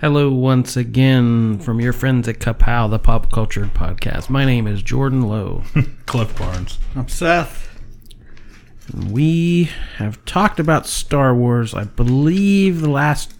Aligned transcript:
Hello, 0.00 0.30
once 0.30 0.76
again, 0.76 1.58
from 1.58 1.80
your 1.80 1.92
friends 1.92 2.28
at 2.28 2.38
Kapow, 2.38 2.88
the 2.88 2.98
Pop 3.00 3.32
Culture 3.32 3.64
Podcast. 3.66 4.30
My 4.30 4.44
name 4.44 4.66
is 4.68 4.80
Jordan 4.82 5.22
Lowe. 5.22 5.64
Cliff 6.06 6.36
Barnes. 6.38 6.78
I'm 6.94 7.08
Seth. 7.08 7.68
we 9.10 9.64
have 9.96 10.24
talked 10.24 10.60
about 10.60 10.86
Star 10.86 11.34
Wars, 11.34 11.74
I 11.74 11.84
believe, 11.84 12.80
the 12.80 12.90
last 12.90 13.32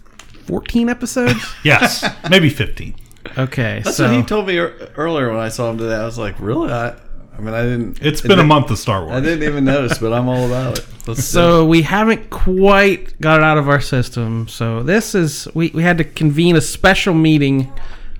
14 0.47 0.89
episodes. 0.89 1.39
Yes, 1.63 2.03
maybe 2.29 2.49
15. 2.49 2.95
Okay, 3.37 3.81
That's 3.83 3.95
so 3.97 4.07
what 4.07 4.15
he 4.15 4.23
told 4.23 4.47
me 4.47 4.55
ear- 4.55 4.91
earlier 4.97 5.29
when 5.29 5.39
I 5.39 5.49
saw 5.49 5.69
him 5.69 5.77
today. 5.77 5.95
I 5.95 6.05
was 6.05 6.17
like, 6.17 6.39
really? 6.39 6.71
I, 6.71 6.95
I 7.39 7.41
mean, 7.41 7.53
I 7.53 7.61
didn't. 7.61 8.01
It's 8.01 8.19
been 8.19 8.37
a 8.37 8.43
month 8.43 8.69
of 8.69 8.77
Star 8.77 9.01
Wars. 9.01 9.13
I 9.13 9.21
didn't 9.21 9.43
even 9.43 9.63
notice, 9.63 9.97
but 9.97 10.11
I'm 10.11 10.27
all 10.27 10.45
about 10.45 10.77
it. 10.77 10.85
Let's 11.07 11.23
so 11.23 11.65
we 11.65 11.83
haven't 11.83 12.29
quite 12.29 13.19
got 13.21 13.39
it 13.39 13.43
out 13.43 13.57
of 13.57 13.69
our 13.69 13.79
system. 13.79 14.49
So 14.49 14.83
this 14.83 15.15
is 15.15 15.47
we, 15.53 15.69
we 15.69 15.81
had 15.81 15.97
to 15.99 16.03
convene 16.03 16.57
a 16.57 16.61
special 16.61 17.13
meeting 17.13 17.71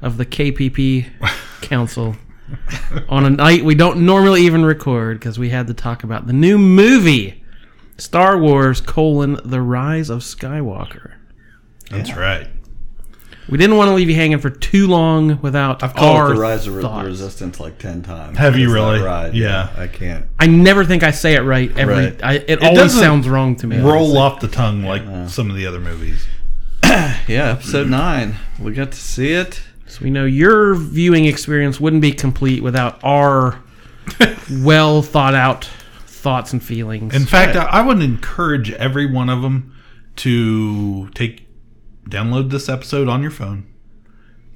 of 0.01 0.15
the 0.15 0.25
KPP 0.25 1.07
Council 1.61 2.15
on 3.09 3.25
a 3.25 3.29
night 3.29 3.63
we 3.63 3.75
don't 3.75 4.05
normally 4.05 4.41
even 4.43 4.65
record 4.65 5.19
because 5.19 5.37
we 5.37 5.49
had 5.49 5.67
to 5.67 5.73
talk 5.73 6.03
about 6.03 6.25
the 6.25 6.33
new 6.33 6.57
movie 6.57 7.43
Star 7.97 8.39
Wars 8.39 8.79
colon 8.79 9.37
The 9.43 9.61
Rise 9.61 10.09
of 10.09 10.21
Skywalker. 10.21 11.15
That's 11.91 12.15
right. 12.15 12.47
We 13.49 13.57
didn't 13.57 13.77
want 13.77 13.89
to 13.89 13.95
leave 13.95 14.09
you 14.09 14.15
hanging 14.15 14.37
for 14.39 14.49
too 14.49 14.87
long 14.87 15.41
without 15.41 15.83
I've 15.83 15.95
called 15.95 16.17
our 16.17 16.31
it 16.31 16.35
the 16.35 16.41
Rise 16.41 16.67
of 16.67 16.75
Re- 16.75 16.81
the 16.81 16.87
thoughts. 16.87 17.05
Resistance 17.05 17.59
like 17.59 17.79
ten 17.79 18.03
times. 18.03 18.37
Have 18.37 18.57
you 18.57 18.65
It's 18.65 18.73
that 18.73 18.79
really? 18.79 19.01
Ride. 19.01 19.33
Yeah. 19.33 19.73
I 19.75 19.87
can't. 19.87 20.27
I 20.37 20.47
never 20.47 20.85
think 20.85 21.03
I 21.03 21.11
say 21.11 21.35
it 21.35 21.41
right 21.41 21.75
every. 21.77 21.95
Right. 21.95 22.23
I, 22.23 22.33
it, 22.35 22.61
always 22.61 22.77
doesn't 22.77 23.01
sounds 23.01 23.27
wrong 23.27 23.55
to 23.57 23.67
me. 23.67 23.79
Roll 23.79 24.17
off 24.17 24.39
the 24.39 24.47
tongue 24.47 24.83
like 24.83 25.29
some 25.29 25.49
of 25.49 25.55
the 25.55 25.65
other 25.65 25.79
movies. 25.79 26.25
Yeah, 27.27 27.51
episode 27.51 27.87
nine. 27.87 28.35
We 28.59 28.73
got 28.73 28.91
to 28.91 28.97
see 28.97 29.33
it. 29.33 29.61
So 29.85 29.99
we 30.03 30.09
know 30.09 30.25
your 30.25 30.73
viewing 30.73 31.25
experience 31.25 31.79
wouldn't 31.79 32.01
be 32.01 32.11
complete 32.11 32.63
without 32.63 32.99
our 33.03 33.61
well 34.51 35.01
thought 35.03 35.35
out 35.35 35.69
thoughts 36.05 36.53
and 36.53 36.63
feelings. 36.63 37.15
In 37.15 37.25
fact, 37.25 37.55
I, 37.55 37.65
I 37.65 37.81
would 37.81 38.01
encourage 38.01 38.71
every 38.71 39.05
one 39.11 39.29
of 39.29 39.41
them 39.41 39.75
to 40.17 41.09
take 41.09 41.48
download 42.09 42.49
this 42.49 42.67
episode 42.69 43.07
on 43.07 43.21
your 43.21 43.31
phone. 43.31 43.65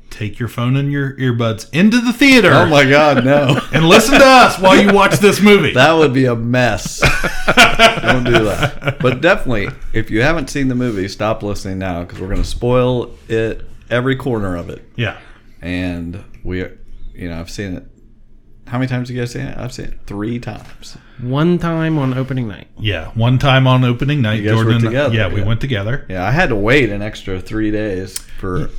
Take 0.09 0.37
your 0.37 0.47
phone 0.49 0.75
and 0.75 0.91
your 0.91 1.13
earbuds 1.17 1.67
into 1.73 1.99
the 1.99 2.13
theater 2.13 2.51
Oh 2.51 2.67
my 2.67 2.87
God, 2.87 3.25
no! 3.25 3.59
and 3.73 3.89
listen 3.89 4.19
to 4.19 4.25
us 4.25 4.59
while 4.59 4.79
you 4.79 4.93
watch 4.93 5.15
this 5.17 5.41
movie. 5.41 5.73
that 5.73 5.93
would 5.93 6.13
be 6.13 6.25
a 6.25 6.35
mess. 6.35 6.99
Don't 8.01 8.23
do 8.23 8.43
that. 8.43 8.97
But 9.01 9.21
definitely, 9.21 9.69
if 9.91 10.11
you 10.11 10.21
haven't 10.21 10.51
seen 10.51 10.67
the 10.67 10.75
movie, 10.75 11.07
stop 11.07 11.41
listening 11.41 11.79
now 11.79 12.03
because 12.03 12.19
we're 12.19 12.27
going 12.27 12.43
to 12.43 12.47
spoil 12.47 13.11
it 13.27 13.65
every 13.89 14.15
corner 14.15 14.55
of 14.55 14.69
it. 14.69 14.87
yeah. 14.95 15.17
And 15.61 16.23
we, 16.43 16.59
you 17.13 17.29
know, 17.29 17.39
I've 17.39 17.49
seen 17.49 17.77
it. 17.77 17.87
How 18.73 18.79
many 18.79 18.89
times 18.89 19.09
have 19.09 19.15
you 19.15 19.21
guys 19.21 19.31
seen 19.31 19.43
it? 19.43 19.55
I've 19.55 19.71
seen 19.71 19.85
it 19.85 19.99
three 20.07 20.39
times. 20.39 20.97
One 21.21 21.59
time 21.59 21.99
on 21.99 22.17
opening 22.17 22.47
night. 22.47 22.69
Yeah. 22.79 23.09
One 23.09 23.37
time 23.37 23.67
on 23.67 23.83
opening 23.83 24.23
night, 24.23 24.41
You 24.41 24.49
guys 24.49 24.57
were 24.57 24.63
Jordan. 24.63 24.81
together, 24.81 25.13
yeah, 25.15 25.27
we 25.27 25.41
yeah. 25.41 25.45
went 25.45 25.61
together. 25.61 26.07
Yeah, 26.09 26.25
I 26.25 26.31
had 26.31 26.49
to 26.49 26.55
wait 26.55 26.89
an 26.89 27.03
extra 27.03 27.39
three 27.39 27.69
days 27.69 28.17
for 28.17 28.71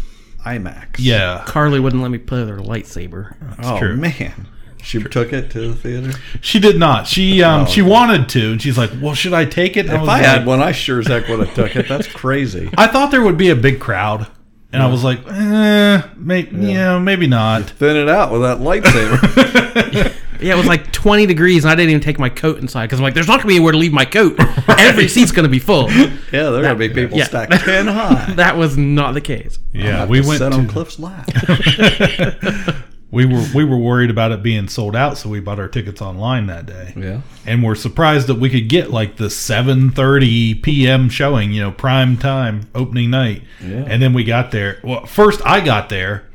IMAX. 0.44 0.96
Yeah. 0.98 1.44
Carly 1.46 1.78
wouldn't 1.78 2.02
let 2.02 2.10
me 2.10 2.18
play 2.18 2.44
her 2.44 2.56
lightsaber. 2.58 3.36
oh 3.62 3.78
true. 3.78 3.96
man, 3.96 4.48
she 4.82 5.00
took 5.00 5.32
it 5.32 5.52
to 5.52 5.68
the 5.72 5.74
theater. 5.76 6.10
She 6.40 6.58
did 6.58 6.76
not. 6.76 7.06
She 7.06 7.44
um 7.44 7.62
Oh. 7.62 7.66
she 7.66 7.80
wanted 7.80 8.28
to, 8.30 8.50
and 8.50 8.60
she's 8.60 8.76
like, 8.76 8.90
"Well, 9.00 9.14
should 9.14 9.32
I 9.32 9.44
take 9.44 9.76
it?" 9.76 9.86
And 9.86 9.94
If 9.94 10.00
was 10.00 10.08
I 10.08 10.12
like- 10.16 10.24
had 10.26 10.44
one, 10.44 10.60
I 10.60 10.72
sure 10.72 10.98
as 10.98 11.06
heck 11.06 11.28
would 11.28 11.38
have 11.38 11.54
took 11.54 11.76
it. 11.76 11.86
That's 11.88 12.08
crazy. 12.08 12.68
I 12.76 12.88
thought 12.88 13.12
there 13.12 13.22
would 13.22 13.38
be 13.38 13.48
a 13.50 13.54
big 13.56 13.78
crowd, 13.78 14.26
and 14.74 14.82
I 14.82 14.86
was 14.88 15.04
like, 15.04 15.20
"Eh, 15.26 16.02
may, 16.16 16.48
yeah, 16.50 16.98
maybe 16.98 17.26
not." 17.26 17.70
Thin 17.70 17.96
it 17.96 18.08
out 18.08 18.32
with 18.32 18.42
that 18.42 18.58
lightsaber. 18.58 20.14
Yeah, 20.40 20.54
it 20.54 20.56
was 20.56 20.66
like 20.66 20.92
20 20.92 21.24
degrees, 21.24 21.64
and 21.64 21.70
I 21.70 21.74
didn't 21.74 21.90
even 21.90 22.02
take 22.02 22.18
my 22.18 22.28
coat 22.28 22.58
inside 22.58 22.86
because 22.86 22.98
I'm 22.98 23.04
like, 23.04 23.14
there's 23.14 23.28
not 23.28 23.36
going 23.36 23.44
to 23.44 23.48
be 23.48 23.54
anywhere 23.54 23.72
to 23.72 23.78
leave 23.78 23.94
my 23.94 24.04
coat. 24.04 24.36
Every 24.68 25.08
seat's 25.08 25.32
going 25.32 25.44
to 25.44 25.48
be 25.48 25.58
full. 25.58 25.90
yeah, 25.90 26.10
there 26.30 26.56
are 26.56 26.62
gonna 26.62 26.74
be 26.74 26.90
people 26.90 27.16
yeah. 27.16 27.24
stacked 27.24 27.52
ten 27.64 27.86
high. 27.88 28.34
That 28.34 28.56
was 28.56 28.76
not 28.76 29.14
the 29.14 29.22
case. 29.22 29.58
Yeah, 29.72 30.00
Have 30.00 30.10
we 30.10 30.20
to 30.20 30.28
went 30.28 30.40
sit 30.40 30.52
on 30.52 30.66
to, 30.66 30.72
Cliff's 30.72 30.98
lap. 30.98 31.30
we 33.14 33.26
were 33.26 33.44
we 33.54 33.64
were 33.64 33.78
worried 33.78 34.10
about 34.10 34.32
it 34.32 34.42
being 34.42 34.68
sold 34.68 34.94
out, 34.96 35.16
so 35.18 35.28
we 35.28 35.40
bought 35.40 35.58
our 35.58 35.68
tickets 35.68 36.02
online 36.02 36.46
that 36.48 36.66
day. 36.66 36.92
yeah, 36.96 37.20
And 37.46 37.62
we're 37.62 37.74
surprised 37.74 38.26
that 38.26 38.36
we 38.36 38.50
could 38.50 38.68
get 38.68 38.90
like 38.90 39.16
the 39.16 39.28
7:30 39.28 40.62
p.m. 40.62 41.08
showing, 41.08 41.52
you 41.52 41.62
know, 41.62 41.70
prime 41.70 42.16
time 42.16 42.68
opening 42.74 43.10
night. 43.10 43.42
Yeah. 43.62 43.84
And 43.86 44.02
then 44.02 44.12
we 44.12 44.24
got 44.24 44.50
there. 44.50 44.80
Well, 44.82 45.06
first 45.06 45.40
I 45.44 45.60
got 45.60 45.88
there 45.88 46.28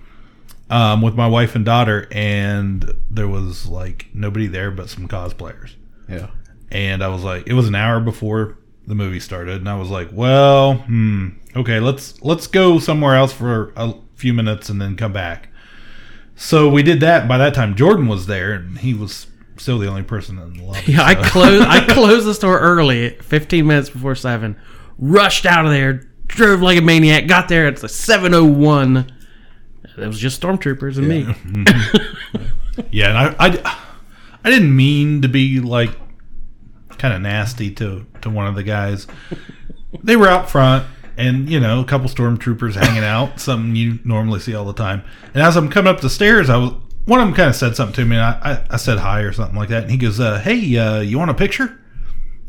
um, 0.69 1.01
with 1.01 1.15
my 1.15 1.27
wife 1.27 1.55
and 1.55 1.65
daughter, 1.65 2.07
and 2.11 2.93
there 3.09 3.27
was 3.27 3.67
like 3.67 4.07
nobody 4.13 4.47
there 4.47 4.71
but 4.71 4.89
some 4.89 5.07
cosplayers. 5.07 5.75
yeah. 6.07 6.27
and 6.71 7.03
I 7.03 7.07
was 7.07 7.23
like, 7.23 7.47
it 7.47 7.53
was 7.53 7.67
an 7.67 7.75
hour 7.75 7.99
before 7.99 8.57
the 8.87 8.95
movie 8.95 9.19
started, 9.19 9.55
and 9.57 9.69
I 9.69 9.75
was 9.77 9.89
like, 9.89 10.09
well, 10.11 10.75
hmm, 10.75 11.29
okay, 11.55 11.79
let's 11.79 12.21
let's 12.21 12.47
go 12.47 12.79
somewhere 12.79 13.15
else 13.15 13.33
for 13.33 13.73
a 13.75 13.93
few 14.15 14.33
minutes 14.33 14.69
and 14.69 14.81
then 14.81 14.95
come 14.95 15.13
back. 15.13 15.48
So 16.39 16.69
we 16.69 16.83
did 16.83 17.01
that. 17.01 17.27
By 17.27 17.37
that 17.37 17.53
time, 17.53 17.75
Jordan 17.75 18.07
was 18.07 18.25
there, 18.25 18.53
and 18.53 18.77
he 18.77 18.93
was 18.93 19.27
still 19.57 19.77
the 19.77 19.87
only 19.87 20.03
person 20.03 20.39
in 20.39 20.53
the 20.53 20.63
lobby. 20.63 20.93
Yeah, 20.93 21.03
I 21.03 21.13
closed. 21.13 21.67
I 21.67 21.85
closed 21.93 22.25
the 22.25 22.33
store 22.33 22.57
early, 22.57 23.09
15 23.09 23.67
minutes 23.67 23.89
before 23.89 24.15
seven. 24.15 24.57
Rushed 24.97 25.45
out 25.45 25.65
of 25.65 25.71
there, 25.71 26.09
drove 26.27 26.61
like 26.61 26.77
a 26.77 26.81
maniac. 26.81 27.27
Got 27.27 27.49
there 27.49 27.67
at 27.67 27.75
the 27.75 27.87
7:01. 27.87 29.11
It 29.97 30.07
was 30.07 30.17
just 30.17 30.41
stormtroopers 30.41 30.97
and 30.97 31.09
me. 31.09 32.85
yeah, 32.89 33.09
and 33.09 33.17
I, 33.17 33.35
I, 33.37 33.77
I 34.45 34.49
didn't 34.49 34.73
mean 34.73 35.21
to 35.23 35.27
be 35.27 35.59
like 35.59 35.91
kind 36.97 37.13
of 37.13 37.21
nasty 37.21 37.69
to 37.71 38.05
to 38.21 38.29
one 38.29 38.47
of 38.47 38.55
the 38.55 38.63
guys. 38.63 39.07
They 40.01 40.15
were 40.15 40.29
out 40.29 40.49
front, 40.49 40.85
and 41.19 41.49
you 41.49 41.59
know, 41.59 41.81
a 41.81 41.85
couple 41.85 42.07
stormtroopers 42.09 42.75
hanging 42.75 43.03
out, 43.03 43.39
something 43.47 43.75
you 43.75 43.99
normally 44.03 44.39
see 44.39 44.55
all 44.55 44.65
the 44.65 44.73
time. 44.73 45.03
And 45.33 45.43
as 45.43 45.55
I'm 45.57 45.69
coming 45.69 45.93
up 45.93 46.01
the 46.01 46.09
stairs, 46.09 46.49
I 46.49 46.57
was 46.57 46.73
one 47.05 47.19
of 47.19 47.27
them 47.27 47.35
kind 47.35 47.49
of 47.49 47.55
said 47.55 47.75
something 47.75 47.95
to 47.95 48.05
me, 48.05 48.15
and 48.17 48.25
I, 48.25 48.51
I, 48.69 48.75
I 48.75 48.77
said 48.77 48.99
hi 48.99 49.21
or 49.21 49.31
something 49.33 49.55
like 49.57 49.69
that, 49.69 49.83
and 49.83 49.91
he 49.91 49.97
goes, 49.97 50.19
uh, 50.19 50.39
"Hey, 50.39 50.77
uh, 50.77 50.99
you 51.01 51.17
want 51.17 51.31
a 51.31 51.35
picture?" 51.35 51.75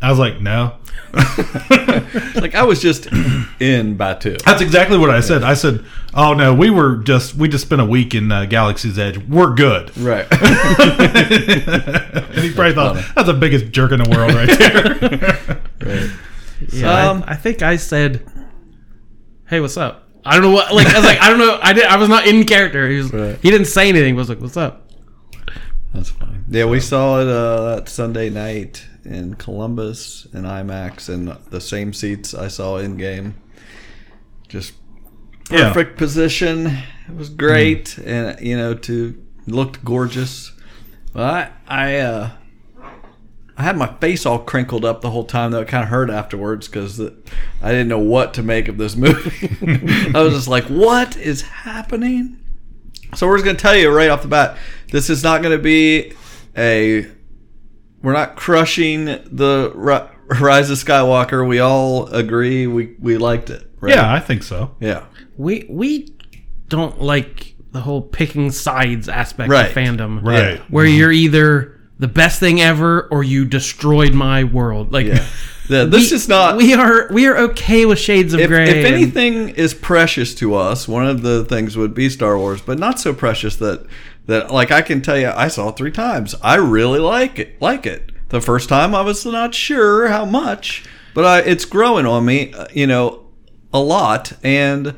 I 0.02 0.10
was 0.10 0.18
like, 0.18 0.40
"No." 0.40 0.76
Like 2.34 2.54
I 2.54 2.62
was 2.62 2.80
just 2.80 3.06
in 3.60 3.98
Batuu. 3.98 4.40
That's 4.42 4.62
exactly 4.62 4.96
what 4.96 5.10
I 5.10 5.20
said. 5.20 5.42
I 5.42 5.54
said, 5.54 5.84
"Oh 6.14 6.32
no, 6.34 6.54
we 6.54 6.70
were 6.70 6.96
just 6.98 7.34
we 7.34 7.48
just 7.48 7.64
spent 7.66 7.80
a 7.80 7.84
week 7.84 8.14
in 8.14 8.30
uh, 8.32 8.44
Galaxy's 8.46 8.98
Edge. 8.98 9.18
We're 9.18 9.54
good." 9.54 9.96
Right. 9.98 10.26
and 10.30 10.40
he 12.38 12.52
probably 12.52 12.74
thought 12.74 12.96
that's 13.14 13.26
the 13.26 13.36
biggest 13.38 13.70
jerk 13.72 13.92
in 13.92 14.02
the 14.02 14.08
world 14.10 14.32
right 14.32 14.58
there. 14.58 15.60
right. 15.86 16.10
Yeah, 16.72 17.10
Um, 17.10 17.24
I, 17.26 17.32
I 17.32 17.36
think 17.36 17.62
I 17.62 17.76
said, 17.76 18.24
"Hey, 19.50 19.60
what's 19.60 19.76
up?" 19.76 20.06
I 20.24 20.32
don't 20.34 20.42
know 20.42 20.50
what. 20.52 20.72
Like 20.74 20.86
I 20.86 20.96
was 20.96 21.04
like, 21.04 21.20
I 21.20 21.28
don't 21.28 21.38
know. 21.38 21.58
I 21.62 21.72
did. 21.72 21.84
I 21.84 21.96
was 21.96 22.08
not 22.08 22.26
in 22.26 22.44
character. 22.44 22.88
He 22.88 22.96
was. 22.98 23.12
Right. 23.12 23.38
He 23.42 23.50
didn't 23.50 23.66
say 23.66 23.88
anything. 23.88 24.14
But 24.14 24.18
I 24.18 24.22
was 24.22 24.28
like, 24.30 24.40
"What's 24.40 24.56
up?" 24.56 24.90
That's 25.94 26.10
fine. 26.10 26.44
Yeah, 26.48 26.66
we 26.66 26.78
saw 26.80 27.20
it 27.20 27.28
uh, 27.28 27.74
that 27.76 27.88
Sunday 27.88 28.30
night 28.30 28.86
in 29.04 29.34
Columbus 29.34 30.26
in 30.32 30.42
IMAX, 30.42 31.08
and 31.08 31.28
the 31.50 31.60
same 31.60 31.92
seats 31.92 32.32
I 32.34 32.48
saw 32.48 32.76
in 32.78 32.96
game. 32.96 33.34
Just 34.48 34.74
Yeah. 35.50 35.72
perfect 35.72 35.96
position. 35.98 36.66
It 37.08 37.16
was 37.16 37.28
great, 37.28 37.98
and 37.98 38.38
you 38.40 38.56
know, 38.56 38.74
to 38.74 39.20
looked 39.46 39.84
gorgeous. 39.84 40.52
Well, 41.14 41.24
I 41.24 41.48
I 41.66 41.96
uh, 41.98 42.30
I 43.60 43.62
had 43.62 43.76
my 43.76 43.92
face 44.00 44.24
all 44.24 44.38
crinkled 44.38 44.86
up 44.86 45.02
the 45.02 45.10
whole 45.10 45.24
time. 45.24 45.50
Though 45.50 45.60
it 45.60 45.68
kind 45.68 45.82
of 45.82 45.90
hurt 45.90 46.08
afterwards 46.08 46.66
because 46.66 46.98
I 46.98 47.70
didn't 47.70 47.88
know 47.88 47.98
what 47.98 48.32
to 48.34 48.42
make 48.42 48.68
of 48.68 48.78
this 48.78 48.96
movie. 48.96 49.48
I 50.14 50.22
was 50.22 50.32
just 50.32 50.48
like, 50.48 50.64
"What 50.64 51.16
is 51.18 51.42
happening?" 51.42 52.38
So 53.14 53.26
we're 53.26 53.36
just 53.36 53.44
going 53.44 53.56
to 53.56 53.60
tell 53.62 53.76
you 53.76 53.90
right 53.90 54.08
off 54.08 54.22
the 54.22 54.28
bat, 54.28 54.56
this 54.92 55.10
is 55.10 55.22
not 55.22 55.42
going 55.42 55.56
to 55.56 55.62
be 55.62 56.14
a. 56.56 57.06
We're 58.02 58.14
not 58.14 58.36
crushing 58.36 59.04
the 59.04 60.08
Rise 60.40 60.70
of 60.70 60.78
Skywalker, 60.78 61.46
we 61.46 61.58
all 61.58 62.06
agree 62.06 62.66
we 62.66 62.94
we 62.98 63.18
liked 63.18 63.50
it. 63.50 63.68
Right? 63.80 63.94
Yeah, 63.94 64.10
I 64.10 64.20
think 64.20 64.42
so. 64.42 64.74
yeah. 64.80 65.04
We 65.36 65.66
we 65.68 66.16
don't 66.68 67.02
like 67.02 67.56
the 67.72 67.80
whole 67.80 68.00
picking 68.00 68.50
sides 68.52 69.08
aspect 69.08 69.50
Right. 69.50 69.66
of 69.68 69.74
fandom. 69.76 70.22
Right. 70.24 70.60
Where 70.70 70.86
you're 70.86 71.12
either 71.12 71.79
the 72.00 72.08
best 72.08 72.40
thing 72.40 72.60
ever 72.60 73.06
or 73.12 73.22
you 73.22 73.44
destroyed 73.44 74.14
my 74.14 74.42
world. 74.44 74.92
Like 74.92 75.06
Yeah. 75.06 75.24
Yeah, 75.68 75.84
this 75.94 76.10
we- 76.10 76.16
is 76.16 76.28
not. 76.28 76.56
We 76.56 76.74
are 76.74 77.06
we 77.12 77.26
are 77.28 77.36
okay 77.50 77.86
with 77.86 78.00
Shades 78.00 78.34
of 78.34 78.40
if, 78.40 78.48
Grey. 78.48 78.64
if 78.68 78.84
anything 78.84 79.50
is 79.50 79.72
precious 79.72 80.34
to 80.36 80.54
us, 80.56 80.88
one 80.88 81.06
of 81.06 81.22
the 81.22 81.44
things 81.44 81.76
would 81.76 81.94
be 81.94 82.08
Star 82.08 82.36
Wars, 82.36 82.60
but 82.60 82.76
not 82.78 82.98
so 82.98 83.14
precious 83.14 83.54
that 83.56 83.86
that 84.26 84.50
like 84.50 84.72
I 84.72 84.82
can 84.82 85.00
tell 85.00 85.16
you, 85.18 85.28
I 85.28 85.46
saw 85.48 85.68
it 85.68 85.76
three 85.76 85.92
times. 85.92 86.34
I 86.42 86.56
really 86.56 86.98
like 86.98 87.38
it. 87.38 87.60
Like 87.62 87.86
it. 87.86 88.10
The 88.30 88.40
first 88.40 88.68
time, 88.68 88.94
I 88.94 89.02
was 89.02 89.24
not 89.26 89.54
sure 89.54 90.08
how 90.08 90.24
much, 90.24 90.84
but 91.14 91.24
I, 91.24 91.38
it's 91.40 91.64
growing 91.64 92.06
on 92.06 92.24
me. 92.24 92.52
uh, 92.54 92.66
You 92.72 92.86
know, 92.86 93.26
a 93.72 93.80
lot, 93.80 94.32
and 94.42 94.94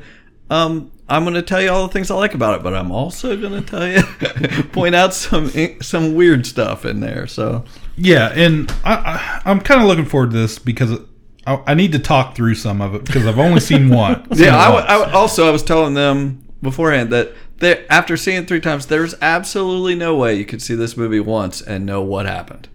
um, 0.51 0.91
I'm 1.13 1.23
going 1.23 1.35
to 1.35 1.41
tell 1.41 1.61
you 1.61 1.69
all 1.69 1.85
the 1.87 1.93
things 1.93 2.09
I 2.11 2.15
like 2.15 2.33
about 2.33 2.55
it. 2.59 2.63
But 2.63 2.73
I'm 2.73 2.91
also 2.91 3.37
going 3.39 3.61
to 3.63 3.69
tell 3.69 3.87
you, 3.87 4.63
point 4.71 4.95
out 4.95 5.13
some 5.13 5.51
some 5.81 6.15
weird 6.15 6.45
stuff 6.45 6.85
in 6.85 6.99
there. 6.99 7.27
So 7.27 7.63
Yeah, 7.95 8.31
and 8.33 8.69
I, 8.83 8.93
I, 8.93 9.41
I'm 9.51 9.59
kind 9.61 9.81
of 9.81 9.87
looking 9.87 10.05
forward 10.05 10.31
to 10.31 10.37
this 10.37 10.59
because 10.59 10.99
I, 11.45 11.61
I 11.67 11.73
need 11.73 11.91
to 11.91 11.99
talk 11.99 12.35
through 12.35 12.55
some 12.55 12.81
of 12.81 12.95
it 12.95 13.05
because 13.05 13.25
I've 13.27 13.39
only 13.39 13.59
seen 13.59 13.89
one. 14.03 14.25
Yeah, 14.31 14.57
I, 14.57 14.97
I 14.97 15.11
also 15.11 15.47
I 15.47 15.51
was 15.51 15.63
telling 15.63 15.93
them 15.93 16.43
beforehand 16.61 17.11
that 17.11 17.33
they, 17.59 17.85
after 17.87 18.17
seeing 18.17 18.41
it 18.43 18.47
three 18.47 18.59
times, 18.61 18.87
there's 18.87 19.13
absolutely 19.21 19.95
no 19.95 20.15
way 20.15 20.35
you 20.35 20.45
could 20.45 20.61
see 20.61 20.75
this 20.75 20.97
movie 20.97 21.19
once 21.19 21.61
and 21.61 21.85
know 21.85 22.01
what 22.01 22.25
happened. 22.25 22.67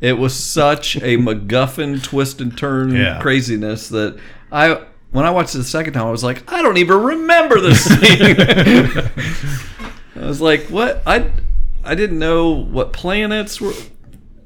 It 0.00 0.18
was 0.18 0.34
such 0.34 0.96
a 0.96 1.16
MacGuffin 1.16 2.02
twist 2.02 2.40
and 2.40 2.56
turn 2.56 2.94
Yeah. 2.94 3.20
craziness 3.20 3.88
that 3.88 4.18
I 4.52 4.84
when 5.16 5.24
I 5.26 5.30
watched 5.30 5.54
it 5.54 5.58
the 5.58 5.64
second 5.64 5.94
time, 5.94 6.06
I 6.06 6.10
was 6.10 6.22
like, 6.22 6.50
I 6.52 6.62
don't 6.62 6.76
even 6.76 7.02
remember 7.02 7.60
this 7.60 7.84
scene. 7.84 8.36
I 10.22 10.26
was 10.26 10.40
like, 10.40 10.66
what? 10.66 11.02
I 11.06 11.30
I 11.84 11.94
didn't 11.94 12.18
know 12.18 12.50
what 12.50 12.92
planets 12.92 13.60
were 13.60 13.72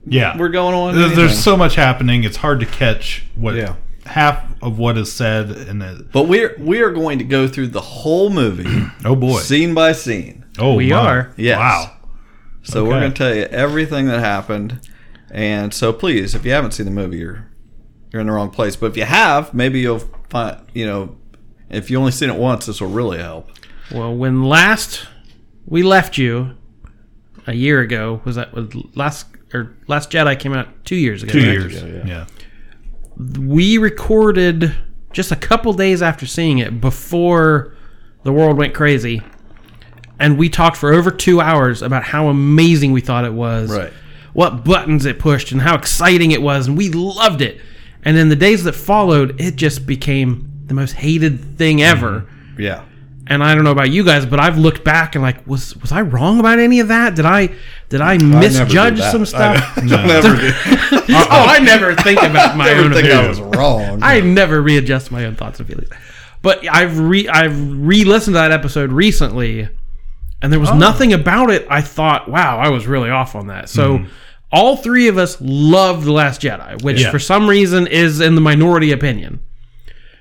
yeah, 0.06 0.37
were 0.37 0.49
going 0.49 0.75
on. 0.75 0.94
There- 0.94 1.05
anything. 1.06 1.19
There's 1.25 1.38
so 1.43 1.56
much 1.56 1.75
happening; 1.75 2.25
it's 2.25 2.37
hard 2.38 2.61
to 2.61 2.67
catch 2.67 3.25
what 3.34 3.55
Yeah. 3.55 3.75
half 4.06 4.44
of 4.62 4.78
what 4.78 4.96
is 4.99 5.12
said. 5.12 5.50
And 5.50 6.11
but 6.12 6.25
we're 6.28 6.55
we 6.58 6.82
are 6.82 6.90
going 6.90 7.19
to 7.19 7.25
go 7.25 7.46
through 7.49 7.69
the 7.69 7.81
whole 7.81 8.31
movie, 8.31 8.67
oh 9.05 9.14
boy, 9.17 9.38
scene 9.40 9.75
by 9.75 9.93
scene. 9.93 10.44
oh 10.58 10.75
We 10.75 10.90
my. 10.90 10.96
are. 10.96 11.34
Yes. 11.37 11.58
Wow. 11.58 11.96
So 12.62 12.84
we're 12.84 13.00
going 13.00 13.12
to 13.12 13.17
tell 13.17 13.34
you 13.34 13.44
everything 13.44 14.06
that 14.06 14.20
happened. 14.20 14.87
And 15.31 15.72
so 15.72 15.93
please, 15.93 16.34
if 16.34 16.44
you 16.44 16.52
haven't 16.52 16.72
seen 16.72 16.84
the 16.87 16.93
movie, 16.93 17.19
you're 17.19 17.46
you're 18.12 18.20
in 18.20 18.26
the 18.26 18.32
wrong 18.32 18.50
place. 18.50 18.76
But 18.76 18.87
if 18.87 18.96
you 18.96 19.05
have, 19.05 19.55
maybe 19.55 19.81
you'll 19.81 20.02
find, 20.31 20.59
you 20.73 20.87
know, 20.87 21.17
if 21.69 21.91
you 21.91 21.99
only 21.99 22.12
seen 22.12 22.31
it 22.31 22.37
once, 22.37 22.67
this 22.67 22.81
will 22.81 22.88
really 22.88 23.19
help. 23.19 23.50
Well, 23.93 24.15
when 24.15 24.44
last 24.44 25.06
we 25.67 25.82
left 25.82 26.17
you 26.17 26.56
a 27.47 27.55
year 27.55 27.81
ago, 27.81 28.21
was 28.25 28.37
that 28.37 28.53
was 28.53 28.75
last 28.94 29.27
or 29.53 29.75
last 29.87 30.11
Jedi 30.11 30.38
came 30.38 30.53
out 30.53 30.69
two 30.85 30.97
years 30.97 31.23
ago? 31.23 31.32
Two 31.32 31.38
right? 31.38 31.49
years. 31.49 31.82
yeah. 31.82 32.06
yeah. 32.06 32.27
We 33.38 33.77
recorded 33.79 34.75
just 35.12 35.32
a 35.32 35.37
couple 35.37 35.73
days 35.73 36.03
after 36.03 36.27
seeing 36.27 36.59
it 36.59 36.81
before 36.81 37.75
the 38.23 38.32
world 38.32 38.56
went 38.56 38.75
crazy, 38.75 39.23
and 40.19 40.38
we 40.38 40.49
talked 40.49 40.77
for 40.77 40.93
over 40.93 41.11
two 41.11 41.41
hours 41.41 41.82
about 41.82 42.05
how 42.05 42.29
amazing 42.29 42.93
we 42.93 43.00
thought 43.00 43.25
it 43.25 43.32
was, 43.32 43.71
Right. 43.71 43.93
What 44.32 44.65
buttons 44.65 45.06
it 45.06 45.19
pushed, 45.19 45.50
and 45.50 45.61
how 45.61 45.75
exciting 45.75 46.31
it 46.31 46.41
was, 46.41 46.69
and 46.69 46.79
we 46.79 46.88
loved 46.88 47.43
it. 47.43 47.61
And 48.05 48.17
in 48.17 48.29
the 48.29 48.37
days 48.37 48.64
that 48.64 48.73
followed, 48.73 49.41
it 49.41 49.56
just 49.56 49.87
became 49.87 50.50
the 50.67 50.75
most 50.75 50.93
hated 50.93 51.58
thing 51.58 51.79
mm-hmm. 51.79 51.97
ever. 51.97 52.26
Yeah. 52.58 52.85
and 53.26 53.44
I 53.44 53.55
don't 53.55 53.64
know 53.64 53.70
about 53.70 53.91
you 53.91 54.05
guys, 54.05 54.26
but 54.26 54.41
I've 54.41 54.58
looked 54.58 54.85
back 54.85 55.14
and 55.14 55.23
like, 55.23 55.47
was 55.47 55.76
was 55.76 55.93
I 55.93 56.02
wrong 56.02 56.41
about 56.41 56.58
any 56.58 56.81
of 56.81 56.88
that? 56.88 57.14
Did 57.14 57.25
I 57.25 57.55
did 57.88 58.00
I 58.00 58.19
misjudge 58.19 58.99
that. 58.99 59.12
some 59.12 59.25
stuff? 59.25 59.79
I 59.79 59.81
do. 59.81 59.87
oh, 61.14 61.47
I 61.49 61.58
never 61.61 61.94
think 61.94 62.23
about 62.23 62.56
my 62.56 62.69
I 62.69 62.75
own. 62.75 62.93
think 62.93 63.06
I 63.06 63.11
opinions. 63.11 63.41
was 63.41 63.56
wrong. 63.56 64.03
I 64.03 64.20
never 64.20 64.61
readjust 64.61 65.11
my 65.11 65.25
own 65.25 65.37
thoughts 65.37 65.58
and 65.61 65.69
feelings. 65.69 65.91
But 66.43 66.67
I've 66.69 66.99
re 66.99 67.29
I've 67.29 67.56
re-listened 67.87 68.35
to 68.35 68.38
that 68.38 68.53
episode 68.53 68.93
recently, 68.93 69.69
and 70.43 70.53
there 70.53 70.61
was 70.61 70.70
oh. 70.70 70.76
nothing 70.76 71.12
about 71.12 71.50
it. 71.50 71.67
I 71.70 71.82
thought, 71.82 72.29
wow, 72.29 72.58
I 72.58 72.70
was 72.70 72.87
really 72.87 73.11
off 73.11 73.35
on 73.35 73.46
that. 73.49 73.69
So. 73.69 73.99
Mm-hmm. 73.99 74.12
All 74.52 74.76
three 74.76 75.06
of 75.08 75.17
us 75.17 75.37
loved 75.41 76.05
The 76.05 76.12
Last 76.12 76.41
Jedi, 76.43 76.82
which 76.82 77.00
Yeah. 77.02 77.11
for 77.11 77.19
some 77.19 77.49
reason 77.49 77.87
is 77.87 78.20
in 78.20 78.35
the 78.35 78.41
minority 78.41 78.91
opinion. 78.93 79.41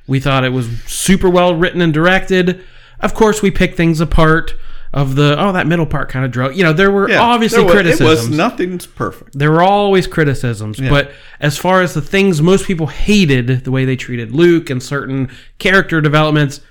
We 0.07 0.19
thought 0.19 0.43
it 0.43 0.53
was 0.53 0.67
super 0.85 1.29
well 1.29 1.55
written 1.55 1.81
and 1.81 1.93
directed. 1.93 2.61
Of 2.99 3.13
course, 3.13 3.41
we 3.41 3.51
picked 3.51 3.75
things 3.77 3.99
apart 4.01 4.55
of 4.91 5.15
the 5.15 5.35
oh 5.39 5.51
that 5.51 5.67
middle 5.67 5.85
part 5.85 6.09
kind 6.09 6.25
of 6.25 6.31
drove. 6.31 6.55
You 6.55 6.63
know, 6.63 6.73
there 6.73 6.89
were 6.89 7.07
Yeah, 7.09 7.21
obviously 7.21 7.57
there 7.57 7.65
was, 7.65 7.73
criticisms. 7.73 8.01
It 8.25 8.29
was 8.29 8.29
nothing's 8.29 8.85
perfect. 8.87 9.37
there 9.37 9.51
were 9.51 9.61
always 9.61 10.07
criticisms, 10.07 10.79
but 10.79 11.11
as 11.39 11.57
far 11.59 11.81
as 11.83 11.93
the 11.93 12.01
things 12.01 12.41
most 12.41 12.65
people 12.65 12.87
hated, 12.87 13.63
the 13.65 13.71
way 13.71 13.85
they 13.85 13.95
treated 13.95 14.31
Luke 14.31 14.71
and 14.71 14.81
certain 14.81 15.29
character 15.59 16.01
developments, 16.01 16.61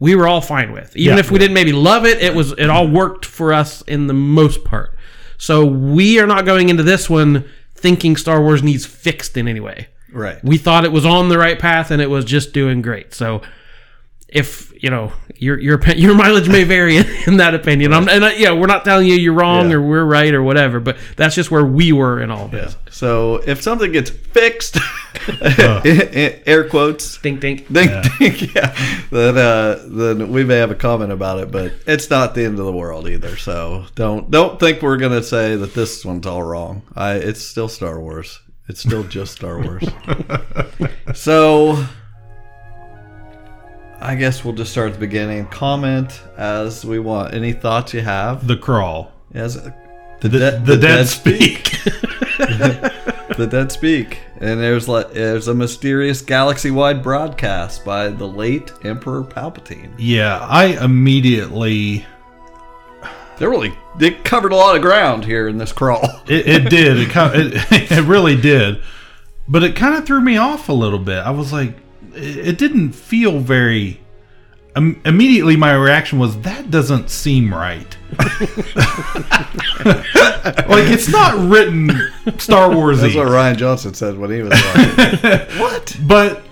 we 0.00 0.16
were 0.16 0.26
all 0.26 0.40
fine 0.40 0.72
with. 0.72 0.96
Even 0.96 1.14
Yeah. 1.14 1.20
if 1.20 1.30
we 1.30 1.38
didn't 1.38 1.54
maybe 1.54 1.72
love 1.72 2.04
it, 2.04 2.20
it 2.20 2.34
was 2.34 2.52
it 2.58 2.68
all 2.68 2.88
worked 2.88 3.24
for 3.24 3.52
us 3.52 3.82
in 3.86 4.08
the 4.08 4.14
most 4.14 4.64
part. 4.64 4.92
So 5.38 5.64
we 5.64 6.20
are 6.20 6.26
not 6.26 6.44
going 6.44 6.68
into 6.68 6.82
this 6.82 7.08
one 7.08 7.48
thinking 7.74 8.16
Star 8.16 8.42
Wars 8.42 8.62
needs 8.62 8.84
fixed 8.84 9.36
in 9.36 9.48
any 9.48 9.60
way. 9.60 9.88
Right. 10.12 10.42
We 10.44 10.58
thought 10.58 10.84
it 10.84 10.92
was 10.92 11.06
on 11.06 11.28
the 11.28 11.38
right 11.38 11.58
path 11.58 11.90
and 11.90 12.02
it 12.02 12.10
was 12.10 12.24
just 12.24 12.52
doing 12.52 12.82
great. 12.82 13.14
So 13.14 13.42
if 14.28 14.72
you 14.82 14.90
know 14.90 15.10
your 15.36 15.58
your 15.58 15.80
your 15.96 16.14
mileage 16.14 16.48
may 16.48 16.62
vary 16.64 16.96
in, 16.98 17.06
in 17.26 17.36
that 17.38 17.54
opinion, 17.54 17.92
I'm, 17.94 18.08
and 18.08 18.22
uh, 18.24 18.30
yeah, 18.36 18.52
we're 18.52 18.66
not 18.66 18.84
telling 18.84 19.06
you 19.06 19.14
you're 19.14 19.32
wrong 19.32 19.70
Yeah. 19.70 19.76
or 19.76 19.82
we're 19.82 20.04
right 20.04 20.32
or 20.34 20.42
whatever, 20.42 20.80
but 20.80 20.96
that's 21.16 21.34
just 21.34 21.50
where 21.50 21.64
we 21.64 21.92
were 21.92 22.20
in 22.20 22.30
all 22.30 22.44
of 22.46 22.50
this. 22.50 22.76
So 22.90 23.36
if 23.46 23.62
something 23.62 23.90
gets 23.92 24.10
fixed, 24.10 24.76
air 26.46 26.68
quotes, 26.68 27.18
Dink 27.18 27.40
dink. 27.40 27.66
Think, 27.68 27.90
think, 28.18 28.54
yeah. 28.54 28.76
Then, 29.10 29.36
uh, 29.38 29.82
then 29.86 30.30
we 30.32 30.44
may 30.44 30.56
have 30.56 30.70
a 30.70 30.74
comment 30.74 31.12
about 31.12 31.38
it, 31.40 31.50
but 31.50 31.72
it's 31.86 32.10
not 32.10 32.34
the 32.34 32.44
end 32.44 32.58
of 32.58 32.66
the 32.66 32.72
world 32.72 33.08
either. 33.08 33.36
So 33.36 33.86
don't 33.94 34.30
don't 34.30 34.60
think 34.60 34.82
we're 34.82 34.96
gonna 34.98 35.22
say 35.22 35.56
that 35.56 35.74
this 35.74 36.04
one's 36.04 36.26
all 36.26 36.42
wrong. 36.42 36.82
I 36.94 37.14
it's 37.14 37.42
still 37.42 37.68
Star 37.68 37.98
Wars. 38.00 38.40
It's 38.68 38.80
still 38.80 39.02
just 39.04 39.32
Star 39.32 39.58
Wars. 39.62 39.84
so 41.14 41.86
I 44.00 44.14
guess 44.14 44.44
we'll 44.44 44.54
just 44.54 44.70
start 44.70 44.88
at 44.88 44.94
the 44.94 45.00
beginning. 45.00 45.46
Comment 45.46 46.20
as 46.36 46.84
we 46.84 46.98
want. 46.98 47.34
Any 47.34 47.52
thoughts 47.52 47.92
you 47.94 48.00
have? 48.00 48.46
The 48.46 48.56
crawl. 48.56 49.12
As 49.34 49.54
The, 50.20 50.28
de- 50.28 50.38
the, 50.38 50.60
the 50.64 50.76
dead, 50.76 50.80
dead 50.80 51.08
speak. 51.08 51.70
the 52.38 53.48
dead 53.50 53.72
speak, 53.72 54.18
and 54.40 54.60
there's 54.60 54.88
like 54.88 55.12
there's 55.12 55.48
a 55.48 55.54
mysterious 55.54 56.22
galaxy-wide 56.22 57.02
broadcast 57.02 57.84
by 57.84 58.08
the 58.08 58.26
late 58.26 58.72
Emperor 58.84 59.24
Palpatine. 59.24 59.92
yeah, 59.98 60.38
I 60.48 60.82
immediately. 60.82 62.06
They 63.38 63.46
really 63.46 63.72
they 63.98 64.12
covered 64.12 64.52
a 64.52 64.56
lot 64.56 64.76
of 64.76 64.82
ground 64.82 65.24
here 65.24 65.48
in 65.48 65.58
this 65.58 65.72
crawl. 65.72 66.08
It, 66.28 66.46
it 66.46 66.70
did. 66.70 66.98
It, 66.98 67.72
it 67.72 67.92
it 67.92 68.04
really 68.04 68.36
did, 68.40 68.82
but 69.48 69.62
it 69.64 69.74
kind 69.76 69.94
of 69.96 70.06
threw 70.06 70.20
me 70.20 70.36
off 70.36 70.68
a 70.68 70.72
little 70.72 70.98
bit. 70.98 71.18
I 71.18 71.30
was 71.30 71.52
like, 71.52 71.74
it, 72.18 72.58
didn't 72.58 72.92
feel 72.92 73.38
very. 73.40 74.00
Um, 74.76 75.00
immediately, 75.04 75.56
my 75.56 75.72
reaction 75.74 76.18
was 76.18 76.40
that 76.42 76.70
doesn't 76.70 77.10
seem 77.10 77.52
right. 77.52 77.96
like 79.84 80.86
it's 80.90 81.08
not 81.08 81.34
written 81.50 81.90
Star 82.38 82.72
Wars 82.74 83.00
That's 83.00 83.14
what 83.14 83.26
Rian 83.28 83.56
Johnson 83.56 83.94
said 83.94 84.16
when 84.18 84.30
he 84.30 84.42
was 84.42 84.50
like, 84.52 85.48
"What?" 85.58 85.96
but 86.06 86.42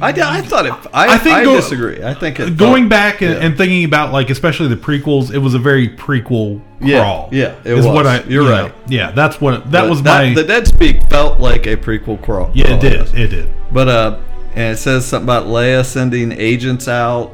I, 0.00 0.08
I 0.10 0.42
thought 0.42 0.66
it. 0.66 0.72
I, 0.92 1.14
I 1.14 1.18
think 1.18 1.34
I 1.36 1.44
go- 1.44 1.56
disagree. 1.56 2.02
I 2.02 2.14
think 2.14 2.38
it 2.40 2.56
going 2.56 2.88
back 2.88 3.22
and, 3.22 3.32
yeah. 3.34 3.40
and 3.40 3.56
thinking 3.56 3.84
about 3.84 4.12
like 4.12 4.30
especially 4.30 4.68
the 4.68 4.76
prequels, 4.76 5.32
it 5.32 5.38
was 5.38 5.54
a 5.54 5.58
very 5.58 5.88
prequel 5.88 6.60
Yeah, 6.80 7.00
crawl. 7.00 7.28
yeah, 7.32 7.56
it 7.64 7.72
is 7.78 7.86
was. 7.86 7.94
what 7.94 8.06
I. 8.06 8.22
You're 8.24 8.44
you 8.44 8.50
right. 8.50 8.68
know, 8.68 8.74
yeah, 8.88 9.10
that's 9.12 9.40
what 9.40 9.70
that 9.72 9.82
but 9.82 9.90
was 9.90 10.02
that- 10.02 10.28
my. 10.28 10.34
the 10.34 10.44
dead 10.44 10.66
speak 10.68 11.02
felt 11.08 11.40
like 11.40 11.66
a 11.66 11.76
prequel 11.76 12.22
crawl. 12.22 12.50
yeah, 12.54 12.66
crawl 12.66 12.78
it 12.78 12.80
did. 12.80 13.14
It 13.14 13.28
did. 13.28 13.48
But 13.72 13.88
uh, 13.88 14.18
and 14.54 14.74
it 14.74 14.76
says 14.78 15.04
something 15.06 15.24
about 15.26 15.46
Leia 15.46 15.84
sending 15.84 16.32
agents 16.32 16.88
out 16.88 17.32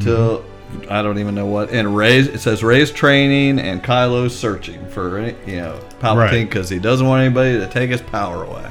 to 0.00 0.42
Mm-hmm. 0.68 0.92
I 0.92 1.00
don't 1.00 1.18
even 1.18 1.34
know 1.34 1.46
what. 1.46 1.70
And 1.70 1.96
Rey's 1.96 2.26
it 2.28 2.40
says 2.40 2.62
Rey's 2.62 2.90
training 2.90 3.58
and 3.58 3.82
Kylo's 3.82 4.38
searching 4.38 4.86
for 4.90 5.18
you 5.46 5.56
know 5.56 5.80
Palpatine 5.98 6.16
Right. 6.16 6.44
because 6.46 6.68
he 6.68 6.78
doesn't 6.78 7.06
want 7.06 7.22
anybody 7.22 7.58
to 7.58 7.66
take 7.68 7.88
his 7.88 8.02
power 8.02 8.44
away. 8.44 8.70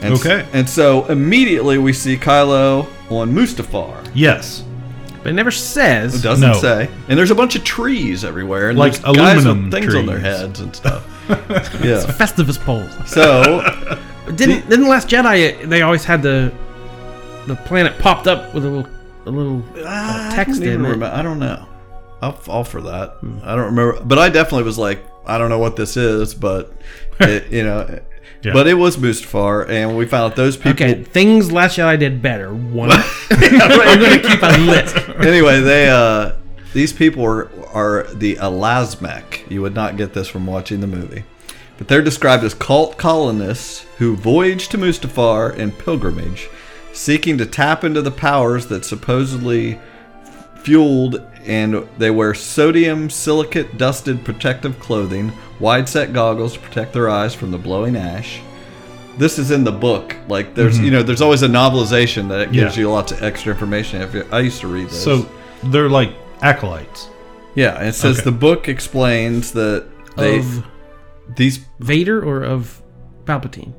And 0.00 0.14
s- 0.14 0.20
Okay. 0.24 0.46
and 0.52 0.70
so 0.70 1.06
immediately 1.06 1.78
we 1.78 1.92
see 1.92 2.16
Kylo 2.16 2.86
on 3.10 3.34
Mustafar. 3.34 4.08
Yes. 4.14 4.62
But 5.24 5.30
it 5.30 5.32
never 5.32 5.50
says. 5.50 6.14
It 6.14 6.22
doesn't 6.22 6.48
No. 6.52 6.54
say. 6.60 6.88
And 7.08 7.18
there's 7.18 7.32
a 7.32 7.34
bunch 7.34 7.56
of 7.56 7.64
trees 7.64 8.24
everywhere, 8.24 8.70
and 8.70 8.78
Like 8.78 8.92
there's 8.92 9.16
guys 9.16 9.44
aluminum 9.44 9.64
with 9.64 9.72
things 9.72 9.94
on 9.96 10.06
their 10.06 10.20
heads 10.20 10.60
and 10.60 10.74
stuff. 10.76 11.04
yeah. 11.28 12.04
Festivus 12.06 12.58
poles. 12.64 12.88
So 13.06 13.98
didn't 14.36 14.68
didn't 14.68 14.88
Last 14.88 15.08
Jedi 15.08 15.68
they 15.68 15.82
always 15.82 16.04
had 16.04 16.22
the 16.22 16.52
the 17.46 17.56
planet 17.56 17.98
popped 17.98 18.26
up 18.26 18.52
with 18.54 18.64
a 18.64 18.68
little 18.68 18.90
a 19.26 19.30
little 19.30 19.62
uh, 19.84 20.34
text 20.34 20.62
I 20.62 20.66
in 20.66 20.70
it. 20.72 20.76
remember- 20.76 21.06
I 21.06 21.22
don't 21.22 21.38
know. 21.38 21.66
I'll 22.20 22.32
fall 22.32 22.64
for 22.64 22.80
that. 22.82 23.16
I 23.44 23.54
don't 23.54 23.66
remember, 23.66 24.00
but 24.04 24.18
I 24.18 24.28
definitely 24.28 24.64
was 24.64 24.76
like, 24.78 25.04
I 25.26 25.38
don't 25.38 25.50
know 25.50 25.58
what 25.60 25.76
this 25.76 25.96
is, 25.96 26.34
but 26.34 26.72
it, 27.20 27.50
you 27.52 27.62
know, 27.62 28.00
Yeah. 28.42 28.52
but 28.52 28.66
it 28.66 28.74
was 28.74 28.96
Mustafar, 28.96 29.68
and 29.68 29.96
we 29.96 30.04
found 30.06 30.32
out 30.32 30.36
those 30.36 30.56
people. 30.56 30.72
Okay, 30.72 31.04
things 31.04 31.52
Last 31.52 31.78
Jedi 31.78 31.96
did 31.98 32.20
better. 32.20 32.52
One, 32.52 32.90
I'm 32.92 33.98
going 34.00 34.20
to 34.20 34.28
keep 34.28 34.42
a 34.42 34.58
list. 34.66 34.96
anyway, 35.20 35.60
they 35.60 35.88
uh, 35.88 36.32
these 36.72 36.92
people 36.92 37.24
are 37.24 37.48
are 37.72 38.06
the 38.14 38.34
Alazmec. 38.36 39.48
You 39.50 39.62
would 39.62 39.74
not 39.74 39.96
get 39.96 40.12
this 40.14 40.26
from 40.28 40.44
watching 40.46 40.80
the 40.80 40.86
movie, 40.88 41.22
but 41.78 41.88
they're 41.88 42.02
described 42.02 42.44
as 42.44 42.54
cult 42.54 42.98
colonists 42.98 43.86
who 43.98 44.14
voyage 44.16 44.68
to 44.68 44.78
Mustafar 44.78 45.56
in 45.56 45.72
pilgrimage, 45.72 46.48
seeking 46.92 47.38
to 47.38 47.46
tap 47.46 47.84
into 47.84 48.02
the 48.02 48.10
powers 48.10 48.66
that 48.66 48.84
supposedly 48.84 49.80
fueled 50.56 51.22
and 51.46 51.88
they 51.96 52.10
wear 52.10 52.34
sodium 52.34 53.08
silicate 53.08 53.78
dusted 53.78 54.24
protective 54.24 54.78
clothing, 54.80 55.32
wide 55.60 55.88
set 55.88 56.12
goggles 56.12 56.54
to 56.54 56.58
protect 56.58 56.92
their 56.92 57.08
eyes 57.08 57.34
from 57.34 57.50
the 57.50 57.58
blowing 57.58 57.96
ash. 57.96 58.40
This 59.16 59.38
is 59.38 59.50
in 59.50 59.64
the 59.64 59.72
book. 59.72 60.14
Like 60.28 60.54
there's 60.54 60.76
mm-hmm. 60.76 60.84
you 60.84 60.90
know 60.90 61.02
there's 61.02 61.22
always 61.22 61.42
a 61.42 61.48
novelization 61.48 62.28
that 62.28 62.52
gives 62.52 62.76
Yeah. 62.76 62.82
you 62.82 62.90
lots 62.90 63.12
of 63.12 63.22
extra 63.22 63.52
information. 63.52 64.02
If 64.02 64.32
I 64.32 64.40
used 64.40 64.60
to 64.60 64.68
read 64.68 64.88
this. 64.88 65.02
So 65.02 65.28
they're 65.64 65.88
like 65.88 66.12
acolytes. 66.42 67.08
yeah, 67.54 67.78
and 67.78 67.88
it 67.88 67.94
says 67.94 68.18
Okay. 68.18 68.24
the 68.26 68.32
book 68.32 68.68
explains 68.68 69.52
that 69.52 69.86
they 70.16 70.38
Of 70.40 70.64
these 71.36 71.58
Vader 71.80 72.22
or 72.22 72.42
of 72.42 72.82
Palpatine? 73.24 73.72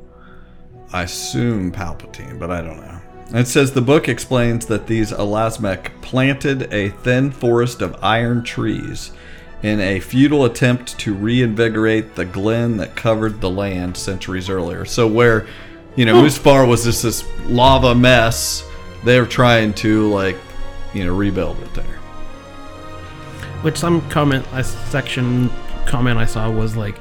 I 0.92 1.04
assume 1.04 1.72
Palpatine, 1.72 2.40
but 2.40 2.52
I 2.52 2.62
don't 2.62 2.78
know. 2.78 3.00
It 3.32 3.46
says 3.48 3.72
the 3.72 3.82
book 3.82 4.10
explains 4.10 4.66
that 4.68 4.88
these 4.88 5.12
Alazmec 5.12 6.02
planted 6.02 6.74
a 6.74 6.90
thin 6.90 7.30
forest 7.30 7.82
of 7.82 7.96
iron 8.04 8.44
trees 8.44 9.12
in 9.62 9.80
a 9.82 10.00
futile 10.00 10.46
attempt 10.46 10.98
to 11.00 11.14
reinvigorate 11.14 12.16
the 12.16 12.26
glen 12.26 12.78
that 12.78 12.96
covered 12.96 13.40
the 13.40 13.50
land 13.50 13.96
centuries 13.96 14.50
earlier. 14.50 14.84
So 14.86 15.06
where, 15.06 15.46
you 15.96 16.06
know, 16.06 16.16
Mustafar 16.24 16.68
was 16.68 16.86
just 16.86 17.04
this 17.04 17.24
lava 17.46 17.94
mess, 17.94 18.64
they're 19.04 19.28
trying 19.28 19.74
to 19.76 20.10
like, 20.10 20.38
you 20.94 21.06
know, 21.06 21.14
rebuild 21.14 21.60
it 21.60 21.74
there. 21.76 22.00
Which 23.62 23.78
some 23.78 24.08
comment, 24.10 24.48
a 24.54 24.64
section 24.64 25.52
comment 25.86 26.18
I 26.18 26.26
saw 26.26 26.50
was 26.50 26.76
like, 26.76 26.96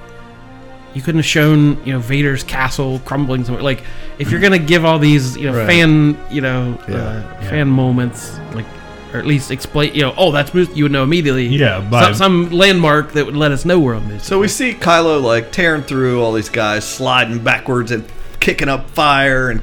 you 0.98 1.04
couldn't 1.04 1.20
have 1.20 1.26
shown 1.26 1.80
you 1.86 1.92
know 1.92 2.00
Vader's 2.00 2.42
castle 2.42 2.98
crumbling 3.04 3.44
somewhere. 3.44 3.62
Like, 3.62 3.84
if 4.18 4.30
you're 4.32 4.40
gonna 4.40 4.58
give 4.58 4.84
all 4.84 4.98
these 4.98 5.36
you 5.36 5.44
know 5.50 5.56
Right. 5.56 5.66
fan 5.66 6.18
you 6.30 6.40
know 6.40 6.76
uh, 6.88 6.90
Yeah, 6.92 7.40
fan 7.48 7.68
moments, 7.68 8.36
like, 8.52 8.66
or 9.12 9.18
at 9.20 9.26
least 9.26 9.50
explain 9.50 9.94
you 9.94 10.02
know 10.02 10.12
oh 10.18 10.32
that's 10.32 10.52
Moose, 10.52 10.68
you 10.74 10.84
would 10.84 10.92
know 10.92 11.04
immediately. 11.04 11.46
Yeah, 11.46 11.80
by- 11.80 12.02
some, 12.02 12.14
some 12.14 12.50
landmark 12.50 13.12
that 13.12 13.24
would 13.24 13.36
let 13.36 13.52
us 13.52 13.64
know 13.64 13.78
we're 13.78 13.94
on 13.94 14.06
Moose. 14.08 14.24
So 14.24 14.38
we 14.40 14.48
see 14.48 14.74
Kylo 14.74 15.22
like 15.22 15.52
tearing 15.52 15.82
through 15.82 16.20
all 16.22 16.32
these 16.32 16.48
guys, 16.50 16.84
sliding 16.84 17.38
backwards 17.44 17.90
and 17.92 18.04
kicking 18.40 18.68
up 18.68 18.90
fire 18.90 19.50
and 19.50 19.62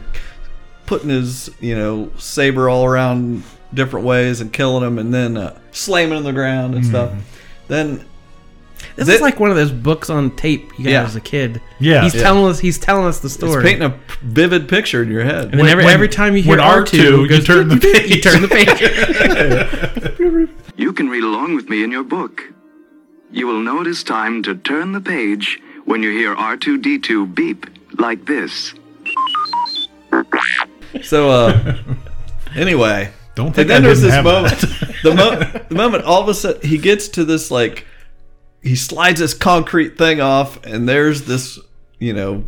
putting 0.85 1.09
his, 1.09 1.49
you 1.59 1.75
know, 1.75 2.11
saber 2.17 2.69
all 2.69 2.85
around 2.85 3.43
different 3.73 4.05
ways 4.05 4.39
and 4.39 4.53
killing 4.53 4.83
them 4.83 4.97
and 4.99 5.13
then 5.13 5.35
uh, 5.35 5.57
slamming 5.71 6.17
on 6.17 6.23
the 6.23 6.31
ground 6.33 6.75
and 6.75 6.85
stuff. 6.85 7.11
Then 7.67 8.05
this 8.95 9.07
Thi- 9.07 9.15
is 9.15 9.21
like 9.21 9.39
one 9.39 9.49
of 9.49 9.55
those 9.57 9.71
books 9.71 10.09
on 10.09 10.31
tape 10.35 10.71
you 10.77 10.83
got 10.85 10.91
Yeah. 10.91 11.03
as 11.03 11.15
a 11.15 11.21
kid. 11.21 11.61
Yeah. 11.79 12.03
he's 12.03 12.15
Yeah. 12.15 12.21
telling 12.23 12.45
us 12.49 12.59
he's 12.59 12.77
telling 12.79 13.05
us 13.05 13.19
the 13.19 13.25
it's 13.27 13.35
story. 13.35 13.63
painting 13.63 13.83
a 13.91 13.95
vivid 14.23 14.67
picture 14.69 15.01
in 15.03 15.09
your 15.11 15.23
head. 15.23 15.49
and 15.51 15.59
then 15.59 15.67
every, 15.67 15.83
When- 15.85 15.93
every 15.93 16.07
time 16.09 16.35
you 16.37 16.43
hear 16.43 16.59
R 16.59 16.83
R2, 16.83 16.93
you 17.29 17.41
turn 17.41 17.67
the 17.69 17.77
page. 17.77 18.15
you 18.15 18.21
turn 18.21 18.41
the 18.41 18.47
page. 18.47 18.81
You 20.77 20.93
can 20.93 21.09
read 21.09 21.23
along 21.23 21.55
with 21.55 21.69
me 21.69 21.83
in 21.83 21.91
your 21.91 22.03
book. 22.03 22.43
You 23.31 23.47
will 23.47 23.59
know 23.61 23.81
it 23.81 23.87
is 23.87 24.03
time 24.03 24.41
to 24.43 24.55
turn 24.55 24.91
the 24.93 25.01
page 25.01 25.59
when 25.85 26.01
you 26.03 26.11
hear 26.11 26.35
R2D2 26.35 27.33
beep 27.35 27.65
like 27.99 28.25
this. 28.25 28.73
So 31.03 31.29
uh 31.29 31.75
anyway, 32.55 33.11
Don't 33.35 33.47
think 33.47 33.47
and 33.47 33.55
think 33.55 33.67
then 33.69 33.77
I 33.77 33.79
there's 33.85 34.01
didn't 34.01 34.01
this 34.01 34.13
have 34.13 34.23
moment. 34.23 34.59
the, 35.03 35.13
mo- 35.13 35.39
the 35.69 35.75
moment 35.75 36.03
all 36.05 36.21
of 36.21 36.29
a 36.29 36.33
sudden 36.33 36.61
he 36.67 36.77
gets 36.77 37.07
to 37.09 37.25
this 37.25 37.51
like 37.51 37.85
he 38.65 38.75
slides 38.75 39.19
this 39.19 39.33
concrete 39.33 39.97
thing 39.97 40.19
off, 40.19 40.63
and 40.65 40.89
there's 40.89 41.23
this 41.25 41.59
you 41.99 42.13
know 42.13 42.43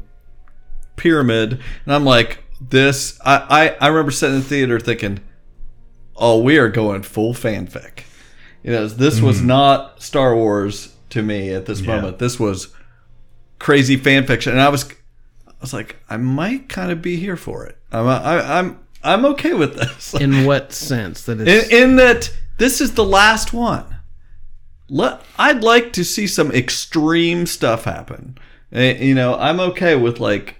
pyramid, 0.95 1.59
and 1.85 1.93
I'm 1.93 2.03
like, 2.05 2.43
this. 2.59 3.19
I 3.23 3.75
I, 3.79 3.85
I 3.85 3.87
remember 3.87 4.11
sitting 4.11 4.35
in 4.37 4.41
the 4.41 4.47
theater 4.47 4.79
thinking, 4.79 5.19
oh, 6.15 6.41
we 6.41 6.57
are 6.57 6.69
going 6.69 7.03
full 7.03 7.33
fanfic. 7.33 8.03
You 8.63 8.71
know, 8.73 8.87
this 8.87 9.21
was 9.21 9.41
not 9.41 10.01
Star 10.01 10.35
Wars 10.35 10.93
to 11.11 11.21
me 11.21 11.51
at 11.51 11.65
this 11.67 11.79
Mm-hmm. 11.81 11.89
Yeah. 11.89 11.95
moment. 11.97 12.19
This 12.19 12.39
was 12.39 12.69
crazy 13.59 13.95
fan 13.97 14.25
fiction, 14.25 14.51
and 14.53 14.61
I 14.61 14.69
was 14.69 14.89
I 15.47 15.51
was 15.61 15.73
like, 15.73 15.97
I 16.09 16.17
might 16.17 16.67
kind 16.69 16.91
of 16.91 17.01
be 17.01 17.15
here 17.17 17.37
for 17.37 17.65
it. 17.65 17.77
I'm 17.91 18.07
I, 18.07 18.59
I'm 18.59 18.79
I'm 19.03 19.25
okay 19.25 19.53
with 19.53 19.75
this. 19.75 20.13
In 20.15 20.45
what 20.45 20.73
sense 20.73 21.23
that 21.23 21.39
in, 21.39 21.71
in 21.71 21.95
that 21.97 22.33
this 22.57 22.81
is 22.81 22.95
the 22.95 23.05
last 23.05 23.53
one. 23.53 23.85
Let 24.89 25.21
I'd 25.37 25.63
like 25.63 25.93
to 25.93 26.03
see 26.03 26.27
some 26.27 26.51
extreme 26.51 27.45
stuff 27.45 27.83
happen. 27.83 28.37
Eh, 28.71 29.03
You 29.03 29.15
know, 29.15 29.35
I'm 29.35 29.59
okay 29.59 29.95
with 29.95 30.19
like 30.19 30.55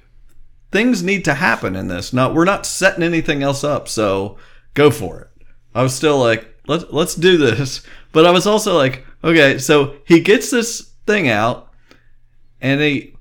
things 0.72 1.02
need 1.04 1.24
to 1.26 1.34
happen 1.34 1.76
in 1.76 1.88
this. 1.88 2.12
Not 2.14 2.34
we're 2.34 2.46
not 2.46 2.66
setting 2.66 3.04
anything 3.04 3.42
else 3.44 3.64
up, 3.64 3.88
so 3.88 4.38
go 4.74 4.92
for 4.92 5.22
it. 5.22 5.46
I 5.74 5.84
was 5.84 5.96
still 5.96 6.20
like, 6.20 6.54
let's 6.68 6.86
let's 6.90 7.16
do 7.16 7.38
this. 7.38 7.82
But 8.14 8.26
I 8.26 8.32
was 8.32 8.48
also 8.48 8.76
like, 8.76 9.06
okay, 9.24 9.60
so 9.60 9.98
he 10.06 10.22
gets 10.22 10.50
this 10.50 10.92
thing 11.06 11.30
out 11.30 11.72
and 12.60 12.82
he 12.82 13.14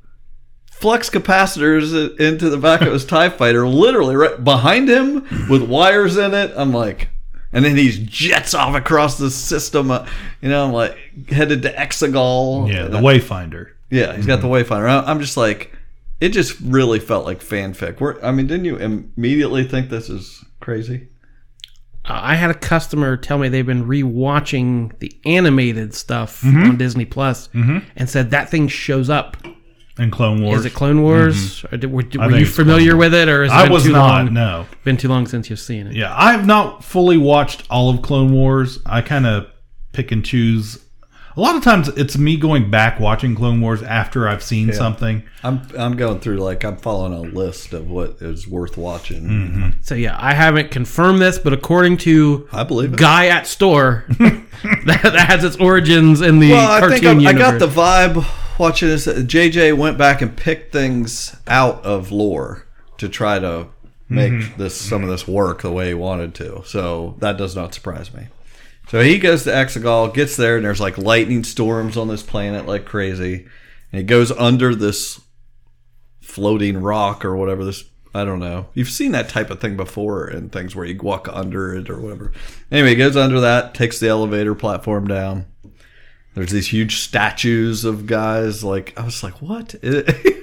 flux 0.70 1.10
capacitors 1.10 2.18
into 2.18 2.48
the 2.48 2.56
back 2.56 2.80
of 2.80 2.92
his 2.92 3.04
TIE 3.14 3.28
fighter, 3.28 3.68
literally 3.68 4.16
right 4.16 4.42
behind 4.42 4.88
him 4.88 5.26
with 5.50 5.68
wires 5.68 6.16
in 6.16 6.32
it. 6.32 6.52
I'm 6.56 6.72
like, 6.72 7.10
and 7.52 7.64
then 7.64 7.76
he 7.76 7.90
jets 8.06 8.54
off 8.54 8.74
across 8.74 9.18
the 9.18 9.30
system. 9.30 9.90
Uh, 9.90 10.06
you 10.40 10.48
know, 10.48 10.66
I'm 10.66 10.72
like 10.72 10.96
headed 11.28 11.62
to 11.62 11.72
Exegol. 11.72 12.72
Yeah, 12.72 12.84
the 12.88 12.98
Wayfinder. 12.98 13.70
Yeah, 13.90 14.14
he's 14.16 14.26
got 14.26 14.40
the 14.40 14.48
Wayfinder. 14.48 14.88
I- 14.88 15.10
I'm 15.10 15.20
just 15.20 15.36
like, 15.36 15.72
it 16.20 16.30
just 16.30 16.58
really 16.60 16.98
felt 16.98 17.24
like 17.24 17.40
fanfic. 17.40 18.00
We're, 18.00 18.20
I 18.22 18.32
mean, 18.32 18.46
didn't 18.46 18.64
you 18.64 18.76
immediately 18.76 19.64
think 19.64 19.90
this 19.90 20.08
is 20.08 20.44
crazy? 20.60 21.08
Uh, 22.04 22.20
I 22.22 22.34
had 22.36 22.50
a 22.50 22.54
customer 22.54 23.16
tell 23.16 23.36
me 23.38 23.48
they've 23.48 23.66
been 23.66 23.84
rewatching 23.86 24.98
the 25.00 25.12
animated 25.24 25.94
stuff 25.94 26.44
on 26.44 26.76
Disney 26.76 27.04
Plus 27.04 27.48
and 27.96 28.08
said 28.08 28.30
that 28.30 28.48
thing 28.50 28.68
shows 28.68 29.10
up. 29.10 29.36
And 29.98 30.12
Clone 30.12 30.42
Wars. 30.42 30.60
Is 30.60 30.66
it 30.66 30.74
Clone 30.74 31.02
Wars? 31.02 31.64
Or 31.64 31.76
did, 31.78 31.90
were, 31.90 32.02
were 32.18 32.36
you 32.36 32.44
familiar 32.44 32.90
Clone 32.90 32.98
with 32.98 33.14
it, 33.14 33.28
or 33.28 33.44
has 33.44 33.52
it 33.52 33.54
I 33.54 33.62
been 33.64 33.72
was 33.72 33.84
too 33.84 33.92
not. 33.92 34.24
long? 34.24 34.34
No. 34.34 34.66
Been 34.84 34.98
too 34.98 35.08
long 35.08 35.26
since 35.26 35.48
you've 35.48 35.58
seen 35.58 35.86
it. 35.86 35.94
Yeah, 35.94 36.14
I 36.14 36.32
have 36.32 36.46
not 36.46 36.84
fully 36.84 37.16
watched 37.16 37.64
all 37.70 37.88
of 37.88 38.02
Clone 38.02 38.32
Wars. 38.32 38.78
I 38.84 39.00
kind 39.00 39.26
of 39.26 39.46
pick 39.92 40.12
and 40.12 40.22
choose. 40.24 40.82
A 41.34 41.40
lot 41.40 41.54
of 41.54 41.62
times, 41.62 41.88
it's 41.88 42.16
me 42.16 42.36
going 42.36 42.70
back 42.70 42.98
watching 43.00 43.34
Clone 43.34 43.60
Wars 43.60 43.82
after 43.82 44.28
I've 44.28 44.42
seen 44.42 44.72
something. 44.72 45.22
I'm 45.42 45.66
I'm 45.78 45.96
going 45.96 46.20
through 46.20 46.38
like 46.38 46.64
I'm 46.64 46.76
following 46.76 47.12
a 47.12 47.20
list 47.20 47.72
of 47.72 47.90
what 47.90 48.22
is 48.22 48.46
worth 48.48 48.76
watching. 48.78 49.22
Mm-hmm. 49.24 49.68
So 49.82 49.94
yeah, 49.94 50.16
I 50.18 50.34
haven't 50.34 50.70
confirmed 50.70 51.20
this, 51.20 51.38
but 51.38 51.52
according 51.54 51.98
to 51.98 52.48
I 52.52 52.64
believe 52.64 52.94
it. 52.94 52.98
guy 52.98 53.28
at 53.28 53.46
store, 53.46 54.04
that, 54.18 54.44
that 54.84 55.26
has 55.30 55.44
its 55.44 55.56
origins 55.56 56.20
in 56.20 56.38
the 56.38 56.52
Well, 56.52 56.70
I 56.70 56.80
cartoon 56.80 57.00
think 57.00 57.26
I, 57.26 57.30
I 57.30 57.32
got 57.34 57.58
the 57.58 57.68
vibe 57.68 58.26
watching 58.58 58.88
this. 58.88 59.06
JJ 59.06 59.76
went 59.76 59.98
back 59.98 60.22
and 60.22 60.36
picked 60.36 60.72
things 60.72 61.36
out 61.46 61.84
of 61.84 62.10
lore 62.10 62.66
to 62.98 63.08
try 63.08 63.38
to 63.38 63.68
make 64.08 64.32
mm-hmm. 64.32 64.60
this 64.60 64.80
some 64.80 65.02
of 65.02 65.08
this 65.08 65.26
work 65.26 65.62
the 65.62 65.72
way 65.72 65.88
he 65.88 65.94
wanted 65.94 66.34
to. 66.36 66.62
So 66.64 67.16
that 67.18 67.36
does 67.36 67.56
not 67.56 67.74
surprise 67.74 68.12
me. 68.14 68.28
So 68.88 69.00
he 69.00 69.18
goes 69.18 69.42
to 69.44 69.50
Exegol, 69.50 70.14
gets 70.14 70.36
there, 70.36 70.56
and 70.56 70.64
there's 70.64 70.80
like 70.80 70.96
lightning 70.96 71.42
storms 71.42 71.96
on 71.96 72.08
this 72.08 72.22
planet 72.22 72.66
like 72.66 72.84
crazy. 72.84 73.46
And 73.92 73.98
he 73.98 74.02
goes 74.02 74.30
under 74.30 74.74
this 74.74 75.20
floating 76.20 76.78
rock 76.78 77.24
or 77.24 77.36
whatever 77.36 77.64
this 77.64 77.84
I 78.16 78.24
don't 78.24 78.40
know. 78.40 78.68
You've 78.72 78.88
seen 78.88 79.12
that 79.12 79.28
type 79.28 79.50
of 79.50 79.60
thing 79.60 79.76
before 79.76 80.26
in 80.26 80.48
things 80.48 80.74
where 80.74 80.86
you 80.86 80.96
walk 80.96 81.28
under 81.30 81.74
it 81.74 81.90
or 81.90 82.00
whatever. 82.00 82.32
Anyway, 82.72 82.90
he 82.90 82.96
goes 82.96 83.14
under 83.14 83.40
that, 83.40 83.74
takes 83.74 84.00
the 84.00 84.08
elevator 84.08 84.54
platform 84.54 85.06
down. 85.06 85.44
There's 86.36 86.50
these 86.52 86.68
huge 86.68 86.98
statues 86.98 87.84
of 87.86 88.06
guys. 88.06 88.62
Like 88.62 88.92
I 88.98 89.04
was 89.04 89.22
like, 89.22 89.40
what? 89.40 89.74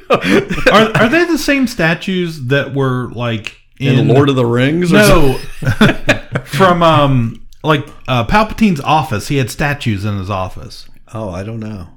Are, 0.10 0.98
are 0.98 1.10
they 1.10 1.26
the 1.26 1.38
same 1.38 1.68
statues 1.68 2.46
that 2.48 2.74
were 2.74 3.10
like 3.14 3.56
in, 3.80 4.00
in 4.00 4.08
Lord 4.08 4.28
of 4.30 4.36
the 4.36 4.46
Rings? 4.46 4.92
Or 4.92 4.96
No, 4.98 5.38
from 6.46 6.82
um 6.84 7.46
like 7.64 7.88
uh, 8.08 8.26
Palpatine's 8.26 8.82
office. 8.82 9.28
He 9.28 9.38
had 9.38 9.50
statues 9.52 10.04
in 10.04 10.18
his 10.18 10.30
office. 10.30 10.88
Oh, 11.14 11.30
I 11.30 11.44
don't 11.44 11.60
know. 11.60 11.88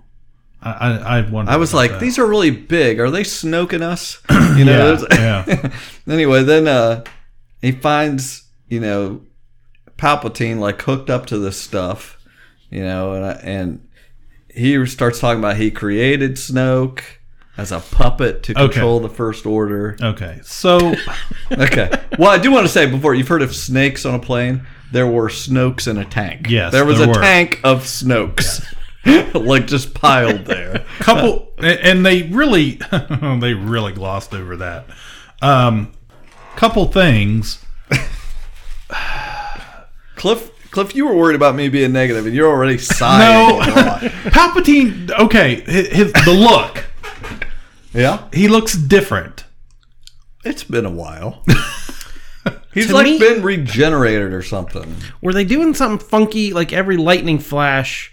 I 0.63 0.71
I, 0.73 1.19
I 1.19 1.21
wonder. 1.31 1.51
I 1.51 1.57
was 1.57 1.73
like, 1.75 1.93
that. 1.93 2.01
these 2.01 2.19
are 2.19 2.27
really 2.27 2.51
big. 2.51 3.01
Are 3.01 3.11
they 3.11 3.23
snoking 3.23 3.81
us? 3.83 4.21
You 4.57 4.65
know. 4.65 4.97
Yeah, 5.11 5.71
anyway, 6.09 6.43
then 6.43 6.67
uh, 6.69 7.05
he 7.61 7.73
finds 7.73 8.45
you 8.69 8.81
know 8.81 9.21
Palpatine 9.99 10.59
like 10.59 10.81
hooked 10.83 11.11
up 11.11 11.27
to 11.27 11.39
this 11.39 11.61
stuff, 11.61 12.19
you 12.71 12.81
know, 12.83 13.13
and, 13.15 13.25
I- 13.27 13.41
and 13.43 13.86
he 14.57 14.85
starts 14.87 15.21
talking 15.21 15.39
about 15.39 15.57
he 15.57 15.71
created 15.71 16.33
Snoke 16.37 17.01
as 17.59 17.73
a 17.73 17.81
puppet 17.81 18.43
to 18.45 18.53
Okay. 18.53 18.73
control 18.75 19.01
the 19.01 19.09
First 19.09 19.47
Order. 19.47 19.97
Okay, 20.03 20.41
so 20.43 20.95
Okay. 21.53 21.91
well, 22.19 22.31
I 22.31 22.39
do 22.39 22.51
want 22.51 22.67
to 22.67 22.73
say 22.73 22.87
before 22.91 23.15
you've 23.15 23.29
heard 23.29 23.43
of 23.43 23.55
snakes 23.55 24.05
on 24.05 24.15
a 24.15 24.19
plane. 24.19 24.67
There 24.93 25.07
were 25.07 25.29
Snokes 25.29 25.89
in 25.89 25.99
a 25.99 26.05
tank. 26.05 26.47
Yes, 26.49 26.73
there 26.73 26.85
was 26.85 26.99
there 26.99 27.07
a 27.07 27.11
were. 27.11 27.15
tank 27.21 27.61
of 27.65 27.83
Snokes, 27.83 28.65
like 29.35 29.67
just 29.67 29.95
piled 29.95 30.45
there. 30.45 30.85
couple 30.99 31.53
and 31.59 32.05
they 32.07 32.23
really 32.25 32.79
they 33.41 33.55
really 33.55 33.93
glossed 33.93 34.33
over 34.35 34.57
that 34.57 34.87
um 35.43 35.93
couple 36.57 36.87
things 36.87 37.63
Cliff, 40.17 40.51
Cliff, 40.77 40.95
you 40.95 41.07
were 41.07 41.17
worried 41.17 41.37
about 41.37 41.55
me 41.55 41.69
being 41.71 41.93
negative, 41.93 42.27
and 42.27 42.35
you're 42.35 42.51
already 42.51 42.75
no 42.77 42.79
sighing. 42.79 43.71
a 43.71 43.75
lot. 43.75 44.01
palpatine 44.33 45.11
okay 45.19 45.63
his, 45.63 45.89
his 45.89 46.13
the 46.13 46.33
look 46.33 46.85
yeah, 47.95 48.29
he 48.33 48.47
looks 48.49 48.75
different 48.77 49.45
it's 50.45 50.63
been 50.63 50.85
a 50.87 50.91
while. 50.91 51.43
He's 52.75 52.89
To 52.89 52.93
like 52.95 53.05
me- 53.07 53.19
been 53.19 53.43
regenerated 53.43 54.33
or 54.35 54.43
something. 54.43 54.95
Were 55.23 55.33
they 55.33 55.45
doing 55.45 55.73
something 55.75 56.07
funky 56.07 56.53
like 56.53 56.73
every 56.75 56.97
lightning 56.99 57.39
flash? 57.41 58.13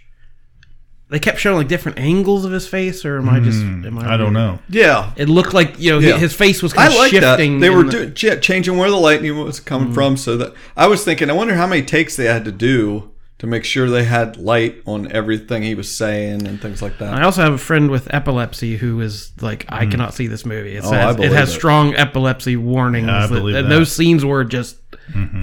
They 1.14 1.20
kept 1.20 1.38
showing 1.38 1.58
like 1.58 1.68
different 1.68 2.00
angles 2.00 2.44
of 2.44 2.52
his 2.52 2.68
face, 2.68 3.06
or 3.06 3.20
am 3.20 3.30
I 3.30 3.40
just? 3.40 3.62
Am 3.62 4.00
I? 4.00 4.16
i 4.16 4.18
don't 4.18 4.34
know 4.34 4.58
Yeah, 4.68 5.12
It 5.16 5.30
looked 5.30 5.54
like 5.54 5.80
you 5.80 5.92
know 5.92 6.00
Yeah. 6.00 6.18
his 6.18 6.34
face 6.34 6.64
was 6.64 6.74
I 6.74 6.78
kind 6.78 6.90
of 6.94 6.98
like 7.00 7.12
that. 7.12 7.38
shifting. 7.38 7.60
They 7.60 7.68
in 7.68 7.76
were 7.78 7.84
the- 7.84 7.92
doing 7.92 8.14
yeah, 8.18 8.36
changing 8.38 8.78
where 8.78 8.90
the 8.90 8.98
lightning 8.98 9.38
was 9.38 9.60
coming 9.60 9.94
from, 9.94 10.18
so 10.18 10.36
that 10.38 10.54
I 10.76 10.88
was 10.88 11.04
thinking, 11.06 11.30
I 11.30 11.34
wonder 11.34 11.54
how 11.54 11.68
many 11.68 11.84
takes 11.84 12.16
they 12.16 12.26
had 12.26 12.44
to 12.46 12.52
do 12.52 13.12
to 13.38 13.46
make 13.46 13.64
sure 13.64 13.90
they 13.92 14.06
had 14.06 14.38
light 14.38 14.82
on 14.88 15.12
everything 15.12 15.62
he 15.62 15.76
was 15.76 15.94
saying 15.96 16.48
and 16.48 16.60
things 16.60 16.82
like 16.82 16.98
that. 16.98 17.14
I 17.14 17.22
also 17.24 17.42
have 17.44 17.54
a 17.54 17.58
friend 17.60 17.92
with 17.92 18.12
epilepsy 18.12 18.78
who 18.78 19.00
is 19.02 19.34
like, 19.42 19.66
I 19.70 19.86
cannot 19.86 20.14
see 20.16 20.26
this 20.28 20.46
movie. 20.46 20.78
It, 20.78 20.84
Hmm. 20.84 20.88
Oh, 20.88 20.92
I 20.94 20.94
says, 21.02 21.14
it 21.14 21.18
believe 21.18 21.32
has 21.34 21.50
it. 21.50 21.54
strong 21.54 21.94
epilepsy 21.96 22.56
warnings. 22.56 23.08
I 23.10 23.28
that- 23.28 23.30
believe 23.30 23.56
and 23.56 23.66
that. 23.66 23.70
those 23.70 23.92
scenes 23.92 24.26
were 24.26 24.44
just 24.46 24.78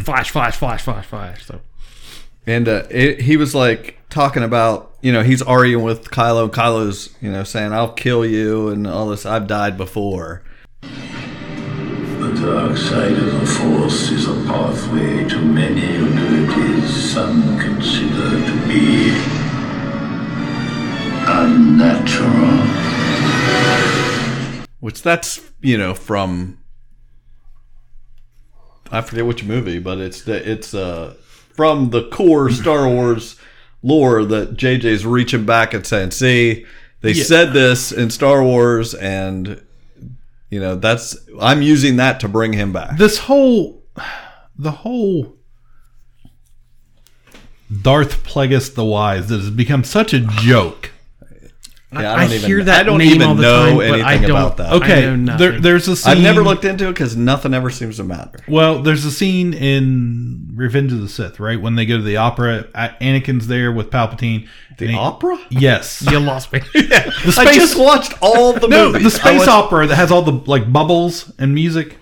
flash, 0.03 0.31
flash, 0.31 0.57
flash, 0.57 0.83
flash, 0.83 1.07
flash. 1.07 1.45
So 1.47 1.61
And 2.47 2.69
uh, 2.69 2.83
it, 2.91 3.21
he 3.21 3.37
was 3.37 3.55
like 3.55 3.99
talking 4.11 4.43
about, 4.43 4.95
you 5.01 5.13
know, 5.13 5.23
he's 5.23 5.41
arguing 5.41 5.85
with 5.85 6.11
Kylo. 6.11 6.45
and 6.45 6.53
Kylo's, 6.53 7.11
you 7.21 7.31
know, 7.31 7.45
saying, 7.45 7.73
"I'll 7.73 7.93
kill 7.93 8.27
you" 8.27 8.69
and 8.69 8.87
all 8.87 9.09
this. 9.09 9.25
I've 9.25 9.47
died 9.47 9.79
before. 9.79 10.43
The 10.83 12.39
dark 12.43 12.77
side 12.77 13.13
of 13.13 13.41
the 13.41 13.47
Force 13.47 14.11
is 14.11 14.29
a 14.29 14.35
pathway 14.45 15.27
to 15.29 15.39
many 15.39 15.97
abilities 15.97 17.13
some 17.13 17.59
consider 17.59 18.45
to 18.45 18.69
be 18.69 19.11
unnatural. 21.27 22.67
Which 24.81 25.03
that's 25.03 25.41
you 25.61 25.79
know 25.79 25.95
from 25.95 26.59
I 28.91 29.01
forget 29.03 29.25
which 29.25 29.45
movie, 29.45 29.79
but 29.79 29.99
it's 29.99 30.23
the 30.23 30.51
it's 30.51 30.75
uh 30.75 31.15
from 31.55 31.91
the 31.91 32.09
core 32.09 32.51
Star 32.51 32.89
Wars 32.89 33.37
lore 33.83 34.25
that 34.25 34.57
JJ's 34.57 35.07
reaching 35.07 35.45
back 35.45 35.75
and 35.75 35.87
saying, 35.87 36.11
"See, 36.13 36.67
they 37.01 37.15
said 37.15 37.53
this 37.53 37.93
in 37.93 38.11
Star 38.11 38.43
Wars, 38.43 38.95
and 38.95 39.63
you 40.51 40.61
know 40.61 40.77
that's 40.77 41.17
I'm 41.41 41.63
using 41.63 41.97
that 41.97 42.21
to 42.21 42.29
bring 42.29 42.53
him 42.53 42.73
back." 42.73 42.99
this 42.99 43.19
whole 43.19 43.83
the 44.59 44.71
whole 44.71 45.37
Darth 47.83 48.25
Plagueis 48.25 48.75
the 48.75 48.85
Wise 48.85 49.29
that 49.29 49.41
has 49.41 49.51
become 49.51 49.85
such 49.85 50.13
a 50.13 50.21
joke. 50.21 50.91
Yeah, 51.93 52.15
I, 52.15 52.25
don't 52.25 52.33
even- 52.35 52.47
hear 52.49 52.65
that 52.65 52.81
I 52.81 52.83
don't 52.85 52.99
name 52.99 53.15
even 53.17 53.23
all 53.29 53.35
the 53.35 53.43
know 53.43 53.67
time, 53.71 53.81
anything 53.81 54.05
I 54.05 54.17
don't, 54.19 54.31
about 54.31 54.57
that. 54.59 54.71
I 54.73 54.77
Okay, 54.77 55.17
know 55.17 55.37
there, 55.37 55.61
there's 55.61 55.89
a 55.89 55.97
scene. 55.97 56.13
I've 56.13 56.23
never 56.23 56.45
looked 56.45 56.65
into 56.65 56.87
it 56.87 56.93
because 56.93 57.17
nothing 57.17 57.53
ever 57.53 57.69
seems 57.69 57.97
to 57.97 58.05
matter. 58.05 58.39
Well, 58.47 58.81
there's 58.83 59.05
a 59.05 59.11
scene 59.11 59.53
in 59.55 60.53
Revenge 60.55 60.93
of 60.93 61.01
the 61.01 61.09
Sith, 61.09 61.41
right? 61.41 61.61
When 61.61 61.75
they 61.75 61.87
go 61.87 61.97
to 61.97 62.03
the 62.03 62.17
opera, 62.19 62.65
Anakin's 62.75 63.49
there 63.49 63.73
with 63.73 63.91
Palpatine. 63.91 64.47
The 64.79 64.87
he- 64.87 64.95
opera? 64.97 65.37
Yes. 65.51 66.01
you 66.09 66.21
lost 66.21 66.53
me. 66.53 66.61
The 66.75 67.35
I 67.39 67.53
just 67.53 67.77
watched 67.77 68.15
all 68.23 68.53
the 68.53 68.69
no, 68.69 68.93
movies. 68.93 69.03
the 69.03 69.11
space 69.11 69.39
watched- 69.41 69.49
opera 69.51 69.87
that 69.89 69.97
has 69.97 70.13
all 70.13 70.23
the 70.23 70.33
like 70.49 70.73
bubbles 70.73 71.33
and 71.41 71.53
music. 71.55 71.97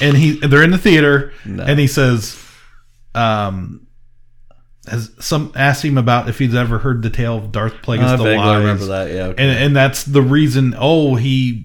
And 0.00 0.16
he, 0.16 0.32
they're 0.38 0.62
in 0.62 0.70
the 0.70 0.78
theater, 0.78 1.32
and 1.44 1.78
he 1.78 1.86
says, 1.86 2.42
um, 3.14 3.81
has 4.88 5.10
some 5.20 5.52
asked 5.54 5.84
him 5.84 5.96
about 5.98 6.28
if 6.28 6.38
he's 6.38 6.54
ever 6.54 6.78
heard 6.78 7.02
the 7.02 7.10
tale 7.10 7.38
of 7.38 7.52
Darth 7.52 7.74
Plagueis 7.82 8.02
I 8.04 8.16
the 8.16 8.36
Wise. 8.36 8.58
remember 8.58 8.84
that. 8.86 9.10
Yeah, 9.12 9.26
okay. 9.26 9.42
and 9.42 9.58
and 9.64 9.76
that's 9.76 10.02
the 10.04 10.22
reason. 10.22 10.74
Oh, 10.78 11.14
he 11.14 11.64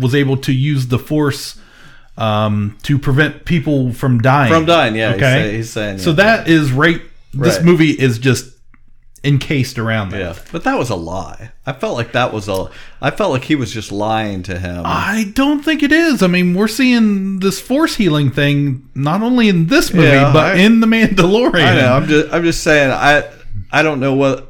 was 0.00 0.14
able 0.14 0.36
to 0.38 0.52
use 0.52 0.88
the 0.88 0.98
Force 0.98 1.60
um, 2.16 2.76
to 2.82 2.98
prevent 2.98 3.44
people 3.44 3.92
from 3.92 4.20
dying. 4.20 4.52
From 4.52 4.64
dying, 4.64 4.96
yeah, 4.96 5.12
he's 5.12 5.16
Okay, 5.22 5.42
say- 5.42 5.56
he's 5.56 5.70
saying, 5.70 5.98
So 5.98 6.10
yeah. 6.10 6.16
that 6.16 6.48
is 6.48 6.72
right. 6.72 7.00
This 7.32 7.56
Right. 7.56 7.64
movie 7.64 7.90
is 7.90 8.18
just 8.18 8.50
encased 9.24 9.78
around 9.78 10.10
that. 10.10 10.18
Yeah, 10.20 10.34
but 10.52 10.64
that 10.64 10.78
was 10.78 10.90
a 10.90 10.94
lie. 10.96 11.50
I 11.66 11.72
felt 11.72 11.96
like 11.96 12.12
that 12.12 12.32
was 12.32 12.48
a. 12.48 12.70
I 13.00 13.10
felt 13.10 13.32
like 13.32 13.44
he 13.44 13.54
was 13.54 13.72
just 13.72 13.90
lying 13.92 14.42
to 14.44 14.58
him. 14.58 14.82
I 14.86 15.30
don't 15.34 15.62
think 15.64 15.82
it 15.82 15.92
is. 15.92 16.22
I 16.22 16.26
mean, 16.26 16.54
we're 16.54 16.68
seeing 16.68 17.40
this 17.40 17.60
force 17.60 17.96
healing 17.96 18.30
thing 18.30 18.88
not 18.94 19.22
only 19.22 19.48
in 19.48 19.66
this 19.66 19.92
movie 19.92 20.06
Yeah, 20.08 20.32
but 20.32 20.56
I- 20.56 20.58
in 20.60 20.80
the 20.80 20.86
Mandalorian. 20.86 21.62
I 21.66 21.74
know. 21.76 21.92
I'm 21.94 22.06
just. 22.06 22.32
I'm 22.32 22.42
just 22.44 22.62
saying. 22.62 22.90
I. 22.90 23.28
I 23.70 23.82
don't 23.82 24.00
know 24.00 24.14
what. 24.14 24.47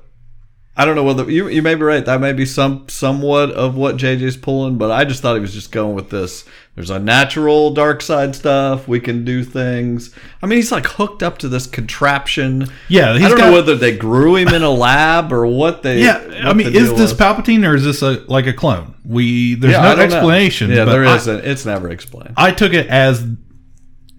I 0.81 0.85
don't 0.85 0.95
know 0.95 1.03
whether 1.03 1.29
you. 1.29 1.49
You 1.49 1.61
may 1.61 1.75
be 1.75 1.83
right. 1.83 2.05
That 2.07 2.21
may 2.21 2.33
be 2.33 2.47
some 2.47 2.89
somewhat 2.89 3.51
of 3.51 3.75
what 3.75 3.97
JJ's 3.97 4.37
pulling, 4.37 4.79
but 4.79 4.93
I 4.93 5.05
just 5.05 5.21
thought 5.21 5.35
he 5.35 5.41
was 5.41 5.53
just 5.53 5.73
going 5.73 5.97
with 5.97 6.09
this. 6.11 6.45
There's 6.77 6.91
a 6.91 7.01
natural 7.01 7.75
dark 7.75 8.01
side 8.01 8.37
stuff. 8.37 8.87
We 8.87 9.01
can 9.01 9.25
do 9.25 9.43
things. 9.43 10.15
I 10.41 10.47
mean, 10.47 10.59
he's 10.59 10.71
like 10.71 10.87
hooked 10.87 11.25
up 11.25 11.39
to 11.39 11.49
this 11.49 11.67
contraption. 11.67 12.69
Yeah, 12.87 13.11
I 13.13 13.19
don't 13.19 13.37
got- 13.37 13.47
know 13.47 13.53
whether 13.55 13.75
they 13.75 13.97
grew 13.97 14.37
him 14.37 14.49
in 14.55 14.63
a 14.63 14.71
lab 14.71 15.33
or 15.33 15.45
what 15.47 15.83
they. 15.83 16.01
Yeah, 16.01 16.25
what 16.25 16.47
I 16.47 16.53
mean, 16.53 16.69
is 16.69 16.91
this 16.91 17.11
was. 17.11 17.15
Palpatine 17.15 17.69
or 17.69 17.75
is 17.75 17.83
this 17.83 18.01
a 18.03 18.23
like 18.29 18.47
a 18.47 18.53
clone? 18.53 18.95
We 19.05 19.57
there's 19.57 19.73
Yeah, 19.73 19.95
no 19.97 20.01
explanation. 20.01 20.71
Yeah, 20.71 20.85
there 20.85 21.03
isn't. 21.03 21.45
It's 21.45 21.67
never 21.67 21.91
explained. 21.91 22.35
I 22.37 22.53
took 22.53 22.73
it 22.73 22.87
as 22.87 23.27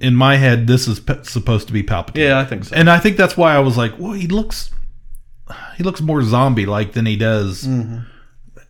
in 0.01 0.15
my 0.15 0.35
head 0.35 0.67
this 0.67 0.89
is 0.89 1.01
supposed 1.23 1.67
to 1.67 1.73
be 1.73 1.83
Palpatine. 1.83 2.17
Yeah, 2.17 2.37
I 2.37 2.43
think 2.43 2.65
so. 2.65 2.75
and 2.75 2.89
I 2.89 2.99
think 2.99 3.15
that's 3.15 3.37
why 3.37 3.55
I 3.55 3.59
was 3.59 3.77
like, 3.77 3.93
well, 3.97 4.11
he 4.13 4.27
looks 4.27 4.71
he 5.77 5.83
looks 5.83 6.01
more 6.01 6.21
zombie 6.23 6.65
like 6.65 6.93
than 6.93 7.05
he 7.05 7.15
does 7.15 7.67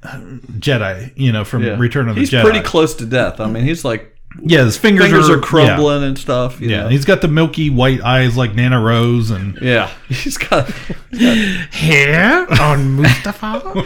Jedi. 0.03 1.11
You 1.15 1.31
know, 1.31 1.43
from 1.43 1.61
Mm-hmm. 1.63 1.71
Yeah. 1.71 1.77
Return 1.79 2.09
of 2.09 2.15
the 2.15 2.21
he's 2.21 2.31
Jedi. 2.31 2.41
pretty 2.43 2.61
close 2.61 2.95
to 2.95 3.05
death. 3.05 3.39
I 3.39 3.47
mean, 3.49 3.63
he's 3.65 3.83
like 3.83 4.15
Yeah, 4.41 4.63
his 4.63 4.77
fingers, 4.77 5.05
fingers 5.07 5.29
are, 5.29 5.37
are 5.39 5.41
crumbling 5.41 6.03
and 6.03 6.17
stuff. 6.17 6.61
You 6.61 6.69
Yeah, 6.69 6.75
yeah. 6.77 6.83
know? 6.83 6.89
he's 6.89 7.03
got 7.05 7.21
the 7.21 7.27
milky 7.27 7.69
white 7.69 8.01
eyes 8.01 8.37
like 8.37 8.55
Nana 8.55 8.79
Rose, 8.79 9.29
and 9.31 9.57
yeah. 9.61 9.89
He's 10.07 10.37
got. 10.37 10.69
hair. 11.11 12.41
on 12.61 12.97
Mustafar. 12.97 13.85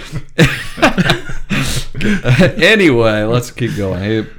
anyway, 2.62 3.24
let's 3.24 3.52
keep 3.52 3.76
going. 3.76 4.04
He- 4.04 4.30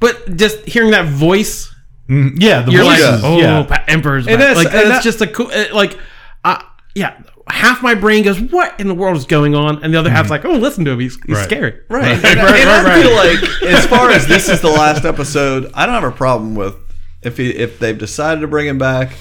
but 0.00 0.36
just 0.36 0.64
hearing 0.66 0.90
that 0.90 1.06
voice, 1.06 1.70
Mm, 2.06 2.34
yeah, 2.38 2.60
the 2.60 2.70
you're 2.72 2.84
voices. 2.84 3.22
like, 3.22 3.24
oh, 3.24 3.38
yeah. 3.38 3.62
Pa- 3.62 3.82
Emperor's 3.88 4.26
And 4.26 4.38
back. 4.38 4.54
that's- 4.54 4.56
like 4.58 4.66
and 4.74 4.90
that's 4.90 5.02
that- 5.04 5.10
just 5.10 5.20
a 5.22 5.26
cool. 5.26 5.46
uh, 5.50 5.64
Like, 5.72 5.98
uh, 6.44 6.60
yeah. 6.94 7.14
Half 7.48 7.82
my 7.82 7.94
brain 7.94 8.24
goes, 8.24 8.40
"What 8.40 8.78
in 8.80 8.88
the 8.88 8.94
world 8.94 9.16
is 9.16 9.26
going 9.26 9.54
on?" 9.54 9.82
And 9.82 9.92
the 9.92 9.98
other 9.98 10.10
half's 10.10 10.30
mm-hmm. 10.30 10.46
like, 10.48 10.56
"Oh, 10.56 10.58
listen 10.58 10.84
to 10.86 10.92
him. 10.92 11.00
He's, 11.00 11.16
he's 11.26 11.36
Right. 11.36 11.44
scary." 11.44 11.80
Right. 11.88 12.12
And, 12.12 12.22
right, 12.24 12.36
and 12.36 12.70
I 12.70 12.82
right, 12.84 13.02
feel 13.02 13.14
like, 13.14 13.74
as 13.74 13.86
far 13.86 14.10
as 14.10 14.26
this 14.26 14.48
is 14.48 14.60
the 14.60 14.70
last 14.70 15.04
episode, 15.04 15.70
I 15.74 15.84
don't 15.86 15.94
have 15.94 16.04
a 16.04 16.16
problem 16.16 16.54
with 16.54 16.76
if 17.22 17.36
he, 17.36 17.50
if 17.50 17.78
they've 17.78 17.98
decided 17.98 18.40
to 18.40 18.46
bring 18.48 18.66
him 18.66 18.78
back 18.78 19.14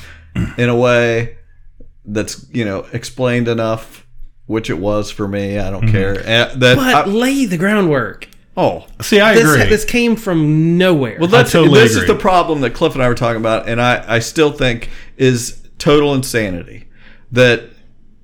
in 0.57 0.69
a 0.69 0.75
way 0.75 1.37
that's 2.05 2.49
you 2.51 2.65
know 2.65 2.85
explained 2.93 3.47
enough, 3.47 4.05
which 4.45 4.69
it 4.69 4.77
was 4.79 5.11
for 5.11 5.27
me. 5.27 5.59
I 5.59 5.69
don't 5.69 5.83
mm-hmm. 5.83 5.91
care. 5.91 6.17
And 6.25 6.61
that 6.61 6.75
But 6.77 6.95
I- 6.95 7.05
lay 7.05 7.45
the 7.45 7.57
groundwork. 7.57 8.27
oh, 8.55 8.85
See, 9.01 9.19
I 9.19 9.33
This, 9.33 9.43
agree. 9.43 9.69
this 9.69 9.83
came 9.85 10.15
from 10.15 10.77
nowhere. 10.77 11.17
Well, 11.19 11.27
that's 11.27 11.51
totally 11.51 11.79
this 11.81 11.91
agree. 11.91 12.03
is 12.03 12.07
the 12.07 12.15
problem 12.15 12.61
that 12.61 12.71
Cliff 12.71 12.93
and 12.93 13.03
I 13.03 13.07
were 13.09 13.15
talking 13.15 13.41
about, 13.41 13.67
and 13.67 13.81
I, 13.81 14.15
I 14.15 14.19
still 14.19 14.51
think 14.51 14.89
is 15.17 15.61
total 15.77 16.13
insanity 16.13 16.87
that 17.31 17.63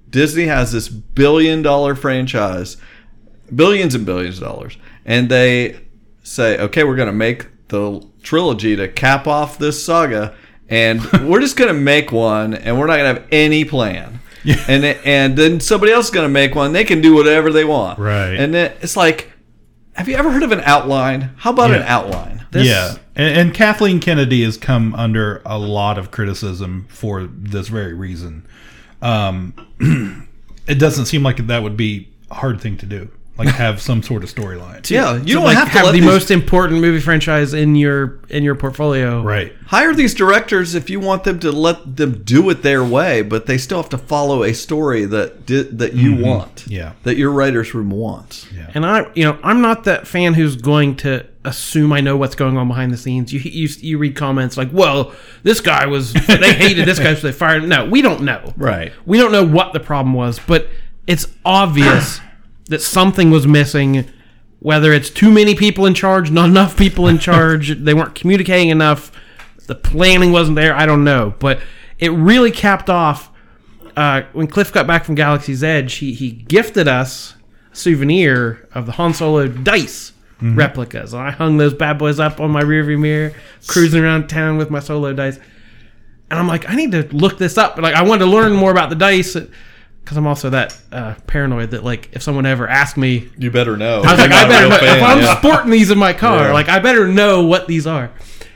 Disney 0.10 0.46
has 0.46 0.72
this 0.72 0.88
billion 0.90 1.62
dollar 1.62 1.96
franchise, 1.96 2.78
billions 3.54 3.96
and 3.96 4.06
billions 4.06 4.38
of 4.38 4.44
dollars, 4.48 4.78
and 5.06 5.30
they 5.30 5.80
say, 6.24 6.58
okay, 6.60 6.84
we're 6.84 6.96
going 6.96 7.08
to 7.08 7.14
make 7.14 7.48
the 7.70 8.06
trilogy 8.24 8.76
to 8.76 8.88
cap 8.88 9.28
off 9.28 9.58
this 9.60 9.84
saga, 9.84 10.36
and 10.70 11.04
we're 11.30 11.42
just 11.42 11.56
going 11.58 11.68
to 11.74 11.80
make 11.80 12.12
one, 12.12 12.54
and 12.54 12.78
we're 12.80 12.88
not 12.88 12.98
going 12.98 13.16
to 13.16 13.22
have 13.22 13.30
any 13.32 13.66
plan. 13.66 14.20
and 14.68 14.86
and 14.86 15.38
then 15.38 15.60
somebody 15.60 15.92
else 15.92 16.06
is 16.06 16.12
going 16.12 16.26
to 16.26 16.32
make 16.32 16.56
one. 16.56 16.72
They 16.72 16.86
can 16.86 17.02
do 17.02 17.14
whatever 17.14 17.52
they 17.52 17.66
want, 17.66 18.00
Right. 18.00 18.36
And 18.36 18.54
then 18.54 18.74
it's 18.82 18.96
like, 18.96 19.32
have 19.94 20.08
you 20.08 20.16
ever 20.16 20.32
heard 20.32 20.44
of 20.44 20.52
an 20.54 20.62
outline? 20.62 21.32
How 21.38 21.52
about 21.52 21.72
an 21.72 21.82
Yeah. 21.82 21.96
outline? 21.96 22.46
yeah, 22.54 22.96
and, 23.16 23.38
and 23.38 23.54
Kathleen 23.54 24.00
Kennedy 24.00 24.44
has 24.44 24.58
come 24.58 24.96
under 24.96 25.42
a 25.46 25.60
lot 25.60 25.98
of 26.00 26.10
criticism 26.10 26.88
for 26.90 27.28
this 27.32 27.68
very 27.68 27.94
reason. 27.94 28.48
Um, 29.02 29.54
it 30.68 30.76
doesn't 30.80 31.06
seem 31.06 31.24
like 31.24 31.38
that 31.48 31.64
would 31.64 31.78
be 31.78 32.10
a 32.32 32.36
hard 32.36 32.62
thing 32.62 32.78
to 32.78 32.86
do, 32.86 33.10
like 33.38 33.48
have 33.48 33.82
some 33.90 34.04
sort 34.04 34.24
of 34.24 34.34
storyline. 34.34 34.88
Yeah, 34.90 35.14
you 35.16 35.20
To, 35.26 35.34
don't 35.34 35.44
like, 35.46 35.58
have 35.58 35.68
to 35.68 35.72
have 35.74 35.86
let 35.86 35.92
the 35.94 36.00
these- 36.02 36.08
most 36.10 36.32
important 36.32 36.82
movie 36.82 37.00
franchise 37.00 37.54
in 37.54 37.76
your 37.76 38.20
in 38.30 38.44
your 38.44 38.56
portfolio. 38.56 39.22
Right. 39.24 39.54
hire 39.68 39.94
these 39.94 40.14
directors 40.14 40.76
if 40.76 40.90
you 40.90 41.00
want 41.00 41.24
them 41.24 41.40
to 41.40 41.52
let 41.52 41.96
them 41.96 42.24
do 42.24 42.50
it 42.50 42.62
their 42.62 42.84
way, 42.84 43.22
but 43.22 43.46
they 43.46 43.58
still 43.58 43.82
have 43.82 43.90
to 43.90 43.98
follow 43.98 44.44
a 44.44 44.54
story 44.54 45.06
that 45.06 45.46
di- 45.46 45.64
that 45.64 45.94
you 45.94 46.16
want. 46.16 46.56
Mm-hmm. 46.58 46.72
Yeah. 46.74 46.94
that 47.04 47.16
your 47.18 47.32
writers 47.32 47.74
room 47.74 47.90
wants. 47.92 48.48
Yeah. 48.52 48.70
And 48.74 48.86
I, 48.86 49.08
you 49.16 49.24
know, 49.24 49.40
I'm 49.44 49.62
not 49.62 49.86
that 49.86 50.08
fan 50.08 50.34
who's 50.34 50.56
going 50.56 50.98
to 50.98 51.26
assume 51.50 51.92
I 51.92 52.02
know 52.02 52.16
what's 52.16 52.36
going 52.36 52.58
on 52.58 52.68
behind 52.68 52.92
the 52.92 52.98
scenes. 52.98 53.34
You 53.34 53.40
you, 53.40 53.68
you 53.80 53.98
read 53.98 54.16
comments 54.16 54.56
like, 54.56 54.70
"Well, 54.72 55.14
this 55.44 55.60
guy 55.60 55.86
was 55.88 56.14
they 56.14 56.54
hated 56.54 56.86
this 56.86 57.00
guy, 57.00 57.14
so 57.16 57.28
they 57.28 57.34
fired." 57.34 57.64
him." 57.64 57.70
No, 57.70 57.86
we 57.86 58.02
don't 58.02 58.22
know. 58.22 58.54
Right. 58.56 58.94
We 59.06 59.18
don't 59.18 59.32
know 59.32 59.46
what 59.46 59.74
the 59.74 59.80
problem 59.80 60.14
was, 60.14 60.40
but 60.40 60.68
it's 61.08 61.28
obvious 61.44 62.22
that 62.66 62.82
something 62.82 63.32
was 63.32 63.46
missing. 63.46 64.06
Whether 64.62 64.92
it's 64.92 65.10
too 65.10 65.32
many 65.32 65.56
people 65.56 65.86
in 65.86 65.94
charge, 65.94 66.32
not 66.32 66.50
enough 66.50 66.78
people 66.78 67.08
in 67.08 67.18
charge, 67.18 67.70
they 67.84 67.94
weren't 67.94 68.16
communicating 68.16 68.70
enough, 68.70 69.12
the 69.68 69.76
planning 69.76 70.32
wasn't 70.34 70.56
there. 70.56 70.76
I 70.76 70.86
don't 70.86 71.04
know, 71.04 71.34
but 71.40 71.62
it 71.98 72.12
really 72.12 72.52
capped 72.52 72.90
off 72.90 73.32
uh, 73.96 74.24
when 74.34 74.48
Cliff 74.48 74.74
got 74.74 74.86
back 74.88 75.06
from 75.06 75.16
Galaxy's 75.16 75.64
Edge. 75.64 75.96
He 75.96 76.14
he 76.14 76.32
gifted 76.32 76.88
us 76.88 77.36
a 77.72 77.76
souvenir 77.76 78.68
of 78.74 78.86
the 78.86 78.94
Han 78.94 79.14
Solo 79.14 79.48
dice 79.48 80.14
replicas, 80.42 81.14
and 81.14 81.22
I 81.22 81.32
hung 81.32 81.58
those 81.58 81.74
bad 81.74 81.98
boys 81.98 82.20
up 82.20 82.40
on 82.40 82.52
my 82.52 82.64
rearview 82.64 83.00
mirror, 83.00 83.34
cruising 83.68 84.04
around 84.04 84.28
town 84.28 84.58
with 84.58 84.70
my 84.70 84.80
Solo 84.80 85.14
dice. 85.14 85.38
And 86.32 86.40
I'm 86.40 86.48
like, 86.48 86.70
I 86.70 86.76
need 86.76 86.92
to 86.92 87.04
look 87.16 87.38
this 87.38 87.58
up. 87.58 87.78
Like, 87.78 87.96
I 87.96 88.04
wanted 88.04 88.26
to 88.26 88.32
learn 88.32 88.54
more 88.54 88.72
about 88.72 88.90
the 88.90 88.96
dice 88.96 89.36
because 89.36 90.16
I'm 90.18 90.28
also 90.28 90.50
that 90.52 90.78
uh, 90.92 91.16
paranoid 91.28 91.72
that 91.72 91.84
like 91.84 92.10
if 92.14 92.24
someone 92.24 92.46
ever 92.46 92.68
asked 92.68 92.98
me 92.98 93.30
You 93.38 93.52
better 93.52 93.78
know. 93.78 94.02
I 94.02 94.12
was 94.12 94.20
like, 94.20 94.32
I 94.32 94.48
better 94.48 94.70
know, 94.70 94.78
fan, 94.78 94.98
if 94.98 95.04
I'm 95.04 95.20
yeah. 95.20 95.38
sporting 95.40 95.72
these 95.72 95.92
in 95.92 95.98
my 96.00 96.14
car, 96.14 96.46
Yeah. 96.46 96.54
like 96.54 96.68
I 96.70 96.80
better 96.80 97.08
know 97.08 97.44
what 97.44 97.68
these 97.68 97.86
are. 97.86 98.12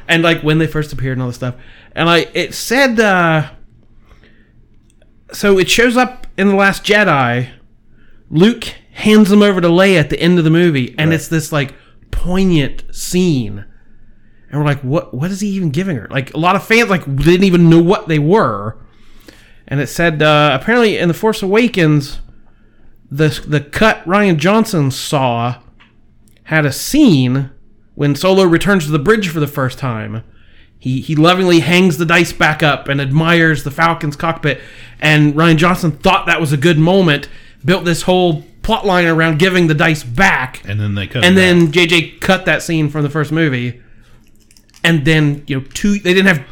And 0.08 0.24
like 0.24 0.42
when 0.42 0.58
they 0.58 0.66
first 0.68 0.94
appeared 0.94 1.14
and 1.14 1.22
all 1.22 1.28
this 1.28 1.36
stuff. 1.36 1.56
And 1.96 2.08
like 2.08 2.32
it 2.34 2.54
said 2.56 3.00
uh 3.00 3.52
so 5.32 5.58
it 5.60 5.70
shows 5.70 5.98
up 5.98 6.26
in 6.38 6.48
The 6.48 6.56
Last 6.56 6.84
Jedi. 6.84 7.50
Luke 8.30 8.74
hands 8.94 9.30
them 9.30 9.42
over 9.42 9.60
to 9.60 9.68
Leia 9.68 10.00
at 10.00 10.10
the 10.10 10.20
end 10.20 10.38
of 10.38 10.44
the 10.44 10.50
movie, 10.50 10.96
and 10.98 11.14
it's 11.14 11.28
this 11.28 11.52
like 11.52 11.74
poignant 12.12 12.84
scene. 12.96 13.66
And 14.50 14.62
we're 14.62 14.68
like, 14.68 14.82
what 14.82 15.14
what 15.14 15.32
is 15.32 15.42
he 15.42 15.50
even 15.50 15.72
giving 15.72 15.98
her? 15.98 16.08
Like 16.10 16.34
a 16.34 16.40
lot 16.40 16.56
of 16.56 16.66
fans 16.66 16.90
like 16.90 17.04
didn't 17.04 17.44
even 17.44 17.70
know 17.70 17.82
what 17.82 18.08
they 18.08 18.20
were. 18.20 18.78
And 19.68 19.80
it 19.80 19.88
said 19.88 20.22
uh, 20.22 20.58
apparently 20.60 20.98
in 20.98 21.08
The 21.08 21.14
Force 21.14 21.42
Awakens, 21.42 22.20
the 23.10 23.44
the 23.48 23.62
cut 23.62 24.06
Rian 24.06 24.38
Johnson 24.38 24.92
saw 24.92 25.60
had 26.44 26.66
a 26.66 26.72
scene 26.72 27.50
when 27.96 28.16
Solo 28.16 28.44
returns 28.44 28.86
to 28.86 28.92
the 28.92 29.00
bridge 29.00 29.30
for 29.30 29.40
the 29.40 29.48
first 29.48 29.80
time. 29.80 30.24
He 30.78 31.02
he 31.02 31.16
lovingly 31.16 31.62
hangs 31.62 31.98
the 31.98 32.06
dice 32.06 32.34
back 32.34 32.62
up 32.62 32.88
and 32.88 33.02
admires 33.02 33.64
the 33.64 33.72
Falcon's 33.72 34.16
cockpit. 34.16 34.62
And 35.00 35.34
Rian 35.34 35.58
Johnson 35.58 35.92
thought 35.92 36.28
that 36.28 36.42
was 36.42 36.54
a 36.54 36.58
good 36.58 36.78
moment, 36.78 37.28
built 37.66 37.86
this 37.86 38.04
whole 38.04 38.44
plot 38.64 38.86
line 38.86 39.06
around 39.06 39.38
giving 39.40 39.68
the 39.68 39.74
dice 39.74 40.04
back. 40.04 40.64
And 40.68 40.80
then 40.80 40.96
they 40.96 41.08
cut. 41.08 41.24
And 41.24 41.38
then 41.38 41.68
out. 41.68 41.74
JJ 41.74 42.20
cut 42.20 42.46
that 42.46 42.64
scene 42.64 42.90
from 42.90 43.04
the 43.04 43.10
first 43.10 43.32
movie. 43.32 43.82
And 44.84 45.06
then, 45.06 45.44
you 45.48 45.60
know, 45.60 45.66
two 45.74 46.00
they 46.00 46.14
didn't 46.14 46.36
have 46.36 46.46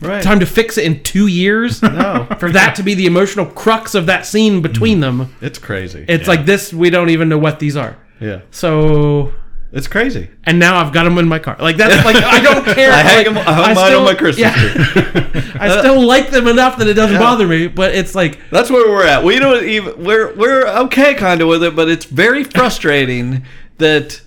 Right. 0.00 0.20
time 0.20 0.40
to 0.40 0.46
fix 0.46 0.78
it 0.78 0.84
in 0.84 1.02
two 1.04 1.28
years. 1.28 1.80
No. 1.92 2.26
For 2.40 2.50
that 2.50 2.74
to 2.76 2.82
be 2.82 2.94
the 2.94 3.06
emotional 3.06 3.46
crux 3.46 3.94
of 3.94 4.06
that 4.06 4.26
scene 4.26 4.60
between 4.60 4.98
mm. 4.98 5.02
them. 5.02 5.34
It's 5.40 5.58
crazy. 5.58 6.04
It's 6.08 6.26
like 6.26 6.44
this 6.44 6.72
we 6.72 6.90
don't 6.90 7.10
even 7.10 7.28
know 7.28 7.38
what 7.38 7.60
these 7.60 7.76
are. 7.76 7.96
yeah. 8.18 8.40
So 8.50 9.32
It's 9.72 9.88
crazy. 9.88 10.28
and 10.44 10.58
now 10.58 10.76
I've 10.76 10.92
got 10.92 11.04
them 11.04 11.16
in 11.18 11.26
my 11.26 11.38
car. 11.38 11.56
Like 11.58 11.76
that's 11.76 12.04
like 12.04 12.16
I 12.16 12.40
don't 12.42 12.64
care. 12.74 12.92
I 12.92 12.96
hang 12.98 13.16
Like, 13.18 13.26
'em- 13.28 13.38
I 13.38 13.52
hung 13.54 13.74
mine 13.74 13.92
on 13.94 14.04
my 14.04 14.14
Christmas 14.14 14.38
yeah. 14.38 15.52
I 15.58 15.78
still 15.78 16.00
like 16.06 16.30
them 16.30 16.46
enough 16.46 16.76
that 16.78 16.88
it 16.88 16.94
doesn't 16.94 17.18
bother 17.18 17.46
me. 17.46 17.68
But 17.68 17.94
it's 17.94 18.14
like 18.14 18.38
That's 18.50 18.70
where 18.70 18.86
we're 18.88 19.06
at. 19.06 19.24
We 19.24 19.38
don't 19.38 19.64
even 19.64 20.04
we're 20.04 20.34
we're 20.34 20.66
okay 20.84 21.14
kind 21.14 21.40
of 21.40 21.48
with 21.48 21.62
it, 21.62 21.74
but 21.74 21.88
it's 21.88 22.04
very 22.04 22.44
frustrating 22.56 23.44
that 23.78 24.20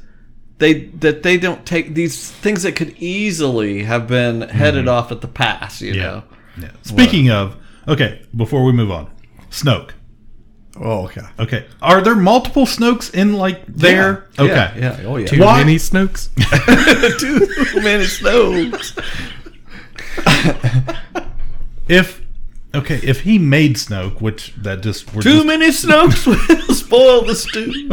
they 0.57 0.85
that 0.85 1.21
they 1.23 1.37
don't 1.37 1.65
take 1.65 1.93
these 1.93 2.31
things 2.31 2.63
that 2.63 2.75
could 2.75 2.95
easily 2.97 3.83
have 3.83 4.07
been 4.07 4.41
headed 4.41 4.85
mm-hmm. 4.85 4.89
off 4.89 5.11
at 5.11 5.21
the 5.21 5.27
pass. 5.27 5.81
You 5.81 5.93
yeah. 5.93 6.03
know. 6.03 6.23
yeah. 6.61 6.69
Speaking 6.81 7.29
of, 7.29 7.55
okay, 7.87 8.25
before 8.35 8.63
we 8.63 8.71
move 8.71 8.89
on, 8.89 9.11
Snoke. 9.51 9.91
Oh 10.77 11.05
okay. 11.05 11.21
Okay, 11.39 11.65
are 11.81 12.01
there 12.01 12.15
multiple 12.15 12.65
Snokes 12.65 13.13
in 13.13 13.33
like 13.33 13.65
there? 13.65 14.27
Yeah. 14.37 14.43
Okay. 14.43 14.79
Yeah. 14.79 15.01
yeah. 15.01 15.07
Oh 15.07 15.15
yeah. 15.17 15.27
too 15.27 15.39
Why- 15.41 15.59
many 15.59 15.77
Snokes. 15.77 16.29
Too 17.19 17.81
many 17.81 18.03
Snokes. 18.05 18.93
If 21.87 22.25
okay, 22.73 22.99
if 23.03 23.21
he 23.21 23.37
made 23.37 23.75
Snoke, 23.75 24.19
which 24.19 24.55
that 24.55 24.81
just 24.81 25.13
we're 25.13 25.21
Too 25.21 25.43
just, 25.43 25.45
many 25.45 25.67
Snokes 25.67 26.25
will 26.25 26.73
spoil 26.75 27.21
the 27.23 27.35
stew. 27.35 27.91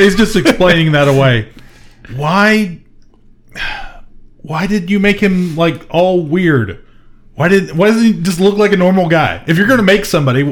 he's 0.00 0.14
just 0.14 0.36
explaining 0.36 0.92
that 0.92 1.08
away. 1.08 1.52
Why? 2.14 2.78
Why 4.42 4.68
did 4.68 4.88
you 4.88 5.00
make 5.00 5.18
him 5.18 5.56
like 5.56 5.84
all 5.90 6.22
weird? 6.22 6.84
Why 7.34 7.48
did? 7.48 7.76
Why 7.76 7.88
doesn't 7.88 8.04
he 8.04 8.12
just 8.22 8.38
look 8.38 8.56
like 8.56 8.70
a 8.72 8.76
normal 8.76 9.08
guy? 9.08 9.42
If 9.48 9.58
you're 9.58 9.66
gonna 9.66 9.82
make 9.82 10.04
somebody, 10.04 10.44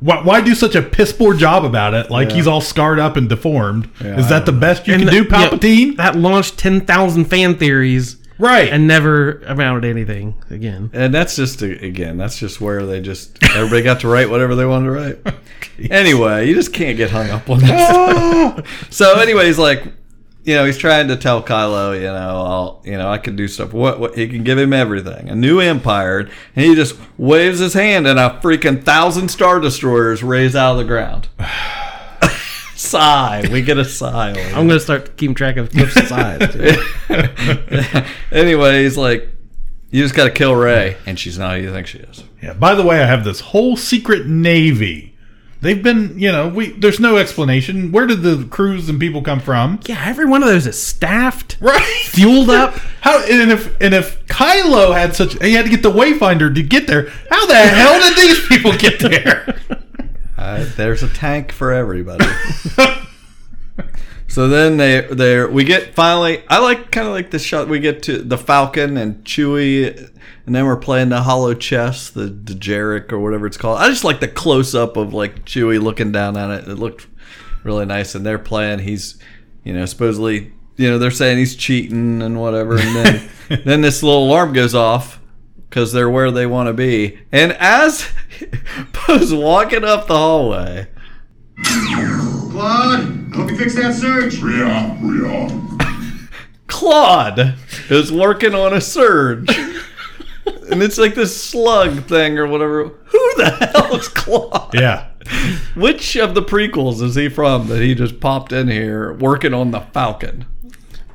why, 0.00 0.22
why 0.22 0.40
do 0.40 0.54
such 0.54 0.74
a 0.74 0.82
piss 0.82 1.12
poor 1.12 1.34
job 1.34 1.64
about 1.64 1.94
it? 1.94 2.10
Like 2.10 2.30
he's 2.32 2.46
all 2.46 2.60
scarred 2.60 2.98
up 2.98 3.16
and 3.16 3.28
deformed. 3.28 3.90
Yeah, 4.00 4.18
Is 4.18 4.28
that 4.28 4.46
the 4.46 4.52
best 4.52 4.86
you 4.86 4.94
And 4.94 5.02
can 5.02 5.06
the- 5.14 5.22
do, 5.22 5.24
Palpatine? 5.28 5.86
yeah, 5.96 5.96
that 5.96 6.16
launched 6.16 6.58
ten 6.58 6.80
thousand 6.82 7.26
fan 7.26 7.56
theories 7.56 8.16
right. 8.38 8.68
and 8.72 8.86
never 8.86 9.38
amounted 9.46 9.82
to 9.82 9.88
anything 9.90 10.34
again. 10.50 10.90
And 10.92 11.12
that's 11.14 11.36
just 11.36 11.62
again, 11.62 12.16
that's 12.18 12.38
just 12.38 12.60
where 12.60 12.84
they 12.84 13.00
just 13.00 13.42
everybody 13.54 13.82
got 13.82 14.00
to 14.00 14.08
write 14.08 14.28
whatever 14.30 14.54
they 14.54 14.66
wanted 14.66 14.86
to 14.86 14.92
write. 14.92 15.18
Anyway, 15.90 16.48
you 16.48 16.54
just 16.54 16.72
can't 16.72 16.96
get 16.96 17.10
hung 17.10 17.28
up 17.28 17.50
on 17.50 17.58
that. 17.60 18.64
so, 18.90 19.18
anyways, 19.20 19.58
like 19.58 19.84
you 20.46 20.54
know, 20.54 20.64
he's 20.64 20.78
trying 20.78 21.08
to 21.08 21.16
tell 21.16 21.42
Kylo, 21.42 21.96
you 21.96 22.04
know, 22.04 22.12
I'll, 22.14 22.82
you 22.84 22.96
know, 22.96 23.10
I 23.10 23.18
can 23.18 23.34
do 23.34 23.48
stuff. 23.48 23.72
What, 23.72 23.98
what 23.98 24.14
he 24.14 24.28
can 24.28 24.44
give 24.44 24.58
him 24.58 24.72
everything, 24.72 25.28
a 25.28 25.34
new 25.34 25.58
empire, 25.58 26.20
and 26.54 26.64
he 26.64 26.76
just 26.76 26.96
waves 27.18 27.58
his 27.58 27.74
hand, 27.74 28.06
and 28.06 28.16
a 28.16 28.38
freaking 28.40 28.84
thousand 28.84 29.28
star 29.28 29.58
destroyers 29.58 30.22
raise 30.22 30.54
out 30.54 30.72
of 30.72 30.78
the 30.78 30.84
ground. 30.84 31.26
sigh. 32.76 33.44
We 33.50 33.60
get 33.60 33.76
a 33.76 33.84
sigh. 33.84 34.30
over 34.30 34.56
I'm 34.56 34.68
gonna 34.68 34.78
start 34.78 35.16
keeping 35.16 35.34
track 35.34 35.56
of 35.56 35.70
Cliff's 35.70 35.94
size. 36.08 36.54
anyway, 38.30 38.84
he's 38.84 38.96
like, 38.96 39.28
you 39.90 40.04
just 40.04 40.14
got 40.14 40.24
to 40.24 40.30
kill 40.30 40.54
Rey, 40.54 40.96
and 41.06 41.18
she's 41.18 41.38
not 41.40 41.56
who 41.56 41.64
you 41.64 41.72
think 41.72 41.88
she 41.88 41.98
is. 41.98 42.22
Yeah. 42.40 42.52
By 42.52 42.76
the 42.76 42.84
way, 42.84 43.02
I 43.02 43.06
have 43.06 43.24
this 43.24 43.40
whole 43.40 43.76
secret 43.76 44.26
navy. 44.26 45.15
They've 45.66 45.82
been, 45.82 46.16
you 46.16 46.30
know, 46.30 46.46
we 46.48 46.70
there's 46.70 47.00
no 47.00 47.16
explanation. 47.16 47.90
Where 47.90 48.06
did 48.06 48.22
the 48.22 48.46
crews 48.50 48.88
and 48.88 49.00
people 49.00 49.20
come 49.20 49.40
from? 49.40 49.80
yeah, 49.86 50.00
every 50.06 50.24
one 50.24 50.44
of 50.44 50.48
those 50.48 50.64
is 50.68 50.80
staffed, 50.80 51.56
Right. 51.60 51.82
fueled 52.04 52.50
up. 52.50 52.74
How 53.00 53.18
and 53.24 53.50
if 53.50 53.76
and 53.80 53.92
if 53.92 54.24
Kylo 54.26 54.94
had 54.96 55.16
such 55.16 55.42
he 55.42 55.54
had 55.54 55.64
to 55.64 55.70
get 55.70 55.82
the 55.82 55.90
Wayfinder 55.90 56.54
to 56.54 56.62
get 56.62 56.86
there, 56.86 57.10
how 57.30 57.46
the 57.46 57.56
hell 57.56 57.98
did 58.00 58.16
these 58.16 58.46
people 58.46 58.72
get 58.76 59.00
there? 59.00 59.58
Uh, 60.38 60.64
there's 60.76 61.02
a 61.02 61.08
tank 61.08 61.50
for 61.50 61.72
everybody. 61.72 62.24
so 64.28 64.48
then 64.48 64.76
they 64.76 65.00
they 65.00 65.44
we 65.44 65.64
get 65.64 65.94
finally. 65.94 66.42
I 66.48 66.58
like 66.58 66.90
kind 66.90 67.06
of 67.06 67.12
like 67.12 67.30
the 67.30 67.38
shot. 67.38 67.68
We 67.68 67.80
get 67.80 68.02
to 68.04 68.18
the 68.18 68.38
Falcon 68.38 68.96
and 68.96 69.24
Chewie, 69.24 70.10
and 70.46 70.54
then 70.54 70.66
we're 70.66 70.76
playing 70.76 71.10
the 71.10 71.22
hollow 71.22 71.54
chess, 71.54 72.10
the 72.10 72.24
the 72.26 72.54
Jarek 72.54 73.12
or 73.12 73.18
whatever 73.18 73.46
it's 73.46 73.56
called. 73.56 73.78
I 73.78 73.88
just 73.88 74.04
like 74.04 74.20
the 74.20 74.28
close 74.28 74.74
up 74.74 74.96
of 74.96 75.14
like 75.14 75.44
Chewie 75.44 75.80
looking 75.80 76.12
down 76.12 76.36
on 76.36 76.50
it. 76.50 76.68
It 76.68 76.74
looked 76.74 77.06
really 77.62 77.86
nice. 77.86 78.14
And 78.14 78.26
they're 78.26 78.38
playing. 78.38 78.80
He's 78.80 79.18
you 79.64 79.72
know 79.72 79.86
supposedly 79.86 80.52
you 80.76 80.90
know 80.90 80.98
they're 80.98 81.10
saying 81.10 81.38
he's 81.38 81.56
cheating 81.56 82.20
and 82.20 82.40
whatever. 82.40 82.78
And 82.78 82.96
then 82.96 83.28
then 83.64 83.80
this 83.80 84.02
little 84.02 84.24
alarm 84.24 84.52
goes 84.52 84.74
off 84.74 85.20
because 85.68 85.92
they're 85.92 86.10
where 86.10 86.30
they 86.30 86.46
want 86.46 86.68
to 86.68 86.72
be. 86.72 87.18
And 87.30 87.52
as 87.52 88.08
Poe's 88.92 89.32
walking 89.32 89.84
up 89.84 90.06
the 90.06 90.16
hallway, 90.16 90.88
Klaud, 91.62 93.32
I 93.32 93.36
hope 93.36 93.50
you 93.50 93.56
fix 93.56 93.74
that 93.76 93.94
surge. 93.94 94.36
Yeah, 94.42 94.98
yeah. 95.02 96.28
Klaud 96.66 97.54
is 97.90 98.12
working 98.12 98.54
on 98.54 98.74
a 98.74 98.80
surge. 98.80 99.48
and 100.70 100.82
it's 100.82 100.98
like 100.98 101.14
this 101.14 101.40
slug 101.40 102.04
thing 102.04 102.38
or 102.38 102.46
whatever. 102.46 102.84
Who 102.84 103.32
the 103.36 103.70
hell 103.72 103.96
is 103.96 104.08
Klaud? 104.08 104.74
Yeah. 104.74 105.08
Which 105.74 106.16
of 106.16 106.34
the 106.34 106.42
prequels 106.42 107.02
is 107.02 107.14
he 107.14 107.28
from 107.28 107.68
that 107.68 107.82
he 107.82 107.94
just 107.94 108.20
popped 108.20 108.52
in 108.52 108.68
here 108.68 109.12
working 109.14 109.54
on 109.54 109.70
the 109.70 109.80
Falcon? 109.80 110.46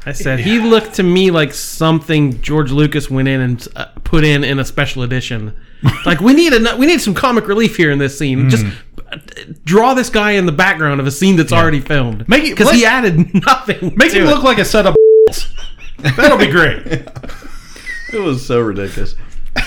I 0.06 0.13
said 0.13 0.39
he 0.39 0.60
looked 0.60 0.95
to 0.95 1.04
me 1.04 1.30
like 1.30 1.54
something 1.54 2.41
George 2.41 2.71
Lucas 2.71 3.10
went 3.10 3.27
in 3.27 3.39
and 3.39 3.67
uh, 3.75 3.86
put 4.04 4.23
in 4.23 4.43
in 4.43 4.58
a 4.58 4.65
special 4.65 5.04
edition. 5.04 5.56
like 6.06 6.19
we 6.21 6.34
need 6.34 6.54
a 6.54 6.75
we 6.75 6.88
need 6.88 7.01
some 7.01 7.13
comic 7.13 7.47
relief 7.47 7.77
here 7.77 7.91
in 7.91 7.99
this 7.99 8.17
scene. 8.17 8.49
Just 8.49 8.65
uh, 8.65 8.71
draw 9.65 9.93
this 9.93 10.10
guy 10.10 10.32
in 10.32 10.45
the 10.45 10.52
background 10.52 11.00
of 11.02 11.08
a 11.08 11.12
scene 11.12 11.36
that's 11.36 11.52
already 11.52 11.80
filmed. 11.80 12.28
Make 12.30 12.43
it- 12.45 12.52
because 12.58 12.71
he 12.71 12.86
added 12.86 13.34
nothing. 13.45 13.93
Make 13.95 14.13
him 14.13 14.24
it. 14.24 14.30
look 14.30 14.43
like 14.43 14.58
a 14.58 14.65
set 14.65 14.86
of 14.86 14.95
That'll 15.97 16.38
be 16.38 16.47
great. 16.52 17.08
It 18.13 18.19
was 18.19 18.45
so 18.45 18.60
ridiculous. 18.60 19.15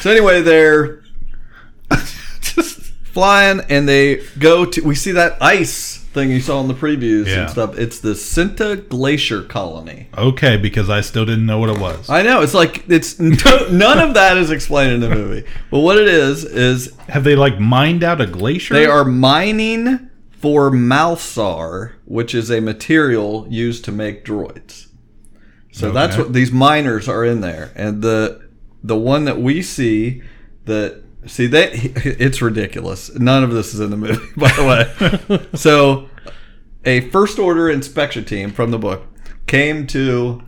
So 0.03 0.11
anyway, 0.11 0.43
they're 0.43 1.03
just 2.43 2.81
flying, 3.05 3.61
and 3.71 3.89
they 3.89 4.17
go 4.39 4.67
to. 4.67 4.83
We 4.83 4.95
see 4.95 5.13
that 5.13 5.39
ice 5.43 6.04
thing 6.15 6.31
you 6.31 6.41
saw 6.41 6.61
in 6.61 6.69
the 6.69 6.75
previews 6.75 7.27
Yeah. 7.27 7.43
and 7.43 7.51
stuff. 7.51 7.77
It's 7.77 7.99
the 7.99 8.11
Sinta 8.15 8.89
Glacier 8.89 9.43
Colony. 9.43 10.07
Okay, 10.17 10.57
because 10.57 10.89
I 10.89 11.01
still 11.03 11.27
didn't 11.27 11.45
know 11.45 11.59
what 11.59 11.69
it 11.71 11.79
was. 11.79 12.09
I 12.09 12.23
know 12.23 12.41
it's 12.41 12.55
like 12.55 12.85
it's 12.89 13.19
no, 13.21 13.69
none 13.71 13.99
of 13.99 14.15
that 14.15 14.37
is 14.39 14.51
explained 14.51 14.93
in 14.93 15.01
the 15.01 15.11
movie. 15.11 15.45
But 15.71 15.81
what 15.81 15.99
it 15.99 16.09
is 16.09 16.45
is 16.45 16.95
Have 17.09 17.25
they 17.25 17.35
like 17.37 17.59
mined 17.61 18.03
out 18.05 18.21
a 18.21 18.27
glacier? 18.27 18.73
they 18.75 18.87
are 18.87 19.05
mining 19.05 20.09
for 20.31 20.71
Malsar, 20.71 21.93
which 22.05 22.35
is 22.35 22.51
a 22.51 22.61
material 22.61 23.47
used 23.51 23.85
to 23.87 23.93
make 23.93 24.25
droids. 24.25 24.87
So 25.73 25.91
that's 25.91 26.15
Okay. 26.15 26.23
what 26.23 26.33
these 26.33 26.53
miners 26.53 27.09
are 27.09 27.25
in 27.25 27.41
there, 27.41 27.73
and 27.75 28.01
the 28.03 28.41
the 28.83 28.97
one 28.97 29.25
that 29.25 29.41
we 29.41 29.63
see 29.63 30.23
that 30.67 31.03
see 31.27 31.47
that 31.49 31.71
it's 31.75 32.41
ridiculous. 32.43 33.15
None 33.15 33.43
of 33.45 33.51
this 33.53 33.75
is 33.75 33.81
in 33.81 33.91
the 33.91 33.97
movie, 33.97 34.25
by 34.37 34.49
the 34.53 34.65
way. 35.31 35.47
so 35.59 36.09
a 36.85 37.01
first 37.11 37.39
order 37.39 37.71
inspection 37.71 38.25
team 38.25 38.51
from 38.53 38.71
the 38.71 38.79
book 38.79 39.03
came 39.47 39.87
to 39.89 40.43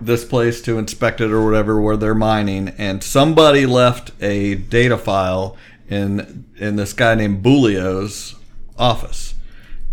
this 0.00 0.24
place 0.24 0.60
to 0.62 0.78
inspect 0.78 1.20
it 1.20 1.30
or 1.30 1.44
whatever 1.44 1.80
where 1.80 1.96
they're 1.96 2.14
mining 2.14 2.68
and 2.78 3.02
somebody 3.02 3.64
left 3.64 4.10
a 4.20 4.56
data 4.56 4.98
file 4.98 5.56
in 5.88 6.44
in 6.56 6.76
this 6.76 6.92
guy 6.92 7.14
named 7.14 7.42
Boolio's 7.44 8.34
office 8.76 9.34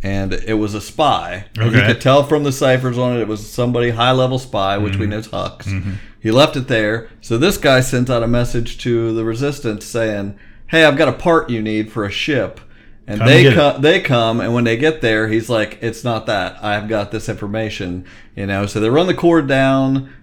and 0.01 0.34
it 0.34 0.56
was 0.56 0.73
a 0.73 0.82
spy 0.82 1.45
And 1.56 1.71
you 1.75 1.82
could 1.84 2.01
tell 2.01 2.23
from 2.23 2.43
the 2.43 2.51
ciphers 2.51 2.97
on 2.97 3.15
it 3.17 3.21
it 3.21 3.27
was 3.27 3.47
somebody 3.47 3.91
high 3.91 4.12
level 4.12 4.39
spy 4.39 4.77
which 4.80 4.93
Mm-hmm. 4.93 5.01
we 5.01 5.08
know 5.08 5.17
is 5.19 5.27
Hux 5.27 5.97
he 6.22 6.32
left 6.32 6.56
it 6.56 6.68
there 6.68 7.10
so 7.20 7.38
this 7.38 7.58
guy 7.58 7.82
sent 7.82 8.10
out 8.10 8.24
a 8.24 8.28
message 8.28 8.78
to 8.78 9.14
the 9.14 9.26
resistance 9.26 9.86
saying 9.86 10.38
hey 10.68 10.86
I've 10.86 10.98
got 10.98 11.10
a 11.10 11.14
part 11.14 11.50
you 11.50 11.62
need 11.62 11.92
for 11.92 12.06
a 12.06 12.12
ship 12.12 12.60
and 13.08 13.18
Come 13.20 13.28
they 13.28 13.46
it. 13.48 13.54
come 13.56 13.82
they 13.82 14.00
come 14.02 14.40
and 14.40 14.54
when 14.54 14.64
they 14.64 14.78
get 14.78 15.02
there 15.02 15.28
he's 15.28 15.50
like 15.50 15.80
it's 15.82 16.04
not 16.04 16.28
that 16.28 16.64
i've 16.64 16.88
got 16.88 17.12
this 17.12 17.28
information 17.28 18.06
you 18.36 18.46
know 18.46 18.66
so 18.68 18.80
they 18.80 18.90
run 18.90 19.08
the 19.08 19.14
cord 19.16 19.48
down 19.48 20.14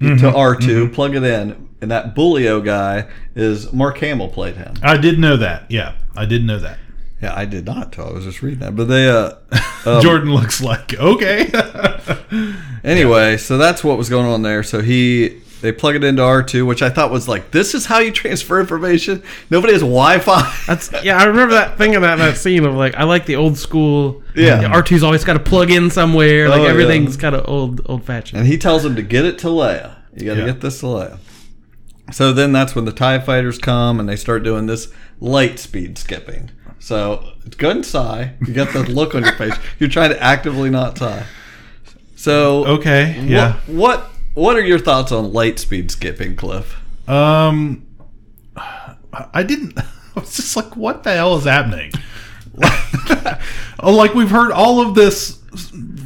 Mm-hmm. 0.00 0.16
to 0.16 0.32
r2 0.32 0.92
plug 0.92 1.14
it 1.14 1.22
in 1.22 1.68
and 1.80 1.90
that 1.92 2.12
Boolio 2.16 2.64
guy 2.64 3.08
is 3.36 3.72
mark 3.72 3.98
hamill 3.98 4.28
played 4.28 4.56
him 4.56 4.74
I 4.82 4.96
did 4.96 5.18
know 5.20 5.36
that. 5.36 5.70
Yeah, 5.70 5.94
I 6.16 6.24
did 6.24 6.44
know 6.44 6.58
that. 6.58 6.78
yeah 7.20 7.32
i 7.36 7.44
did 7.44 7.66
not 7.66 7.92
till 7.92 8.08
i 8.08 8.10
was 8.12 8.24
just 8.24 8.42
reading 8.42 8.58
that 8.60 8.74
but 8.74 8.86
they 8.88 9.08
uh 9.08 9.34
um, 9.86 10.02
Jordan 10.02 10.32
looks 10.34 10.60
like 10.60 10.94
okay. 10.98 11.44
anyway 12.84 13.36
so 13.36 13.58
that's 13.58 13.82
what 13.84 13.96
was 13.98 14.08
going 14.08 14.26
on 14.26 14.42
there 14.42 14.62
so 14.62 14.80
he 14.82 15.40
they 15.60 15.70
plug 15.70 15.94
it 15.94 16.02
into 16.02 16.20
r2 16.22 16.66
which 16.66 16.82
i 16.82 16.90
thought 16.90 17.10
was 17.12 17.28
like 17.28 17.50
this 17.52 17.74
is 17.74 17.86
how 17.86 17.98
you 18.00 18.10
transfer 18.10 18.58
information 18.60 19.22
nobody 19.50 19.72
has 19.72 19.82
wi-fi 19.82 20.42
That's 20.66 20.90
yeah. 21.04 21.16
I 21.18 21.24
remember 21.24 21.54
that 21.54 21.78
thing 21.78 21.94
in 21.94 22.02
that 22.02 22.16
that 22.16 22.36
scene 22.36 22.64
of 22.64 22.74
like 22.74 22.94
I 22.96 23.04
like 23.04 23.26
the 23.26 23.36
old 23.36 23.56
school. 23.58 24.22
Yeah. 24.34 24.66
R 24.72 24.82
2s 24.82 25.02
always 25.02 25.24
got 25.24 25.34
to 25.34 25.40
plug 25.40 25.70
in 25.70 25.90
somewhere. 25.90 26.48
Like 26.48 26.60
Oh, 26.60 26.64
yeah. 26.64 26.70
everything's 26.70 27.16
kind 27.16 27.34
of 27.34 27.48
old 27.48 27.80
old 27.86 28.04
fashioned. 28.04 28.38
And 28.40 28.48
he 28.48 28.56
tells 28.58 28.84
him 28.84 28.94
to 28.96 29.02
get 29.02 29.24
it 29.24 29.38
to 29.40 29.48
Leia. 29.48 29.96
You 30.16 30.26
got 30.26 30.34
to 30.34 30.40
Yeah. 30.40 30.46
get 30.46 30.60
this 30.60 30.80
to 30.80 30.86
Leia. 30.86 31.18
So 32.12 32.32
then 32.32 32.52
that's 32.52 32.74
when 32.74 32.84
the 32.84 32.92
TIE 32.92 33.18
fighters 33.20 33.58
come 33.58 33.98
and 34.00 34.08
they 34.08 34.16
start 34.16 34.42
doing 34.42 34.66
this 34.66 34.88
light 35.20 35.58
speed 35.58 35.98
skipping. 35.98 36.50
So 36.78 37.32
go 37.58 37.68
ahead 37.68 37.76
and 37.78 37.86
sigh. 37.86 38.34
You 38.46 38.52
got 38.54 38.72
the 38.72 38.82
look 38.84 39.14
on 39.14 39.22
your 39.24 39.32
face. 39.34 39.54
You're 39.78 39.90
trying 39.90 40.10
to 40.10 40.22
actively 40.22 40.70
not 40.70 40.98
sigh. 40.98 41.24
So 42.22 42.64
okay. 42.78 43.20
Yeah. 43.26 43.54
What, 43.66 44.08
what 44.34 44.54
are 44.56 44.60
your 44.60 44.78
thoughts 44.78 45.10
on 45.10 45.32
light 45.32 45.58
speed 45.58 45.90
skipping, 45.90 46.36
Cliff? 46.36 46.76
Um, 47.08 47.84
I 48.56 49.42
didn't. 49.42 49.76
I 49.78 49.84
was 50.20 50.36
just 50.36 50.54
like, 50.54 50.76
what 50.76 51.02
the 51.02 51.12
hell 51.14 51.36
is 51.36 51.44
happening? 51.44 51.90
oh, 53.80 53.92
like 53.92 54.14
we've 54.14 54.30
heard 54.30 54.52
all 54.52 54.80
of 54.86 54.94
this. 54.94 55.40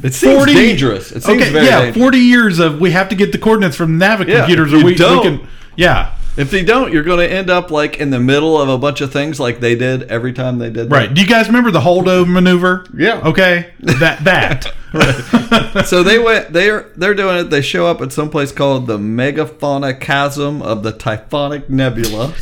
It 0.03 0.15
seems 0.15 0.45
dangerous. 0.47 1.11
It 1.11 1.21
seems 1.21 1.39
okay, 1.43 1.51
very 1.51 1.65
yeah, 1.67 1.81
dangerous. 1.81 1.97
forty 2.03 2.17
years 2.19 2.57
of 2.57 2.81
we 2.81 2.89
have 2.91 3.09
to 3.09 3.15
get 3.15 3.31
the 3.31 3.37
coordinates 3.37 3.75
from 3.75 3.99
the 3.99 4.03
Navi 4.05 4.27
Yeah, 4.27 4.39
computers, 4.39 4.73
or 4.73 4.77
we, 4.77 4.83
we 4.85 4.95
don't- 4.95 5.21
can. 5.39 5.47
Yeah, 5.75 6.15
If 6.37 6.49
they 6.49 6.63
don't, 6.65 6.91
you're 6.91 7.03
going 7.03 7.19
to 7.19 7.31
end 7.31 7.51
up 7.51 7.69
like 7.69 7.97
in 7.99 8.09
the 8.09 8.19
middle 8.19 8.59
of 8.59 8.67
a 8.69 8.79
bunch 8.79 9.01
of 9.01 9.13
things 9.13 9.39
like 9.39 9.59
they 9.59 9.75
did 9.75 10.03
every 10.03 10.33
time 10.33 10.57
they 10.57 10.71
did 10.71 10.89
that. 10.89 10.95
right. 10.95 11.13
Do 11.13 11.21
you 11.21 11.27
guys 11.27 11.45
remember 11.45 11.69
the 11.69 11.81
Holdo 11.81 12.27
maneuver? 12.27 12.87
Yeah. 12.97 13.21
Okay, 13.23 13.71
that 13.81 14.23
that. 14.23 14.65
so 15.85 16.03
they 16.03 16.19
went 16.19 16.51
they're 16.53 16.91
they're 16.95 17.13
doing 17.13 17.37
it 17.37 17.43
they 17.45 17.61
show 17.61 17.87
up 17.87 18.01
at 18.01 18.11
some 18.11 18.29
place 18.29 18.51
called 18.51 18.87
the 18.87 18.97
megafauna 18.97 19.99
chasm 19.99 20.61
of 20.61 20.83
the 20.83 20.91
typhonic 20.91 21.69
nebula 21.69 22.33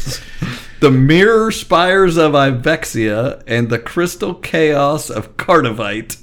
the 0.79 0.91
mirror 0.91 1.51
spires 1.51 2.17
of 2.17 2.33
ivexia 2.33 3.41
and 3.47 3.69
the 3.69 3.79
crystal 3.79 4.33
chaos 4.35 5.09
of 5.09 5.35
cardivite 5.37 6.17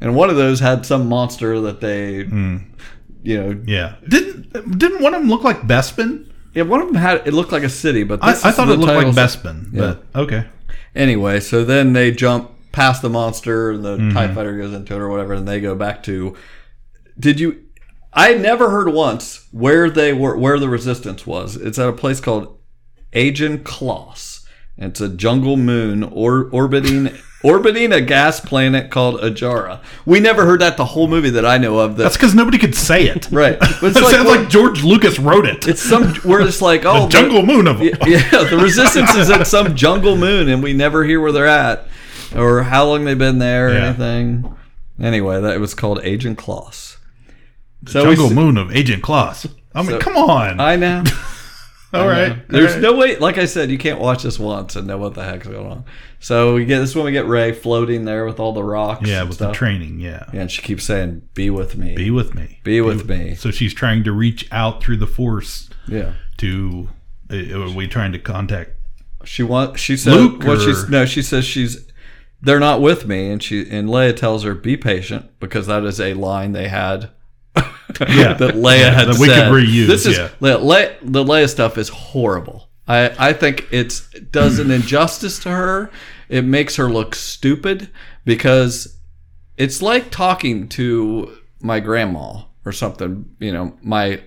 and 0.00 0.14
one 0.14 0.30
of 0.30 0.36
those 0.36 0.60
had 0.60 0.84
some 0.84 1.08
monster 1.08 1.60
that 1.60 1.80
they 1.80 2.24
hmm. 2.24 2.58
you 3.22 3.38
know 3.42 3.60
Yeah. 3.66 3.96
Didn't 4.08 4.78
didn't 4.78 5.02
one 5.02 5.14
of 5.14 5.20
them 5.22 5.30
look 5.30 5.42
like 5.44 5.62
Bespin? 5.62 6.30
yeah 6.54 6.62
one 6.62 6.80
of 6.80 6.86
them 6.88 6.96
had 6.96 7.26
it 7.26 7.34
looked 7.34 7.52
like 7.52 7.62
a 7.62 7.68
city 7.68 8.02
but 8.04 8.22
I, 8.22 8.30
I 8.30 8.34
thought 8.52 8.68
it 8.68 8.78
looked 8.78 8.94
like 8.94 9.14
Bespin, 9.14 9.72
Yeah. 9.72 9.96
but 10.14 10.20
okay. 10.22 10.46
Anyway, 10.94 11.40
so 11.40 11.62
then 11.62 11.92
they 11.92 12.10
jump 12.10 12.50
past 12.76 13.00
the 13.00 13.08
monster 13.08 13.70
and 13.70 13.82
the 13.82 13.96
mm-hmm. 13.96 14.14
TIE 14.14 14.34
fighter 14.34 14.54
goes 14.58 14.74
into 14.74 14.94
it 14.94 15.00
or 15.00 15.08
whatever, 15.08 15.32
and 15.32 15.48
they 15.48 15.60
go 15.60 15.74
back 15.74 16.02
to. 16.04 16.36
Did 17.18 17.40
you. 17.40 17.64
I 18.12 18.34
never 18.34 18.70
heard 18.70 18.92
once 18.92 19.48
where 19.50 19.90
they 19.90 20.12
were, 20.12 20.36
where 20.36 20.58
the 20.58 20.68
resistance 20.68 21.26
was. 21.26 21.56
It's 21.56 21.78
at 21.78 21.88
a 21.88 21.92
place 21.92 22.20
called 22.20 22.58
Ajan 23.12 23.62
Kloss. 23.62 24.46
It's 24.78 25.00
a 25.00 25.08
jungle 25.08 25.56
moon 25.56 26.02
or, 26.02 26.50
orbiting 26.50 27.10
orbiting 27.42 27.92
a 27.92 28.00
gas 28.00 28.40
planet 28.40 28.90
called 28.90 29.20
Ajara. 29.20 29.82
We 30.04 30.20
never 30.20 30.44
heard 30.44 30.60
that 30.60 30.76
the 30.76 30.84
whole 30.84 31.08
movie 31.08 31.30
that 31.30 31.46
I 31.46 31.56
know 31.58 31.78
of. 31.78 31.96
That, 31.96 32.04
That's 32.04 32.16
because 32.16 32.34
nobody 32.34 32.58
could 32.58 32.74
say 32.74 33.04
it. 33.04 33.28
right. 33.32 33.58
But 33.58 33.72
It 33.82 33.82
like, 33.82 33.94
sounds 33.94 34.26
well, 34.26 34.40
like 34.40 34.50
George 34.50 34.82
Lucas 34.82 35.18
wrote 35.18 35.46
it. 35.46 35.66
it's 35.66 35.82
some 35.82 36.14
where 36.16 36.40
it's 36.40 36.60
like 36.60 36.84
oh 36.84 37.04
the 37.04 37.08
jungle 37.08 37.42
moon 37.42 37.66
of 37.66 37.80
yeah, 37.82 37.96
yeah, 38.06 38.44
the 38.44 38.58
resistance 38.62 39.14
is 39.14 39.30
at 39.30 39.46
some 39.46 39.74
jungle 39.74 40.16
moon, 40.16 40.50
and 40.50 40.62
we 40.62 40.74
never 40.74 41.04
hear 41.04 41.20
where 41.20 41.32
they're 41.32 41.46
at 41.46 41.88
or 42.36 42.62
how 42.64 42.84
long 42.86 43.04
they've 43.04 43.18
been 43.18 43.38
there 43.38 43.68
or 43.68 43.72
Yeah. 43.74 43.86
anything. 43.86 44.54
Anyway, 45.00 45.40
that 45.40 45.54
it 45.54 45.60
was 45.60 45.74
called 45.74 45.98
Ajan 45.98 46.36
Kloss. 46.36 46.96
So 47.86 48.00
we 48.08 48.10
jungle 48.16 48.26
s- 48.26 48.32
moon 48.32 48.56
of 48.56 48.74
Agent 48.74 49.02
Kloss. 49.02 49.48
I 49.74 49.82
mean, 49.82 49.90
So- 49.92 49.98
come 49.98 50.16
on. 50.16 50.58
I 50.60 50.76
know. 50.76 51.04
All 51.94 52.08
right. 52.08 52.46
There's 52.48 52.70
All 52.70 52.74
right. 52.74 52.82
no 52.82 52.96
way. 52.96 53.16
Like 53.16 53.38
I 53.38 53.44
said, 53.46 53.70
you 53.70 53.78
can't 53.78 54.00
watch 54.00 54.22
this 54.24 54.38
once 54.38 54.74
and 54.76 54.86
know 54.86 54.98
what 54.98 55.14
the 55.14 55.22
heck's 55.24 55.46
going 55.46 55.70
on. 55.70 55.84
So 56.18 56.54
we 56.54 56.64
get 56.64 56.80
this 56.80 56.90
is 56.90 56.96
when 56.96 57.04
we 57.04 57.12
get 57.12 57.26
Rey 57.26 57.52
floating 57.52 58.04
there 58.04 58.26
with 58.26 58.40
all 58.40 58.52
the 58.52 58.64
rocks. 58.64 59.06
Yeah, 59.08 59.20
and 59.20 59.28
with 59.28 59.38
the 59.38 59.44
stuff. 59.46 59.56
training. 59.56 60.00
Yeah. 60.00 60.24
Yeah, 60.32 60.40
and 60.42 60.50
she 60.50 60.62
keeps 60.62 60.84
saying, 60.84 61.22
"Be 61.34 61.48
with 61.48 61.76
me." 61.76 61.94
Be 61.94 62.10
with 62.10 62.34
me. 62.34 62.58
Be 62.64 62.80
with 62.80 63.08
me. 63.08 63.34
So 63.36 63.50
she's 63.50 63.72
trying 63.72 64.02
to 64.04 64.12
reach 64.12 64.48
out 64.50 64.82
through 64.82 64.96
the 64.98 65.06
force 65.06 65.70
Yeah. 65.86 66.12
to. 66.38 66.88
uh, 67.32 67.60
Are 67.62 67.70
we 67.70 67.86
trying 67.86 68.12
to 68.12 68.18
contact? 68.18 68.70
She 69.24 69.42
wants. 69.42 69.80
She 69.80 69.96
said. 69.96 70.14
Luke 70.14 70.42
Well, 70.42 70.56
or- 70.56 70.60
she's 70.60 70.88
no. 70.88 71.06
She 71.06 71.22
says 71.22 71.44
she's. 71.44 71.86
They're 72.42 72.60
not 72.60 72.80
with 72.80 73.06
me, 73.06 73.30
and 73.30 73.42
she 73.42 73.68
and 73.70 73.88
Leia 73.88 74.14
tells 74.14 74.44
her, 74.44 74.54
"Be 74.54 74.76
patient," 74.76 75.30
because 75.40 75.66
that 75.66 75.84
is 75.84 76.00
a 76.00 76.14
line 76.14 76.52
they 76.52 76.68
had. 76.68 77.10
Yeah. 77.56 77.62
that 78.34 78.54
Leia 78.54 78.80
Yeah, 78.80 78.90
had 78.90 79.08
that 79.08 79.18
we 79.18 79.26
could 79.26 79.34
said. 79.36 79.52
reuse, 79.52 79.86
This 79.86 80.06
is 80.06 80.18
yeah. 80.18 80.28
Le- 80.40 80.58
Le- 80.58 80.94
the 81.02 81.24
Leia 81.24 81.48
stuff 81.48 81.78
is 81.78 81.88
horrible. 81.88 82.68
I 82.86 83.30
I 83.30 83.32
think 83.32 83.66
it's 83.70 84.12
it 84.14 84.30
does 84.32 84.58
an 84.58 84.70
injustice 84.70 85.38
to 85.40 85.50
her. 85.50 85.90
It 86.28 86.42
makes 86.44 86.76
her 86.76 86.90
look 86.90 87.14
stupid 87.14 87.90
because 88.24 88.98
it's 89.56 89.80
like 89.80 90.10
talking 90.10 90.68
to 90.70 91.36
my 91.60 91.80
grandma 91.80 92.42
or 92.64 92.72
something. 92.72 93.24
You 93.40 93.52
know, 93.52 93.76
my 93.82 94.20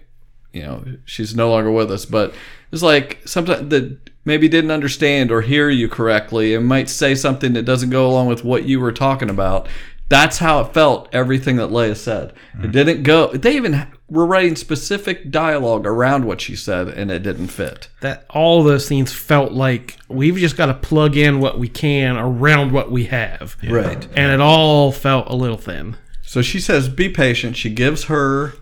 you 0.52 0.64
know 0.64 0.84
she's 1.06 1.36
no 1.36 1.52
longer 1.52 1.72
with 1.72 1.92
us, 1.92 2.06
but 2.06 2.34
it's 2.72 2.82
like 2.82 3.20
sometimes 3.26 3.70
that 3.70 4.09
maybe 4.26 4.48
didn't 4.48 4.72
understand 4.72 5.32
or 5.32 5.42
hear 5.42 5.70
you 5.70 5.88
correctly 5.88 6.54
and 6.54 6.66
might 6.66 6.90
say 6.90 7.16
something 7.16 7.54
that 7.54 7.64
doesn't 7.64 7.90
go 7.90 8.08
along 8.08 8.28
with 8.28 8.44
what 8.44 8.66
you 8.66 8.80
were 8.80 8.92
talking 8.92 9.30
about. 9.30 9.68
That's 10.10 10.40
how 10.40 10.62
it 10.62 10.74
felt. 10.74 11.08
Everything 11.14 11.58
that 11.58 11.70
Leia 11.70 11.96
said, 11.96 12.30
it 12.30 12.58
mm-hmm. 12.58 12.72
didn't 12.72 13.04
go. 13.04 13.32
They 13.32 13.56
even 13.56 13.88
were 14.10 14.26
writing 14.26 14.56
specific 14.56 15.30
dialogue 15.30 15.86
around 15.86 16.26
what 16.26 16.42
she 16.42 16.56
said, 16.56 16.88
and 16.88 17.12
it 17.12 17.22
didn't 17.22 17.50
fit. 17.50 17.90
that 18.02 18.26
all 18.32 18.64
those 18.64 18.88
scenes 18.88 19.14
felt 19.14 19.52
like 19.52 19.98
we've 20.08 20.36
just 20.36 20.58
got 20.58 20.66
to 20.66 20.74
plug 20.74 21.16
in 21.16 21.40
what 21.40 21.60
we 21.60 21.68
can 21.68 22.18
around 22.18 22.72
what 22.72 22.92
we 22.92 23.06
have. 23.06 23.56
Right. 23.64 24.08
And 24.16 24.32
it 24.32 24.42
all 24.42 24.92
felt 24.92 25.30
a 25.30 25.36
little 25.36 25.58
thin. 25.58 25.96
So 26.24 26.42
she 26.42 26.60
says, 26.60 26.90
"Be 26.90 27.10
patient." 27.10 27.56
She 27.56 27.70
gives 27.70 28.06
her 28.06 28.54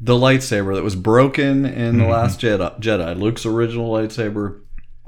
the 0.00 0.14
lightsaber 0.14 0.74
that 0.74 0.84
was 0.84 0.96
broken 0.96 1.64
in 1.64 1.96
the 1.96 2.04
mm-hmm. 2.04 2.12
Last 2.12 2.40
Jedi, 2.40 2.80
Jedi, 2.80 3.18
Luke's 3.18 3.46
original 3.46 3.90
lightsaber. 3.90 4.60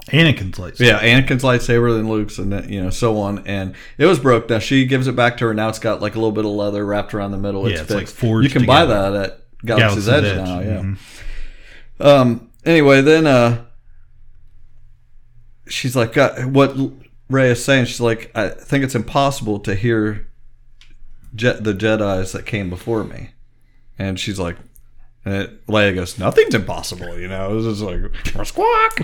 Anakin's 0.09 0.57
lightsaber. 0.57 0.79
Yeah, 0.79 0.99
Anakin's 0.99 1.43
lightsaber, 1.43 1.95
then 1.95 2.09
Luke's, 2.09 2.37
and 2.37 2.51
then, 2.51 2.69
you 2.71 2.81
know 2.81 2.89
so 2.89 3.17
on. 3.17 3.45
And 3.47 3.75
it 3.97 4.05
was 4.05 4.19
broke. 4.19 4.49
Now 4.49 4.59
she 4.59 4.85
gives 4.85 5.07
it 5.07 5.15
back 5.15 5.37
to 5.37 5.45
her. 5.45 5.53
Now 5.53 5.69
it's 5.69 5.79
got 5.79 6.01
like 6.01 6.15
a 6.15 6.17
little 6.17 6.31
bit 6.31 6.45
of 6.45 6.51
leather 6.51 6.85
wrapped 6.85 7.13
around 7.13 7.31
the 7.31 7.37
middle. 7.37 7.63
Yeah, 7.67 7.73
It's, 7.73 7.81
it's, 7.83 7.91
like, 7.91 7.99
fixed. 8.01 8.15
forged 8.15 8.45
You 8.53 8.59
can 8.59 8.65
buy 8.67 8.85
that 8.85 9.13
at 9.13 9.43
Galaxy's, 9.65 10.05
Galaxy's 10.05 10.09
Edge, 10.09 10.23
Edge, 10.25 10.37
now. 10.37 10.59
Yeah. 10.59 10.81
mhm. 10.81 10.97
Um. 11.99 12.49
Anyway, 12.65 13.01
then 13.01 13.25
uh, 13.27 13.65
she's 15.67 15.95
like, 15.95 16.17
uh, 16.17 16.41
what 16.43 16.75
Rey 17.29 17.49
is 17.51 17.63
saying. 17.63 17.85
She's 17.85 18.01
like, 18.01 18.31
I 18.35 18.49
think 18.49 18.83
it's 18.83 18.95
impossible 18.95 19.59
to 19.61 19.75
hear 19.75 20.27
Je- 21.35 21.59
the 21.59 21.73
Jedi's 21.73 22.31
that 22.31 22.45
came 22.45 22.69
before 22.69 23.03
me, 23.03 23.31
and 23.97 24.19
she's 24.19 24.39
like. 24.39 24.57
And 25.25 25.59
Leia 25.67 25.93
goes, 25.93 26.17
"Nothing's 26.17 26.55
impossible," 26.55 27.19
you 27.19 27.27
know. 27.27 27.57
It's 27.57 27.79
just 27.79 27.81
like 27.81 28.45
squawk, 28.47 29.01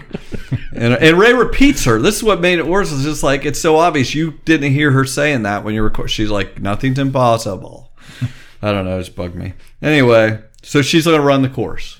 and, 0.73 0.93
and 0.93 1.17
Rey 1.17 1.33
repeats 1.33 1.83
her. 1.85 1.99
This 1.99 2.15
is 2.15 2.23
what 2.23 2.39
made 2.39 2.57
it 2.57 2.67
worse. 2.67 2.91
It's 2.91 3.03
just 3.03 3.21
like 3.21 3.45
it's 3.45 3.59
so 3.59 3.75
obvious 3.75 4.15
you 4.15 4.39
didn't 4.45 4.71
hear 4.71 4.91
her 4.91 5.05
saying 5.05 5.43
that 5.43 5.63
when 5.63 5.75
you 5.75 5.83
record. 5.83 6.09
She's 6.09 6.31
like, 6.31 6.61
"Nothing's 6.61 6.99
impossible." 6.99 7.91
I 8.61 8.71
don't 8.71 8.85
know. 8.85 8.97
It's 8.97 9.09
bugged 9.09 9.35
me. 9.35 9.53
Anyway, 9.81 10.41
so 10.63 10.81
she's 10.81 11.05
gonna 11.05 11.21
run 11.21 11.41
the 11.41 11.49
course 11.49 11.99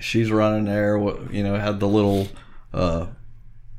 she's 0.00 0.30
running 0.30 0.64
there. 0.64 0.98
You 1.30 1.42
know, 1.42 1.56
had 1.56 1.80
the 1.80 1.88
little 1.88 2.28
uh, 2.72 3.06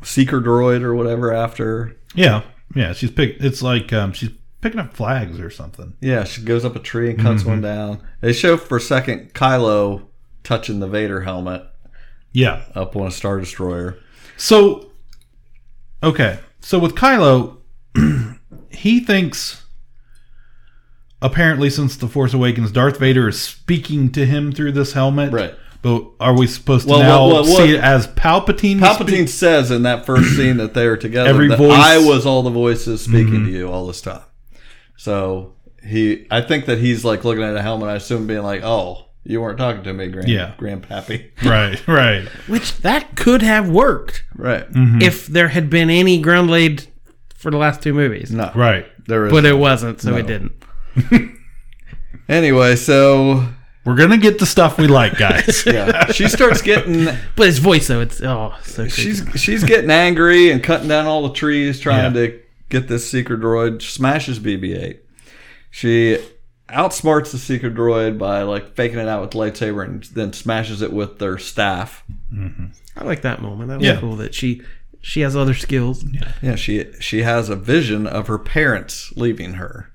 seeker 0.02 0.40
droid 0.42 0.84
or 0.84 0.96
whatever 0.96 1.34
after. 1.34 1.98
Yeah, 2.16 2.44
yeah. 2.76 2.94
She's 2.94 3.12
pick. 3.12 3.38
It's 3.40 3.62
like 3.62 3.92
um, 3.94 4.14
she's 4.14 4.30
picking 4.62 4.80
up 4.80 4.94
flags 4.96 5.40
or 5.40 5.50
something. 5.50 5.94
Yeah, 6.00 6.24
she 6.24 6.44
goes 6.44 6.64
up 6.64 6.76
a 6.76 6.80
tree 6.80 7.10
and 7.10 7.20
cuts 7.20 7.44
one 7.44 7.58
mm-hmm. 7.58 7.64
down. 7.64 8.02
They 8.22 8.32
show 8.32 8.58
for 8.58 8.78
a 8.78 8.82
second 8.82 9.34
Kylo 9.34 10.04
touching 10.44 10.80
the 10.80 10.88
Vader 10.88 11.22
helmet 11.22 11.64
Yeah. 12.32 12.64
up 12.76 12.96
on 12.96 13.08
a 13.08 13.12
star 13.12 13.40
destroyer. 13.40 13.98
So, 14.38 14.92
okay. 16.02 16.40
So 16.62 16.80
with 16.80 16.96
Kylo, 16.96 17.58
he 18.70 19.00
thinks 19.00 19.64
apparently 21.22 21.70
since 21.70 21.96
the 21.96 22.08
Force 22.08 22.34
Awakens, 22.34 22.72
Darth 22.72 22.98
Vader 23.00 23.28
is 23.28 23.42
speaking 23.42 24.12
to 24.12 24.26
him 24.26 24.52
through 24.52 24.72
this 24.74 24.94
helmet. 24.94 25.34
Right. 25.34 25.56
But 25.82 26.06
are 26.20 26.38
we 26.38 26.46
supposed 26.46 26.86
to 26.86 26.92
Well, 26.92 27.00
now 27.00 27.28
what- 27.28 27.48
what- 27.48 27.58
see 27.58 27.74
it 27.74 27.82
as 27.82 28.08
Palpatine? 28.08 28.80
Palpatine 28.80 29.28
says 29.28 29.72
in 29.72 29.82
that 29.84 30.06
first 30.06 30.36
scene 30.36 30.58
that 30.58 30.76
they 30.76 30.86
are 30.86 30.98
together 30.98 31.30
Every 31.30 31.48
that 31.48 31.58
voice- 31.58 31.72
I 31.74 31.98
was 31.98 32.26
all 32.28 32.44
the 32.44 32.52
voices 32.52 33.02
speaking 33.02 33.34
mm-hmm. 33.34 33.46
to 33.46 33.52
you 33.52 33.72
all 33.72 33.88
this 33.88 34.02
time. 34.02 34.22
So 35.02 35.54
he, 35.84 36.28
I 36.30 36.42
think 36.42 36.66
that 36.68 36.78
he's 36.78 37.04
like 37.04 37.24
looking 37.26 37.42
at 37.44 37.56
a 37.56 37.62
helmet. 37.64 37.90
I 37.90 37.96
assume 37.96 38.28
being 38.28 38.44
like, 38.44 38.62
"Oh, 38.64 39.06
you 39.24 39.42
weren't 39.42 39.58
talking 39.58 39.82
to 39.86 39.94
me, 39.94 40.10
grand, 40.10 40.28
Yeah. 40.30 40.54
grandpappy." 40.60 41.32
Right. 41.44 41.88
Right. 41.88 42.28
Which 42.48 42.78
that 42.82 43.16
could 43.16 43.42
have 43.42 43.68
worked 43.68 44.24
right? 44.36 44.72
Mm-hmm. 44.72 45.02
if 45.02 45.26
there 45.26 45.48
had 45.48 45.72
been 45.72 45.90
any 45.90 46.22
ground 46.22 46.52
laid 46.52 46.86
for 47.36 47.50
the 47.50 47.58
last 47.58 47.82
two 47.82 47.96
movies. 47.96 48.32
No, 48.32 48.52
Right. 48.54 48.86
there 49.08 49.26
is. 49.26 49.32
But 49.32 49.46
it 49.46 49.58
wasn't, 49.58 50.02
so 50.02 50.12
No. 50.12 50.18
it 50.18 50.28
didn't. 50.28 50.52
anyway, 52.30 52.76
so 52.76 53.44
We're 53.84 53.96
gonna 53.96 54.20
get 54.20 54.38
the 54.38 54.46
stuff 54.46 54.78
we 54.78 54.86
like, 54.86 55.18
guys. 55.18 55.64
yeah, 55.66 56.12
she 56.12 56.28
starts 56.28 56.62
getting 56.62 57.06
But 57.36 57.48
his 57.48 57.58
voice, 57.58 57.88
though, 57.88 58.02
it's 58.02 58.22
oh, 58.22 58.54
so 58.62 58.84
creepy. 58.84 58.92
she's 58.92 59.24
she's 59.36 59.64
getting 59.64 59.90
angry 59.90 60.52
and 60.52 60.62
cutting 60.64 60.88
down 60.90 61.08
all 61.08 61.24
the 61.28 61.34
trees 61.34 61.80
trying 61.80 62.14
Yeah. 62.14 62.28
to 62.28 62.41
get 62.72 62.88
this 62.88 63.10
seeker 63.10 63.38
droid 63.38 63.82
smashes 63.84 64.40
bb8 64.40 64.98
she 65.70 66.18
outsmarts 66.70 67.32
the 67.32 67.38
seeker 67.38 67.70
droid 67.70 68.18
by 68.18 68.42
like 68.44 68.76
faking 68.76 68.98
it 69.00 69.08
out 69.08 69.22
with 69.22 69.32
the 69.32 69.38
lightsaber 69.38 69.84
and 69.86 70.04
then 70.16 70.32
smashes 70.34 70.82
it 70.82 70.94
with 70.94 71.20
their 71.20 71.38
staff. 71.38 72.02
I 72.96 73.04
like 73.04 73.24
that 73.24 73.42
moment. 73.42 73.68
That 73.70 73.80
was 73.80 73.88
Yeah. 73.88 74.00
cool 74.00 74.16
that 74.18 74.34
she 74.34 74.62
she 75.02 75.20
has 75.22 75.36
other 75.36 75.54
skills. 75.54 76.06
yeah 76.42 76.56
she 76.56 76.86
she 77.02 77.24
has 77.24 77.50
a 77.50 77.56
vision 77.58 78.08
of 78.08 78.28
her 78.28 78.38
parents 78.38 79.12
leaving 79.18 79.54
her. 79.56 79.92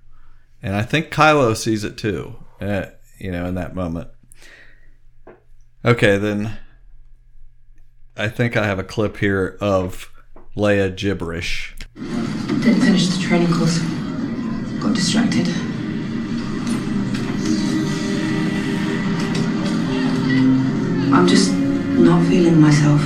And 0.62 0.74
i 0.74 0.82
think 0.82 1.10
kylo 1.10 1.56
sees 1.56 1.82
it 1.84 1.96
too 1.96 2.36
uh, 2.60 2.86
you 3.18 3.30
know 3.30 3.46
in 3.46 3.54
that 3.54 3.74
moment. 3.74 4.08
Okay 5.84 6.18
then 6.18 6.58
i 8.16 8.28
think 8.28 8.56
i 8.56 8.66
have 8.66 8.78
a 8.78 8.84
clip 8.84 9.18
here 9.18 9.56
of 9.60 10.10
leia 10.56 10.94
gibberish 10.94 11.75
Didn't 11.96 12.80
finish 12.82 13.08
the 13.08 13.22
training 13.22 13.52
course. 13.52 13.78
Got 14.80 14.94
distracted. 14.94 15.48
I'm 21.12 21.26
just 21.26 21.52
not 21.52 22.26
feeling 22.26 22.60
myself. 22.60 23.00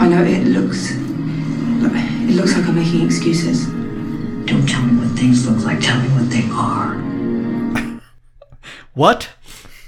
I 0.00 0.08
know 0.08 0.22
it 0.22 0.46
looks. 0.46 0.92
It 0.92 2.36
looks 2.36 2.56
like 2.56 2.66
I'm 2.66 2.74
making 2.76 3.04
excuses. 3.04 3.66
Don't 4.46 4.66
tell 4.66 4.82
me 4.82 5.06
what 5.06 5.18
things 5.18 5.46
look 5.48 5.64
like. 5.64 5.80
Tell 5.80 6.00
me 6.00 6.08
what 6.08 6.30
they 6.30 6.48
are. 6.50 6.94
What? 8.94 9.28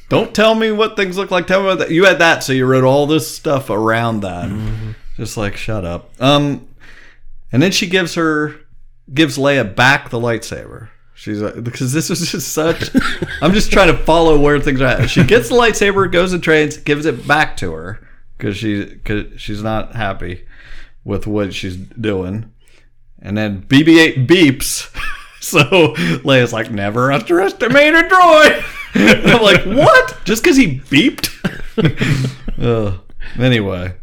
Don't 0.08 0.34
tell 0.34 0.56
me 0.56 0.72
what 0.72 0.96
things 0.96 1.16
look 1.16 1.30
like. 1.30 1.46
Tell 1.46 1.60
me 1.60 1.66
what 1.68 1.78
that. 1.78 1.90
You 1.92 2.04
had 2.04 2.18
that, 2.18 2.42
so 2.42 2.52
you 2.52 2.66
wrote 2.66 2.82
all 2.84 3.06
this 3.06 3.32
stuff 3.32 3.70
around 3.70 4.20
that. 4.20 4.50
Just 5.16 5.36
like 5.36 5.56
shut 5.56 5.84
up. 5.84 6.10
Um, 6.20 6.66
and 7.56 7.62
then 7.62 7.72
she 7.72 7.86
gives 7.86 8.16
her 8.16 8.54
gives 9.14 9.38
Leia 9.38 9.74
back 9.74 10.10
the 10.10 10.18
lightsaber. 10.18 10.90
She's 11.14 11.40
like, 11.40 11.64
because 11.64 11.90
this 11.90 12.10
is 12.10 12.30
just 12.30 12.52
such. 12.52 12.90
I'm 13.40 13.54
just 13.54 13.72
trying 13.72 13.96
to 13.96 13.96
follow 13.96 14.38
where 14.38 14.60
things 14.60 14.78
are 14.82 14.84
at. 14.84 15.08
She 15.08 15.24
gets 15.24 15.48
the 15.48 15.54
lightsaber, 15.54 16.12
goes 16.12 16.34
and 16.34 16.42
trains, 16.42 16.76
gives 16.76 17.06
it 17.06 17.26
back 17.26 17.56
to 17.56 17.72
her 17.72 18.06
because 18.36 18.58
she 18.58 18.84
because 18.84 19.40
she's 19.40 19.62
not 19.62 19.96
happy 19.96 20.46
with 21.02 21.26
what 21.26 21.54
she's 21.54 21.78
doing. 21.78 22.52
And 23.22 23.38
then 23.38 23.62
BB-8 23.62 24.26
beeps. 24.26 24.94
So 25.38 25.60
Leia's 25.60 26.52
like, 26.52 26.72
never 26.72 27.12
underestimate 27.12 27.94
a 27.94 28.02
droid. 28.02 28.64
I'm 29.34 29.42
like, 29.42 29.64
what? 29.64 30.18
Just 30.24 30.42
because 30.42 30.56
he 30.56 30.80
beeped? 30.80 31.30
Ugh. 32.58 33.00
Anyway, 33.38 33.94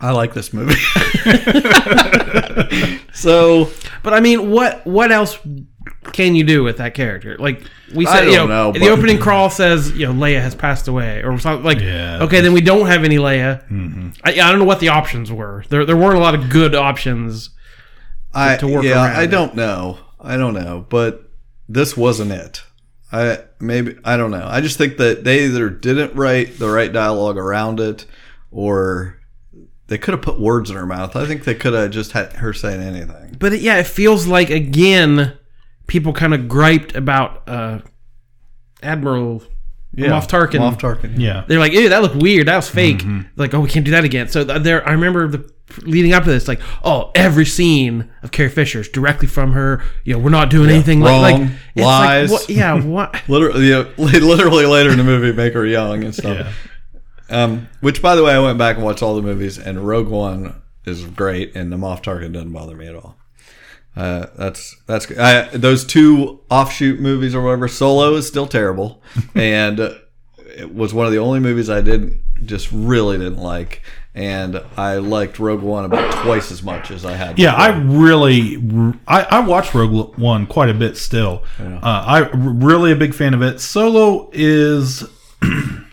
I 0.00 0.12
like 0.12 0.32
this 0.32 0.52
movie. 0.52 0.74
so 3.12 3.70
But 4.02 4.14
I 4.14 4.20
mean, 4.20 4.50
what 4.50 4.86
what 4.86 5.12
else 5.12 5.38
can 6.12 6.34
you 6.34 6.44
do 6.44 6.62
with 6.62 6.78
that 6.78 6.94
character? 6.94 7.36
Like 7.38 7.62
we 7.94 8.06
said, 8.06 8.26
you 8.26 8.36
know, 8.36 8.46
know, 8.46 8.72
the 8.72 8.88
opening 8.88 9.18
crawl 9.18 9.50
says, 9.50 9.92
you 9.92 10.06
know, 10.06 10.12
Leia 10.12 10.40
has 10.40 10.54
passed 10.54 10.88
away, 10.88 11.22
or 11.22 11.38
something 11.38 11.64
like. 11.64 11.80
Yeah. 11.80 12.22
Okay, 12.22 12.40
then 12.40 12.52
we 12.52 12.60
don't 12.60 12.86
have 12.86 13.04
any 13.04 13.16
Leia. 13.16 13.62
Mm-hmm. 13.68 14.10
I, 14.24 14.32
I 14.32 14.50
don't 14.50 14.58
know 14.58 14.64
what 14.64 14.80
the 14.80 14.88
options 14.88 15.30
were. 15.30 15.64
There 15.68 15.84
there 15.84 15.96
weren't 15.96 16.16
a 16.16 16.20
lot 16.20 16.34
of 16.34 16.48
good 16.48 16.74
options. 16.74 17.50
I 18.32 18.56
to 18.56 18.68
work 18.68 18.84
yeah, 18.84 19.04
around 19.04 19.16
I 19.16 19.26
don't 19.26 19.54
know. 19.54 19.98
I 20.20 20.36
don't 20.36 20.54
know, 20.54 20.86
but 20.88 21.30
this 21.68 21.96
wasn't 21.96 22.32
it. 22.32 22.62
I 23.12 23.40
maybe 23.58 23.98
I 24.04 24.16
don't 24.16 24.30
know. 24.30 24.46
I 24.48 24.60
just 24.60 24.78
think 24.78 24.96
that 24.98 25.24
they 25.24 25.44
either 25.44 25.68
didn't 25.68 26.14
write 26.14 26.58
the 26.58 26.70
right 26.70 26.92
dialogue 26.92 27.36
around 27.36 27.80
it, 27.80 28.06
or 28.50 29.19
they 29.90 29.98
could 29.98 30.14
have 30.14 30.22
put 30.22 30.38
words 30.38 30.70
in 30.70 30.76
her 30.76 30.86
mouth. 30.86 31.16
I 31.16 31.26
think 31.26 31.42
they 31.42 31.54
could 31.54 31.74
have 31.74 31.90
just 31.90 32.12
had 32.12 32.34
her 32.34 32.52
saying 32.52 32.80
anything. 32.80 33.36
But 33.40 33.54
it, 33.54 33.60
yeah, 33.60 33.78
it 33.78 33.88
feels 33.88 34.24
like 34.24 34.48
again, 34.48 35.36
people 35.88 36.12
kind 36.12 36.32
of 36.32 36.48
griped 36.48 36.94
about 36.94 37.48
uh, 37.48 37.80
Admiral 38.84 39.42
Moff 39.96 40.28
Tarkin. 40.28 40.60
Moff 40.60 40.78
Tarkin. 40.78 41.18
Yeah. 41.18 41.44
They're 41.48 41.58
like, 41.58 41.72
ew, 41.72 41.88
that 41.88 42.02
looked 42.02 42.14
weird. 42.14 42.46
That 42.46 42.54
was 42.54 42.70
fake. 42.70 42.98
Mm-hmm. 42.98 43.22
Like, 43.34 43.52
oh, 43.52 43.60
we 43.60 43.68
can't 43.68 43.84
do 43.84 43.90
that 43.90 44.04
again. 44.04 44.28
So 44.28 44.44
there, 44.44 44.88
I 44.88 44.92
remember 44.92 45.26
the 45.26 45.52
leading 45.82 46.12
up 46.12 46.22
to 46.22 46.30
this, 46.30 46.46
like, 46.46 46.60
oh, 46.84 47.10
every 47.16 47.44
scene 47.44 48.08
of 48.22 48.30
Carrie 48.30 48.48
Fisher 48.48 48.80
is 48.80 48.88
directly 48.88 49.26
from 49.26 49.54
her. 49.54 49.82
You 50.04 50.12
know, 50.12 50.18
we're 50.20 50.30
not 50.30 50.50
doing 50.50 50.70
anything 50.70 51.00
like, 51.00 51.20
like 51.20 51.34
Wrong. 51.34 51.50
it's 51.74 51.84
Lies. 51.84 52.30
Like, 52.30 52.40
what, 52.40 52.50
yeah, 52.50 52.80
what? 52.80 53.22
Literally, 53.28 53.68
yeah, 53.68 53.88
literally 53.98 54.66
later 54.66 54.90
in 54.90 54.98
the 54.98 55.04
movie, 55.04 55.32
make 55.32 55.52
her 55.54 55.66
young 55.66 56.04
and 56.04 56.14
stuff. 56.14 56.46
Yeah. 57.30 57.44
Um, 57.44 57.68
which, 57.80 58.02
by 58.02 58.16
the 58.16 58.24
way, 58.24 58.32
I 58.32 58.38
went 58.38 58.58
back 58.58 58.76
and 58.76 58.84
watched 58.84 59.02
all 59.02 59.14
the 59.14 59.22
movies, 59.22 59.58
and 59.58 59.86
Rogue 59.86 60.08
One 60.08 60.60
is 60.84 61.04
great, 61.04 61.54
and 61.54 61.72
the 61.72 61.76
Moff 61.76 62.02
Tarkin 62.02 62.32
doesn't 62.32 62.52
bother 62.52 62.76
me 62.76 62.86
at 62.86 62.94
all. 62.94 63.16
Uh, 63.96 64.26
that's 64.36 64.76
that's 64.86 65.10
I, 65.18 65.48
those 65.48 65.84
two 65.84 66.40
offshoot 66.48 67.00
movies 67.00 67.34
or 67.34 67.42
whatever. 67.42 67.68
Solo 67.68 68.14
is 68.14 68.26
still 68.26 68.46
terrible, 68.46 69.02
and 69.34 69.80
uh, 69.80 69.94
it 70.56 70.74
was 70.74 70.94
one 70.94 71.06
of 71.06 71.12
the 71.12 71.18
only 71.18 71.40
movies 71.40 71.68
I 71.68 71.80
didn't 71.80 72.20
just 72.44 72.70
really 72.72 73.18
didn't 73.18 73.38
like, 73.38 73.82
and 74.14 74.62
I 74.76 74.96
liked 74.96 75.38
Rogue 75.38 75.62
One 75.62 75.84
about 75.84 76.12
twice 76.24 76.50
as 76.50 76.62
much 76.62 76.90
as 76.90 77.04
I 77.04 77.12
had. 77.12 77.38
Yeah, 77.38 77.54
I 77.54 77.76
really, 77.78 78.56
I, 79.06 79.22
I 79.22 79.40
watch 79.40 79.74
Rogue 79.74 80.16
One 80.16 80.46
quite 80.46 80.68
a 80.68 80.74
bit 80.74 80.96
still. 80.96 81.44
Uh, 81.58 81.80
I 81.82 82.30
really 82.32 82.92
a 82.92 82.96
big 82.96 83.12
fan 83.12 83.34
of 83.34 83.42
it. 83.42 83.60
Solo 83.60 84.30
is 84.32 85.04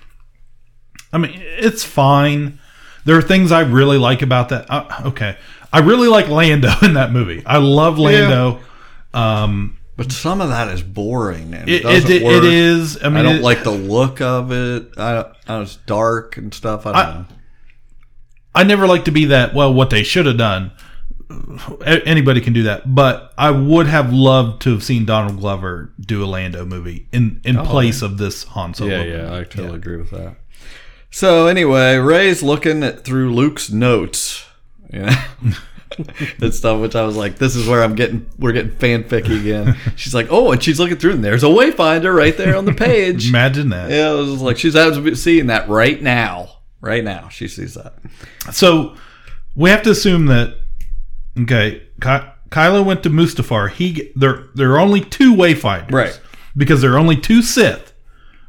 I 1.13 1.17
mean, 1.17 1.31
it's 1.35 1.83
fine. 1.83 2.59
There 3.05 3.17
are 3.17 3.21
things 3.21 3.51
I 3.51 3.61
really 3.61 3.97
like 3.97 4.21
about 4.21 4.49
that. 4.49 4.65
Uh, 4.69 5.01
okay, 5.05 5.37
I 5.71 5.79
really 5.79 6.07
like 6.07 6.27
Lando 6.27 6.71
in 6.83 6.93
that 6.95 7.11
movie. 7.11 7.43
I 7.45 7.57
love 7.57 7.97
Lando. 7.97 8.59
Um, 9.13 9.77
But 9.95 10.11
some 10.11 10.41
of 10.41 10.49
that 10.49 10.67
is 10.69 10.83
boring 10.83 11.53
and 11.53 11.67
it, 11.69 11.75
it, 11.79 11.83
doesn't 11.83 12.11
it, 12.11 12.23
work. 12.23 12.43
it 12.43 12.53
is. 12.53 13.01
I 13.03 13.07
mean, 13.09 13.17
I 13.17 13.23
don't 13.23 13.35
it- 13.37 13.41
like 13.43 13.63
the 13.63 13.71
look 13.71 14.21
of 14.21 14.51
it. 14.51 14.89
I, 14.97 15.25
I 15.47 15.61
it's 15.61 15.77
dark 15.77 16.37
and 16.37 16.53
stuff. 16.53 16.85
I 16.85 16.91
don't 16.91 17.01
I- 17.01 17.13
know. 17.19 17.25
I 18.55 18.63
never 18.63 18.87
like 18.87 19.05
to 19.05 19.11
be 19.11 19.25
that. 19.25 19.53
Well, 19.53 19.73
what 19.73 19.89
they 19.91 20.03
should 20.03 20.25
have 20.25 20.37
done. 20.37 20.71
Anybody 21.85 22.41
can 22.41 22.53
do 22.53 22.63
that, 22.63 22.95
but 22.95 23.33
I 23.37 23.51
would 23.51 23.85
have 23.87 24.13
loved 24.13 24.61
to 24.63 24.71
have 24.71 24.83
seen 24.83 25.05
Donald 25.05 25.39
Glover 25.39 25.93
do 25.99 26.23
a 26.23 26.25
Lando 26.25 26.65
movie 26.65 27.07
in 27.11 27.41
in 27.43 27.57
place 27.65 28.01
of 28.01 28.17
this 28.17 28.43
Han 28.45 28.73
Solo. 28.73 28.93
Oh, 28.95 28.97
Yeah, 28.97 29.03
yeah, 29.03 29.21
movie. 29.23 29.35
I 29.35 29.43
totally 29.43 29.75
agree 29.75 29.97
with 29.97 30.09
that. 30.11 30.37
So 31.09 31.47
anyway, 31.47 31.97
Rey's 31.97 32.43
looking 32.43 32.83
at 32.83 33.03
through 33.03 33.33
Luke's 33.33 33.71
notes, 33.71 34.45
you 34.91 35.01
know, 35.01 35.15
and 36.41 36.53
stuff. 36.53 36.79
Which 36.81 36.95
I 36.95 37.03
was 37.03 37.15
like, 37.15 37.37
this 37.37 37.55
is 37.55 37.67
where 37.67 37.81
I'm 37.83 37.95
getting 37.95 38.29
we're 38.37 38.51
getting 38.51 38.71
fanficky 38.71 39.39
again. 39.39 39.77
She's 39.95 40.13
like, 40.13 40.27
oh, 40.29 40.51
and 40.51 40.61
she's 40.61 40.79
looking 40.79 40.97
through, 40.97 41.13
and 41.13 41.23
there's 41.23 41.43
a 41.43 41.47
wayfinder 41.47 42.15
right 42.15 42.35
there 42.37 42.55
on 42.55 42.65
the 42.65 42.73
page. 42.73 43.29
Imagine 43.29 43.69
that. 43.69 43.89
yeah, 43.89 44.11
it 44.11 44.15
was 44.17 44.41
like, 44.41 44.57
she's 44.57 44.75
absolutely 44.75 45.15
seeing 45.15 45.47
that 45.47 45.67
right 45.69 46.01
now. 46.01 46.49
Right 46.81 47.03
now, 47.03 47.29
she 47.29 47.47
sees 47.47 47.73
that. 47.73 47.95
So 48.51 48.95
we 49.55 49.69
have 49.71 49.81
to 49.83 49.89
assume 49.91 50.27
that 50.27 50.57
okay, 51.41 51.81
Ky- 52.01 52.29
Kylo 52.49 52.85
went 52.85 53.01
to 53.03 53.09
Mustafar. 53.09 53.71
He 53.71 54.11
there 54.15 54.43
there 54.53 54.71
are 54.73 54.79
only 54.79 55.01
two 55.01 55.33
wayfinders, 55.33 55.91
Right. 55.91 56.21
Because 56.55 56.81
there 56.81 56.93
are 56.93 56.97
only 56.99 57.15
two 57.17 57.41
Sith. 57.41 57.93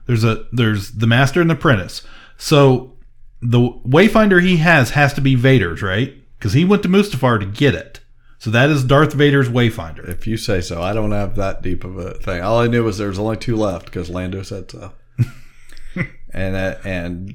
There's 0.07 0.25
a 0.25 0.45
there's 0.53 0.91
the 0.93 1.07
Master 1.07 1.41
and 1.41 1.49
the 1.49 1.55
Apprentice. 1.55 2.03
So 2.39 2.97
the 3.43 3.59
wayfinder 3.61 4.43
he 4.43 4.57
has 4.59 4.91
has 4.91 5.13
to 5.15 5.21
be 5.21 5.35
Vader's, 5.35 5.83
right? 5.83 6.15
Because 6.39 6.55
he 6.55 6.65
went 6.65 6.83
to 6.85 6.89
Mustafar 6.89 7.41
to 7.41 7.47
get 7.47 7.75
it. 7.75 8.01
So 8.39 8.51
that 8.51 8.71
is 8.71 8.85
Darth 8.85 9.13
Vader's 9.15 9.49
wayfinder. 9.49 10.09
If 10.09 10.27
you 10.27 10.37
say 10.37 10.61
so, 10.61 10.81
I 10.81 10.93
don't 10.93 11.11
have 11.11 11.35
that 11.37 11.61
deep 11.61 11.83
of 11.83 11.97
a 11.99 12.15
thing. 12.15 12.41
All 12.41 12.61
I 12.61 12.69
knew 12.69 12.85
was 12.85 12.97
there 12.99 13.09
was 13.09 13.19
only 13.19 13.37
two 13.37 13.57
left 13.57 13.87
because 13.87 14.09
Lando 14.09 14.43
said 14.43 14.71
so, 14.71 14.93
and 16.33 16.55
uh, 16.55 16.77
and 16.85 17.35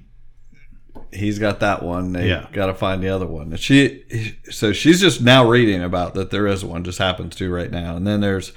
he's 1.12 1.40
got 1.40 1.60
that 1.60 1.84
one. 1.84 2.14
They 2.14 2.30
Yeah. 2.30 2.48
got 2.54 2.68
to 2.68 2.74
find 2.74 3.04
the 3.04 3.10
other 3.10 3.28
one. 3.28 3.52
And 3.52 3.60
she, 3.60 4.38
so 4.50 4.72
she's 4.72 5.02
just 5.02 5.22
now 5.22 5.46
reading 5.48 5.84
about 5.84 6.14
that 6.14 6.32
there 6.32 6.48
is 6.48 6.64
one. 6.64 6.86
Just 6.86 7.00
happens 7.00 7.36
to 7.36 7.52
right 7.52 7.70
now, 7.72 7.96
and 7.98 8.08
then 8.08 8.22
there's. 8.22 8.54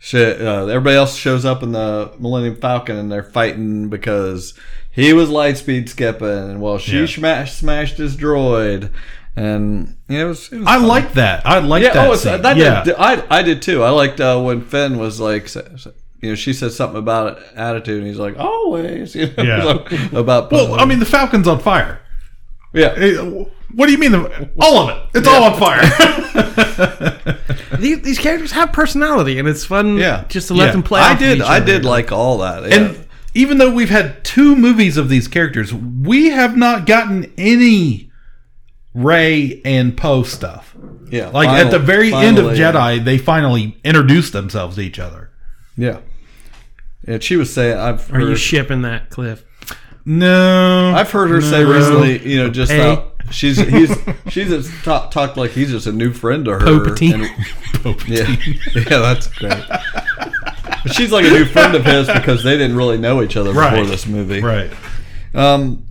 She, 0.00 0.22
uh, 0.22 0.66
everybody 0.66 0.94
else 0.94 1.16
shows 1.16 1.44
up 1.44 1.60
in 1.64 1.72
the 1.72 2.12
Millennium 2.20 2.54
Falcon 2.54 2.96
and 2.96 3.10
they're 3.10 3.24
fighting 3.24 3.88
because 3.88 4.54
he 4.98 5.12
was 5.12 5.28
lightspeed 5.28 5.88
skipping 5.88 6.26
and 6.28 6.60
well 6.60 6.78
she 6.78 6.98
Yeah. 7.00 7.06
smashed 7.06 7.56
smashed 7.58 7.96
his 7.98 8.16
droid 8.16 8.90
and 9.36 9.96
you 10.08 10.18
know, 10.18 10.24
it 10.24 10.28
was, 10.28 10.52
it 10.52 10.58
was 10.58 10.66
I 10.66 10.78
fun. 10.78 10.86
like 10.88 11.12
that. 11.14 11.46
I 11.46 11.58
like 11.60 11.82
Yeah, 11.84 11.92
that. 11.94 12.08
oh, 12.08 12.12
it's, 12.12 12.22
scene. 12.22 12.42
that 12.42 12.56
yeah. 12.56 12.82
did, 12.82 12.94
I 12.98 13.22
I 13.30 13.42
did 13.42 13.62
too. 13.62 13.82
I 13.84 13.90
liked 13.90 14.20
uh, 14.20 14.40
when 14.40 14.62
Finn 14.62 14.98
was 14.98 15.20
like, 15.20 15.48
sa- 15.48 15.60
sa- 15.76 15.90
you 16.20 16.30
know, 16.30 16.34
she 16.34 16.52
said 16.52 16.72
something 16.72 16.98
about 16.98 17.38
attitude, 17.54 17.98
and 17.98 18.06
he's 18.08 18.18
like, 18.18 18.36
always, 18.36 19.14
you 19.18 19.26
know, 19.36 19.84
Yeah. 19.90 20.18
about. 20.18 20.50
well, 20.50 20.80
I 20.80 20.84
mean, 20.86 20.98
the 20.98 21.06
Falcon's 21.06 21.46
on 21.46 21.60
fire. 21.60 22.00
yeah, 22.74 22.94
Eh, 22.96 23.14
What 23.74 23.86
do 23.86 23.92
you 23.92 23.98
mean? 23.98 24.10
The, 24.12 24.50
all 24.60 24.78
of 24.78 24.88
it. 24.96 25.02
It's 25.18 25.28
all 25.28 25.44
on 25.44 25.54
fire. 25.60 25.82
These, 27.78 28.00
these 28.02 28.18
characters 28.18 28.50
have 28.52 28.72
personality, 28.72 29.38
and 29.38 29.46
it's 29.46 29.64
fun. 29.64 29.96
Yeah. 29.98 30.24
just 30.28 30.48
to 30.48 30.54
let 30.54 30.66
Yeah. 30.66 30.72
them 30.72 30.82
play. 30.82 31.00
I 31.00 31.12
off 31.12 31.18
did, 31.18 31.38
each 31.38 31.44
I 31.44 31.56
other. 31.58 31.66
did 31.66 31.84
like 31.84 32.10
all 32.10 32.38
that. 32.38 32.68
Yeah. 32.68 32.74
And 32.76 33.06
even 33.34 33.58
though 33.58 33.70
we've 33.72 33.90
had 33.90 34.24
two 34.24 34.56
movies 34.56 34.96
of 34.96 35.08
these 35.08 35.28
characters, 35.28 35.72
we 35.74 36.30
have 36.30 36.56
not 36.56 36.86
gotten 36.86 37.32
any 37.38 38.10
Rey 38.94 39.60
and 39.64 39.96
Poe 39.96 40.22
stuff. 40.22 40.74
yeah, 41.10 41.28
Like 41.28 41.48
final- 41.48 41.66
at 41.66 41.70
the 41.70 41.78
very 41.78 42.12
end 42.12 42.38
of 42.38 42.46
finally, 42.46 42.64
uh, 42.64 42.72
Jedi, 42.72 43.04
they 43.04 43.18
finally 43.18 43.76
introduced 43.84 44.32
themselves 44.32 44.76
to 44.76 44.82
each 44.82 44.98
other. 44.98 45.30
yeah. 45.76 45.98
And 47.06 47.22
she 47.22 47.36
was 47.36 47.50
saying, 47.52 47.78
I've 47.78 48.12
Are 48.12 48.20
you 48.20 48.36
shipping 48.36 48.82
that, 48.82 49.08
Cliff? 49.08 49.42
No, 50.04 50.92
I've 50.94 51.10
heard 51.10 51.30
her 51.30 51.40
say 51.40 51.64
recently, 51.64 52.18
you 52.28 52.42
know, 52.42 52.50
just 52.50 52.70
Hey. 52.72 52.78
how 52.96 53.12
she's 53.30 53.56
he's 53.58 53.94
she's 54.28 54.48
just 54.48 54.70
talk, 54.84 55.10
talked 55.10 55.36
like 55.38 55.50
he's 55.52 55.70
just 55.70 55.86
a 55.86 55.92
new 55.92 56.12
friend 56.12 56.44
to 56.46 56.52
her. 56.52 56.58
Palpatine. 56.60 57.24
and- 57.26 58.08
Yeah, 58.08 58.36
yeah, 58.74 58.98
that's 58.98 59.28
great. 59.28 59.62
But 60.82 60.94
she's 60.94 61.10
like 61.12 61.24
a 61.24 61.30
new 61.30 61.44
friend 61.44 61.74
of 61.74 61.84
his 61.84 62.06
because 62.08 62.42
they 62.44 62.56
didn't 62.56 62.76
really 62.76 62.98
know 62.98 63.22
each 63.22 63.36
other 63.36 63.52
Right. 63.52 63.70
before 63.70 63.86
this 63.86 64.06
movie. 64.06 64.40
right. 64.40 64.70
Um, 65.34 65.86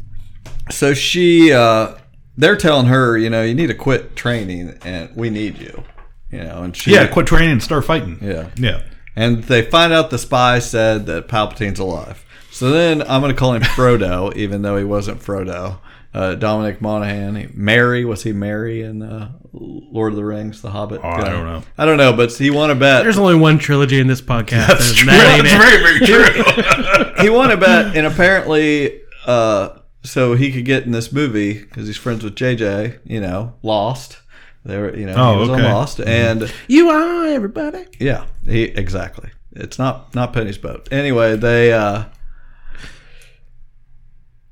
so 0.72 0.94
she, 0.94 1.52
uh, 1.54 1.96
they're 2.38 2.56
telling 2.58 2.88
her, 2.88 3.18
you 3.18 3.30
know, 3.30 3.44
you 3.44 3.54
need 3.54 3.68
to 3.68 3.74
quit 3.74 4.16
training, 4.16 4.78
and 4.84 5.10
we 5.16 5.30
need 5.30 5.58
you. 5.60 5.84
You 6.32 6.40
know, 6.44 6.64
and 6.64 6.76
she, 6.76 6.92
Yeah, 6.94 7.08
quit 7.08 7.26
training 7.28 7.52
and 7.52 7.64
start 7.64 7.86
fighting. 7.86 8.20
yeah, 8.22 8.50
yeah. 8.58 8.82
and 9.16 9.44
they 9.46 9.62
find 9.62 9.94
out 9.94 10.10
the 10.10 10.18
spy 10.18 10.60
said 10.60 11.06
that 11.06 11.28
Palpatine's 11.28 11.80
alive. 11.80 12.24
So 12.52 12.70
then 12.72 13.02
I'm 13.04 13.22
going 13.22 13.34
to 13.34 13.38
call 13.40 13.54
him 13.54 13.62
Frodo, 13.62 14.36
even 14.36 14.62
though 14.62 14.78
he 14.78 14.84
wasn't 14.84 15.22
Frodo. 15.22 15.80
Uh, 16.14 16.34
Dominic 16.36 16.82
Monaghan, 16.82 17.36
he, 17.36 17.48
Merry 17.54 18.04
was 18.06 18.24
he 18.24 18.32
Merry 18.34 18.82
in 18.82 19.04
uh, 19.04 19.32
Lord 19.54 20.14
of 20.14 20.16
the 20.18 20.26
Rings, 20.26 20.62
The 20.62 20.72
Hobbit? 20.72 21.02
Oh, 21.04 21.08
I 21.08 21.30
don't 21.30 21.46
know. 21.46 21.62
I 21.78 21.86
don't 21.86 21.98
know, 21.98 22.14
but 22.14 22.32
he 22.34 22.50
won 22.50 22.72
a 22.72 22.76
bet. 22.76 23.04
There's 23.04 23.20
only 23.20 23.36
one 23.36 23.60
trilogy 23.60 24.00
in 24.00 24.08
this 24.08 24.22
podcast. 24.22 24.68
That's 24.68 24.94
true. 24.96 25.06
that 25.08 25.44
That's 25.44 25.54
very, 25.54 25.84
very 25.84 27.14
true. 27.14 27.24
he 27.24 27.30
won 27.30 27.52
a 27.52 27.58
bet, 27.58 27.96
and 27.96 28.08
apparently, 28.08 29.02
uh, 29.26 29.78
so 30.04 30.34
he 30.34 30.52
could 30.52 30.66
get 30.66 30.84
in 30.86 30.92
this 30.92 31.12
movie 31.12 31.54
because 31.60 31.86
he's 31.88 31.98
friends 31.98 32.24
with 32.24 32.36
JJ. 32.36 33.00
You 33.06 33.20
know, 33.22 33.54
Lost. 33.62 34.20
They 34.66 34.78
were, 34.78 34.96
you 34.98 35.06
know, 35.06 35.14
Oh, 35.16 35.34
he 35.34 35.40
was 35.40 35.50
on. 35.50 35.64
Lost, 35.64 36.00
and 36.02 36.52
You 36.68 36.90
are 36.90 37.28
everybody. 37.28 37.86
yeah, 38.00 38.26
he 38.46 38.64
exactly. 38.64 39.30
It's 39.52 39.78
not 39.78 40.14
not 40.16 40.34
Penny's 40.34 40.58
boat. 40.58 40.88
Anyway, 40.92 41.36
they 41.36 41.72
uh, 41.74 42.06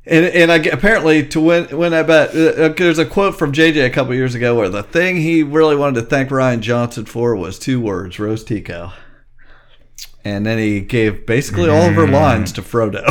and 0.06 0.26
and 0.26 0.52
I 0.52 0.58
apparently 0.58 1.26
to 1.28 1.40
win 1.40 1.76
win 1.78 1.92
that 1.92 2.08
bet. 2.08 2.30
Uh, 2.30 2.70
there's 2.70 3.00
a 3.00 3.06
quote 3.06 3.38
from 3.38 3.52
JJ 3.52 3.86
a 3.86 3.90
couple 3.90 4.14
years 4.14 4.36
ago 4.36 4.56
where 4.56 4.70
the 4.70 4.84
thing 4.84 5.18
he 5.18 5.44
really 5.44 5.76
wanted 5.76 6.02
to 6.02 6.06
thank 6.06 6.30
Rian 6.30 6.60
Johnson 6.60 7.06
for 7.06 7.36
was 7.36 7.58
two 7.58 7.82
words: 7.82 8.20
Rose 8.20 8.44
Tico. 8.44 8.94
And 10.26 10.44
then 10.46 10.58
he 10.58 10.82
gave 10.82 11.28
basically 11.28 11.70
all 11.70 11.88
of 11.88 11.94
her 11.94 12.08
mm. 12.08 12.14
lines 12.14 12.52
to 12.54 12.64
Frodo. 12.64 13.06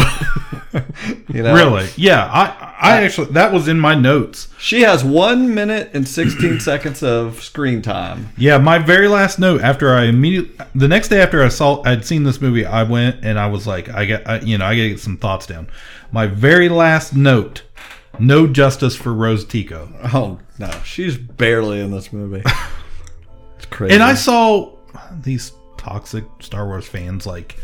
you 1.32 1.42
know, 1.42 1.54
Really? 1.54 1.88
Yeah. 1.96 2.28
I 2.30 2.74
I 2.84 3.02
actually 3.02 3.32
that 3.32 3.52
was 3.52 3.66
in 3.66 3.80
my 3.80 3.94
notes. 3.94 4.48
She 4.58 4.82
has 4.82 5.02
one 5.02 5.54
minute 5.54 5.90
and 5.94 6.06
sixteen 6.06 6.60
seconds 6.70 7.02
of 7.02 7.42
screen 7.42 7.80
time. 7.80 8.30
Yeah, 8.36 8.58
my 8.58 8.78
very 8.78 9.08
last 9.08 9.38
note 9.38 9.62
after 9.62 9.94
I 9.94 10.04
immediately 10.04 10.54
the 10.74 10.88
next 10.88 11.08
day 11.08 11.22
after 11.22 11.42
I 11.42 11.48
saw 11.48 11.82
I'd 11.84 12.04
seen 12.04 12.24
this 12.24 12.42
movie, 12.42 12.66
I 12.66 12.82
went 12.82 13.24
and 13.24 13.38
I 13.38 13.46
was 13.46 13.66
like, 13.66 13.88
I 13.88 14.04
got 14.04 14.28
I, 14.28 14.40
you 14.40 14.58
know, 14.58 14.66
I 14.66 14.74
gotta 14.76 14.90
get 14.90 15.00
some 15.00 15.16
thoughts 15.16 15.46
down. 15.46 15.68
My 16.12 16.26
very 16.26 16.68
last 16.68 17.16
note: 17.16 17.62
no 18.18 18.46
justice 18.46 18.96
for 18.96 19.14
Rose 19.14 19.46
Tico. 19.46 19.88
Oh 20.12 20.40
no, 20.58 20.70
she's 20.84 21.16
barely 21.16 21.80
in 21.80 21.90
this 21.90 22.12
movie. 22.12 22.42
It's 23.56 23.66
crazy. 23.66 23.94
And 23.94 24.02
I 24.02 24.14
saw 24.14 24.72
these 25.22 25.52
toxic 25.84 26.24
Star 26.40 26.66
Wars 26.66 26.86
fans 26.86 27.26
like 27.26 27.56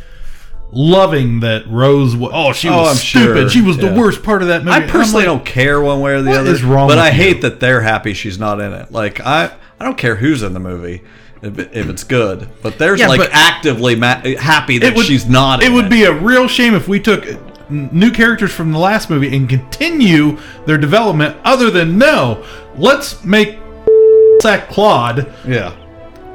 loving 0.72 1.40
that 1.40 1.66
Rose. 1.68 2.14
Oh, 2.14 2.18
was, 2.18 2.30
oh, 2.32 2.52
she 2.52 2.68
Oh, 2.68 2.82
was 2.82 2.90
I'm 2.90 2.96
stupid. 2.96 3.36
sure. 3.40 3.48
She 3.50 3.60
was 3.62 3.76
the 3.78 3.92
worst 3.92 4.22
part 4.22 4.42
of 4.42 4.48
that 4.48 4.64
movie. 4.64 4.76
I 4.76 4.86
personally 4.86 5.26
like, 5.26 5.38
don't 5.38 5.46
care 5.46 5.80
one 5.80 6.00
way 6.00 6.12
or 6.12 6.22
the 6.22 6.32
other. 6.38 6.54
wrong 6.66 6.88
But 6.88 6.98
I 6.98 7.08
you? 7.08 7.14
hate 7.14 7.42
that 7.42 7.60
they're 7.60 7.80
happy 7.80 8.14
she's 8.14 8.38
not 8.38 8.60
in 8.60 8.72
it. 8.72 8.92
Like 8.92 9.20
I, 9.20 9.52
I 9.80 9.84
don't 9.84 9.98
care 9.98 10.16
who's 10.16 10.42
in 10.42 10.52
the 10.52 10.60
movie 10.60 11.02
if, 11.42 11.58
if 11.58 11.88
it's 11.88 12.04
good. 12.04 12.48
But 12.62 12.78
there's 12.78 13.00
Yeah, 13.00 13.08
like 13.08 13.18
but- 13.20 13.30
actively 13.32 13.96
ma- 13.96 14.20
happy 14.38 14.78
that 14.78 14.96
she's 14.98 15.26
not. 15.28 15.62
It 15.62 15.72
would 15.72 15.88
be 15.90 16.04
a 16.04 16.12
real 16.12 16.46
shame 16.46 16.74
if 16.74 16.86
we 16.86 17.00
took 17.00 17.26
new 17.70 18.10
characters 18.10 18.52
from 18.52 18.72
the 18.72 18.78
last 18.78 19.10
movie 19.10 19.34
and 19.36 19.48
continue 19.48 20.36
their 20.66 20.78
development. 20.78 21.36
Other 21.44 21.70
than 21.70 21.98
no, 21.98 22.44
let's 22.76 23.24
make 23.24 23.58
Sack 24.42 24.68
Klaud 24.70 25.32
yeah. 25.46 25.74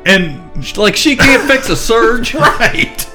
And 0.06 0.78
Like 0.78 0.96
she 0.96 1.16
can't 1.16 1.50
fix 1.50 1.70
a 1.70 1.76
surge. 1.76 2.34
right. 2.36 3.10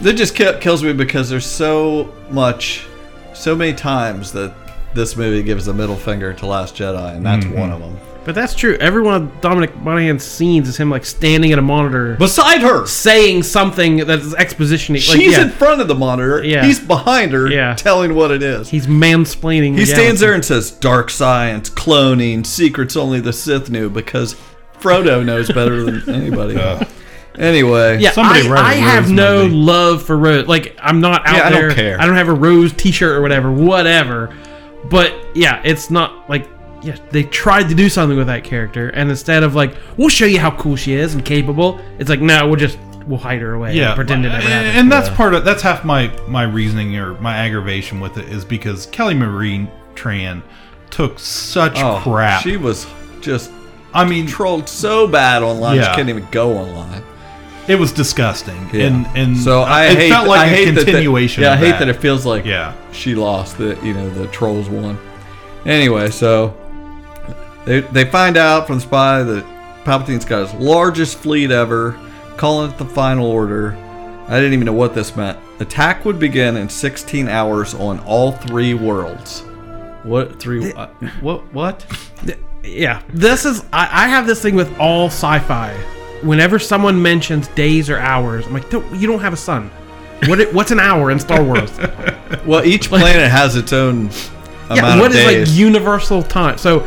That 0.00 0.14
just 0.14 0.34
ki- 0.36 0.58
kills 0.60 0.82
me 0.84 0.92
because 0.92 1.28
there's 1.30 1.46
so 1.46 2.12
much, 2.30 2.86
so 3.34 3.54
many 3.56 3.72
times 3.74 4.32
that 4.32 4.54
this 4.94 5.16
movie 5.16 5.42
gives 5.42 5.66
the 5.66 5.74
middle 5.74 5.96
finger 5.96 6.32
to 6.34 6.46
Last 6.46 6.74
Jedi, 6.76 7.16
and 7.16 7.24
that's 7.24 7.44
Mm-hmm. 7.46 7.58
one 7.58 7.70
of 7.72 7.80
them. 7.80 7.96
But 8.24 8.34
that's 8.34 8.54
true. 8.56 8.76
Every 8.80 9.02
one 9.02 9.14
of 9.22 9.40
Dominic 9.40 9.76
Monaghan's 9.76 10.24
scenes 10.24 10.68
is 10.68 10.76
him 10.76 10.90
like 10.90 11.04
standing 11.04 11.52
at 11.52 11.60
a 11.60 11.62
monitor, 11.62 12.16
Beside 12.16 12.60
her, 12.60 12.84
saying 12.84 13.44
something 13.44 13.98
that's 13.98 14.34
exposition. 14.34 14.96
she's 14.96 15.08
like, 15.14 15.20
yeah, 15.20 15.42
in 15.42 15.50
front 15.50 15.80
of 15.80 15.86
the 15.86 15.94
monitor. 15.94 16.42
Yeah. 16.42 16.64
He's 16.66 16.80
behind 16.80 17.32
her, 17.32 17.46
Yeah. 17.48 17.74
telling 17.76 18.14
what 18.16 18.32
it 18.32 18.42
is. 18.42 18.68
he's 18.68 18.88
mansplaining. 18.88 19.74
He 19.74 19.80
the 19.80 19.86
stands 19.86 20.20
there 20.20 20.34
and 20.34 20.44
says, 20.44 20.72
"Dark 20.72 21.08
science, 21.10 21.70
cloning, 21.70 22.44
secrets 22.44 22.96
only 22.96 23.20
the 23.20 23.32
Sith 23.32 23.70
knew," 23.70 23.88
because 23.88 24.34
Frodo 24.80 25.24
knows 25.24 25.50
better 25.50 25.82
than 25.90 26.14
anybody. 26.14 26.56
Uh, 26.56 26.84
anyway, 27.38 27.98
Yeah, 28.00 28.10
Somebody 28.12 28.46
I, 28.46 28.50
write 28.50 28.60
a 28.60 28.64
I 28.66 28.74
have 28.74 29.04
Rose 29.04 29.12
no 29.12 29.42
movie. 29.44 29.54
love 29.54 30.02
for 30.02 30.16
Rose. 30.16 30.46
Like 30.46 30.76
I'm 30.80 31.00
not 31.00 31.26
out 31.26 31.36
Yeah, 31.36 31.46
I 31.46 31.50
don't 31.50 31.60
there. 31.60 31.70
care. 31.74 32.00
I 32.00 32.06
don't 32.06 32.16
have 32.16 32.28
a 32.28 32.34
Rose 32.34 32.72
T-shirt 32.72 33.16
or 33.16 33.22
whatever, 33.22 33.50
whatever. 33.52 34.34
But 34.90 35.12
yeah, 35.34 35.60
it's 35.64 35.90
not 35.90 36.28
like 36.28 36.48
yeah, 36.82 36.96
they 37.10 37.24
tried 37.24 37.68
to 37.68 37.74
do 37.74 37.88
something 37.88 38.16
with 38.16 38.28
that 38.28 38.44
character, 38.44 38.90
and 38.90 39.10
instead 39.10 39.42
of 39.42 39.54
like 39.54 39.74
we'll 39.96 40.08
show 40.08 40.26
you 40.26 40.38
how 40.38 40.52
cool 40.56 40.76
she 40.76 40.92
is 40.92 41.14
and 41.14 41.24
capable, 41.24 41.80
it's 41.98 42.08
like 42.08 42.20
no, 42.20 42.46
we'll 42.46 42.56
just 42.56 42.78
we'll 43.06 43.18
hide 43.18 43.40
her 43.40 43.54
away. 43.54 43.74
yeah, 43.74 43.88
and 43.88 43.96
pretend 43.96 44.24
it 44.24 44.28
never 44.28 44.42
and, 44.42 44.52
happened. 44.52 44.78
and 44.78 44.92
that's 44.92 45.08
part 45.08 45.34
of 45.34 45.44
that's 45.44 45.62
half 45.62 45.84
my 45.84 46.08
my 46.28 46.44
reasoning 46.44 46.96
or 46.96 47.14
my 47.20 47.36
aggravation 47.38 47.98
with 47.98 48.18
it 48.18 48.28
is 48.28 48.44
because 48.44 48.86
Kelly 48.86 49.14
Marie 49.14 49.68
Tran 49.96 50.42
took 50.90 51.18
such 51.18 51.78
Oh, 51.78 51.98
crap. 52.02 52.42
She 52.42 52.56
was 52.56 52.86
just 53.20 53.50
I 53.96 54.04
mean, 54.04 54.26
trolled 54.26 54.68
so 54.68 55.06
bad 55.08 55.42
online. 55.42 55.76
Yeah. 55.76 55.84
She 55.90 55.90
couldn't 55.96 56.10
even 56.10 56.26
go 56.30 56.56
online. 56.56 57.02
it 57.68 57.76
was 57.76 57.90
disgusting, 57.90 58.68
Yeah. 58.72 58.86
and 58.86 59.06
and 59.16 59.36
so 59.36 59.62
I 59.62 59.86
it 59.86 59.96
hate, 59.98 60.10
felt 60.10 60.28
like 60.28 60.40
I 60.40 60.44
a 60.44 60.48
hate 60.48 60.70
that- 60.76 60.84
continuation. 60.84 61.42
yeah, 61.42 61.54
of 61.54 61.58
I 61.58 61.64
hate 61.64 61.70
that. 61.72 61.78
that 61.80 61.88
it 61.88 62.00
feels 62.00 62.24
like 62.24 62.44
Yeah. 62.44 62.74
she 62.92 63.14
lost. 63.16 63.58
That 63.58 63.82
you 63.82 63.92
know 63.94 64.08
the 64.10 64.26
trolls 64.28 64.68
won. 64.68 64.96
Anyway, 65.64 66.10
so 66.10 66.54
they 67.64 67.80
they 67.80 68.04
find 68.04 68.36
out 68.36 68.66
from 68.68 68.76
the 68.76 68.82
spy 68.82 69.22
that 69.24 69.44
Palpatine's 69.84 70.24
got 70.24 70.48
his 70.48 70.54
largest 70.60 71.18
fleet 71.18 71.50
ever, 71.50 71.96
calling 72.36 72.70
it 72.70 72.78
the 72.78 72.84
Final 72.84 73.26
Order. 73.26 73.76
I 74.28 74.36
didn't 74.38 74.52
even 74.54 74.66
know 74.66 74.72
what 74.72 74.94
this 74.94 75.16
meant. 75.16 75.38
Attack 75.60 76.04
would 76.04 76.18
begin 76.18 76.56
in 76.56 76.68
16 76.68 77.28
hours 77.28 77.74
on 77.74 77.98
all 78.00 78.32
three 78.32 78.74
worlds. 78.74 79.42
What 80.04 80.38
three? 80.38 80.72
uh, 80.72 80.86
what 81.20 81.42
what? 81.52 81.84
Yeah, 82.66 83.02
this 83.08 83.44
is 83.44 83.64
I, 83.72 84.04
I 84.04 84.08
have 84.08 84.26
this 84.26 84.42
thing 84.42 84.54
with 84.54 84.76
all 84.78 85.06
sci-fi. 85.06 85.72
Whenever 86.22 86.58
someone 86.58 87.00
mentions 87.00 87.48
days 87.48 87.88
or 87.90 87.98
hours, 87.98 88.46
I'm 88.46 88.52
like, 88.54 88.68
don't, 88.70 88.94
you 88.94 89.06
don't 89.06 89.20
have 89.20 89.32
a 89.32 89.36
sun. 89.36 89.70
What 90.26 90.40
it- 90.40 90.52
what's 90.54 90.70
an 90.70 90.80
hour 90.80 91.10
in 91.10 91.18
Star 91.18 91.42
Wars? 91.42 91.70
Well, 92.44 92.64
each 92.64 92.88
planet 92.88 93.30
has 93.30 93.54
its 93.56 93.72
own 93.72 94.10
amount 94.68 94.76
yeah, 94.76 95.00
what 95.00 95.10
is 95.12 95.16
days. 95.16 95.48
like 95.50 95.58
universal 95.58 96.22
time? 96.22 96.58
So 96.58 96.80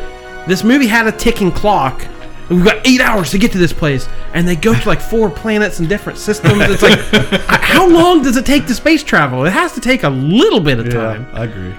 this 0.47 0.63
movie 0.65 0.87
had 0.87 1.07
a 1.07 1.11
ticking 1.13 1.51
clock. 1.51 2.03
and 2.49 2.57
We've 2.57 2.65
got 2.65 2.85
eight 2.85 2.99
hours 3.01 3.31
to 3.31 3.37
get 3.37 3.51
to 3.53 3.57
this 3.57 3.71
place, 3.73 4.07
and 4.33 4.45
they 4.47 4.55
go 4.57 4.73
to 4.73 4.87
like 4.87 4.99
four 5.01 5.29
planets 5.29 5.79
and 5.79 5.87
different 5.87 6.17
systems. 6.19 6.61
It's 6.63 6.81
like, 6.81 6.99
how 7.47 7.87
long 7.87 8.21
does 8.21 8.35
it 8.37 8.45
take 8.45 8.67
to 8.67 8.73
space 8.75 9.03
travel? 9.03 9.45
It 9.45 9.51
has 9.51 9.71
to 9.73 9.81
take 9.81 10.03
a 10.03 10.09
little 10.09 10.59
bit 10.59 10.79
of 10.79 10.89
time. 10.89 11.25
Yeah, 11.33 11.39
I 11.39 11.43
agree. 11.45 11.73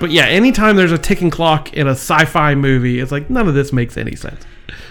But 0.00 0.10
yeah, 0.10 0.26
anytime 0.26 0.76
there's 0.76 0.92
a 0.92 0.98
ticking 0.98 1.30
clock 1.30 1.72
in 1.72 1.86
a 1.86 1.92
sci-fi 1.92 2.54
movie, 2.54 3.00
it's 3.00 3.10
like 3.12 3.28
none 3.30 3.48
of 3.48 3.54
this 3.54 3.72
makes 3.72 3.96
any 3.96 4.14
sense. 4.16 4.44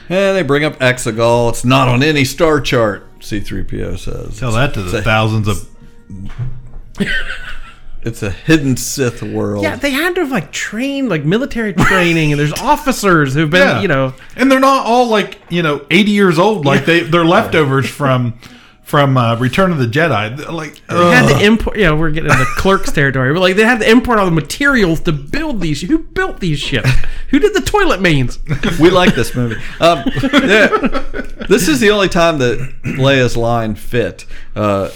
And 0.09 0.35
they 0.37 0.43
bring 0.43 0.63
up 0.63 0.77
Exegol. 0.79 1.49
It's 1.49 1.63
not 1.65 1.87
on 1.87 2.01
any 2.03 2.25
star 2.25 2.59
chart. 2.61 3.03
C3PO 3.19 3.97
says. 3.99 4.39
Tell 4.39 4.51
that 4.53 4.73
to 4.75 4.81
the 4.83 4.99
a- 4.99 5.01
thousands 5.01 5.47
of 5.47 5.67
It's 8.03 8.23
a 8.23 8.29
hidden 8.29 8.77
Sith 8.77 9.21
world. 9.21 9.63
Yeah, 9.63 9.75
they 9.75 9.89
had 9.91 10.15
to 10.15 10.21
have 10.21 10.31
like 10.31 10.51
trained, 10.53 11.09
like 11.09 11.25
military 11.25 11.73
training, 11.73 12.31
and 12.31 12.39
there's 12.39 12.53
officers 12.61 13.33
who've 13.33 13.49
been, 13.49 13.67
Yeah. 13.67 13.81
you 13.81 13.87
know, 13.89 14.13
and 14.37 14.49
they're 14.49 14.61
not 14.61 14.85
all 14.85 15.07
like 15.07 15.39
you 15.49 15.61
know 15.61 15.85
80 15.91 16.11
years 16.11 16.39
old 16.39 16.65
like 16.65 16.85
they 16.85 17.01
they're 17.01 17.25
leftovers 17.25 17.89
from 17.89 18.35
from 18.87 19.17
uh, 19.17 19.35
return 19.35 19.69
of 19.73 19.79
the 19.79 19.85
jedi 19.85 20.49
like 20.49 20.75
they 20.87 20.95
had 20.95 21.25
ugh. 21.25 21.37
to 21.37 21.45
import. 21.45 21.75
You 21.75 21.83
know, 21.83 21.97
we're 21.97 22.09
getting 22.09 22.31
into 22.31 22.45
clerks 22.55 22.89
territory, 22.89 23.33
but 23.33 23.41
like 23.41 23.57
they 23.57 23.65
had 23.65 23.81
to 23.81 23.89
import 23.89 24.17
all 24.17 24.23
the 24.23 24.31
materials 24.31 25.01
to 25.01 25.11
build 25.11 25.59
these. 25.59 25.81
Who 25.81 25.99
built 25.99 26.39
these 26.39 26.57
ships? 26.57 26.89
Who 27.29 27.39
did 27.39 27.53
the 27.53 27.59
toilet 27.59 27.99
mains? 27.99 28.39
we 28.79 28.89
like 28.89 29.13
this 29.13 29.35
movie. 29.35 29.61
Um, 29.81 30.03
yeah, 30.23 30.67
this 31.49 31.67
is 31.67 31.81
the 31.81 31.89
only 31.91 32.07
time 32.07 32.37
that 32.37 32.59
Leia's 32.85 33.35
line 33.35 33.75
fit. 33.75 34.25
Uh, 34.55 34.89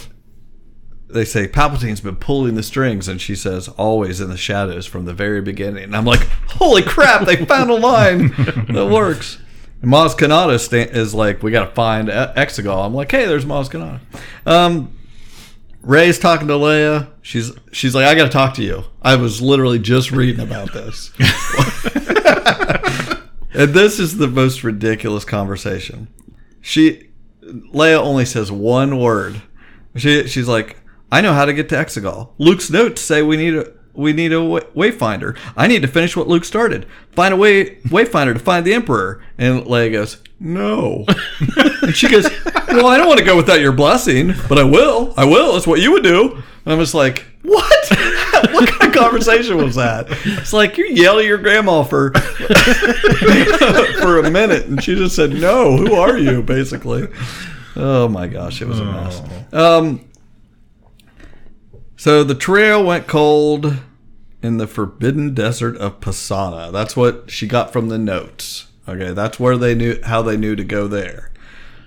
they 1.09 1.25
say 1.25 1.49
Palpatine's 1.49 1.99
been 1.99 2.15
pulling 2.15 2.55
the 2.55 2.63
strings, 2.63 3.09
and 3.09 3.19
she 3.19 3.35
says, 3.35 3.67
"Always 3.67 4.21
in 4.21 4.29
the 4.29 4.37
shadows 4.37 4.85
from 4.85 5.03
the 5.03 5.13
very 5.13 5.41
beginning." 5.41 5.83
And 5.83 5.97
I'm 5.97 6.05
like, 6.05 6.25
"Holy 6.47 6.81
crap! 6.81 7.25
They 7.25 7.45
found 7.45 7.69
a 7.69 7.75
line 7.75 8.29
that 8.69 8.89
works." 8.89 9.37
And 9.81 9.91
Maz 9.91 10.15
Kanata 10.15 10.59
sta- 10.59 10.91
is 10.91 11.13
like, 11.13 11.41
"We 11.43 11.51
got 11.51 11.65
to 11.65 11.71
find 11.73 12.07
Exegol." 12.09 12.85
I'm 12.85 12.93
like, 12.93 13.11
"Hey, 13.11 13.25
there's 13.25 13.45
Maz 13.45 13.69
Kanata." 13.69 13.99
Um, 14.45 14.97
Rey's 15.81 16.19
talking 16.19 16.47
to 16.47 16.53
Leia. 16.53 17.07
She's 17.21 17.51
she's 17.71 17.95
like, 17.95 18.05
"I 18.05 18.15
got 18.15 18.25
to 18.25 18.29
talk 18.29 18.53
to 18.55 18.63
you." 18.63 18.83
I 19.01 19.15
was 19.15 19.41
literally 19.41 19.79
just 19.79 20.11
reading 20.11 20.39
about 20.39 20.73
this. 20.73 21.11
And 23.53 23.73
this 23.73 23.99
is 23.99 24.17
the 24.17 24.27
most 24.27 24.63
ridiculous 24.63 25.25
conversation. 25.25 26.07
She, 26.61 27.09
Leia 27.43 27.97
only 27.97 28.25
says 28.25 28.51
one 28.51 28.97
word. 28.97 29.41
She, 29.95 30.25
she's 30.27 30.47
like, 30.47 30.77
"I 31.11 31.21
know 31.21 31.33
how 31.33 31.45
to 31.45 31.53
get 31.53 31.67
to 31.69 31.75
Exegol." 31.75 32.29
Luke's 32.37 32.69
notes 32.69 33.01
say 33.01 33.21
we 33.21 33.35
need 33.37 33.55
a 33.55 33.71
we 33.93 34.13
need 34.13 34.31
a 34.31 34.35
wayfinder. 34.35 35.37
I 35.55 35.67
need 35.67 35.81
to 35.81 35.87
finish 35.87 36.15
what 36.15 36.27
Luke 36.27 36.45
started. 36.45 36.85
Find 37.11 37.33
a 37.33 37.37
way 37.37 37.75
wayfinder 37.81 38.33
to 38.33 38.39
find 38.39 38.65
the 38.65 38.73
Emperor. 38.73 39.21
And 39.37 39.63
Leia 39.63 39.91
goes, 39.91 40.17
"No." 40.39 41.05
and 41.81 41.95
she 41.95 42.09
goes, 42.09 42.29
"Well, 42.69 42.87
I 42.87 42.97
don't 42.97 43.07
want 43.07 43.19
to 43.19 43.25
go 43.25 43.35
without 43.35 43.59
your 43.59 43.71
blessing, 43.71 44.33
but 44.47 44.57
I 44.57 44.63
will. 44.63 45.13
I 45.17 45.25
will. 45.25 45.53
That's 45.53 45.67
what 45.67 45.81
you 45.81 45.91
would 45.91 46.03
do." 46.03 46.41
And 46.65 46.73
I'm 46.73 46.79
just 46.79 46.93
like, 46.93 47.25
"What? 47.41 47.89
what 48.51 48.69
kind 48.69 48.95
of 48.95 49.01
conversation 49.01 49.57
was 49.57 49.75
that?" 49.75 50.07
It's 50.09 50.53
like 50.53 50.77
you 50.77 50.85
yell 50.85 51.19
at 51.19 51.25
your 51.25 51.37
grandma 51.37 51.83
for 51.83 52.13
for 54.01 54.19
a 54.19 54.31
minute, 54.31 54.67
and 54.67 54.83
she 54.83 54.95
just 54.95 55.15
said, 55.15 55.31
"No, 55.31 55.75
who 55.77 55.95
are 55.95 56.17
you?" 56.17 56.43
Basically. 56.43 57.07
Oh 57.75 58.09
my 58.09 58.27
gosh, 58.27 58.61
it 58.61 58.67
was 58.67 58.79
a 58.79 58.85
mess. 58.85 59.21
Um, 59.53 60.01
so 62.01 62.23
the 62.23 62.33
trail 62.33 62.83
went 62.83 63.05
cold 63.05 63.77
in 64.41 64.57
the 64.57 64.65
forbidden 64.65 65.35
desert 65.35 65.77
of 65.77 65.99
Pasana. 65.99 66.71
That's 66.71 66.97
what 66.97 67.29
she 67.29 67.45
got 67.45 67.71
from 67.71 67.89
the 67.89 67.99
notes. 67.99 68.65
Okay, 68.87 69.11
that's 69.13 69.39
where 69.39 69.55
they 69.55 69.75
knew 69.75 69.99
how 70.03 70.23
they 70.23 70.35
knew 70.35 70.55
to 70.55 70.63
go 70.63 70.87
there. 70.87 71.29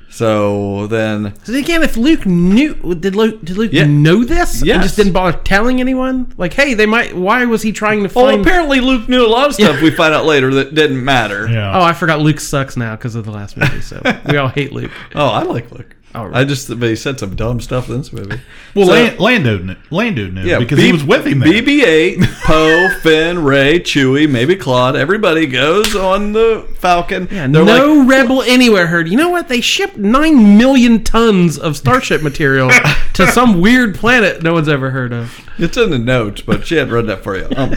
So 0.09 0.87
then, 0.87 1.35
So 1.43 1.53
again, 1.55 1.83
if 1.83 1.97
Luke 1.97 2.25
knew, 2.25 2.75
did 2.95 3.17
Luke 3.17 3.45
did 3.45 3.57
Luke 3.57 3.73
Yeah. 3.73 3.87
know 3.87 4.23
this? 4.23 4.61
and 4.63 4.81
just 4.81 4.95
didn't 4.95 5.13
bother 5.13 5.37
telling 5.39 5.81
anyone. 5.81 6.33
Like, 6.37 6.53
hey, 6.53 6.75
they 6.75 6.87
might. 6.87 7.17
Why 7.17 7.45
was 7.47 7.63
he 7.63 7.73
trying 7.73 8.07
to 8.09 8.15
well, 8.15 8.41
apparently 8.41 8.79
Luke 8.79 9.09
knew 9.09 9.27
a 9.27 9.27
lot 9.27 9.49
of 9.49 9.55
stuff. 9.57 9.83
We 9.83 9.91
find 9.91 10.15
out 10.15 10.25
later 10.27 10.55
that 10.55 10.77
didn't 10.77 11.05
matter. 11.05 11.49
yeah 11.51 11.77
oh, 11.77 11.83
I 11.83 11.93
forgot. 11.93 12.21
Luke 12.21 12.39
sucks 12.39 12.77
now 12.77 12.95
because 12.95 13.17
of 13.17 13.25
the 13.25 13.33
last 13.33 13.57
movie. 13.57 13.81
So 13.81 14.01
we 14.29 14.37
all 14.37 14.47
hate 14.47 14.73
Luke. 14.73 14.93
Oh, 15.17 15.27
I 15.27 15.43
like 15.43 15.73
Luke. 15.73 15.94
Oh, 16.17 16.27
right. 16.27 16.37
I 16.37 16.45
just, 16.45 16.69
but 16.69 16.89
he 16.89 16.95
said 16.97 17.19
some 17.19 17.35
dumb 17.35 17.61
stuff 17.61 17.89
in 17.89 17.99
this 17.99 18.13
movie. 18.13 18.41
well 18.75 18.87
So- 18.87 18.93
Lan- 18.93 19.17
lando 19.19 19.59
knew, 19.59 19.77
lando 19.91 20.29
knew 20.29 20.43
Yeah, 20.43 20.59
because 20.61 20.79
B- 20.79 20.87
he 20.87 20.93
was 20.93 21.03
with 21.03 21.27
him 21.27 21.41
there. 21.41 21.53
BB-8, 21.53 22.25
Poe, 22.45 22.89
Finn, 23.03 23.43
Rey, 23.45 23.81
Chewie, 23.81 24.31
maybe 24.31 24.55
Klaud. 24.55 24.95
Everybody 24.97 25.47
goes 25.47 25.97
on 25.97 26.33
the 26.33 26.67
Falcon. 26.79 27.27
Yeah, 27.31 27.49
They're 27.49 27.65
no 27.65 27.95
like, 27.95 28.09
rebel 28.09 28.43
anywhere 28.43 28.87
heard. 28.87 29.09
You 29.09 29.17
know 29.17 29.31
what? 29.31 29.49
They 29.49 29.61
shipped 29.61 29.97
nine 29.97 30.57
million 30.57 31.03
tons 31.03 31.59
of 31.59 31.77
Starship 31.77 32.23
material 32.23 32.71
to 33.15 33.27
some 33.33 33.61
weird 33.61 33.95
planet 33.97 34.43
no 34.43 34.53
one's 34.53 34.69
ever 34.69 34.91
heard 34.91 35.13
of. 35.13 35.41
It's 35.59 35.77
in 35.77 35.91
the 35.91 35.99
notes, 35.99 36.41
but 36.41 36.67
she 36.67 36.77
had 36.77 36.91
read 36.91 37.07
that 37.07 37.23
for 37.23 37.37
you. 37.37 37.49
Um, 37.57 37.75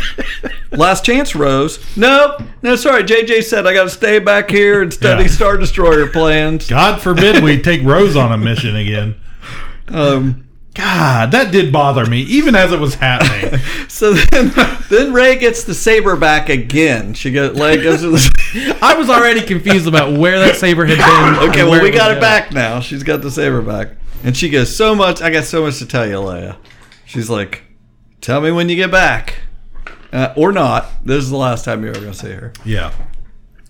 last 0.72 1.06
chance, 1.06 1.36
Rose. 1.36 1.80
Nope. 1.96 2.42
No, 2.64 2.76
sorry. 2.76 3.04
JJ 3.04 3.44
said 3.44 3.68
I 3.68 3.74
got 3.74 3.84
to 3.84 3.90
stay 3.90 4.20
back 4.20 4.50
here 4.50 4.82
and 4.82 4.92
study 4.94 5.24
Yeah. 5.24 5.30
Star 5.30 5.58
Destroyer 5.58 6.08
plans. 6.08 6.68
god 6.68 7.02
forbid 7.02 7.44
we 7.44 7.62
take 7.62 7.84
rose 7.84 8.16
on 8.16 8.32
a 8.32 8.38
mission 8.38 8.76
again 8.76 9.16
Um, 9.90 10.48
god 10.74 11.32
that 11.32 11.52
did 11.52 11.72
bother 11.72 12.06
me 12.06 12.22
even 12.22 12.56
as 12.56 12.72
it 12.72 12.80
was 12.80 12.96
happening 12.96 13.60
so 13.88 14.14
then, 14.14 14.52
then 14.90 15.12
Rey 15.14 15.38
gets 15.38 15.64
the 15.64 15.74
saber 15.74 16.16
back 16.16 16.50
again. 16.50 17.14
She 17.14 17.32
goes, 17.32 17.58
like, 17.58 17.82
goes 17.84 18.02
to 18.02 18.10
the. 18.10 18.78
I 18.82 18.96
was 18.96 19.10
already 19.10 19.42
confused 19.42 19.88
about 19.88 20.18
where 20.18 20.40
that 20.40 20.56
saber 20.56 20.86
had 20.86 20.98
been. 20.98 21.50
Okay, 21.50 21.64
well, 21.64 21.82
we 21.84 21.90
got 21.92 22.12
it 22.12 22.16
going. 22.16 22.22
back 22.22 22.52
now. 22.54 22.80
She's 22.80 23.04
got 23.04 23.22
the 23.22 23.30
saber 23.32 23.62
back. 23.62 23.90
And 24.24 24.36
she 24.38 24.50
goes, 24.50 24.74
So 24.76 24.96
much. 24.96 25.22
I 25.22 25.30
got 25.30 25.44
so 25.44 25.64
much 25.64 25.80
to 25.80 25.86
tell 25.86 26.08
you, 26.08 26.16
Leia. 26.16 26.56
She's 27.06 27.30
like, 27.30 27.64
Tell 28.28 28.42
me 28.42 28.52
when 28.52 28.68
you 28.68 28.76
get 28.76 28.92
back. 28.92 29.38
Uh, 30.12 30.34
or 30.36 30.52
not. 30.52 31.06
This 31.06 31.24
is 31.24 31.30
the 31.30 31.38
last 31.38 31.64
time 31.64 31.82
you're 31.82 31.92
ever 31.92 32.02
going 32.02 32.12
to 32.12 32.20
see 32.20 32.32
her. 32.32 32.52
yeah 32.66 32.92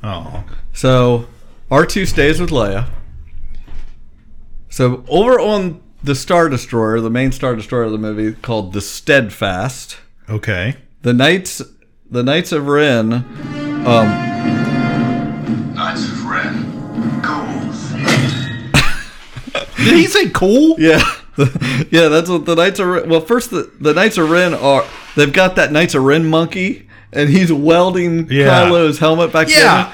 oh 0.01 0.43
So 0.73 1.27
R2 1.69 2.07
stays 2.07 2.41
with 2.41 2.49
Leia. 2.49 2.89
So 4.69 5.05
over 5.09 5.39
on 5.39 5.79
the 6.01 6.15
Star 6.15 6.49
Destroyer, 6.49 6.99
the 7.01 7.11
main 7.11 7.31
Star 7.31 7.55
Destroyer 7.55 7.83
of 7.83 7.91
the 7.91 7.99
movie 7.99 8.33
called 8.33 8.73
the 8.73 8.81
Steadfast, 8.81 9.97
okay 10.27 10.75
the 11.03 11.13
Knights 11.13 11.61
the 12.09 12.23
Knights 12.23 12.51
of 12.51 12.65
Ren 12.65 13.13
um, 13.13 14.07
Knights 15.75 16.03
of 16.03 16.25
Ren. 16.25 17.21
Goals. 17.21 17.91
did 19.77 19.97
he 19.97 20.07
say 20.07 20.31
cool 20.31 20.75
Yeah, 20.79 21.03
yeah, 21.91 22.07
that's 22.07 22.29
what 22.29 22.45
the 22.45 22.55
Knights 22.55 22.79
of 22.79 22.87
Ren. 22.87 23.09
Well, 23.09 23.21
first 23.21 23.51
the, 23.51 23.71
the 23.79 23.93
Knights 23.93 24.17
of 24.17 24.29
Ren 24.29 24.53
are 24.53 24.85
they've 25.15 25.31
got 25.31 25.55
that 25.57 25.71
Knights 25.71 25.93
of 25.95 26.03
Ren 26.03 26.25
monkey, 26.25 26.87
and 27.13 27.29
he's 27.29 27.51
welding 27.53 28.27
Yeah. 28.31 28.47
Kylo's 28.67 28.99
helmet 28.99 29.31
back 29.31 29.47
yeah 29.49 29.93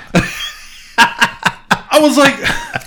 i 0.97 1.99
was 2.01 2.17
like 2.17 2.35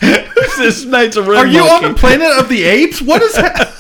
this 0.57 0.85
Knights 0.85 1.17
of 1.17 1.27
Ren. 1.29 1.39
are 1.39 1.47
you 1.47 1.61
on 1.61 1.83
the 1.83 1.95
planet 1.95 2.31
of 2.39 2.49
the 2.49 2.65
apes 2.65 3.01
what 3.01 3.23
is 3.23 3.35
that 3.35 3.57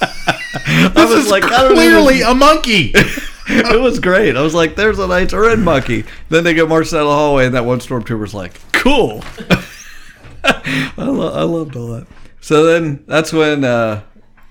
I 0.68 0.88
this 0.94 1.10
was 1.10 1.24
is 1.26 1.30
like, 1.30 1.42
clearly 1.42 2.22
a 2.22 2.34
monkey 2.34 2.92
it 3.48 3.80
was 3.80 4.00
great. 4.00 4.36
I 4.36 4.42
was 4.42 4.54
like, 4.54 4.74
"There's 4.74 4.98
a 4.98 5.06
Knights 5.06 5.32
of 5.32 5.38
Ren 5.38 5.62
monkey." 5.62 6.04
Then 6.30 6.42
they 6.42 6.52
get 6.52 6.68
marched 6.68 6.92
out 6.92 7.02
of 7.02 7.06
the 7.06 7.14
hallway, 7.14 7.46
and 7.46 7.54
that 7.54 7.64
one 7.64 7.78
stormtrooper's 7.78 8.34
like, 8.34 8.60
"Cool." 8.72 9.22
I, 10.42 10.92
lo- 11.04 11.32
I 11.32 11.42
loved 11.44 11.76
all 11.76 11.86
that. 11.88 12.08
So 12.40 12.64
then 12.64 13.04
that's 13.06 13.32
when 13.32 13.62
uh, 13.62 14.02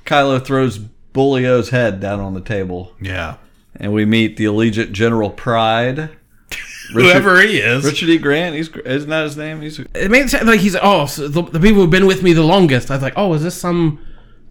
Kylo 0.05 0.43
throws 0.43 0.79
Boolio's 1.13 1.69
head 1.69 1.99
down 1.99 2.19
on 2.19 2.33
the 2.33 2.41
table, 2.41 2.93
Yeah. 3.01 3.35
and 3.75 3.93
we 3.93 4.05
meet 4.05 4.37
the 4.37 4.45
Allegiant 4.45 4.91
General 4.91 5.29
Pride. 5.29 6.09
Whoever 6.93 7.41
he 7.41 7.57
is. 7.57 7.83
Richard 7.83 8.09
E. 8.09 8.17
Grant. 8.17 8.55
He's 8.55 8.69
isn't 8.69 9.09
that 9.09 9.23
his 9.23 9.35
name? 9.37 9.61
He's 9.61 9.79
It 9.79 10.11
made 10.11 10.25
it 10.25 10.29
sound 10.29 10.47
like 10.47 10.59
he's 10.59 10.75
oh 10.79 11.07
so 11.07 11.27
the, 11.27 11.41
the 11.41 11.59
people 11.59 11.81
who've 11.81 11.89
been 11.89 12.05
with 12.05 12.21
me 12.21 12.33
the 12.33 12.43
longest. 12.43 12.91
I 12.91 12.95
was 12.95 13.01
like, 13.03 13.13
oh, 13.15 13.33
is 13.33 13.41
this 13.43 13.55
some? 13.55 13.99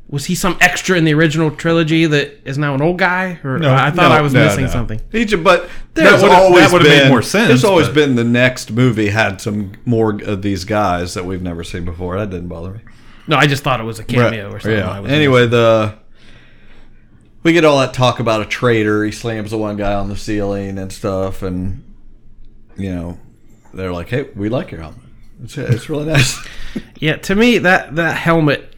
Was 0.09 0.26
he 0.26 0.34
some 0.34 0.59
extra 0.61 0.98
in 0.98 1.05
the 1.05 1.14
original 1.14 1.50
trilogy 1.50 2.05
that 2.07 2.40
is 2.44 2.59
now 2.59 2.74
an 2.74 2.82
old 2.82 2.98
guy? 2.98 3.38
Or 3.42 3.59
No, 3.59 3.72
I 3.72 3.90
thought 3.90 4.11
no, 4.11 4.14
I 4.16 4.20
was 4.20 4.34
no, 4.34 4.44
missing 4.44 4.64
no. 4.64 4.70
something. 4.70 5.00
He 5.12 5.24
but 5.36 5.68
there's 5.94 6.22
would've- 6.22 6.34
always 6.36 6.64
that 6.64 6.72
would've 6.72 6.88
made 6.88 7.09
more 7.09 7.22
sense, 7.22 7.48
There's 7.48 7.64
always 7.64 7.86
but- 7.86 7.94
been 7.94 8.14
the 8.16 8.22
next 8.24 8.70
movie 8.72 9.09
had 9.11 9.40
some 9.40 9.72
more 9.86 10.20
of 10.22 10.42
these 10.42 10.64
guys 10.64 11.14
that 11.14 11.24
we've 11.24 11.40
never 11.42 11.64
seen 11.64 11.84
before. 11.84 12.18
That 12.18 12.30
didn't 12.30 12.48
bother 12.48 12.72
me. 12.72 12.80
No, 13.27 13.37
I 13.37 13.47
just 13.47 13.62
thought 13.62 13.81
it 13.81 13.85
was 13.85 13.99
a 13.99 14.05
cameo 14.05 14.51
or 14.51 14.61
something. 14.61 14.79
Yeah. 14.79 15.03
Anyway, 15.03 15.47
the 15.47 15.95
we 17.43 17.53
get 17.53 17.64
all 17.64 17.79
that 17.81 17.95
talk 17.95 18.20
about 18.20 18.41
a 18.43 18.47
traitor. 18.47 19.05
He 19.05 19.12
slams 19.12 19.51
the 19.51 19.59
one 19.59 19.77
guy 19.77 19.95
on 19.95 20.09
the 20.09 20.16
ceiling 20.16 20.79
and 20.79 20.93
stuff, 20.93 21.43
and 21.43 21.85
you 22.77 22.93
know 22.95 23.18
they're 23.72 23.93
like, 23.93 24.09
"Hey, 24.09 24.29
we 24.35 24.49
like 24.49 24.70
your 24.70 24.81
helmet. 24.81 25.01
It's, 25.43 25.57
it's 25.59 25.89
really 25.89 26.07
nice." 26.07 26.39
yeah. 27.01 27.16
To 27.16 27.35
me, 27.35 27.59
that 27.59 27.95
that 27.97 28.16
helmet. 28.16 28.70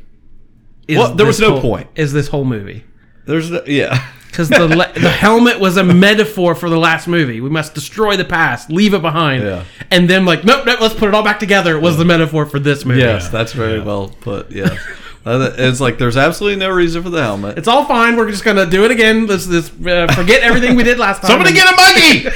Is 0.89 0.99
Well, 0.99 1.15
there 1.15 1.27
was 1.27 1.41
no 1.41 1.53
whole- 1.53 1.61
point. 1.61 1.89
Is 1.97 2.13
this 2.13 2.29
whole 2.29 2.45
movie? 2.45 2.85
There's 3.27 3.51
no, 3.51 3.63
yeah. 3.67 4.07
Because 4.37 4.51
the 4.51 4.69
le- 4.69 4.93
the 4.93 5.09
helmet 5.09 5.59
was 5.59 5.79
a 5.79 5.83
metaphor 5.85 6.55
for 6.55 6.69
the 6.69 6.77
last 6.77 7.09
movie. 7.09 7.41
We 7.41 7.49
must 7.49 7.73
destroy 7.75 8.19
the 8.19 8.25
past, 8.27 8.69
leave 8.71 8.93
it 8.93 9.01
behind, 9.01 9.43
Yeah. 9.45 9.65
and 9.91 10.11
then 10.11 10.27
like 10.27 10.45
nope, 10.45 10.67
nope, 10.67 10.79
let's 10.79 10.93
put 10.95 11.09
it 11.09 11.15
all 11.15 11.23
back 11.23 11.39
together. 11.39 11.81
Was 11.81 11.97
the 11.97 12.05
metaphor 12.05 12.45
for 12.45 12.59
this 12.59 12.85
movie? 12.85 13.01
Yes, 13.01 13.31
that's 13.31 13.55
very 13.55 13.81
well 13.81 14.09
put. 14.21 14.51
Yes, 14.53 14.79
Uh, 15.27 15.53
it's 15.59 15.81
like 15.81 15.99
there's 15.99 16.17
absolutely 16.17 16.57
no 16.57 16.69
reason 16.71 17.03
for 17.03 17.11
the 17.11 17.21
helmet. 17.21 17.59
It's 17.59 17.67
all 17.67 17.85
fine. 17.87 18.15
We're 18.17 18.31
just 18.31 18.45
gonna 18.45 18.65
do 18.67 18.85
it 18.85 18.93
again. 18.93 19.27
Let's, 19.27 19.49
let's 19.49 19.71
uh, 19.71 20.07
forget 20.15 20.43
everything 20.43 20.77
we 20.77 20.85
did 20.85 20.99
last 21.01 21.21
time. 21.23 21.31
Somebody 21.31 21.53
get 21.53 21.67
a 21.67 21.77
monkey! 21.77 22.29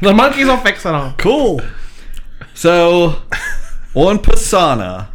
the 0.00 0.14
monkeys. 0.14 0.46
will 0.46 0.56
fix 0.56 0.86
it 0.86 0.94
all. 0.94 1.12
Cool. 1.18 1.60
So, 2.54 3.20
on 3.94 4.20
Pasana, 4.20 5.08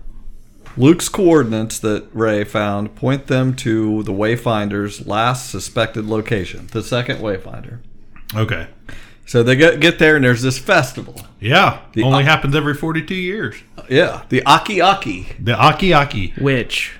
Luke's 0.77 1.07
coordinates 1.09 1.79
that 1.79 2.07
Rey 2.13 2.43
found 2.43 2.95
point 2.95 3.27
them 3.27 3.55
to 3.57 4.03
the 4.03 4.11
Wayfinder's 4.11 5.07
last 5.07 5.49
suspected 5.49 6.05
location, 6.05 6.67
the 6.71 6.83
second 6.83 7.19
Wayfinder. 7.19 7.79
okay. 8.35 8.67
So 9.27 9.41
they 9.41 9.55
get 9.55 9.79
get 9.79 9.97
there, 9.97 10.15
and 10.15 10.23
there's 10.23 10.43
this 10.43 10.59
festival. 10.59 11.15
Yeah. 11.39 11.79
The- 11.93 12.03
Only 12.03 12.25
happens 12.25 12.55
every 12.55 12.75
42 12.75 13.15
years. 13.15 13.55
Yeah, 13.89 14.21
the 14.29 14.43
Aki 14.43 14.81
Aki. 14.81 15.27
The 15.39 15.53
Aki 15.55 15.93
Aki. 15.93 16.33
Which 16.39 16.91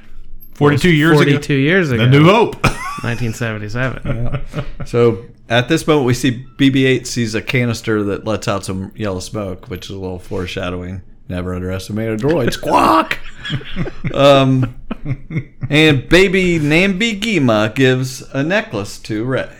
42 0.55 0.89
years 0.89 1.15
forty-two 1.17 1.53
ago. 1.53 1.59
years 1.61 1.91
ago, 1.91 2.03
The 2.03 2.09
New 2.09 2.26
Hope. 2.26 2.55
1977. 3.03 4.86
So 4.88 5.26
at 5.49 5.67
this 5.69 5.86
moment, 5.86 6.07
we 6.07 6.13
see 6.15 6.45
BB-8 6.57 7.05
sees 7.05 7.36
a 7.36 7.41
canister 7.41 8.01
that 8.03 8.26
lets 8.26 8.47
out 8.47 8.65
some 8.65 8.91
yellow 8.95 9.19
smoke, 9.19 9.67
which 9.69 9.86
is 9.86 9.91
a 9.91 9.99
little 9.99 10.17
foreshadowing. 10.17 11.01
Never 11.28 11.55
underestimate 11.55 12.09
a 12.09 12.17
droid. 12.17 12.53
Squawk. 12.53 13.17
um, 14.13 14.76
and 15.69 16.07
baby 16.09 16.59
Nambi 16.59 17.19
Ghima 17.19 17.73
gives 17.73 18.21
a 18.34 18.43
necklace 18.43 18.99
to 18.99 19.23
Rey, 19.23 19.55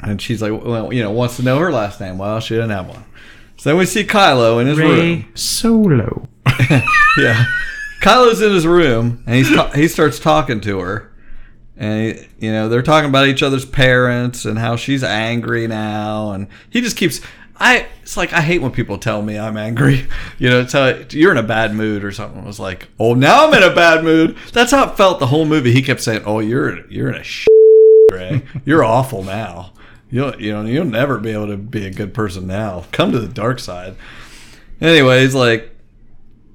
and 0.00 0.20
she's 0.20 0.42
like, 0.42 0.52
well, 0.52 0.92
you 0.92 1.02
know, 1.02 1.10
wants 1.10 1.36
to 1.36 1.42
know 1.42 1.58
her 1.58 1.72
last 1.72 2.00
name. 2.00 2.18
Well, 2.18 2.40
she 2.40 2.54
didn't 2.54 2.70
have 2.70 2.88
one. 2.88 3.04
So 3.56 3.70
then 3.70 3.78
we 3.78 3.86
see 3.86 4.04
Kylo 4.04 4.60
in 4.60 4.66
his 4.66 4.78
room. 4.78 4.98
Rey 4.98 5.26
Solo. 5.34 6.28
Yeah. 7.16 7.44
Kylo's 8.02 8.42
in 8.42 8.52
his 8.52 8.66
room 8.66 9.22
and 9.24 9.36
he's 9.36 9.54
ta- 9.54 9.70
he 9.70 9.86
starts 9.88 10.18
talking 10.18 10.60
to 10.62 10.80
her. 10.80 11.12
And 11.76 12.18
he, 12.18 12.46
you 12.46 12.52
know, 12.52 12.68
they're 12.68 12.82
talking 12.82 13.08
about 13.08 13.28
each 13.28 13.42
other's 13.42 13.64
parents 13.64 14.44
and 14.44 14.58
how 14.58 14.76
she's 14.76 15.02
angry 15.04 15.66
now 15.66 16.32
and 16.32 16.48
he 16.68 16.80
just 16.80 16.96
keeps 16.96 17.20
I 17.64 17.86
it's 18.02 18.16
like 18.16 18.32
I 18.34 18.42
hate 18.42 18.60
when 18.60 18.72
people 18.72 18.98
tell 18.98 19.22
me 19.22 19.38
I'm 19.38 19.56
angry. 19.56 20.06
You 20.38 20.50
know, 20.50 20.64
tell 20.66 21.00
you're 21.10 21.30
in 21.30 21.38
a 21.38 21.42
bad 21.44 21.74
mood 21.74 22.04
or 22.04 22.10
something. 22.12 22.42
I 22.42 22.46
was 22.46 22.58
like, 22.60 22.88
"Oh, 22.98 23.14
now 23.14 23.46
I'm 23.46 23.54
in 23.54 23.62
a 23.62 23.74
bad 23.74 24.02
mood." 24.04 24.36
That's 24.52 24.72
how 24.72 24.90
it 24.90 24.96
felt 24.96 25.20
the 25.20 25.28
whole 25.28 25.46
movie. 25.46 25.72
He 25.72 25.80
kept 25.80 26.00
saying, 26.00 26.22
"Oh, 26.26 26.40
you're 26.40 26.86
you're 26.90 27.08
in 27.08 27.14
a 27.14 27.22
sh- 27.22 27.46
Rey. 28.12 28.42
You're 28.64 28.84
awful 28.84 29.22
now. 29.22 29.72
You'll 30.10 30.40
you 30.40 30.52
know, 30.52 30.62
you'll 30.64 30.84
never 30.84 31.18
be 31.18 31.30
able 31.30 31.46
to 31.46 31.56
be 31.56 31.86
a 31.86 31.90
good 31.90 32.12
person 32.12 32.46
now. 32.46 32.84
Come 32.92 33.12
to 33.12 33.20
the 33.20 33.28
dark 33.32 33.60
side." 33.60 33.94
Anyway, 34.80 35.22
he's 35.22 35.34
like 35.34 35.70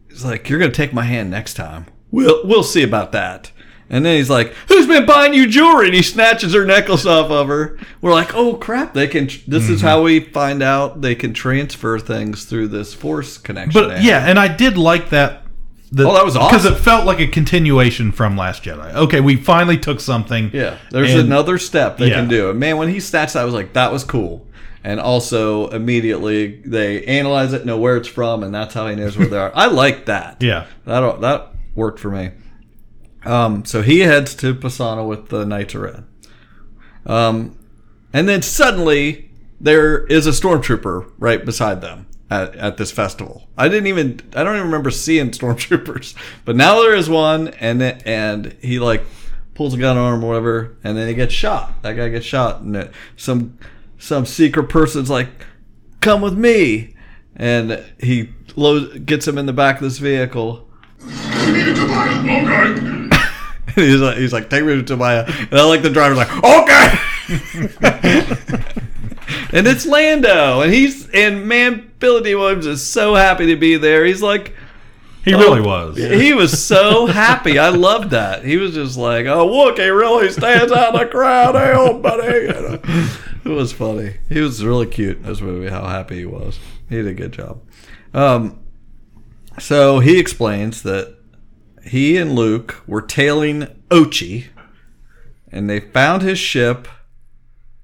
He's 0.09 0.25
like, 0.25 0.49
"You're 0.49 0.59
gonna 0.59 0.71
take 0.71 0.93
my 0.93 1.03
hand 1.03 1.31
next 1.31 1.53
time. 1.53 1.85
We'll 2.11 2.45
we'll 2.45 2.63
see 2.63 2.83
about 2.83 3.13
that." 3.13 3.51
And 3.89 4.05
then 4.05 4.17
he's 4.17 4.29
like, 4.29 4.53
"Who's 4.67 4.85
been 4.85 5.05
buying 5.05 5.33
you 5.33 5.47
jewelry?" 5.47 5.87
And 5.87 5.95
he 5.95 6.03
snatches 6.03 6.53
her 6.53 6.65
necklace 6.65 7.05
off 7.05 7.31
of 7.31 7.47
her. 7.47 7.79
We're 8.01 8.13
like, 8.13 8.35
"Oh 8.35 8.55
crap! 8.55 8.93
They 8.93 9.07
can. 9.07 9.25
This 9.47 9.67
is 9.69 9.79
mm-hmm. 9.79 9.87
how 9.87 10.03
we 10.03 10.19
find 10.19 10.61
out 10.61 11.01
they 11.01 11.15
can 11.15 11.33
transfer 11.33 11.97
things 11.97 12.45
through 12.45 12.67
this 12.67 12.93
force 12.93 13.37
connection." 13.37 13.81
But 13.81 14.03
yeah, 14.03 14.27
and 14.27 14.37
I 14.37 14.47
did 14.47 14.77
like 14.77 15.09
that. 15.09 15.43
The, 15.91 16.07
Oh, 16.07 16.13
that 16.13 16.23
was 16.23 16.35
awesome 16.35 16.55
Because 16.55 16.65
it 16.65 16.83
felt 16.83 17.07
like 17.07 17.19
a 17.19 17.25
continuation 17.25 18.11
from 18.11 18.37
Last 18.37 18.63
Jedi. 18.63 18.93
Okay, 18.93 19.21
we 19.21 19.35
finally 19.35 19.75
took 19.77 19.99
something. 19.99 20.51
yeah. 20.53 20.77
There's 20.91 21.11
And- 21.15 21.21
another 21.21 21.57
step 21.57 21.97
they 21.97 22.09
Yeah. 22.09 22.15
can 22.17 22.27
do. 22.27 22.51
And 22.51 22.59
man, 22.59 22.77
when 22.77 22.89
he 22.89 22.99
snatched, 22.99 23.33
that, 23.33 23.41
I 23.41 23.45
was 23.45 23.55
like, 23.55 23.73
"That 23.73 23.91
was 23.91 24.03
cool." 24.03 24.45
And 24.83 24.99
also, 24.99 25.67
immediately 25.69 26.61
they 26.63 27.03
analyze 27.05 27.53
it, 27.53 27.65
know 27.65 27.77
where 27.77 27.97
it's 27.97 28.07
from, 28.07 28.43
and 28.43 28.53
that's 28.53 28.75
how 28.75 28.87
he 28.87 28.95
knows 28.95 29.17
where 29.17 29.27
they 29.27 29.37
are. 29.45 29.51
I 29.55 29.65
like 29.65 30.05
that. 30.05 30.37
Yeah. 30.41 30.65
That 30.85 31.21
that 31.21 31.53
worked 31.73 31.99
for 31.99 32.11
me. 32.11 32.29
Um, 33.25 33.65
so 33.65 33.81
he 33.81 33.99
heads 33.99 34.33
to 34.35 34.55
Pasana 34.55 35.07
with 35.07 35.29
the 35.29 35.45
Knights 35.45 35.75
of 35.75 35.81
Ren. 35.81 36.07
Um, 37.05 37.57
and 38.13 38.27
then 38.27 38.41
suddenly 38.41 39.31
there 39.59 40.05
is 40.05 40.25
a 40.25 40.31
stormtrooper 40.31 41.11
right 41.17 41.43
beside 41.43 41.81
them 41.81 42.07
at, 42.29 42.55
at 42.55 42.77
this 42.77 42.91
festival. 42.91 43.47
I 43.57 43.67
didn't 43.67 43.87
even 43.87 44.21
I 44.35 44.43
don't 44.43 44.55
even 44.55 44.67
remember 44.67 44.91
seeing 44.91 45.31
stormtroopers, 45.31 46.15
but 46.45 46.55
now 46.55 46.81
there 46.81 46.95
is 46.95 47.09
one, 47.09 47.49
and 47.59 47.81
and 47.81 48.55
he 48.61 48.79
like 48.79 49.03
pulls 49.53 49.73
a 49.73 49.77
gun 49.77 49.97
on 49.97 50.13
him 50.13 50.23
or 50.23 50.29
whatever, 50.29 50.77
and 50.83 50.97
then 50.97 51.07
he 51.07 51.13
gets 51.13 51.33
shot. 51.33 51.81
That 51.81 51.93
guy 51.93 52.09
gets 52.09 52.25
shot, 52.25 52.61
and 52.61 52.75
it, 52.75 52.91
some 53.17 53.57
some 53.97 54.25
secret 54.25 54.69
person's 54.69 55.09
like, 55.09 55.29
"Come 56.01 56.21
with 56.21 56.37
me," 56.37 56.95
and 57.35 57.83
he 57.99 58.29
loads, 58.55 58.99
gets 58.99 59.27
him 59.27 59.37
in 59.37 59.45
the 59.45 59.53
back 59.53 59.77
of 59.77 59.81
this 59.81 59.97
vehicle. 59.97 60.69
He's 63.75 64.01
like, 64.01 64.17
he's 64.17 64.33
like, 64.33 64.49
take 64.49 64.63
me 64.63 64.81
to 64.81 64.97
Maya. 64.97 65.25
And 65.27 65.53
I 65.53 65.63
like 65.63 65.81
the 65.81 65.89
driver's 65.89 66.17
like, 66.17 66.43
okay. 66.43 66.99
and 69.53 69.67
it's 69.67 69.85
Lando, 69.85 70.61
and 70.61 70.73
he's 70.73 71.09
and 71.09 71.47
man, 71.47 71.91
Billy 71.99 72.21
Dee 72.21 72.35
Williams 72.35 72.65
is 72.65 72.85
so 72.85 73.15
happy 73.15 73.47
to 73.47 73.55
be 73.55 73.77
there. 73.77 74.05
He's 74.05 74.21
like, 74.21 74.53
He 75.23 75.33
really 75.33 75.61
was. 75.61 75.97
he 75.97 76.33
was 76.33 76.63
so 76.63 77.05
happy. 77.05 77.59
I 77.59 77.69
loved 77.69 78.11
that. 78.11 78.43
He 78.43 78.57
was 78.57 78.73
just 78.73 78.97
like, 78.97 79.25
oh, 79.25 79.45
look, 79.45 79.77
he 79.77 79.87
really 79.87 80.29
stands 80.29 80.71
out 80.71 80.95
in 80.95 80.99
the 80.99 81.05
crowd, 81.05 81.55
hey, 81.55 81.73
old 81.73 82.01
buddy. 82.01 82.47
You 82.47 82.47
know? 82.47 82.79
It 83.45 83.49
was 83.49 83.71
funny. 83.71 84.17
He 84.27 84.41
was 84.41 84.63
really 84.63 84.87
cute 84.87 85.17
in 85.17 85.23
this 85.23 85.41
movie. 85.41 85.69
How 85.69 85.87
happy 85.87 86.19
he 86.19 86.25
was. 86.25 86.59
He 86.89 86.95
did 86.95 87.07
a 87.07 87.13
good 87.13 87.33
job. 87.33 87.61
Um, 88.13 88.59
so 89.59 89.99
he 89.99 90.19
explains 90.19 90.81
that 90.83 91.18
he 91.83 92.17
and 92.17 92.33
Luke 92.33 92.81
were 92.87 93.01
tailing 93.01 93.67
Ochi, 93.89 94.45
and 95.51 95.69
they 95.69 95.79
found 95.79 96.21
his 96.21 96.39
ship, 96.39 96.87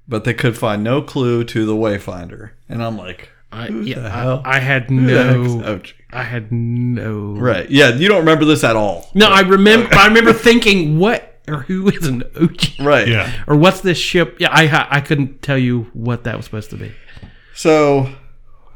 but 0.06 0.24
they 0.24 0.34
could 0.34 0.56
find 0.56 0.84
no 0.84 1.02
clue 1.02 1.44
to 1.44 1.66
the 1.66 1.74
Wayfinder. 1.74 2.50
And 2.68 2.82
I'm 2.82 2.96
like, 2.96 3.30
I, 3.52 3.66
who 3.66 3.84
the 3.84 3.90
yeah, 3.90 4.08
hell? 4.08 4.42
I, 4.44 4.56
I 4.56 4.60
had 4.60 4.84
Who 4.84 5.06
the 5.06 5.24
heck's 5.24 5.54
no. 5.54 5.62
Ochi? 5.62 5.92
I 6.10 6.22
had 6.22 6.52
no. 6.52 7.34
Right. 7.36 7.70
Yeah, 7.70 7.94
you 7.94 8.08
don't 8.08 8.20
remember 8.20 8.44
this 8.44 8.64
at 8.64 8.76
all. 8.76 9.10
No, 9.14 9.28
I 9.28 9.40
remember. 9.40 9.94
I 9.94 10.06
remember 10.06 10.32
thinking, 10.32 10.98
what 10.98 11.40
or 11.48 11.60
who 11.60 11.88
is 11.88 12.06
an 12.06 12.22
Ochi? 12.34 12.84
Right. 12.84 13.08
Yeah. 13.08 13.32
Or 13.46 13.56
what's 13.56 13.80
this 13.80 13.98
ship? 13.98 14.36
Yeah, 14.40 14.48
I 14.50 14.96
I 14.96 15.00
couldn't 15.00 15.42
tell 15.42 15.58
you 15.58 15.90
what 15.92 16.24
that 16.24 16.36
was 16.36 16.44
supposed 16.44 16.70
to 16.70 16.76
be. 16.76 16.92
So 17.54 18.10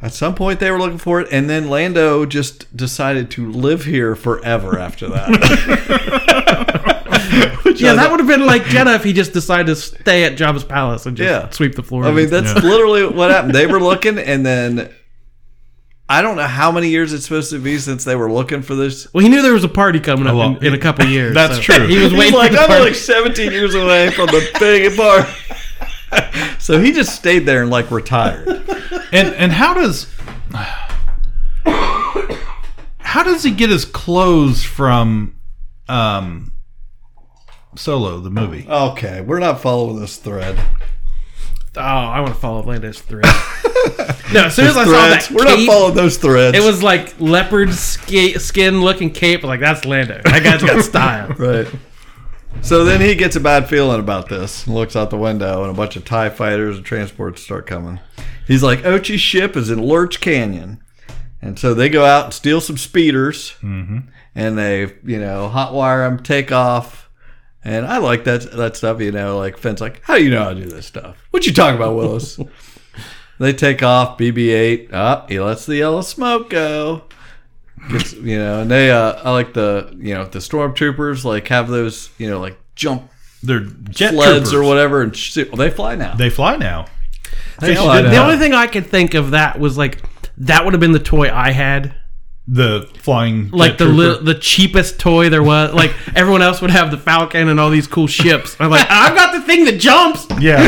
at 0.03 0.12
some 0.14 0.34
point 0.34 0.61
they 0.61 0.70
were 0.70 0.78
looking 0.78 0.98
for 0.98 1.20
it, 1.20 1.28
and 1.30 1.48
then 1.51 1.68
Lando 1.68 2.24
just 2.26 2.74
decided 2.76 3.30
to 3.32 3.51
live 3.51 3.84
here 3.84 4.14
forever 4.16 4.78
after 4.78 5.09
that. 5.09 5.28
Which 7.64 7.80
Yeah, 7.80 7.94
that 7.94 8.11
would 8.11 8.20
have 8.20 8.28
been 8.28 8.46
like 8.46 8.64
Jeddah 8.64 8.94
if 8.94 9.05
he 9.05 9.12
just 9.12 9.32
decided 9.32 9.66
to 9.66 9.76
stay 9.76 10.24
at 10.24 10.36
Jabba's 10.36 10.64
palace 10.64 11.07
and 11.07 11.16
just 11.16 11.28
Yeah. 11.28 11.51
sweep 11.51 11.74
the 11.74 11.82
floor. 11.82 12.05
I 12.05 12.12
mean, 12.12 12.30
that's 12.30 12.55
literally 12.62 13.07
what 13.07 13.30
happened. 13.30 13.55
They 13.55 13.66
were 13.66 13.80
looking, 13.80 14.18
and 14.18 14.44
then 14.44 14.90
I 16.09 16.22
don't 16.22 16.36
know 16.36 16.46
how 16.46 16.72
many 16.72 16.88
years 16.88 17.12
it's 17.12 17.24
supposed 17.24 17.51
to 17.51 17.59
be 17.61 17.78
since 17.78 18.05
they 18.05 18.16
were 18.16 18.32
looking 18.32 18.62
for 18.62 18.74
this. 18.74 19.12
Well, 19.14 19.22
he 19.22 19.28
knew 19.28 19.42
there 19.42 19.53
was 19.55 19.62
a 19.64 19.68
party 19.68 20.01
coming 20.01 20.26
up 20.26 20.34
oh, 20.34 20.57
in, 20.57 20.64
in 20.64 20.74
a 20.74 20.78
couple 20.78 21.05
years. 21.07 21.34
That's 21.34 21.57
so 21.57 21.62
true. 21.62 21.86
He 21.86 21.98
was 21.98 22.11
He's 22.11 22.18
waiting 22.18 22.34
like, 22.34 22.51
for 22.51 22.57
the 22.57 22.62
I'm 22.62 22.68
party. 22.68 22.84
like 22.84 22.94
17 22.96 23.53
years 23.53 23.74
away 23.76 24.11
from 24.11 24.26
the 24.26 24.48
big 24.59 24.96
party. 24.96 25.30
so 26.59 26.81
he 26.81 26.93
just 26.93 27.15
stayed 27.15 27.41
there 27.47 27.63
and 27.63 27.71
like 27.71 27.91
retired. 27.91 28.49
And 29.13 29.35
and 29.35 29.53
how 29.53 29.75
does 29.75 30.07
how 32.99 33.23
does 33.23 33.43
he 33.43 33.51
get 33.51 33.71
his 33.71 33.85
clothes 33.85 34.63
from 34.63 35.37
um 35.89 36.53
Solo 37.77 38.19
the 38.21 38.31
movie? 38.31 38.67
Okay, 38.69 39.21
we're 39.21 39.39
not 39.39 39.61
following 39.61 40.01
this 40.01 40.17
thread. 40.17 40.59
oh, 41.77 41.81
I 41.81 42.21
want 42.21 42.35
to 42.35 42.41
follow 42.41 42.63
Lando's 42.65 43.01
thread. 43.01 43.25
no, 44.33 44.47
as 44.47 44.57
soon 44.57 44.67
as 44.67 44.77
I 44.77 44.85
saw 44.85 44.91
Threads. 44.91 45.29
that 45.29 45.35
We're 45.35 45.45
not 45.45 45.61
following 45.67 45.95
those 45.95 46.17
threads. 46.19 46.57
it 46.59 46.63
was 46.65 46.83
like 46.83 47.15
leopard 47.21 47.73
skin 47.73 48.81
looking 48.83 49.11
cape. 49.13 49.45
Like 49.45 49.61
that's 49.61 49.85
Lando. 49.85 50.21
That 50.25 50.43
guy's 50.43 50.63
got 50.63 50.85
style. 50.85 51.29
right. 51.39 51.69
So 52.63 52.85
then 52.85 53.01
he 53.01 53.15
gets 53.15 53.37
a 53.37 53.41
bad 53.41 53.69
feeling 53.69 53.99
about 53.99 54.29
this 54.29 54.67
and 54.67 54.75
looks 54.75 54.95
out 54.95 55.11
the 55.11 55.17
window, 55.17 55.63
and 55.63 55.73
a 55.73 55.75
bunch 55.75 55.97
of 55.97 56.05
TIE 56.05 56.31
fighters 56.31 56.77
and 56.77 56.85
transports 56.85 57.43
start 57.43 57.67
coming. 57.67 57.99
He's 58.47 58.63
like, 58.63 58.81
Ochi's 58.81 59.21
ship 59.21 59.57
is 59.57 59.71
in 59.71 59.83
Lurch 59.83 60.21
Canyon. 60.21 60.83
And 61.43 61.59
so 61.59 61.75
they 61.75 61.89
go 61.89 62.05
out 62.05 62.27
and 62.27 62.35
steal 62.35 62.61
some 62.61 62.77
speeders, 62.77 63.55
mm-hmm. 63.63 64.01
and 64.35 64.59
they, 64.59 64.93
you 65.05 65.19
know, 65.19 65.51
hotwire 65.53 66.09
them, 66.09 66.23
take 66.23 66.53
off. 66.53 67.11
And 67.65 67.87
I 67.87 67.99
like 67.99 68.25
that 68.25 68.53
that 68.53 68.77
stuff, 68.77 69.01
you 69.01 69.13
know, 69.13 69.39
like 69.39 69.57
Finn's 69.57 69.81
like, 69.81 70.03
how 70.03 70.17
do 70.17 70.25
you 70.25 70.31
know 70.31 70.45
how 70.45 70.55
to 70.55 70.63
do 70.63 70.69
this 70.69 70.87
stuff? 70.87 71.27
What 71.31 71.47
you 71.47 71.53
talking 71.53 71.77
about, 71.77 71.97
Willis? 71.97 72.39
they 73.39 73.53
take 73.53 73.83
off, 73.83 74.19
BB-8, 74.19 74.93
up, 74.93 75.31
he 75.31 75.41
lets 75.41 75.67
the 75.67 75.77
yellow 75.77 76.03
smoke 76.03 76.51
go. 76.51 77.05
Gets, 77.89 78.12
you 78.12 78.39
know, 78.39 78.61
and 78.61 78.70
they, 78.70 78.91
uh, 78.91 79.12
I 79.24 79.31
like 79.33 79.53
the, 79.55 79.93
you 79.99 80.14
know, 80.14 80.24
the 80.26 80.39
stormtroopers 80.39 81.24
like 81.24 81.49
have 81.49 81.68
those, 81.68 82.11
you 82.18 82.28
know, 82.31 82.39
like 82.41 82.57
jump 82.76 83.11
They're 83.43 83.61
jet 83.61 84.12
sleds 84.14 84.53
or 84.53 84.62
whatever, 84.62 85.03
and 85.03 85.16
shoot. 85.16 85.49
Well, 85.51 85.57
they 85.57 85.70
fly 85.70 85.95
now. 85.97 86.14
They 86.14 86.31
fly 86.31 86.57
now. 86.57 86.87
They 87.61 87.74
should- 87.74 87.83
fly 87.83 88.03
The 88.03 88.11
now. 88.11 88.24
only 88.24 88.37
thing 88.39 88.55
I 88.55 88.66
could 88.66 88.87
think 88.87 89.14
of 89.14 89.33
that 89.33 89.59
was 89.59 89.76
like 89.78 90.03
that 90.39 90.64
would 90.64 90.72
have 90.74 90.81
been 90.81 90.93
the 90.93 90.99
toy 90.99 91.31
I 91.33 91.51
had. 91.53 91.95
The 92.53 92.89
flying 92.99 93.51
Like 93.51 93.72
jet 93.72 93.78
the 93.78 93.85
trooper. 93.87 94.20
li- 94.20 94.24
the 94.24 94.35
cheapest 94.39 94.99
toy 94.99 95.28
there 95.28 95.43
was. 95.43 95.72
Like 95.74 95.93
everyone 96.16 96.43
else 96.43 96.61
would 96.61 96.70
have 96.70 96.91
the 96.91 96.99
Falcon 96.99 97.49
and 97.49 97.59
all 97.61 97.70
these 97.70 97.87
cool 97.87 98.07
ships. 98.07 98.57
I'm 98.61 98.70
like, 98.70 98.87
I've 98.91 99.14
got 99.14 99.33
the 99.33 99.43
thing 99.43 99.64
that 99.66 99.78
jumps. 99.78 100.26
yeah. 100.41 100.61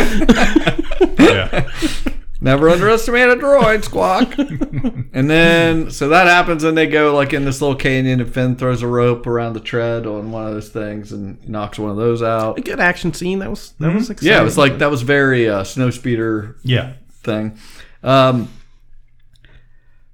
yeah. 1.19 2.09
Never 2.43 2.69
underestimate 2.69 3.29
a 3.29 3.37
droid, 3.37 3.85
Squawk. 3.85 4.37
and 5.13 5.31
then, 5.31 5.91
so 5.93 6.09
that 6.09 6.27
happens, 6.27 6.65
and 6.65 6.77
they 6.77 6.89
go 6.89 7.15
like 7.15 7.33
in 7.33 7.45
this 7.45 7.61
little 7.63 7.77
canyon, 7.77 8.21
and 8.21 8.35
Finn 8.35 8.57
throws 8.57 8.83
a 8.83 8.89
rope 8.89 9.29
around 9.29 9.53
the 9.53 9.61
tread 9.61 10.07
on 10.07 10.33
one 10.33 10.47
of 10.49 10.53
those 10.53 10.69
things 10.69 11.13
and 11.13 11.49
knocks 11.49 11.79
one 11.79 11.91
of 11.93 11.97
those 11.97 12.21
out. 12.21 12.59
A 12.59 12.63
good 12.63 12.81
action 12.81 13.15
scene. 13.15 13.39
That 13.39 13.51
was 13.51 13.73
that 13.79 13.95
was 13.95 14.11
exciting. 14.11 14.33
Yeah, 14.35 14.41
it 14.41 14.45
was 14.45 14.59
like 14.59 14.79
that 14.79 14.91
was 14.91 15.03
very 15.03 15.49
uh, 15.49 15.63
snow 15.63 15.91
speeder 15.91 16.57
Yeah. 16.65 16.95
thing. 17.23 17.57
Um, 18.03 18.49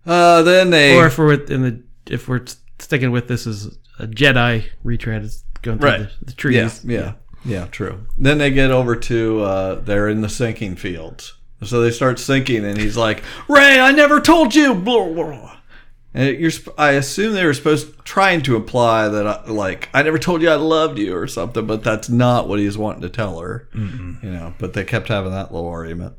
uh, 0.07 0.43
then 0.43 0.71
they 0.71 0.97
Or 0.97 1.07
if 1.07 1.19
we're 1.19 1.33
in 1.33 1.63
the 1.63 1.83
if 2.13 2.29
we're 2.29 2.45
sticking 2.79 3.11
with 3.11 3.29
this 3.29 3.47
as 3.47 3.79
a 3.99 4.07
Jedi 4.07 4.65
retread, 4.85 5.25
it's 5.25 5.45
going 5.63 5.79
through 5.79 5.89
Right. 5.91 6.09
the, 6.21 6.27
the 6.27 6.33
trees. 6.33 6.85
Yeah, 6.85 6.99
yeah, 7.01 7.13
yeah, 7.45 7.65
true. 7.67 8.07
Then 8.17 8.39
they 8.39 8.51
get 8.51 8.71
over 8.71 8.97
to 8.97 9.41
uh, 9.41 9.75
they're 9.77 10.09
in 10.09 10.21
the 10.21 10.29
sinking 10.29 10.77
fields, 10.77 11.35
so 11.63 11.81
they 11.81 11.91
start 11.91 12.19
sinking, 12.19 12.65
and 12.65 12.79
he's 12.79 12.97
like, 12.97 13.23
"Rey, 13.49 13.81
I 13.81 13.93
never 13.93 14.21
told 14.21 14.55
you." 14.55 14.75
Blah, 14.75 15.09
blah, 15.09 15.25
blah. 15.25 15.57
And 16.15 16.39
you're, 16.39 16.51
I 16.77 16.93
assume 16.93 17.35
they 17.35 17.45
were 17.45 17.55
supposed 17.55 18.05
trying 18.05 18.41
to 18.43 18.57
imply 18.57 19.09
that, 19.09 19.27
I, 19.27 19.45
like, 19.47 19.91
I 19.93 20.03
never 20.03 20.19
told 20.19 20.41
you 20.41 20.49
I 20.49 20.55
loved 20.55 20.99
you 20.99 21.15
or 21.15 21.27
something, 21.27 21.67
but 21.67 21.85
that's 21.85 22.09
not 22.09 22.49
what 22.49 22.59
he's 22.59 22.79
wanting 22.79 23.03
to 23.03 23.11
tell 23.11 23.39
her, 23.41 23.69
you 24.23 24.31
know. 24.31 24.55
But 24.59 24.73
they 24.73 24.85
kept 24.85 25.09
having 25.09 25.33
that 25.33 25.53
little 25.53 25.69
argument. 25.69 26.15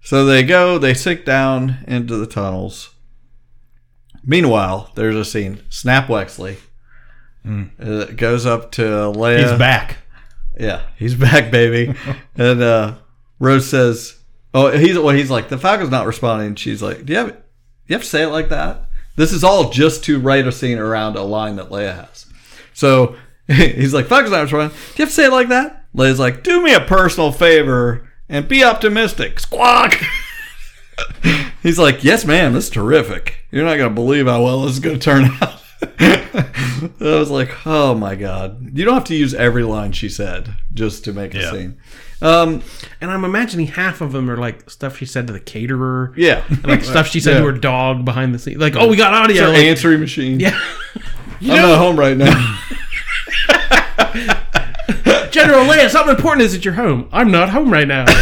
So 0.00 0.24
they 0.26 0.42
go, 0.42 0.76
they 0.78 0.92
sink 0.92 1.24
down 1.24 1.84
into 1.86 2.16
the 2.16 2.26
tunnels. 2.26 2.90
Meanwhile, 4.24 4.90
there's 4.96 5.16
a 5.16 5.24
scene. 5.24 5.62
Snap 5.68 6.08
Wexley 6.08 6.56
uh, 7.80 8.06
goes 8.06 8.44
up 8.44 8.72
to 8.72 8.82
Leia. 8.82 9.48
He's 9.50 9.58
back. 9.58 9.98
Yeah, 10.58 10.82
he's 10.96 11.14
back, 11.28 11.50
baby. 11.50 11.94
and 12.36 12.62
uh, 12.62 12.96
Rose 13.38 13.68
says, 13.68 14.18
"Oh, 14.54 14.70
he's 14.76 14.98
well." 14.98 15.14
He's 15.14 15.30
like, 15.30 15.48
"The 15.48 15.58
Falcon's 15.58 15.90
not 15.90 16.06
responding." 16.06 16.54
She's 16.54 16.82
like, 16.82 17.04
"Do 17.04 17.12
you 17.12 17.18
have 17.18 17.28
you 17.86 17.94
have 17.94 18.02
to 18.02 18.08
say 18.08 18.22
it 18.24 18.28
like 18.28 18.48
that?" 18.50 18.88
This 19.16 19.32
is 19.32 19.44
all 19.44 19.70
just 19.70 20.04
to 20.04 20.18
write 20.18 20.46
a 20.46 20.52
scene 20.52 20.78
around 20.78 21.16
a 21.16 21.22
line 21.22 21.56
that 21.56 21.68
Leia 21.70 21.94
has. 21.94 22.26
So 22.72 23.16
he's 23.46 23.92
like, 23.94 24.06
"Falcon's 24.06 24.30
not 24.32 24.42
responding." 24.42 24.70
Do 24.70 24.76
you 24.96 25.04
have 25.04 25.08
to 25.08 25.14
say 25.14 25.26
it 25.26 25.32
like 25.32 25.48
that? 25.48 25.84
Leia's 25.94 26.18
like, 26.20 26.42
"Do 26.42 26.62
me 26.62 26.72
a 26.74 26.80
personal 26.80 27.32
favor 27.32 28.08
and 28.28 28.48
be 28.48 28.64
optimistic." 28.64 29.38
Squawk. 29.40 29.94
he's 31.62 31.78
like, 31.78 32.04
"Yes, 32.04 32.24
ma'am. 32.24 32.52
This 32.54 32.64
is 32.64 32.70
terrific. 32.70 33.36
You're 33.50 33.64
not 33.64 33.76
gonna 33.76 33.90
believe 33.90 34.26
how 34.26 34.42
well 34.42 34.62
this 34.62 34.72
is 34.72 34.80
gonna 34.80 34.98
turn 34.98 35.24
out." 35.40 35.58
I 36.00 36.90
was 37.00 37.30
like, 37.30 37.66
oh 37.66 37.94
my 37.94 38.14
god. 38.14 38.76
You 38.78 38.84
don't 38.84 38.94
have 38.94 39.04
to 39.04 39.14
use 39.16 39.34
every 39.34 39.62
line 39.64 39.92
she 39.92 40.08
said 40.08 40.54
just 40.72 41.04
to 41.04 41.12
make 41.12 41.34
a 41.34 41.38
Yeah. 41.38 41.50
scene. 41.50 41.76
Um, 42.22 42.62
And 43.00 43.10
I'm 43.10 43.24
imagining 43.24 43.66
half 43.66 44.00
of 44.00 44.12
them 44.12 44.30
are 44.30 44.36
like 44.36 44.70
stuff 44.70 44.96
she 44.96 45.06
said 45.06 45.26
to 45.26 45.32
the 45.32 45.40
caterer. 45.40 46.12
yeah. 46.16 46.42
Like 46.64 46.84
stuff 46.84 47.08
she 47.08 47.20
said 47.20 47.38
to 47.38 47.44
her 47.44 47.52
dog 47.52 48.04
behind 48.04 48.34
the 48.34 48.38
scene. 48.38 48.58
Like, 48.58 48.76
oh, 48.76 48.88
we 48.88 48.96
got 48.96 49.12
audio. 49.12 49.48
Like, 49.50 49.64
answering 49.64 50.00
machine. 50.00 50.40
yeah. 50.40 50.58
I'm 51.42 51.46
not 51.48 51.78
home 51.78 51.98
right 51.98 52.16
now. 52.16 52.32
General 55.32 55.64
Leia, 55.64 55.88
something 55.90 56.14
important 56.14 56.42
is 56.44 56.54
at 56.54 56.64
your 56.64 56.74
home. 56.74 57.08
I'm 57.10 57.30
not 57.30 57.48
home 57.50 57.72
right 57.72 57.88
now. 57.88 58.04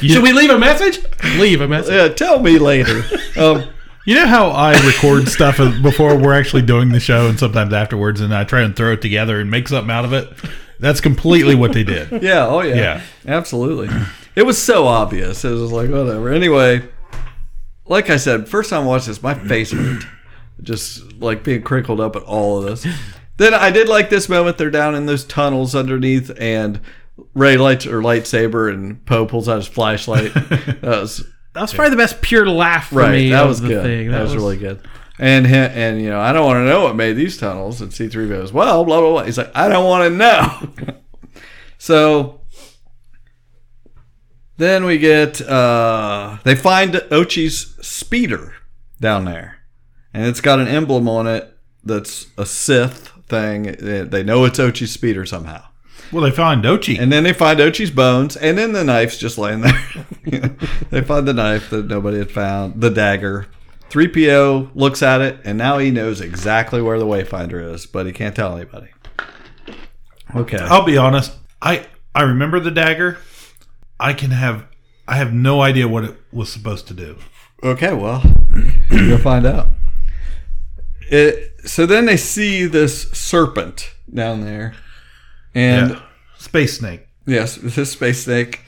Should 0.00 0.22
we 0.22 0.32
leave 0.32 0.50
a 0.50 0.58
message? 0.58 0.98
Leave 1.36 1.60
a 1.60 1.68
message. 1.68 1.94
yeah, 1.94 2.08
tell 2.08 2.40
me 2.40 2.58
later. 2.58 3.02
Um, 3.38 3.68
You 4.06 4.14
know 4.16 4.26
how 4.26 4.48
I 4.48 4.72
record 4.86 5.28
stuff 5.28 5.58
before 5.82 6.16
we're 6.16 6.32
actually 6.32 6.62
doing 6.62 6.88
the 6.88 7.00
show 7.00 7.28
and 7.28 7.38
sometimes 7.38 7.72
afterwards 7.72 8.20
and 8.20 8.34
I 8.34 8.44
try 8.44 8.62
and 8.62 8.74
throw 8.74 8.92
it 8.92 9.02
together 9.02 9.38
and 9.40 9.50
make 9.50 9.68
something 9.68 9.90
out 9.90 10.04
of 10.06 10.12
it? 10.14 10.32
That's 10.80 11.00
completely 11.00 11.54
what 11.54 11.72
they 11.72 11.84
did. 11.84 12.10
yeah, 12.22 12.46
oh 12.46 12.62
yeah. 12.62 12.74
Yeah. 12.74 13.02
Absolutely. 13.26 13.94
It 14.34 14.44
was 14.44 14.60
so 14.60 14.86
obvious. 14.86 15.44
It 15.44 15.50
was 15.50 15.72
like, 15.72 15.90
whatever. 15.90 16.30
Anyway, 16.30 16.88
like 17.86 18.08
I 18.08 18.16
said, 18.16 18.48
first 18.48 18.70
time 18.70 18.84
I 18.84 18.86
watched 18.86 19.06
this, 19.06 19.22
my 19.22 19.34
face 19.34 19.72
hurt. 19.72 20.04
Just 20.62 21.14
like 21.14 21.42
being 21.42 21.62
crinkled 21.62 22.00
up 22.00 22.16
at 22.16 22.22
all 22.22 22.58
of 22.58 22.64
this. 22.64 22.86
Then 23.38 23.54
I 23.54 23.70
did 23.70 23.88
like 23.88 24.10
this 24.10 24.28
moment. 24.28 24.58
They're 24.58 24.70
down 24.70 24.94
in 24.94 25.06
those 25.06 25.24
tunnels 25.24 25.74
underneath, 25.74 26.30
and 26.38 26.80
Rey 27.34 27.56
lights 27.56 27.86
her 27.86 28.00
lightsaber, 28.00 28.72
and 28.72 29.04
Poe 29.06 29.24
pulls 29.24 29.48
out 29.48 29.56
his 29.56 29.66
flashlight. 29.66 30.34
that 30.34 30.82
was 30.82 31.26
That 31.54 31.62
was 31.62 31.72
probably 31.72 31.90
the 31.90 31.96
best 31.96 32.20
pure 32.20 32.46
laugh 32.46 32.88
for 32.88 32.96
right. 32.96 33.12
me. 33.12 33.30
That 33.30 33.46
was 33.46 33.60
the 33.60 33.68
good. 33.68 33.82
Thing. 33.82 34.10
That, 34.10 34.22
was, 34.22 34.36
really 34.36 34.58
good. 34.58 34.86
And 35.20 35.46
and 35.46 36.00
you 36.00 36.08
know, 36.08 36.18
I 36.18 36.32
don't 36.32 36.46
want 36.46 36.56
to 36.56 36.64
know 36.64 36.82
what 36.82 36.96
made 36.96 37.12
these 37.12 37.36
tunnels. 37.36 37.82
And 37.82 37.92
C 37.92 38.08
three 38.08 38.26
goes, 38.26 38.54
well, 38.54 38.86
blah 38.86 39.00
blah 39.00 39.10
blah. 39.10 39.24
He's 39.24 39.36
like, 39.36 39.52
I 39.54 39.68
don't 39.68 39.84
want 39.84 40.10
to 40.10 40.16
know. 40.16 40.94
so 41.78 42.40
then 44.56 44.86
we 44.86 44.96
get 44.96 45.42
uh 45.42 46.38
they 46.44 46.54
find 46.54 46.94
Ochi's 46.94 47.76
speeder 47.86 48.54
down 48.98 49.26
there, 49.26 49.58
and 50.14 50.24
it's 50.24 50.40
got 50.40 50.58
an 50.58 50.68
emblem 50.68 51.06
on 51.06 51.26
it 51.26 51.54
that's 51.84 52.28
a 52.38 52.46
Sith 52.46 53.08
thing. 53.28 53.76
They 53.78 54.04
they 54.04 54.22
know 54.22 54.46
it's 54.46 54.58
Ochi's 54.58 54.92
speeder 54.92 55.26
somehow. 55.26 55.64
Well, 56.10 56.22
they 56.22 56.30
find 56.30 56.64
Ochi. 56.64 56.98
And 56.98 57.12
then 57.12 57.24
they 57.24 57.34
find 57.34 57.60
Ochi's 57.60 57.90
bones, 57.90 58.36
and 58.36 58.56
then 58.58 58.72
the 58.72 58.82
knife's 58.82 59.18
just 59.18 59.38
laying 59.38 59.60
there. 59.60 59.84
They 60.90 61.02
find 61.02 61.26
the 61.26 61.32
knife 61.32 61.70
that 61.70 61.86
nobody 61.86 62.18
had 62.18 62.32
found, 62.32 62.80
the 62.80 62.90
dagger. 62.90 63.46
3PO 63.90 64.70
looks 64.74 65.02
at 65.02 65.20
it, 65.20 65.40
and 65.44 65.58
now 65.58 65.78
he 65.78 65.90
knows 65.90 66.20
exactly 66.20 66.80
where 66.80 66.98
the 66.98 67.06
Wayfinder 67.06 67.74
is, 67.74 67.86
but 67.86 68.06
he 68.06 68.12
can't 68.12 68.34
tell 68.34 68.56
anybody. 68.56 68.88
Okay. 70.34 70.58
I'll 70.58 70.84
be 70.84 70.96
honest. 70.96 71.32
I 71.60 71.86
I 72.14 72.22
remember 72.22 72.60
the 72.60 72.70
dagger. 72.70 73.18
I 73.98 74.12
can 74.12 74.30
have 74.30 74.64
I 75.08 75.16
have 75.16 75.32
no 75.32 75.60
idea 75.60 75.88
what 75.88 76.04
it 76.04 76.16
was 76.32 76.52
supposed 76.52 76.86
to 76.88 76.94
do. 76.94 77.18
Okay, 77.62 77.92
well, 77.92 78.22
you'll 78.90 79.18
find 79.18 79.44
out. 79.44 79.68
It, 81.10 81.68
so 81.68 81.84
then 81.84 82.06
they 82.06 82.16
see 82.16 82.66
this 82.66 83.10
serpent 83.10 83.92
down 84.12 84.42
there, 84.42 84.74
and 85.54 85.90
yeah. 85.90 86.02
Space 86.38 86.78
snake. 86.78 87.06
Yes, 87.26 87.56
this 87.56 87.92
space 87.92 88.24
snake, 88.24 88.60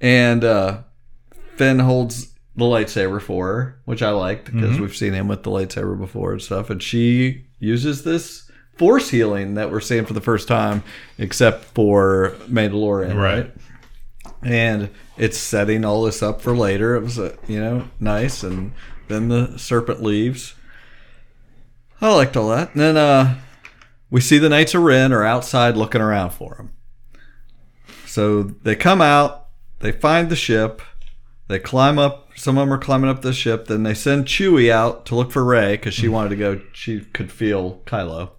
and 0.00 0.44
uh, 0.44 0.82
Finn 1.56 1.80
holds 1.80 2.27
the 2.58 2.64
lightsaber 2.64 3.20
for 3.20 3.46
her, 3.46 3.80
which 3.84 4.02
I 4.02 4.10
liked 4.10 4.52
because 4.52 4.78
we've 4.80 4.96
seen 4.96 5.12
him 5.14 5.28
with 5.28 5.42
the 5.44 5.50
lightsaber 5.50 5.98
before 5.98 6.32
and 6.32 6.42
stuff. 6.42 6.70
And 6.70 6.82
she 6.82 7.46
uses 7.58 8.04
this 8.04 8.50
force 8.76 9.10
healing 9.10 9.54
that 9.54 9.70
we're 9.70 9.80
seeing 9.80 10.04
for 10.04 10.12
the 10.12 10.20
first 10.20 10.46
time, 10.48 10.82
except 11.18 11.64
for 11.64 12.34
Mandalorian, 12.48 13.16
right? 13.16 13.38
Right. 13.38 13.52
and 14.42 14.90
it's 15.16 15.38
setting 15.38 15.84
all 15.84 16.02
this 16.02 16.22
up 16.22 16.40
for 16.40 16.56
later. 16.56 16.94
It 16.94 17.02
was, 17.02 17.18
uh, 17.18 17.34
you 17.48 17.58
know, 17.60 17.88
nice, 17.98 18.42
and 18.44 18.72
then 19.08 19.28
the 19.28 19.56
serpent 19.58 20.02
leaves. 20.02 20.54
I 22.00 22.14
liked 22.14 22.36
all 22.36 22.48
that. 22.50 22.72
And 22.74 22.80
then 22.80 22.96
uh, 22.96 23.40
we 24.10 24.20
see 24.20 24.38
the 24.38 24.48
Knights 24.48 24.74
of 24.74 24.82
Ren 24.82 25.12
are 25.12 25.24
outside 25.24 25.76
looking 25.76 26.00
around 26.00 26.30
for 26.30 26.54
him. 26.56 26.70
So 28.06 28.42
they 28.42 28.76
come 28.76 29.00
out, 29.02 29.48
they 29.80 29.90
find 29.92 30.28
the 30.30 30.36
ship, 30.36 30.80
they 31.48 31.58
climb 31.58 31.98
up. 31.98 32.30
Some 32.36 32.56
of 32.56 32.62
them 32.62 32.72
are 32.72 32.78
climbing 32.78 33.10
up 33.10 33.22
the 33.22 33.32
ship. 33.32 33.66
Then 33.66 33.82
they 33.82 33.94
send 33.94 34.26
Chewie 34.26 34.70
out 34.70 35.06
to 35.06 35.14
look 35.14 35.32
for 35.32 35.44
Rey 35.44 35.72
because 35.72 35.94
she 35.94 36.04
mm-hmm. 36.04 36.12
wanted 36.12 36.28
to 36.30 36.36
go. 36.36 36.60
She 36.72 37.00
could 37.00 37.32
feel 37.32 37.80
Kylo. 37.86 38.30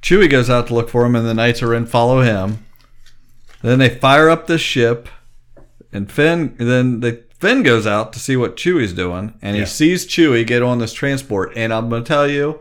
Chewie 0.00 0.30
goes 0.30 0.48
out 0.48 0.68
to 0.68 0.74
look 0.74 0.88
for 0.88 1.04
him, 1.04 1.14
and 1.14 1.26
the 1.26 1.34
Knights 1.34 1.62
of 1.62 1.68
Ren 1.68 1.86
follow 1.86 2.22
him. 2.22 2.64
Then 3.62 3.78
they 3.78 3.88
fire 3.88 4.28
up 4.28 4.46
the 4.46 4.58
ship, 4.58 5.08
and 5.92 6.10
Finn. 6.10 6.54
Then 6.58 7.00
they 7.00 7.20
Finn 7.38 7.64
goes 7.64 7.86
out 7.86 8.12
to 8.12 8.20
see 8.20 8.36
what 8.36 8.56
Chewie's 8.56 8.92
doing, 8.92 9.34
and 9.42 9.56
he 9.56 9.62
Yeah. 9.62 9.66
sees 9.66 10.06
Chewie 10.06 10.46
get 10.46 10.62
on 10.62 10.78
this 10.78 10.92
transport. 10.92 11.52
And 11.56 11.72
I'm 11.72 11.88
gonna 11.88 12.04
tell 12.04 12.28
you 12.28 12.60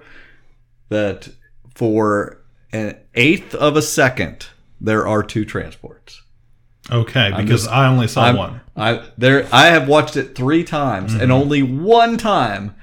that 0.90 1.30
for 1.76 2.40
an 2.74 2.96
eighth 3.14 3.54
of 3.54 3.76
a 3.76 3.82
second, 3.82 4.48
there 4.80 5.08
are 5.08 5.22
two 5.22 5.46
transports. 5.46 6.21
Okay, 6.92 7.32
because 7.36 7.64
just- 7.64 7.70
I 7.72 7.88
only 7.88 8.08
saw 8.08 8.24
I'm- 8.26 8.36
one. 8.36 8.62
I 8.76 9.02
there 9.18 9.48
I 9.52 9.68
have 9.68 9.88
watched 9.88 10.16
it 10.18 10.34
three 10.36 10.64
times, 10.64 11.14
and 11.14 11.32
only 11.32 11.62
one 11.62 12.18
time 12.18 12.74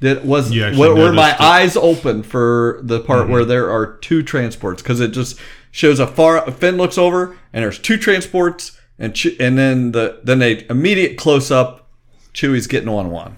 that 0.00 0.24
was 0.24 0.50
Mm-hmm. 0.52 0.76
Where, 0.78 0.94
where 0.94 1.12
my 1.12 1.30
it. 1.30 1.40
eyes 1.40 1.76
open 1.76 2.22
for 2.22 2.80
the 2.82 3.00
part 3.00 3.22
Mm-hmm. 3.24 3.32
where 3.32 3.44
there 3.44 3.70
are 3.70 3.86
two 3.98 4.22
transports 4.22 4.82
because 4.82 5.00
it 5.00 5.12
just 5.12 5.38
shows 5.70 6.00
a 6.00 6.06
far. 6.06 6.50
Finn 6.50 6.76
looks 6.76 6.98
over 6.98 7.36
and 7.52 7.62
there's 7.64 7.78
two 7.78 7.96
transports, 7.96 8.78
and 8.98 9.14
Che- 9.14 9.36
and 9.40 9.56
then 9.56 9.92
the 9.92 10.18
then 10.24 10.38
they 10.40 10.66
immediate 10.68 11.16
close 11.16 11.50
up. 11.50 11.88
Chewie's 12.34 12.66
getting 12.66 12.88
on 12.88 13.10
one. 13.10 13.36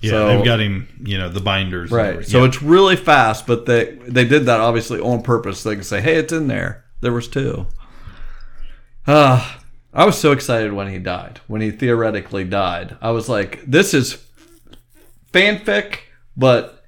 Yeah, 0.00 0.10
So- 0.10 0.28
they've 0.28 0.44
got 0.44 0.60
him. 0.60 0.86
You 1.02 1.18
know, 1.18 1.28
the 1.30 1.40
binders. 1.40 1.90
Right. 1.90 2.10
everything. 2.10 2.30
So 2.30 2.44
it's 2.44 2.62
really 2.62 2.96
fast, 2.96 3.46
but 3.46 3.64
they 3.66 3.96
they 4.06 4.24
did 4.26 4.44
that 4.46 4.60
obviously 4.60 5.00
on 5.00 5.22
purpose. 5.22 5.62
They 5.62 5.74
can 5.74 5.84
say, 5.84 6.00
"Hey, 6.02 6.16
it's 6.16 6.32
in 6.32 6.46
there. 6.48 6.84
There 7.00 7.12
was 7.12 7.26
two. 7.28 7.66
Ah, 9.06 9.60
I 9.92 10.04
was 10.04 10.18
so 10.18 10.32
excited 10.32 10.72
when 10.72 10.88
he 10.90 10.98
died. 10.98 11.40
When 11.46 11.60
he 11.60 11.70
theoretically 11.70 12.44
died, 12.44 12.96
I 13.02 13.10
was 13.10 13.28
like, 13.28 13.62
"This 13.66 13.94
is 13.94 14.18
fanfic, 15.32 15.98
but 16.36 16.84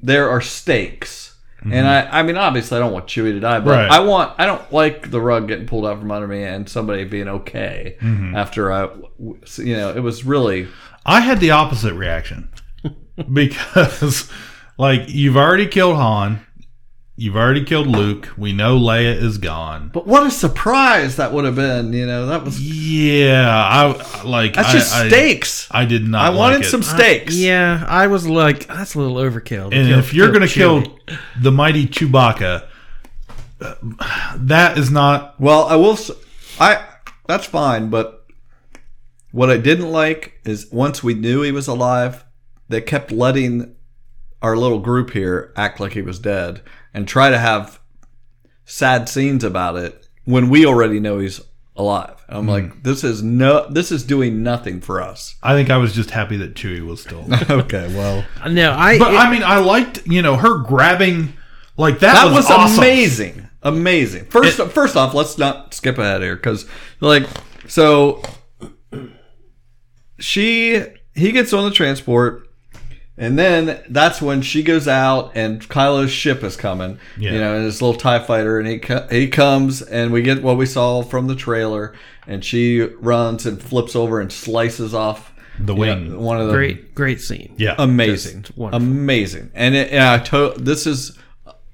there 0.00 0.28
are 0.30 0.40
stakes." 0.40 1.24
And 1.68 1.84
I, 1.88 2.20
I 2.20 2.22
mean, 2.22 2.36
obviously, 2.36 2.76
I 2.76 2.80
don't 2.80 2.92
want 2.92 3.08
Chewie 3.08 3.32
to 3.32 3.40
die, 3.40 3.58
but 3.58 3.70
Right. 3.72 3.90
I 3.90 3.98
want, 3.98 4.38
I 4.38 4.46
don't 4.46 4.72
like 4.72 5.10
the 5.10 5.20
rug 5.20 5.48
getting 5.48 5.66
pulled 5.66 5.84
out 5.84 5.98
from 5.98 6.12
under 6.12 6.28
me 6.28 6.44
and 6.44 6.68
somebody 6.68 7.02
being 7.02 7.26
okay 7.26 7.96
after 8.36 8.72
I, 8.72 8.84
you 9.56 9.76
know, 9.76 9.90
it 9.90 9.98
was 9.98 10.22
really, 10.22 10.68
I 11.04 11.18
had 11.22 11.40
the 11.40 11.50
opposite 11.50 11.94
reaction 11.94 12.50
because, 13.32 14.30
like, 14.78 15.08
you've 15.08 15.36
already 15.36 15.66
killed 15.66 15.96
Han, 15.96 16.45
you've 17.16 17.36
already 17.36 17.64
killed 17.64 17.86
Luke. 17.86 18.28
We 18.36 18.52
know 18.52 18.78
Leia 18.78 19.14
is 19.20 19.38
gone. 19.38 19.88
but 19.92 20.06
what 20.06 20.26
a 20.26 20.30
surprise 20.30 21.16
that 21.16 21.32
would 21.32 21.44
have 21.46 21.54
been, 21.56 21.92
you 21.92 22.06
know, 22.06 22.26
that 22.26 22.44
was, 22.44 22.60
Yeah, 22.60 23.48
I 23.50 24.22
like. 24.22 24.54
that's 24.54 24.68
I- 24.68 24.72
just 24.72 24.94
I, 24.94 25.08
stakes. 25.08 25.68
I, 25.70 25.84
did 25.86 26.06
not. 26.06 26.26
I 26.32 26.36
wanted 26.36 26.60
it. 26.62 26.64
some 26.64 26.82
steaks. 26.82 27.34
Yeah, 27.34 27.84
I 27.88 28.06
was 28.08 28.28
like, 28.28 28.66
that's 28.66 28.94
a 28.94 28.98
little 29.00 29.16
overkill. 29.16 29.64
And 29.72 29.88
kill- 29.88 29.98
if 29.98 30.12
you're 30.12 30.28
going 30.30 30.46
to 30.46 30.52
kill 30.52 30.84
the 31.40 31.50
mighty 31.52 31.86
Chewbacca, 31.86 32.66
uh, 33.60 33.74
that 34.36 34.76
is 34.76 34.90
not. 34.90 35.40
Well, 35.40 35.64
I 35.64 35.76
will. 35.76 35.92
s- 35.92 36.10
I 36.60 36.84
that's 37.26 37.46
fine, 37.46 37.88
but 37.88 38.26
what 39.32 39.50
I 39.50 39.56
didn't 39.56 39.90
like 39.90 40.38
is 40.44 40.68
once 40.70 41.02
we 41.02 41.14
knew 41.14 41.40
he 41.42 41.52
was 41.52 41.66
alive, 41.66 42.24
they 42.68 42.80
kept 42.82 43.10
letting 43.10 43.74
our 44.42 44.56
little 44.56 44.78
group 44.78 45.10
here 45.12 45.52
act 45.56 45.80
like 45.80 45.92
he 45.94 46.02
was 46.02 46.18
dead 46.18 46.60
and 46.96 47.06
try 47.06 47.28
to 47.30 47.38
have 47.38 47.78
sad 48.64 49.08
scenes 49.08 49.44
about 49.44 49.76
it 49.76 50.08
when 50.24 50.48
we 50.48 50.64
already 50.66 50.98
know 50.98 51.18
he's 51.20 51.40
alive. 51.76 52.24
I'm 52.28 52.44
Hmm. 52.44 52.48
like, 52.50 52.82
this 52.82 53.04
is 53.04 53.22
no, 53.22 53.68
this 53.68 53.92
is 53.92 54.02
doing 54.02 54.42
nothing 54.42 54.80
for 54.80 55.00
us. 55.02 55.36
I 55.42 55.52
think 55.54 55.68
I 55.70 55.76
was 55.76 55.92
just 55.94 56.10
happy 56.10 56.36
that 56.38 56.54
Chewie 56.54 56.84
was 56.84 57.02
still. 57.02 57.20
alive. 57.26 57.50
okay, 57.50 57.94
well, 57.94 58.24
no, 58.48 58.72
I. 58.72 58.98
but 58.98 59.14
I 59.14 59.30
mean, 59.30 59.42
I 59.44 59.58
liked 59.58 60.06
you 60.06 60.22
know 60.22 60.36
her 60.36 60.58
grabbing 60.64 61.34
like 61.76 61.98
that, 62.00 62.14
that 62.14 62.24
was, 62.24 62.36
was, 62.36 62.50
awesome. 62.50 62.78
amazing 62.78 63.48
amazing 63.62 64.24
first 64.26 64.60
first 64.70 64.96
off 64.96 65.12
let's 65.12 65.36
not 65.38 65.74
skip 65.74 65.98
ahead 65.98 66.22
here 66.22 66.36
because 66.36 66.66
like 67.00 67.26
so 67.66 68.22
she 70.18 70.82
he 71.14 71.32
gets 71.32 71.52
on 71.52 71.64
the 71.64 71.70
transport 71.70 72.45
and 73.18 73.38
then 73.38 73.82
that's 73.88 74.20
when 74.20 74.42
she 74.42 74.62
goes 74.62 74.86
out 74.86 75.32
and 75.34 75.66
Kylo's 75.68 76.10
ship 76.10 76.42
is 76.44 76.56
coming 76.56 76.98
Yeah. 77.18 77.32
you 77.32 77.38
know 77.38 77.54
and 77.56 77.64
his 77.64 77.80
little 77.80 77.98
tie 77.98 78.18
fighter 78.18 78.58
and 78.58 78.68
he 78.68 78.78
co- 78.78 79.06
he 79.10 79.28
comes 79.28 79.80
and 79.82 80.12
we 80.12 80.22
get 80.22 80.42
what 80.42 80.56
we 80.56 80.66
saw 80.66 81.02
from 81.02 81.26
the 81.26 81.34
trailer 81.36 81.94
and 82.26 82.44
she 82.44 82.80
runs 82.80 83.46
and 83.46 83.62
flips 83.62 83.96
over 83.96 84.20
and 84.20 84.32
slices 84.32 84.92
off 84.94 85.32
The 85.58 85.74
you 85.74 85.86
know, 85.86 85.94
wing. 85.96 86.20
one 86.20 86.40
of 86.40 86.48
the 86.48 86.52
great, 86.52 86.94
great 86.94 87.20
scene. 87.20 87.54
Yeah, 87.56 87.74
amazing, 87.78 88.44
amazing. 88.58 89.50
And, 89.54 89.74
it, 89.74 89.90
and 89.92 90.02
I 90.02 90.18
to, 90.18 90.52
this 90.58 90.86
is 90.86 91.16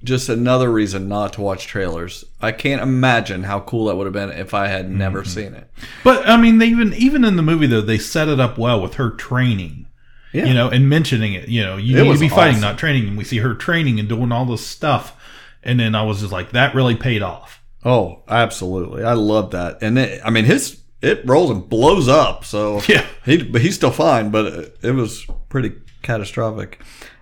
just 0.03 0.27
another 0.29 0.69
reason 0.71 1.07
not 1.07 1.33
to 1.33 1.41
watch 1.41 1.65
trailers. 1.65 2.25
I 2.41 2.51
can't 2.51 2.81
imagine 2.81 3.43
how 3.43 3.61
cool 3.61 3.85
that 3.85 3.95
would 3.95 4.05
have 4.05 4.13
been 4.13 4.31
if 4.31 4.53
I 4.53 4.67
had 4.67 4.89
never 4.89 5.21
Mm-hmm. 5.21 5.29
seen 5.29 5.53
it. 5.53 5.69
But 6.03 6.27
I 6.27 6.35
mean, 6.37 6.57
they 6.59 6.67
even 6.67 6.93
even 6.93 7.23
in 7.23 7.35
the 7.37 7.41
movie 7.41 7.67
though, 7.67 7.81
they 7.81 7.97
set 7.97 8.27
it 8.27 8.39
up 8.39 8.57
well 8.57 8.81
with 8.81 8.95
her 8.95 9.09
training. 9.11 9.82
Yeah. 10.33 10.45
You 10.45 10.53
know, 10.53 10.69
and 10.69 10.89
mentioning 10.89 11.33
it. 11.33 11.47
You 11.47 11.63
know, 11.63 11.77
you 11.77 11.97
It 11.97 12.03
need 12.03 12.13
to 12.13 12.19
be 12.19 12.27
fighting, 12.29 12.59
not 12.59 12.77
training. 12.77 13.07
And 13.07 13.17
we 13.17 13.23
see 13.23 13.37
her 13.37 13.53
training 13.53 13.99
and 13.99 14.09
doing 14.09 14.31
all 14.31 14.45
this 14.45 14.65
stuff. 14.65 15.15
And 15.61 15.79
then 15.79 15.95
I 15.95 16.03
was 16.03 16.19
just 16.21 16.31
like, 16.33 16.51
that 16.51 16.75
really 16.75 16.95
paid 16.95 17.21
off. 17.21 17.61
Oh, 17.85 18.23
absolutely, 18.27 19.03
I 19.03 19.13
love 19.13 19.51
that. 19.51 19.81
And 19.81 19.97
it, 19.99 20.21
I 20.25 20.29
mean, 20.29 20.45
his 20.45 20.81
it 21.01 21.21
rolls 21.25 21.51
and 21.51 21.67
blows 21.69 22.07
up. 22.07 22.45
So 22.45 22.81
Yeah. 22.87 23.05
he 23.25 23.43
but 23.43 23.61
he's 23.61 23.75
still 23.75 23.91
fine. 23.91 24.29
But 24.31 24.45
it, 24.47 24.77
it 24.81 24.91
was 24.91 25.25
pretty 25.49 25.73
catastrophic. 26.01 26.81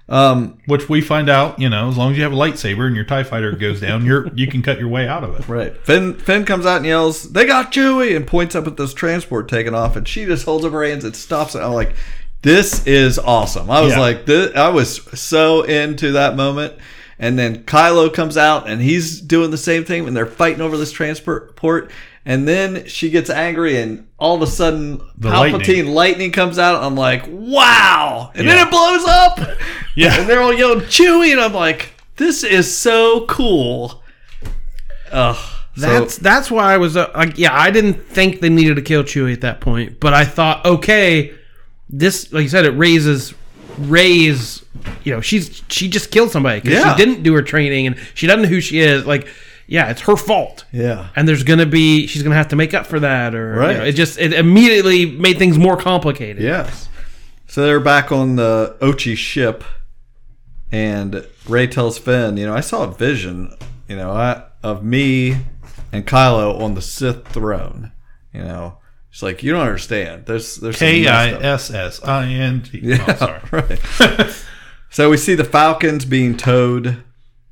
Um, 0.09 0.57
Which 0.65 0.89
we 0.89 0.99
find 0.99 1.29
out, 1.29 1.57
you 1.57 1.69
know, 1.69 1.87
as 1.87 1.97
long 1.97 2.11
as 2.11 2.17
you 2.17 2.23
have 2.23 2.33
a 2.33 2.35
lightsaber 2.35 2.85
and 2.85 2.95
your 2.97 3.05
Tie 3.05 3.23
Fighter 3.23 3.53
goes 3.53 3.79
down, 3.79 4.05
you're 4.05 4.27
you 4.35 4.45
can 4.47 4.61
cut 4.61 4.77
your 4.77 4.89
way 4.89 5.07
out 5.07 5.23
of 5.23 5.39
it. 5.39 5.47
Right. 5.47 5.75
Finn 5.85 6.15
Finn 6.15 6.43
comes 6.45 6.65
out 6.65 6.77
and 6.77 6.85
yells, 6.85 7.31
"They 7.31 7.45
got 7.45 7.71
Chewie!" 7.71 8.15
and 8.15 8.27
points 8.27 8.53
up 8.55 8.67
at 8.67 8.75
this 8.77 8.93
transport 8.93 9.47
taking 9.47 9.73
off, 9.73 9.95
and 9.95 10.07
she 10.07 10.25
just 10.25 10.43
holds 10.45 10.65
up 10.65 10.73
her 10.73 10.83
hands 10.83 11.05
and 11.05 11.15
stops 11.15 11.55
it. 11.55 11.59
I'm 11.59 11.71
like, 11.73 11.93
"This 12.41 12.85
is 12.87 13.19
awesome!" 13.19 13.69
I 13.69 13.81
was 13.81 13.93
Yeah. 13.93 13.99
like, 13.99 14.25
this, 14.25 14.55
I 14.55 14.69
was 14.69 15.01
so 15.19 15.63
into 15.63 16.11
that 16.13 16.35
moment. 16.35 16.73
And 17.19 17.37
then 17.37 17.59
Kylo 17.65 18.11
comes 18.11 18.35
out 18.35 18.67
and 18.67 18.81
he's 18.81 19.21
doing 19.21 19.51
the 19.51 19.57
same 19.57 19.83
thing 19.85 20.03
when 20.05 20.15
they're 20.15 20.25
fighting 20.25 20.59
over 20.61 20.75
this 20.75 20.91
transport 20.91 21.55
port. 21.55 21.91
And 22.25 22.47
then 22.47 22.85
she 22.87 23.09
gets 23.09 23.29
angry, 23.31 23.77
and 23.81 24.07
all 24.19 24.35
of 24.35 24.41
a 24.43 24.47
sudden, 24.47 25.01
The 25.17 25.29
Palpatine 25.29 25.51
lightning. 25.53 25.87
lightning. 25.87 26.31
comes 26.31 26.59
out. 26.59 26.83
I'm 26.83 26.95
like, 26.95 27.23
"Wow!" 27.27 28.31
And 28.35 28.45
Yeah. 28.47 28.55
then 28.55 28.67
it 28.67 28.71
blows 28.71 29.05
up. 29.07 29.39
Yeah. 29.95 30.19
and 30.19 30.29
they're 30.29 30.41
all 30.41 30.53
yelling 30.53 30.81
Chewie, 30.81 31.31
and 31.31 31.41
I'm 31.41 31.53
like, 31.53 31.93
"This 32.17 32.43
is 32.43 32.75
so 32.75 33.25
cool." 33.27 34.03
Ugh. 35.11 35.35
So- 35.77 35.81
That's 35.87 36.17
that's 36.17 36.51
why 36.51 36.73
I 36.73 36.77
was 36.77 36.95
uh, 36.97 37.09
like, 37.15 37.37
yeah, 37.37 37.57
I 37.57 37.71
didn't 37.71 38.05
think 38.07 38.41
they 38.41 38.49
needed 38.49 38.75
to 38.75 38.81
kill 38.81 39.03
Chewie 39.03 39.33
at 39.33 39.41
that 39.41 39.59
point, 39.61 39.99
but 39.99 40.13
I 40.13 40.25
thought, 40.25 40.65
okay, 40.65 41.31
this, 41.91 42.31
like 42.33 42.43
you 42.43 42.49
said, 42.49 42.65
it 42.65 42.71
raises 42.71 43.33
Rey's, 43.77 44.63
you 45.03 45.13
know, 45.13 45.21
she's 45.21 45.61
she 45.69 45.87
just 45.87 46.11
killed 46.11 46.31
somebody 46.31 46.59
because 46.61 46.77
Yeah. 46.79 46.95
she 46.95 47.03
didn't 47.05 47.23
do 47.23 47.33
her 47.33 47.41
training 47.41 47.87
and 47.87 47.95
she 48.13 48.27
doesn't 48.27 48.43
know 48.43 48.49
who 48.49 48.61
she 48.61 48.79
is. 48.79 49.05
Like, 49.05 49.27
yeah, 49.67 49.89
it's 49.89 50.01
her 50.01 50.15
fault. 50.17 50.65
Yeah. 50.73 51.07
and 51.15 51.27
there's 51.27 51.43
gonna 51.43 51.65
be 51.65 52.05
she's 52.07 52.23
gonna 52.23 52.35
have 52.35 52.49
to 52.49 52.55
make 52.55 52.73
up 52.73 52.85
for 52.85 52.99
that, 52.99 53.33
or 53.35 53.53
you 53.53 53.59
Right. 53.59 53.77
know, 53.77 53.83
it 53.85 53.93
just 53.93 54.19
it 54.19 54.33
immediately 54.33 55.05
made 55.05 55.37
things 55.37 55.57
more 55.57 55.77
complicated. 55.77 56.43
Yes. 56.43 56.89
So 57.47 57.63
they're 57.65 57.79
back 57.79 58.11
on 58.11 58.35
the 58.37 58.75
Ochi 58.81 59.15
ship, 59.17 59.63
and 60.71 61.25
Rey 61.47 61.67
tells 61.67 61.97
Finn, 61.97 62.37
"You 62.37 62.45
know, 62.47 62.53
I 62.53 62.61
saw 62.61 62.83
a 62.83 62.91
vision, 62.93 63.53
you 63.87 63.95
know, 63.95 64.11
I, 64.11 64.43
of 64.63 64.83
me 64.83 65.37
and 65.91 66.05
Kylo 66.07 66.59
on 66.61 66.75
the 66.75 66.81
Sith 66.81 67.27
throne. 67.27 67.91
You 68.33 68.43
know, 68.43 68.77
it's 69.11 69.21
like 69.21 69.43
you 69.43 69.51
don't 69.51 69.61
understand. 69.61 70.25
There's 70.25 70.55
there's 70.57 70.77
some 70.77 70.87
K 70.87 71.07
I 71.07 71.31
messed 71.31 71.35
up- 71.35 71.43
S 71.43 71.99
S 72.01 72.03
I 72.03 72.25
N 72.27 72.63
G. 72.63 72.79
Yeah, 72.83 73.05
Oh, 73.07 73.15
sorry. 73.51 73.77
right. 74.17 74.45
so 74.89 75.09
we 75.09 75.17
see 75.17 75.35
the 75.35 75.43
Falcons 75.43 76.05
being 76.05 76.35
towed 76.37 77.03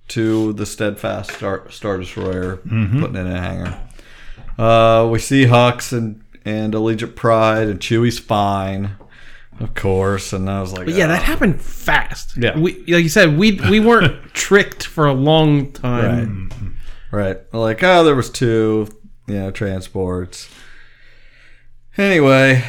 to 0.10 0.54
the 0.54 0.66
Steadfast 0.66 1.32
Star, 1.34 1.70
Star 1.70 1.98
Destroyer, 1.98 2.58
Mm-hmm. 2.58 3.00
putting 3.02 3.16
it 3.18 3.20
in 3.22 3.28
a 3.28 3.42
hangar. 3.42 3.80
Uh, 4.58 5.08
we 5.10 5.20
see 5.20 5.46
Hux 5.46 5.94
and 5.94 6.22
and 6.46 6.74
Allegiant 6.74 7.16
Pride, 7.16 7.68
and 7.68 7.80
Chewie's 7.80 8.18
fine, 8.18 8.92
of 9.60 9.74
course. 9.76 10.34
And 10.34 10.50
I 10.50 10.62
was 10.62 10.72
like, 10.74 10.86
But 10.86 10.96
yeah, 10.96 11.08
that 11.08 11.22
"Oh." 11.22 11.24
happened 11.26 11.62
fast. 11.62 12.36
Yeah. 12.38 12.58
we 12.58 12.74
like 12.88 13.04
you 13.04 13.10
said, 13.10 13.38
we 13.38 13.60
we 13.70 13.80
weren't 13.80 14.24
tricked 14.34 14.86
for 14.86 15.06
a 15.06 15.14
long 15.14 15.72
time. 15.74 16.50
Right. 17.12 17.26
Right. 17.38 17.54
Like, 17.54 17.84
oh, 17.84 18.04
there 18.04 18.16
was 18.16 18.30
two. 18.30 18.88
you 19.28 19.36
know, 19.36 19.52
transports. 19.52 20.50
Anyway, 22.00 22.64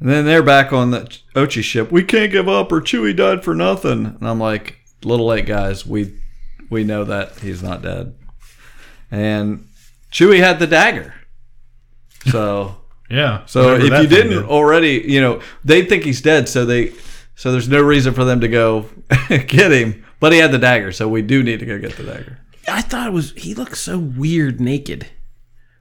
then 0.00 0.24
they're 0.24 0.42
back 0.42 0.72
on 0.72 0.90
the 0.90 1.00
Ochi 1.34 1.62
ship. 1.62 1.92
We 1.92 2.02
can't 2.02 2.32
give 2.32 2.48
up, 2.48 2.72
or 2.72 2.80
Chewie 2.80 3.14
died 3.14 3.44
for 3.44 3.54
nothing. 3.54 4.06
And 4.06 4.26
I'm 4.26 4.40
like, 4.40 4.78
little 5.04 5.26
late, 5.26 5.44
guys. 5.44 5.86
We 5.86 6.18
we 6.70 6.82
know 6.82 7.04
that 7.04 7.38
he's 7.40 7.62
not 7.62 7.82
dead. 7.82 8.14
And 9.10 9.68
Chewie 10.10 10.38
had 10.38 10.58
the 10.60 10.66
dagger. 10.66 11.12
So 12.30 12.76
Yeah. 13.10 13.44
so 13.44 13.74
if 13.74 13.82
you 13.84 14.06
didn't 14.06 14.30
did. 14.30 14.44
already, 14.44 15.04
you 15.06 15.20
know, 15.20 15.42
they 15.62 15.84
think 15.84 16.04
he's 16.04 16.22
dead, 16.22 16.48
so 16.48 16.64
they 16.64 16.92
so 17.34 17.52
there's 17.52 17.68
no 17.68 17.82
reason 17.82 18.14
for 18.14 18.24
them 18.24 18.40
to 18.40 18.48
go 18.48 18.86
get 19.28 19.72
him. 19.72 20.04
But 20.20 20.32
he 20.32 20.38
had 20.38 20.52
the 20.52 20.58
dagger, 20.58 20.90
so 20.90 21.06
we 21.06 21.20
do 21.20 21.42
need 21.42 21.60
to 21.60 21.66
go 21.66 21.78
get 21.78 21.96
the 21.96 22.02
dagger. 22.02 22.38
I 22.66 22.80
thought 22.80 23.06
it 23.08 23.12
was 23.12 23.32
he 23.32 23.52
looked 23.54 23.76
so 23.76 23.98
weird 23.98 24.58
naked 24.58 25.06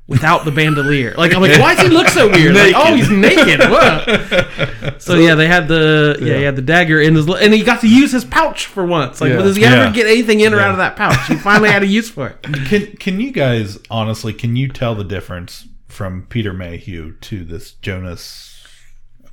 without 0.07 0.45
the 0.45 0.51
bandolier. 0.51 1.13
Like 1.17 1.33
I'm 1.35 1.41
like, 1.41 1.59
why 1.59 1.75
does 1.75 1.83
he 1.87 1.89
look 1.93 2.07
so 2.07 2.29
weird? 2.29 2.55
Like, 2.55 2.73
oh, 2.75 2.95
he's 2.95 3.09
naked. 3.09 3.59
What? 3.69 4.47
So 5.01 5.15
yeah, 5.15 5.35
they 5.35 5.47
had 5.47 5.67
the 5.67 6.17
yeah, 6.21 6.37
he 6.37 6.43
had 6.43 6.55
the 6.55 6.61
dagger 6.61 6.99
in 6.99 7.13
his 7.15 7.27
and 7.27 7.53
he 7.53 7.63
got 7.63 7.81
to 7.81 7.87
use 7.89 8.11
his 8.11 8.25
pouch 8.25 8.65
for 8.65 8.85
once. 8.85 9.21
Like, 9.21 9.31
Yeah. 9.31 9.37
does 9.37 9.55
he 9.55 9.61
Yeah. 9.61 9.73
ever 9.85 9.93
get 9.93 10.07
anything 10.07 10.39
in 10.39 10.53
or 10.53 10.59
out 10.59 10.71
of 10.71 10.77
that 10.77 10.95
pouch? 10.95 11.27
He 11.27 11.35
finally 11.35 11.69
had 11.69 11.83
a 11.83 11.87
use 11.87 12.09
for 12.09 12.27
it. 12.29 12.41
Can 12.67 12.87
can 12.97 13.19
you 13.19 13.31
guys 13.31 13.77
honestly? 13.91 14.33
Can 14.33 14.55
you 14.55 14.67
tell 14.69 14.95
the 14.95 15.03
difference 15.03 15.67
from 15.87 16.25
Peter 16.29 16.51
Mayhew 16.53 17.13
to 17.21 17.43
this 17.43 17.71
Jonas 17.73 18.65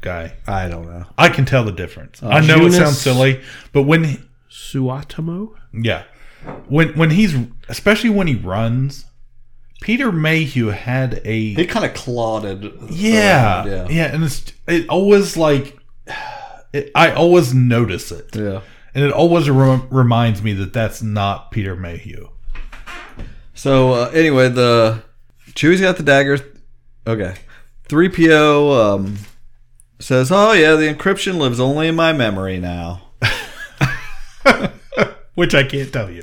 guy? 0.00 0.34
I 0.46 0.68
don't 0.68 0.86
know. 0.86 1.06
I 1.16 1.28
can 1.30 1.44
tell 1.46 1.64
the 1.64 1.72
difference. 1.72 2.22
Uh, 2.22 2.28
I 2.28 2.40
know 2.40 2.66
it 2.66 2.72
sounds 2.72 2.98
silly, 3.00 3.40
but 3.72 3.82
when 3.82 4.04
he- 4.04 4.20
Suotamo. 4.50 5.54
yeah, 5.72 6.02
when 6.68 6.88
when 6.98 7.10
he's 7.10 7.34
especially 7.68 8.10
when 8.10 8.26
he 8.26 8.34
runs, 8.34 9.06
Peter 9.80 10.12
Mayhew 10.12 10.68
had 10.68 11.20
a 11.24 11.54
He 11.54 11.66
kind 11.66 11.84
of 11.84 11.94
clotted. 11.94 12.72
yeah, 12.90 13.66
around, 13.66 13.90
yeah 13.90 14.14
and 14.14 14.24
it's 14.24 14.52
it 14.66 14.88
always 14.88 15.36
like 15.36 15.76
it, 16.72 16.90
I 16.94 17.12
always 17.12 17.54
notice 17.54 18.10
it, 18.10 18.34
yeah. 18.34 18.60
and 18.94 19.04
it 19.04 19.12
always 19.12 19.48
re- 19.50 19.82
reminds 19.90 20.42
me 20.42 20.52
that 20.54 20.72
that's 20.72 21.02
not 21.02 21.50
Peter 21.50 21.76
Mayhew. 21.76 22.28
So 23.54 23.92
uh, 23.92 24.10
anyway, 24.14 24.48
the 24.48 25.02
Chewie's 25.54 25.80
got 25.80 25.96
the 25.96 26.02
dagger. 26.02 26.38
Okay, 27.06 27.34
three 27.84 28.08
PO 28.08 28.72
um, 28.72 29.18
says, 30.00 30.32
"Oh 30.32 30.52
yeah, 30.52 30.74
the 30.74 30.92
encryption 30.92 31.36
lives 31.36 31.60
only 31.60 31.88
in 31.88 31.94
my 31.94 32.12
memory 32.12 32.58
now." 32.58 33.02
Which 35.34 35.54
I 35.54 35.64
can't 35.64 35.92
tell 35.92 36.10
you. 36.10 36.22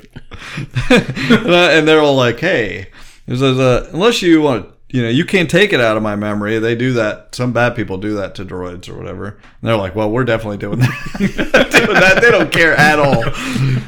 and 0.90 1.86
they're 1.86 2.00
all 2.00 2.16
like, 2.16 2.40
"Hey," 2.40 2.88
he 3.26 3.36
says, 3.36 3.58
uh, 3.58 3.88
"Unless 3.92 4.22
you 4.22 4.40
want, 4.42 4.68
you 4.88 5.02
know, 5.02 5.08
you 5.08 5.24
can't 5.24 5.50
take 5.50 5.72
it 5.72 5.80
out 5.80 5.96
of 5.96 6.02
my 6.02 6.16
memory. 6.16 6.58
They 6.58 6.74
do 6.74 6.92
that. 6.94 7.34
Some 7.34 7.52
bad 7.52 7.74
people 7.76 7.98
do 7.98 8.14
that 8.16 8.34
to 8.36 8.44
droids 8.44 8.88
or 8.88 8.96
whatever." 8.96 9.28
And 9.28 9.68
they're 9.68 9.76
like, 9.76 9.94
"Well, 9.94 10.10
we're 10.10 10.24
definitely 10.24 10.58
doing 10.58 10.80
that. 10.80 11.16
doing 11.18 12.00
that. 12.00 12.20
They 12.20 12.30
don't 12.30 12.52
care 12.52 12.74
at 12.74 12.98
all." 12.98 13.24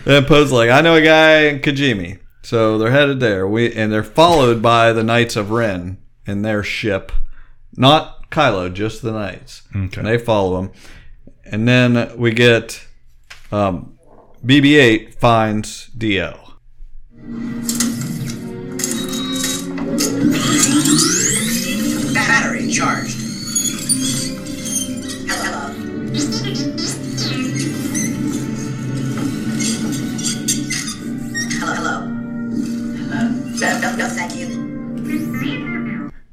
And 0.06 0.26
Poe's 0.26 0.52
like, 0.52 0.70
"I 0.70 0.80
know 0.80 0.94
a 0.94 1.02
guy 1.02 1.46
in 1.46 1.60
Kijimi." 1.60 2.18
So 2.42 2.76
they're 2.76 2.90
headed 2.90 3.20
there. 3.20 3.48
We 3.48 3.72
and 3.72 3.92
they're 3.92 4.02
followed 4.04 4.60
by 4.60 4.92
the 4.92 5.02
Knights 5.02 5.36
of 5.36 5.50
Ren 5.50 5.98
in 6.26 6.42
their 6.42 6.62
ship, 6.62 7.10
not 7.76 8.30
Kylo, 8.30 8.72
just 8.72 9.02
the 9.02 9.12
Knights. 9.12 9.62
Okay. 9.74 9.98
And 9.98 10.06
they 10.06 10.18
follow 10.18 10.60
him, 10.60 10.72
and 11.44 11.66
then 11.66 12.16
we 12.18 12.32
get 12.32 12.86
um, 13.50 13.98
BB-8 14.44 15.14
finds 15.14 15.86
D-O. 15.96 16.38
Charged. 22.74 23.20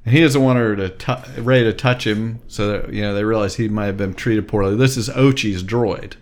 And 0.03 0.17
he 0.17 0.21
doesn't 0.21 0.41
want 0.41 0.57
her 0.57 0.75
to 0.75 0.89
t- 0.89 1.13
Rey 1.39 1.63
to 1.63 1.73
touch 1.73 2.07
him, 2.07 2.39
so 2.47 2.67
that 2.69 2.91
you 2.91 3.03
know 3.03 3.13
they 3.13 3.23
realize 3.23 3.57
he 3.57 3.69
might 3.69 3.85
have 3.85 3.97
been 3.97 4.15
treated 4.15 4.47
poorly. 4.47 4.75
This 4.75 4.97
is 4.97 5.09
Ochi's 5.09 5.61
droid, 5.63 6.15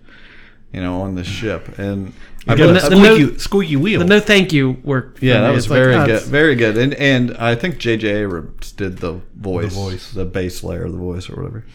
you 0.74 0.82
know, 0.82 1.00
on 1.00 1.16
the 1.16 1.24
ship, 1.24 1.80
and 1.80 2.12
I 2.50 2.56
Got 2.56 2.70
a 2.70 2.74
bet- 2.74 2.90
the 2.90 2.96
no- 2.96 3.16
squeaky, 3.16 3.38
squeaky 3.40 3.76
wheel. 3.76 4.00
The 4.00 4.06
no 4.06 4.20
thank 4.20 4.52
you 4.52 4.72
work. 4.84 5.20
yeah, 5.22 5.36
me. 5.36 5.40
that 5.42 5.50
was 5.52 5.66
It's 5.66 5.74
very 5.74 5.96
oh, 5.96 6.06
good, 6.06 6.24
very 6.24 6.56
good, 6.56 6.78
and 6.78 6.94
and 6.96 7.38
I 7.38 7.56
think 7.56 7.78
J.J. 7.78 8.08
Abrams 8.24 8.72
did 8.72 8.98
the 8.98 9.22
voice, 9.36 9.74
The 9.74 9.80
voice. 9.80 10.12
the 10.12 10.26
bass 10.26 10.64
layer 10.64 10.86
of 10.86 10.92
the 10.92 10.98
voice 10.98 11.30
or 11.30 11.36
whatever. 11.36 11.66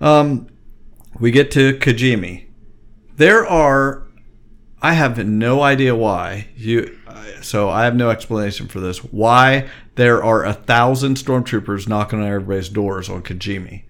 Um, 0.00 0.48
we 1.18 1.30
get 1.30 1.50
to 1.52 1.74
Kijimi. 1.78 2.46
There 3.16 3.46
are, 3.46 4.06
I 4.82 4.94
have 4.94 5.24
no 5.26 5.62
idea 5.62 5.94
why 5.94 6.48
you. 6.56 6.98
So 7.42 7.68
I 7.68 7.84
have 7.84 7.94
no 7.94 8.10
explanation 8.10 8.68
for 8.68 8.80
this. 8.80 8.98
Why 9.04 9.68
there 9.96 10.22
are 10.24 10.44
a 10.44 10.52
thousand 10.54 11.16
stormtroopers 11.16 11.86
knocking 11.88 12.20
on 12.20 12.26
everybody's 12.26 12.68
doors 12.68 13.08
on 13.08 13.22
Kijimi. 13.22 13.84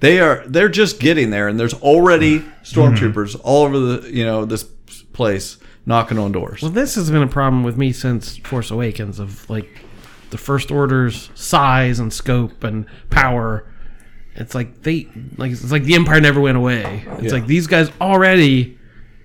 They 0.00 0.20
are 0.20 0.42
they're 0.46 0.68
just 0.68 0.98
getting 0.98 1.30
there, 1.30 1.48
and 1.48 1.60
there's 1.60 1.74
already 1.74 2.40
mm-hmm. 2.40 2.80
stormtroopers 2.80 3.38
all 3.42 3.64
over 3.64 3.78
the 3.78 4.10
you 4.10 4.24
know 4.24 4.44
this 4.44 4.64
place 5.12 5.58
knocking 5.86 6.18
on 6.18 6.32
doors. 6.32 6.62
Well, 6.62 6.70
this 6.70 6.94
has 6.94 7.10
been 7.10 7.22
a 7.22 7.28
problem 7.28 7.62
with 7.62 7.76
me 7.76 7.92
since 7.92 8.38
Force 8.38 8.70
Awakens 8.70 9.18
of 9.18 9.48
like 9.48 9.68
the 10.30 10.38
First 10.38 10.70
Order's 10.70 11.30
size 11.34 11.98
and 11.98 12.12
scope 12.12 12.64
and 12.64 12.86
power. 13.10 13.66
It's 14.36 14.54
like 14.54 14.82
they 14.82 15.08
like 15.36 15.52
it's 15.52 15.70
like 15.70 15.84
the 15.84 15.94
Empire 15.94 16.20
never 16.20 16.40
went 16.40 16.56
away. 16.56 17.04
It's 17.18 17.24
Yeah. 17.24 17.32
like 17.32 17.46
these 17.46 17.66
guys 17.66 17.90
already 18.00 18.78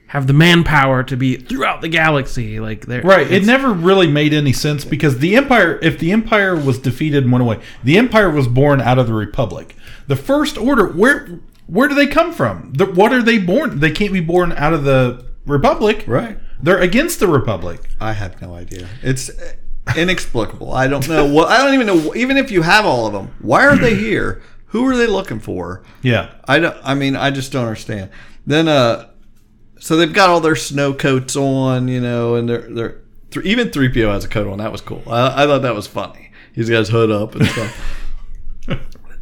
have 0.07 0.27
the 0.27 0.33
manpower 0.33 1.03
to 1.03 1.15
be 1.17 1.35
throughout 1.37 1.81
the 1.81 1.89
galaxy. 1.89 2.59
Like 2.59 2.85
they're 2.85 3.01
Right. 3.01 3.29
It 3.29 3.45
never 3.45 3.71
really 3.71 4.07
made 4.07 4.33
any 4.33 4.53
sense 4.53 4.85
because 4.85 5.19
the 5.19 5.35
Empire, 5.35 5.79
if 5.81 5.99
the 5.99 6.11
Empire 6.11 6.55
was 6.55 6.79
defeated 6.79 7.23
and 7.23 7.31
went 7.31 7.41
away, 7.43 7.59
the 7.83 7.97
Empire 7.97 8.29
was 8.29 8.47
born 8.47 8.81
out 8.81 8.99
of 8.99 9.07
the 9.07 9.13
Republic. 9.13 9.75
The 10.07 10.15
First 10.15 10.57
Order, 10.57 10.87
where 10.87 11.39
where 11.67 11.87
do 11.87 11.95
they 11.95 12.07
come 12.07 12.31
from? 12.31 12.73
The, 12.73 12.85
what 12.85 13.11
are 13.11 13.23
they 13.23 13.37
born? 13.37 13.79
They 13.79 13.91
can't 13.91 14.13
be 14.13 14.19
born 14.19 14.51
out 14.53 14.73
of 14.73 14.83
the 14.83 15.25
Republic. 15.45 16.03
Right. 16.07 16.37
They're 16.61 16.79
against 16.79 17.19
the 17.19 17.27
Republic. 17.27 17.81
I 17.99 18.13
have 18.13 18.41
no 18.41 18.53
idea. 18.53 18.87
It's 19.01 19.31
inexplicable. 19.95 20.73
I 20.73 20.87
don't 20.87 21.07
know. 21.07 21.25
What 21.25 21.49
I 21.49 21.63
don't 21.63 21.73
even 21.73 21.87
know. 21.87 22.15
Even 22.15 22.37
if 22.37 22.51
you 22.51 22.61
have 22.61 22.85
all 22.85 23.07
of 23.07 23.13
them, 23.13 23.33
why 23.39 23.65
are 23.65 23.77
they 23.77 23.95
here? 24.09 24.41
Who 24.67 24.85
are 24.87 24.97
they 24.97 25.07
looking 25.07 25.39
for? 25.39 25.83
Yeah. 26.01 26.33
I 26.47 26.59
don't. 26.59 26.77
I 26.83 26.95
mean, 26.95 27.15
I 27.15 27.31
just 27.31 27.51
don't 27.51 27.63
understand. 27.65 28.09
Then, 28.45 28.67
uh, 28.67 29.09
so 29.79 29.95
they've 29.95 30.11
got 30.11 30.29
all 30.29 30.39
their 30.39 30.55
snow 30.55 30.93
coats 30.93 31.35
on, 31.35 31.87
you 31.87 32.01
know, 32.01 32.35
and 32.35 32.47
they're 32.49 32.69
they're 32.69 33.01
th- 33.31 33.45
even 33.45 33.71
three 33.71 33.89
PO 33.89 34.11
has 34.11 34.25
a 34.25 34.27
coat 34.27 34.47
on. 34.47 34.57
That 34.59 34.71
was 34.71 34.81
cool. 34.81 35.03
I, 35.07 35.43
I 35.43 35.47
thought 35.47 35.61
that 35.61 35.75
was 35.75 35.87
funny. 35.87 36.31
He's 36.53 36.69
got 36.69 36.79
his 36.79 36.89
hood 36.89 37.11
up 37.11 37.35
and 37.35 37.45
stuff. 37.45 38.01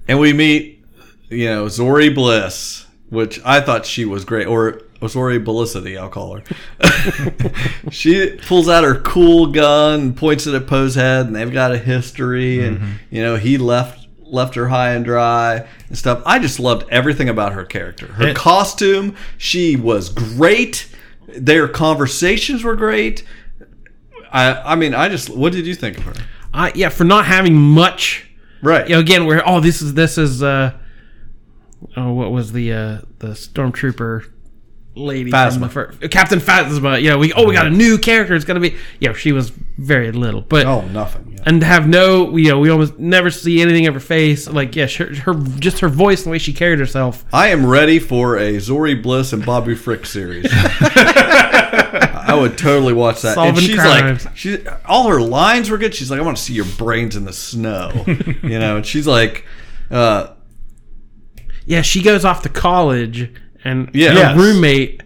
and 0.08 0.20
we 0.20 0.34
meet, 0.34 0.84
you 1.30 1.46
know, 1.46 1.68
Zori 1.68 2.10
Bliss, 2.10 2.86
which 3.10 3.40
I 3.46 3.62
thought 3.62 3.86
she 3.86 4.06
was 4.06 4.26
great, 4.26 4.48
or 4.48 4.82
Zori 5.08 5.40
Bellicity, 5.40 6.00
I'll 6.00 6.10
call 6.10 6.38
her. 6.38 7.92
she 7.92 8.38
pulls 8.48 8.70
out 8.70 8.84
her 8.84 9.00
cool 9.02 9.48
gun, 9.48 10.00
and 10.00 10.18
points 10.18 10.48
it 10.48 10.54
at 10.54 10.68
Poe's 10.68 10.96
head, 10.96 11.28
and 11.28 11.36
they've 11.36 11.52
got 11.52 11.72
a 11.72 11.78
history, 11.78 12.66
and 12.66 12.78
mm-hmm. 12.78 12.92
you 13.10 13.22
know 13.22 13.36
he 13.36 13.58
left 13.58 14.08
left 14.24 14.56
her 14.56 14.68
high 14.70 14.94
and 14.94 15.06
dry 15.06 15.68
and 15.88 15.98
stuff. 15.98 16.22
I 16.26 16.40
just 16.40 16.60
loved 16.60 16.90
everything 16.90 17.30
about 17.30 17.54
her 17.54 17.66
character. 17.66 18.08
Her 18.08 18.30
And- 18.30 18.36
costume, 18.36 19.16
she 19.38 19.76
was 19.76 20.10
great. 20.10 20.90
Their 21.28 21.68
conversations 21.68 22.64
were 22.64 22.76
great. 22.76 23.24
I 24.32 24.74
I 24.74 24.76
mean, 24.76 24.94
I 24.94 25.10
just 25.10 25.30
what 25.30 25.54
did 25.54 25.68
you 25.68 25.76
think 25.76 25.98
of 25.98 26.04
her? 26.04 26.14
I, 26.54 26.72
yeah, 26.76 26.90
for 26.90 27.04
not 27.04 27.26
having 27.26 27.56
much. 27.56 28.30
Right. 28.64 28.88
You 28.88 28.96
know, 28.96 29.00
again, 29.02 29.26
where 29.26 29.48
oh, 29.48 29.60
this 29.60 29.82
is 29.82 29.94
this 29.94 30.18
is 30.18 30.42
uh, 30.42 30.74
oh, 31.98 32.14
what 32.14 32.32
was 32.32 32.52
the 32.54 32.72
uh 32.74 33.02
the 33.20 33.28
stormtrooper 33.30 34.30
lady 34.96 35.32
from 35.32 35.40
Phasma. 35.40 35.60
the 35.62 35.70
fir- 35.70 35.92
Captain 36.10 36.40
Phasma? 36.40 37.02
You 37.02 37.10
know, 37.12 37.18
we 37.18 37.34
oh 37.34 37.48
we 37.48 37.54
got 37.54 37.68
a 37.68 37.72
new 37.72 37.98
character. 37.98 38.34
It's 38.36 38.46
gonna 38.46 38.60
be 38.60 38.76
yeah. 39.00 39.14
She 39.14 39.32
was 39.32 39.50
very 39.78 40.12
little, 40.12 40.42
but 40.42 40.66
Oh, 40.66 40.82
nothing. 40.88 41.34
Yeah. 41.36 41.44
and 41.48 41.64
have 41.64 41.88
no 41.88 42.38
you 42.38 42.50
know 42.50 42.60
we 42.60 42.70
almost 42.70 42.98
never 43.00 43.30
see 43.32 43.62
anything 43.62 43.86
of 43.88 43.94
her 43.96 44.00
face. 44.00 44.48
Like 44.48 44.76
yeah, 44.76 44.88
her, 44.88 45.14
her 45.16 45.34
just 45.60 45.80
her 45.80 45.90
voice 45.90 46.20
and 46.20 46.28
the 46.28 46.32
way 46.32 46.38
she 46.40 46.54
carried 46.54 46.80
herself. 46.80 47.26
I 47.34 47.50
am 47.50 47.66
ready 47.66 48.00
for 48.00 48.38
a 48.38 48.60
Zori 48.60 48.96
Bliss 48.96 49.34
and 49.34 49.46
Babu 49.46 49.76
Frick 49.76 50.06
series. 50.06 50.46
I 52.34 52.40
would 52.40 52.58
totally 52.58 52.94
watch 52.94 53.22
that. 53.22 53.38
and 53.38 53.58
she's 53.60 53.76
crimes. 53.76 54.26
like, 54.26 54.36
she 54.38 54.60
all 54.86 55.08
her 55.10 55.22
lines 55.22 55.70
were 55.70 55.78
good. 55.78 55.94
She's 55.96 56.10
like, 56.12 56.20
I 56.20 56.24
want 56.24 56.38
to 56.38 56.44
see 56.44 56.54
your 56.54 56.66
brains 56.78 57.16
in 57.16 57.26
the 57.26 57.34
snow, 57.34 57.92
you 58.08 58.60
know. 58.60 58.78
And 58.78 58.86
she's 58.86 59.08
like, 59.08 59.46
uh, 59.92 60.28
Yeah, 61.66 61.82
she 61.82 62.02
goes 62.02 62.26
off 62.26 62.42
to 62.44 62.50
college 62.50 63.32
and 63.64 63.90
Yeah. 63.94 64.10
her 64.10 64.16
Yes. 64.16 64.38
roommate 64.38 65.04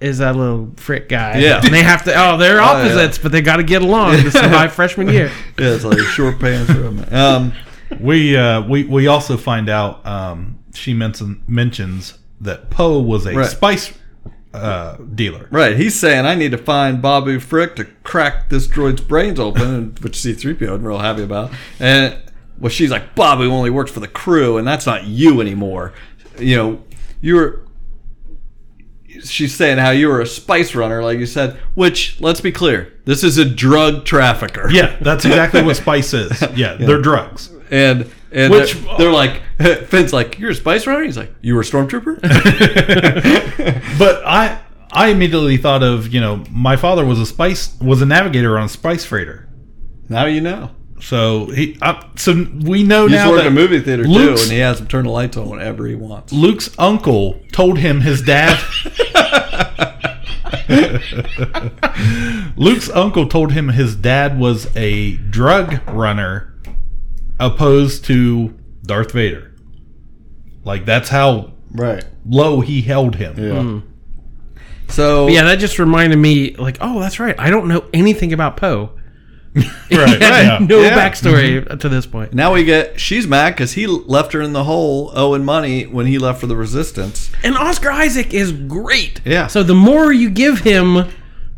is 0.00 0.18
that 0.18 0.36
little 0.36 0.70
frick 0.76 1.08
guy. 1.08 1.38
Yeah. 1.38 1.60
and 1.64 1.72
they 1.72 1.82
have 1.82 2.04
to. 2.04 2.12
Oh, 2.14 2.36
they're 2.36 2.56
yeah. 2.60 2.62
opposites, 2.62 3.16
but 3.18 3.32
they 3.32 3.40
got 3.40 3.56
to 3.56 3.62
get 3.62 3.80
along 3.82 4.12
to 4.22 4.30
survive 4.42 4.72
freshman 4.72 5.08
year. 5.08 5.30
Yeah, 5.58 5.68
it's 5.74 5.84
like 5.84 5.98
short 5.98 6.38
pants. 6.38 6.70
for 6.70 6.84
a. 6.86 7.16
Um, 7.18 7.52
We 8.00 8.36
uh, 8.36 8.62
we 8.62 8.84
we 8.84 9.06
also 9.06 9.36
find 9.36 9.68
out 9.68 10.04
um, 10.06 10.58
she 10.74 10.92
mention, 10.94 11.42
mentions 11.46 12.18
that 12.40 12.68
Poe 12.68 12.98
was 12.98 13.24
a 13.24 13.32
Right. 13.34 13.46
spice 13.48 13.92
uh, 14.54 14.96
dealer. 15.14 15.48
right, 15.50 15.76
he's 15.76 15.98
saying 15.98 16.24
I 16.26 16.34
need 16.34 16.52
to 16.52 16.58
find 16.58 17.02
Babu 17.02 17.40
Frick 17.40 17.76
to 17.76 17.84
crack 18.02 18.48
this 18.48 18.66
droid's 18.66 19.00
brains 19.00 19.40
open, 19.40 19.96
which 20.00 20.16
C-3PO 20.16 20.62
isn't 20.62 20.84
real 20.84 20.98
happy 20.98 21.22
about. 21.22 21.50
And 21.78 22.16
well, 22.58 22.70
she's 22.70 22.90
like, 22.90 23.14
Babu 23.14 23.50
only 23.50 23.70
works 23.70 23.90
for 23.90 24.00
the 24.00 24.08
crew, 24.08 24.56
and 24.56 24.66
that's 24.66 24.86
not 24.86 25.04
you 25.04 25.40
anymore. 25.40 25.92
You 26.38 26.56
know, 26.56 26.84
you 27.20 27.34
were. 27.34 27.60
She's 29.22 29.54
saying 29.54 29.78
how 29.78 29.90
you 29.90 30.08
were 30.08 30.20
a 30.20 30.26
spice 30.26 30.74
runner, 30.74 31.02
like 31.02 31.18
you 31.18 31.26
said. 31.26 31.56
Which, 31.74 32.20
let's 32.20 32.40
be 32.40 32.50
clear, 32.50 32.92
this 33.04 33.22
is 33.22 33.38
a 33.38 33.44
drug 33.44 34.04
trafficker. 34.04 34.68
Yeah, 34.70 34.96
that's 35.00 35.24
exactly 35.24 35.62
what 35.62 35.76
spice 35.84 36.12
is. 36.12 36.42
Yeah, 36.56 36.74
they're 36.74 37.00
drugs. 37.00 37.50
And 37.70 38.10
and 38.34 38.52
Which- 38.52 38.74
they're, 38.74 38.98
they're 38.98 39.12
like 39.12 39.40
Finn's 39.88 40.12
like 40.12 40.38
you're 40.38 40.50
a 40.50 40.54
spice 40.54 40.86
runner. 40.86 41.02
He's 41.04 41.16
like 41.16 41.32
you 41.40 41.54
were 41.54 41.60
a 41.60 41.64
stormtrooper. 41.64 42.20
But 43.98 44.22
I 44.26 44.60
I 44.92 45.08
immediately 45.08 45.56
thought 45.56 45.82
of 45.82 46.12
you 46.12 46.20
know 46.20 46.44
my 46.50 46.76
father 46.76 47.04
was 47.04 47.18
a 47.20 47.26
spice 47.26 47.76
was 47.80 48.02
a 48.02 48.06
navigator 48.06 48.58
on 48.58 48.64
a 48.64 48.68
spice 48.68 49.04
freighter. 49.04 49.48
now 50.08 50.26
you 50.26 50.40
know. 50.40 50.70
So 51.00 51.46
he 51.46 51.76
uh, 51.82 52.00
so 52.16 52.32
we 52.62 52.82
know 52.82 53.06
He's 53.06 53.16
now 53.16 53.30
working 53.30 53.44
that 53.44 53.50
a 53.50 53.54
movie 53.54 53.80
theater 53.80 54.04
Luke's, 54.04 54.40
too, 54.40 54.44
and 54.44 54.52
he 54.52 54.58
has 54.60 54.78
them 54.78 54.86
turn 54.88 55.04
the 55.04 55.10
lights 55.10 55.36
on 55.36 55.48
whenever 55.50 55.86
he 55.86 55.94
wants. 55.94 56.32
Luke's 56.32 56.70
uncle 56.78 57.40
told 57.52 57.78
him 57.78 58.00
his 58.00 58.22
dad. 58.22 58.58
Luke's 62.56 62.88
uncle 62.90 63.28
told 63.28 63.52
him 63.52 63.68
his 63.70 63.96
dad 63.96 64.38
was 64.38 64.74
a 64.76 65.14
drug 65.16 65.80
runner, 65.88 66.53
opposed 67.40 68.04
to 68.06 68.54
Darth 68.82 69.12
Vader. 69.12 69.52
Like 70.64 70.84
that's 70.84 71.08
how 71.08 71.52
Right. 71.72 72.04
low 72.26 72.60
he 72.60 72.82
held 72.82 73.16
him. 73.16 73.34
Yeah. 73.38 73.60
Hmm. 73.62 73.78
So 74.88 75.26
But 75.26 75.32
yeah, 75.32 75.44
that 75.44 75.58
just 75.58 75.78
reminded 75.78 76.16
me, 76.18 76.54
like, 76.56 76.78
oh, 76.80 77.00
that's 77.00 77.18
right. 77.18 77.34
I 77.38 77.50
don't 77.50 77.68
know 77.68 77.84
anything 77.92 78.32
about 78.32 78.56
Poe. 78.56 78.90
Right, 79.56 79.68
He 79.90 79.96
had 79.96 80.18
yeah. 80.20 80.58
no 80.60 80.80
Yeah. 80.80 80.96
backstory 80.98 81.62
mm-hmm. 81.64 81.78
to 81.78 81.88
this 81.88 82.06
point. 82.06 82.34
now 82.34 82.52
we 82.52 82.64
get 82.64 82.98
she's 82.98 83.26
mad 83.26 83.50
because 83.54 83.72
he 83.72 83.86
left 83.86 84.32
her 84.32 84.40
in 84.42 84.52
the 84.52 84.64
hole 84.64 85.12
owing 85.14 85.44
money 85.44 85.84
when 85.84 86.06
he 86.06 86.18
left 86.18 86.40
for 86.40 86.46
the 86.48 86.56
resistance. 86.56 87.30
And 87.44 87.56
Oscar 87.56 87.90
Isaac 87.90 88.34
is 88.34 88.50
great. 88.52 89.20
Yeah. 89.24 89.46
So 89.46 89.62
the 89.62 89.74
more 89.74 90.12
you 90.12 90.28
give 90.30 90.60
him, 90.60 90.94
the, 90.94 91.08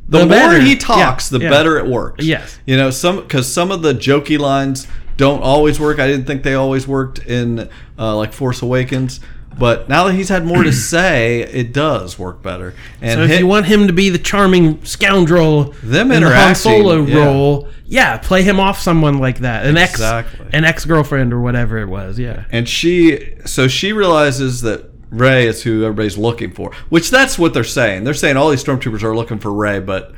The, 0.09 0.18
more 0.20 0.29
better. 0.29 0.61
he 0.61 0.77
talks, 0.77 1.33
Yeah, 1.33 1.39
the 1.39 1.45
yeah. 1.45 1.51
better 1.51 1.79
it 1.79 1.87
works. 1.87 2.24
Yes. 2.24 2.59
You 2.66 2.77
know, 2.77 2.91
some 2.91 3.16
because 3.22 3.51
some 3.51 3.70
of 3.70 3.83
the 3.83 3.93
jokey 3.95 4.39
lines 4.39 4.87
don't 5.17 5.43
always 5.43 5.81
work. 5.81 5.99
I 5.99 6.07
didn't 6.07 6.27
think 6.27 6.43
they 6.43 6.55
always 6.55 6.87
worked 6.87 7.19
in 7.21 7.69
uh, 7.99 8.17
like 8.17 8.33
Force 8.33 8.62
Awakens, 8.62 9.21
but 9.59 9.89
now 9.89 10.05
that 10.05 10.14
he's 10.14 10.29
had 10.29 10.45
more 10.45 10.62
to 10.62 10.73
say, 10.73 11.41
it 11.41 11.73
does 11.73 12.19
work 12.19 12.43
better. 12.43 12.75
And 13.01 13.19
So 13.19 13.23
if 13.25 13.31
hit- 13.31 13.41
you 13.41 13.47
want 13.47 13.67
him 13.67 13.87
to 13.87 13.93
be 13.93 14.11
the 14.11 14.19
charming 14.19 14.85
scoundrel 14.85 15.75
Them 15.83 16.12
in 16.12 16.23
the 16.23 16.35
Han 16.35 16.55
Solo 16.55 17.03
yeah. 17.05 17.25
role, 17.25 17.69
yeah, 17.87 18.19
play 18.19 18.43
him 18.43 18.61
off 18.61 18.79
someone 18.81 19.19
like 19.19 19.39
that, 19.39 19.64
an 19.64 19.77
Exactly. 19.79 20.47
ex, 20.47 20.55
an 20.55 20.64
ex 20.64 20.85
girlfriend 20.85 21.33
or 21.33 21.41
whatever 21.41 21.79
it 21.79 21.87
was. 21.87 22.19
Yeah. 22.19 22.45
and 22.51 22.69
she 22.69 23.37
so 23.47 23.69
she 23.69 23.93
realizes 23.93 24.61
that 24.62 24.91
Rey 25.09 25.47
is 25.47 25.62
who 25.62 25.85
everybody's 25.85 26.19
looking 26.19 26.51
for, 26.53 26.73
which 26.89 27.11
that's 27.11 27.39
what 27.39 27.55
they're 27.55 27.62
saying. 27.64 28.03
They're 28.05 28.12
saying 28.12 28.37
all 28.37 28.51
these 28.51 28.62
stormtroopers 28.62 29.03
are 29.05 29.14
looking 29.17 29.39
for 29.39 29.53
Rey, 29.53 29.79
but 29.79 30.12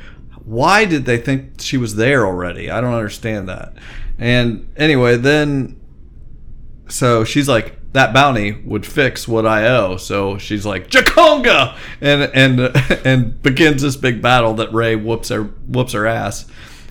why 0.44 0.86
did 0.86 1.05
they 1.05 1.18
think 1.18 1.61
she 1.61 1.76
was 1.76 1.94
there 1.96 2.26
already? 2.26 2.70
I 2.70 2.80
don't 2.80 2.94
understand 2.94 3.49
that. 3.51 3.74
And 4.18 4.72
anyway, 4.76 5.16
then 5.16 5.80
so 6.88 7.24
she's 7.24 7.48
like 7.48 7.78
that 7.92 8.12
bounty 8.12 8.52
would 8.52 8.84
fix 8.84 9.26
what 9.26 9.46
I 9.46 9.66
owe. 9.68 9.96
So 9.96 10.38
she's 10.38 10.66
like 10.66 10.88
Jaconga, 10.88 11.76
and 12.00 12.22
and 12.34 12.60
and 13.06 13.42
begins 13.42 13.82
this 13.82 13.96
big 13.96 14.20
battle 14.20 14.54
that 14.54 14.72
Rey 14.72 14.96
whoops 14.96 15.28
her 15.28 15.44
whoops 15.44 15.92
her 15.92 16.06
ass. 16.06 16.46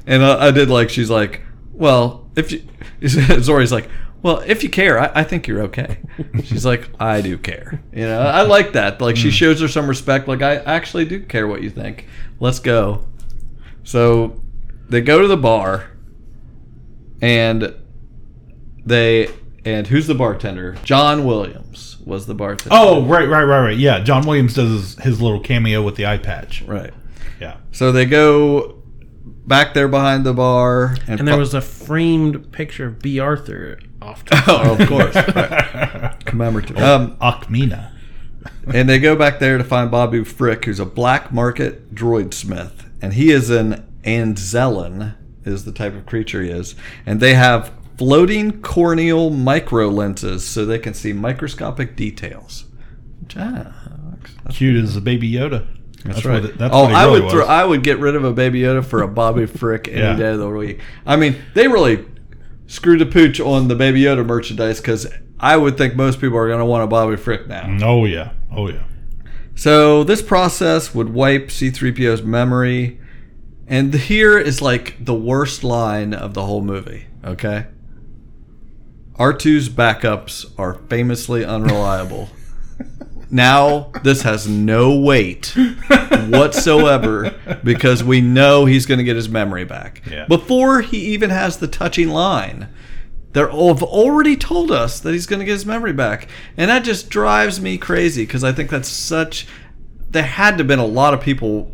And 0.05 0.23
I, 0.23 0.47
I 0.47 0.51
did 0.51 0.69
like 0.69 0.89
she's 0.89 1.09
like, 1.09 1.41
well, 1.73 2.29
if 2.35 2.51
you 2.51 2.63
Zori's 3.01 3.71
like, 3.71 3.89
well, 4.23 4.39
if 4.45 4.63
you 4.63 4.69
care, 4.69 4.99
I, 4.99 5.21
I 5.21 5.23
think 5.23 5.47
you're 5.47 5.61
okay. 5.63 5.99
She's 6.43 6.65
like, 6.65 6.89
I 6.99 7.21
do 7.21 7.37
care. 7.37 7.81
You 7.93 8.05
know, 8.05 8.21
I 8.21 8.41
like 8.41 8.73
that. 8.73 8.99
Like 8.99 9.15
she 9.15 9.29
mm. 9.29 9.33
shows 9.33 9.61
her 9.61 9.67
some 9.67 9.87
respect. 9.87 10.27
Like 10.27 10.41
I 10.41 10.55
actually 10.55 11.05
do 11.05 11.21
care 11.23 11.47
what 11.47 11.61
you 11.61 11.69
think. 11.69 12.07
Let's 12.39 12.59
go. 12.59 13.07
So 13.83 14.41
they 14.89 15.01
go 15.01 15.21
to 15.21 15.27
the 15.27 15.37
bar 15.37 15.91
and 17.21 17.73
they 18.85 19.29
and 19.65 19.87
who's 19.87 20.07
the 20.07 20.15
bartender? 20.15 20.77
John 20.83 21.25
Williams 21.25 21.97
was 22.05 22.25
the 22.25 22.33
bartender. 22.35 22.69
Oh, 22.71 23.03
right, 23.05 23.27
right, 23.27 23.43
right, 23.43 23.61
right. 23.65 23.77
Yeah, 23.77 23.99
John 23.99 24.25
Williams 24.25 24.53
does 24.53 24.69
his, 24.71 25.03
his 25.03 25.21
little 25.21 25.39
cameo 25.41 25.81
with 25.81 25.95
the 25.95 26.05
eye 26.05 26.17
patch. 26.19 26.61
right. 26.63 26.93
Yeah. 27.39 27.57
So 27.71 27.91
they 27.91 28.05
go 28.05 28.81
back 29.45 29.73
there 29.73 29.87
behind 29.87 30.25
the 30.25 30.33
bar, 30.33 30.95
and, 31.07 31.19
And 31.19 31.27
there 31.27 31.35
fu- 31.35 31.39
was 31.39 31.53
a 31.53 31.61
framed 31.61 32.51
picture 32.51 32.87
of 32.87 32.99
Bea 32.99 33.19
Arthur 33.19 33.79
off 34.01 34.23
to 34.25 34.43
oh, 34.47 34.75
of 34.79 34.87
course, 34.87 35.15
right. 35.15 36.15
commemorative. 36.25 36.77
Um, 36.77 37.17
Ackmena. 37.17 37.91
and 38.73 38.87
they 38.89 38.99
go 38.99 39.15
back 39.15 39.39
there 39.39 39.57
to 39.57 39.63
find 39.63 39.91
Babu 39.91 40.23
Frick, 40.23 40.65
who's 40.65 40.79
a 40.79 40.85
black 40.85 41.31
market 41.33 41.93
droid 41.93 42.33
smith, 42.33 42.85
and 43.01 43.13
he 43.13 43.31
is 43.31 43.49
an 43.49 43.85
Anzellan, 44.03 45.15
is 45.47 45.65
the 45.65 45.71
type 45.71 45.93
of 45.95 46.05
creature 46.05 46.41
he 46.43 46.49
is, 46.49 46.75
and 47.05 47.19
they 47.19 47.33
have 47.33 47.71
floating 47.97 48.61
corneal 48.61 49.29
micro 49.31 49.87
lenses 49.89 50.47
so 50.47 50.65
they 50.65 50.77
can 50.79 50.93
see 50.93 51.13
microscopic 51.13 51.95
details. 51.95 52.65
Ah, 53.35 53.73
Cute 54.49 54.83
as 54.83 54.95
a 54.95 55.01
baby 55.01 55.31
Yoda. 55.31 55.67
That's, 56.05 56.23
right. 56.23 56.41
What 56.41 56.51
it, 56.51 56.57
that's 56.57 56.73
oh, 56.73 56.83
I 56.85 57.05
really 57.05 57.21
would 57.21 57.31
throw. 57.31 57.45
I 57.45 57.65
would 57.65 57.83
get 57.83 57.99
rid 57.99 58.15
of 58.15 58.23
a 58.23 58.31
Baby 58.31 58.61
Yoda 58.61 58.85
for 58.85 59.01
a 59.01 59.07
Babu 59.07 59.45
Frick 59.57 59.87
any 59.89 59.97
Yeah. 59.99 60.15
day 60.15 60.29
of 60.29 60.39
the 60.39 60.47
week. 60.47 60.79
I 61.05 61.17
mean, 61.17 61.35
they 61.53 61.67
really 61.67 62.05
screwed 62.67 62.99
the 62.99 63.05
pooch 63.05 63.39
on 63.41 63.67
the 63.67 63.75
Baby 63.75 64.03
Yoda 64.03 64.25
merchandise 64.25 64.79
because 64.79 65.07
I 65.39 65.57
would 65.57 65.77
think 65.77 65.95
most 65.95 66.21
people 66.21 66.37
are 66.37 66.47
going 66.47 66.59
to 66.59 66.65
want 66.65 66.83
a 66.83 66.87
Babu 66.87 67.17
Frick 67.17 67.47
now. 67.47 67.77
oh 67.83 68.05
yeah. 68.05 68.31
Oh 68.51 68.69
yeah. 68.69 68.83
So 69.55 70.03
this 70.03 70.21
process 70.21 70.93
would 70.93 71.09
wipe 71.13 71.49
C-3PO's 71.51 72.21
memory, 72.21 72.99
and 73.67 73.93
here 73.93 74.37
is 74.37 74.61
like 74.61 75.03
the 75.03 75.13
worst 75.13 75.63
line 75.63 76.13
of 76.13 76.33
the 76.33 76.45
whole 76.45 76.61
movie. 76.61 77.07
Okay. 77.23 77.67
R2's 79.15 79.69
backups 79.69 80.45
are 80.57 80.75
famously 80.75 81.43
unreliable. 81.43 82.29
now 83.31 83.91
this 84.03 84.21
has 84.21 84.47
no 84.47 84.97
weight 84.97 85.53
whatsoever 86.29 87.35
because 87.63 88.03
we 88.03 88.21
know 88.21 88.65
he's 88.65 88.85
going 88.85 88.99
to 88.99 89.03
get 89.03 89.15
his 89.15 89.27
memory 89.27 89.65
back. 89.65 90.01
Yeah. 90.09 90.25
Before 90.27 90.81
he 90.81 90.97
even 91.13 91.29
has 91.31 91.57
the 91.57 91.67
touching 91.67 92.09
line, 92.09 92.69
they're 93.33 93.51
all- 93.51 93.73
have 93.73 93.83
already 93.83 94.37
told 94.37 94.71
us 94.71 94.99
that 94.99 95.11
he's 95.11 95.25
going 95.25 95.39
to 95.39 95.45
get 95.45 95.51
his 95.53 95.65
memory 95.65 95.93
back, 95.93 96.27
and 96.55 96.69
that 96.69 96.83
just 96.83 97.09
drives 97.09 97.59
me 97.59 97.77
crazy 97.77 98.23
because 98.25 98.43
I 98.43 98.51
think 98.51 98.69
that's 98.69 98.87
such. 98.87 99.47
There 100.09 100.23
had 100.23 100.51
to 100.51 100.57
have 100.59 100.67
been 100.67 100.79
a 100.79 100.85
lot 100.85 101.13
of 101.13 101.21
people 101.21 101.71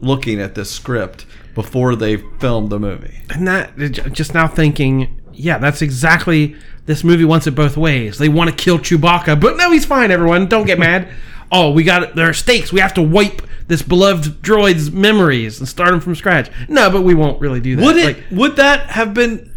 looking 0.00 0.40
at 0.40 0.54
this 0.54 0.70
script 0.70 1.26
before 1.54 1.94
they 1.96 2.16
filmed 2.16 2.70
the 2.70 2.78
movie. 2.78 3.20
and 3.30 3.46
that 3.46 3.76
just 4.12 4.34
now 4.34 4.48
thinking, 4.48 5.20
yeah, 5.32 5.58
that's 5.58 5.82
exactly 5.82 6.56
this 6.86 7.04
movie 7.04 7.24
wants 7.24 7.46
it 7.46 7.54
both 7.54 7.76
ways. 7.76 8.18
They 8.18 8.28
want 8.28 8.50
to 8.50 8.56
kill 8.56 8.78
Chewbacca, 8.78 9.40
but 9.40 9.56
no, 9.56 9.70
he's 9.70 9.84
fine. 9.84 10.10
Everyone, 10.10 10.46
don't 10.46 10.66
get 10.66 10.78
mad. 10.78 11.08
oh, 11.52 11.70
we 11.70 11.84
got 11.84 12.14
there 12.14 12.28
are 12.28 12.34
stakes. 12.34 12.72
We 12.72 12.80
have 12.80 12.94
to 12.94 13.02
wipe 13.02 13.42
this 13.66 13.82
beloved 13.82 14.42
droid's 14.42 14.90
memories 14.90 15.58
and 15.58 15.68
start 15.68 15.94
him 15.94 16.00
from 16.00 16.14
scratch. 16.14 16.50
No, 16.68 16.90
but 16.90 17.02
we 17.02 17.14
won't 17.14 17.40
really 17.40 17.60
do 17.60 17.76
that. 17.76 17.84
Would 17.84 17.96
it? 17.96 18.04
Like, 18.04 18.24
would 18.30 18.56
that 18.56 18.90
have 18.90 19.14
been? 19.14 19.50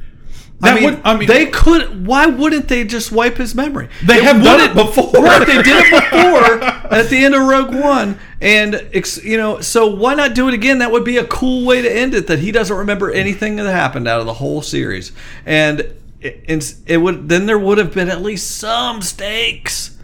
That 0.60 0.72
I 0.72 0.76
mean, 0.76 0.84
would- 0.86 1.02
I 1.04 1.16
mean- 1.18 1.28
they 1.28 1.46
could. 1.46 2.08
Why 2.08 2.26
wouldn't 2.26 2.68
they 2.68 2.84
just 2.84 3.12
wipe 3.12 3.38
his 3.38 3.54
memory? 3.54 3.90
They 4.04 4.24
have 4.24 4.44
done 4.44 4.60
it 4.60 4.74
before. 4.74 5.12
Right, 5.14 5.46
they 5.46 5.62
did 5.62 5.68
it 5.68 5.92
before 5.92 6.64
at 6.92 7.10
the 7.10 7.24
end 7.24 7.36
of 7.36 7.44
Rogue 7.44 7.76
One, 7.76 8.18
and 8.42 8.82
you 9.24 9.38
know, 9.38 9.62
so 9.62 9.86
why 9.88 10.16
not 10.16 10.34
do 10.34 10.48
it 10.48 10.56
again? 10.56 10.80
That 10.80 10.92
would 10.92 11.04
be 11.04 11.18
a 11.18 11.26
cool 11.26 11.64
way 11.66 11.82
to 11.84 11.92
end 11.96 12.16
it. 12.16 12.26
That 12.28 12.40
he 12.40 12.52
doesn't 12.52 12.76
remember 12.76 13.12
anything 13.12 13.58
that 13.58 13.72
happened 13.72 14.08
out 14.08 14.20
of 14.20 14.26
the 14.26 14.34
whole 14.34 14.64
series, 14.64 15.12
and 15.46 15.82
it, 16.22 16.74
it 16.88 16.98
would 16.98 17.30
then 17.30 17.46
there 17.46 17.60
would 17.60 17.78
have 17.78 17.94
been 17.94 18.10
at 18.10 18.24
least 18.24 18.58
some 18.58 19.04
stakes. 19.04 19.96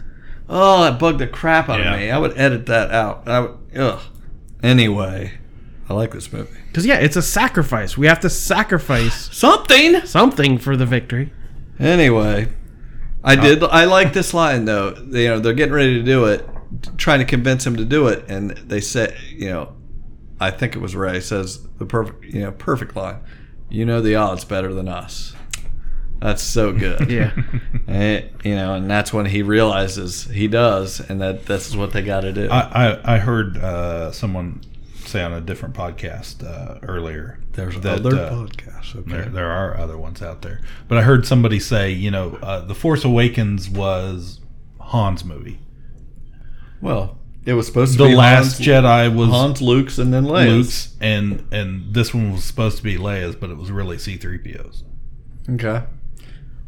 Oh, 0.48 0.84
that 0.84 1.00
bugged 1.00 1.18
the 1.18 1.26
crap 1.26 1.68
out 1.68 1.80
Yeah. 1.80 1.94
of 1.94 2.00
me. 2.00 2.10
I 2.12 2.18
would 2.18 2.38
edit 2.38 2.66
that 2.66 2.92
out. 2.92 3.24
I 3.26 3.40
would, 3.40 3.56
ugh. 3.76 4.00
Anyway, 4.62 5.32
I 5.88 5.94
like 5.94 6.12
this 6.12 6.32
movie. 6.32 6.58
because 6.68 6.86
yeah, 6.86 6.96
it's 6.98 7.16
a 7.16 7.22
sacrifice. 7.22 7.96
We 7.98 8.06
have 8.06 8.20
to 8.20 8.30
sacrifice 8.30 9.28
Something. 9.36 10.00
something 10.06 10.58
for 10.58 10.76
the 10.76 10.86
victory. 10.86 11.32
Anyway, 11.78 12.48
I 13.22 13.36
did. 13.36 13.62
I 13.64 13.84
like 13.84 14.12
this 14.12 14.32
line 14.34 14.64
though. 14.64 14.94
You 15.10 15.28
know, 15.28 15.40
they're 15.40 15.52
getting 15.54 15.74
ready 15.74 15.94
to 15.98 16.02
do 16.02 16.24
it. 16.26 16.48
trying 16.96 17.18
to 17.18 17.24
convince 17.24 17.66
him 17.66 17.76
to 17.76 17.84
do 17.84 18.08
it, 18.08 18.24
and 18.28 18.50
they 18.52 18.80
say, 18.80 19.16
you 19.30 19.50
know, 19.50 19.76
I 20.40 20.50
think 20.50 20.74
it 20.76 20.78
was 20.78 20.94
Rey 20.96 21.20
says 21.20 21.66
the 21.78 21.86
perfect, 21.86 22.24
you 22.24 22.40
know, 22.42 22.52
perfect 22.52 22.96
line. 22.96 23.20
You 23.68 23.84
know 23.84 24.00
the 24.00 24.14
odds 24.16 24.44
better 24.44 24.72
than 24.72 24.88
us. 24.88 25.34
That's 26.20 26.42
so 26.42 26.72
good. 26.72 27.10
Yeah. 27.10 27.32
And, 27.86 28.30
you 28.42 28.54
know, 28.56 28.74
and 28.74 28.90
that's 28.90 29.12
when 29.12 29.26
he 29.26 29.42
realizes 29.42 30.24
he 30.24 30.48
does, 30.48 30.98
and 31.00 31.20
that 31.20 31.44
that's 31.44 31.76
what 31.76 31.92
they 31.92 32.00
got 32.02 32.20
to 32.22 32.32
do. 32.32 32.48
I, 32.50 32.60
I, 32.92 33.14
I 33.16 33.18
heard 33.18 33.58
uh, 33.58 34.10
someone 34.10 34.62
say 35.14 35.22
on 35.22 35.32
a 35.32 35.40
different 35.40 35.74
podcast 35.74 36.44
uh, 36.44 36.80
earlier. 36.82 37.38
There's 37.52 37.78
that, 37.80 38.00
other 38.00 38.16
uh, 38.16 38.30
podcasts. 38.30 38.96
Okay. 38.96 39.10
There, 39.10 39.24
there 39.26 39.50
are 39.50 39.76
other 39.76 39.96
ones 39.96 40.20
out 40.20 40.42
there, 40.42 40.60
but 40.88 40.98
I 40.98 41.02
heard 41.02 41.24
somebody 41.24 41.60
say, 41.60 41.90
you 41.92 42.10
know, 42.10 42.36
uh, 42.42 42.60
the 42.60 42.74
Force 42.74 43.04
Awakens 43.04 43.70
was 43.70 44.40
Han's 44.80 45.24
movie. 45.24 45.60
Well, 46.80 47.18
it 47.46 47.54
was 47.54 47.66
supposed 47.66 47.92
to 47.92 47.98
The 47.98 48.04
be 48.06 48.10
the 48.10 48.18
Last 48.18 48.58
Han's, 48.58 48.66
Jedi 48.66 49.14
was 49.14 49.30
Han's, 49.30 49.62
Luke's, 49.62 49.98
and 49.98 50.12
then 50.12 50.24
Leia's. 50.24 50.48
Luke's, 50.48 50.96
and 51.00 51.46
and 51.52 51.94
this 51.94 52.12
one 52.12 52.32
was 52.32 52.42
supposed 52.42 52.76
to 52.78 52.82
be 52.82 52.96
Leia's, 52.96 53.36
but 53.36 53.50
it 53.50 53.56
was 53.56 53.70
really 53.70 53.98
C 53.98 54.16
three 54.16 54.38
PO's. 54.38 54.82
Okay. 55.48 55.84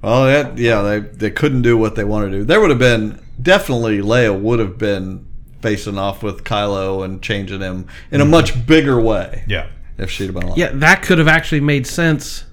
Well, 0.03 0.25
that, 0.27 0.57
yeah, 0.57 0.83
they 0.83 1.01
they 1.01 1.31
couldn't 1.33 1.63
do 1.63 1.77
what 1.77 1.97
they 1.97 2.05
wanted 2.05 2.31
to 2.31 2.39
do. 2.39 2.45
There 2.45 2.61
would 2.61 2.71
have 2.71 2.79
been 2.79 3.21
definitely 3.43 3.99
Leia 3.99 4.39
would 4.41 4.61
have 4.61 4.79
been 4.79 5.27
facing 5.67 5.99
off 5.99 6.23
with 6.23 6.45
Kylo 6.45 7.05
and 7.05 7.21
changing 7.21 7.61
him 7.61 7.89
in 8.13 8.21
a 8.21 8.25
much 8.25 8.65
bigger 8.69 9.01
way 9.01 9.43
Yeah, 9.49 9.67
if 9.99 10.13
she'd 10.13 10.27
have 10.27 10.35
been 10.35 10.45
alive. 10.45 10.57
Yeah, 10.59 10.71
that 10.75 11.03
could 11.03 11.19
have 11.19 11.27
actually 11.27 11.61
made 11.61 11.89
sense 11.89 12.45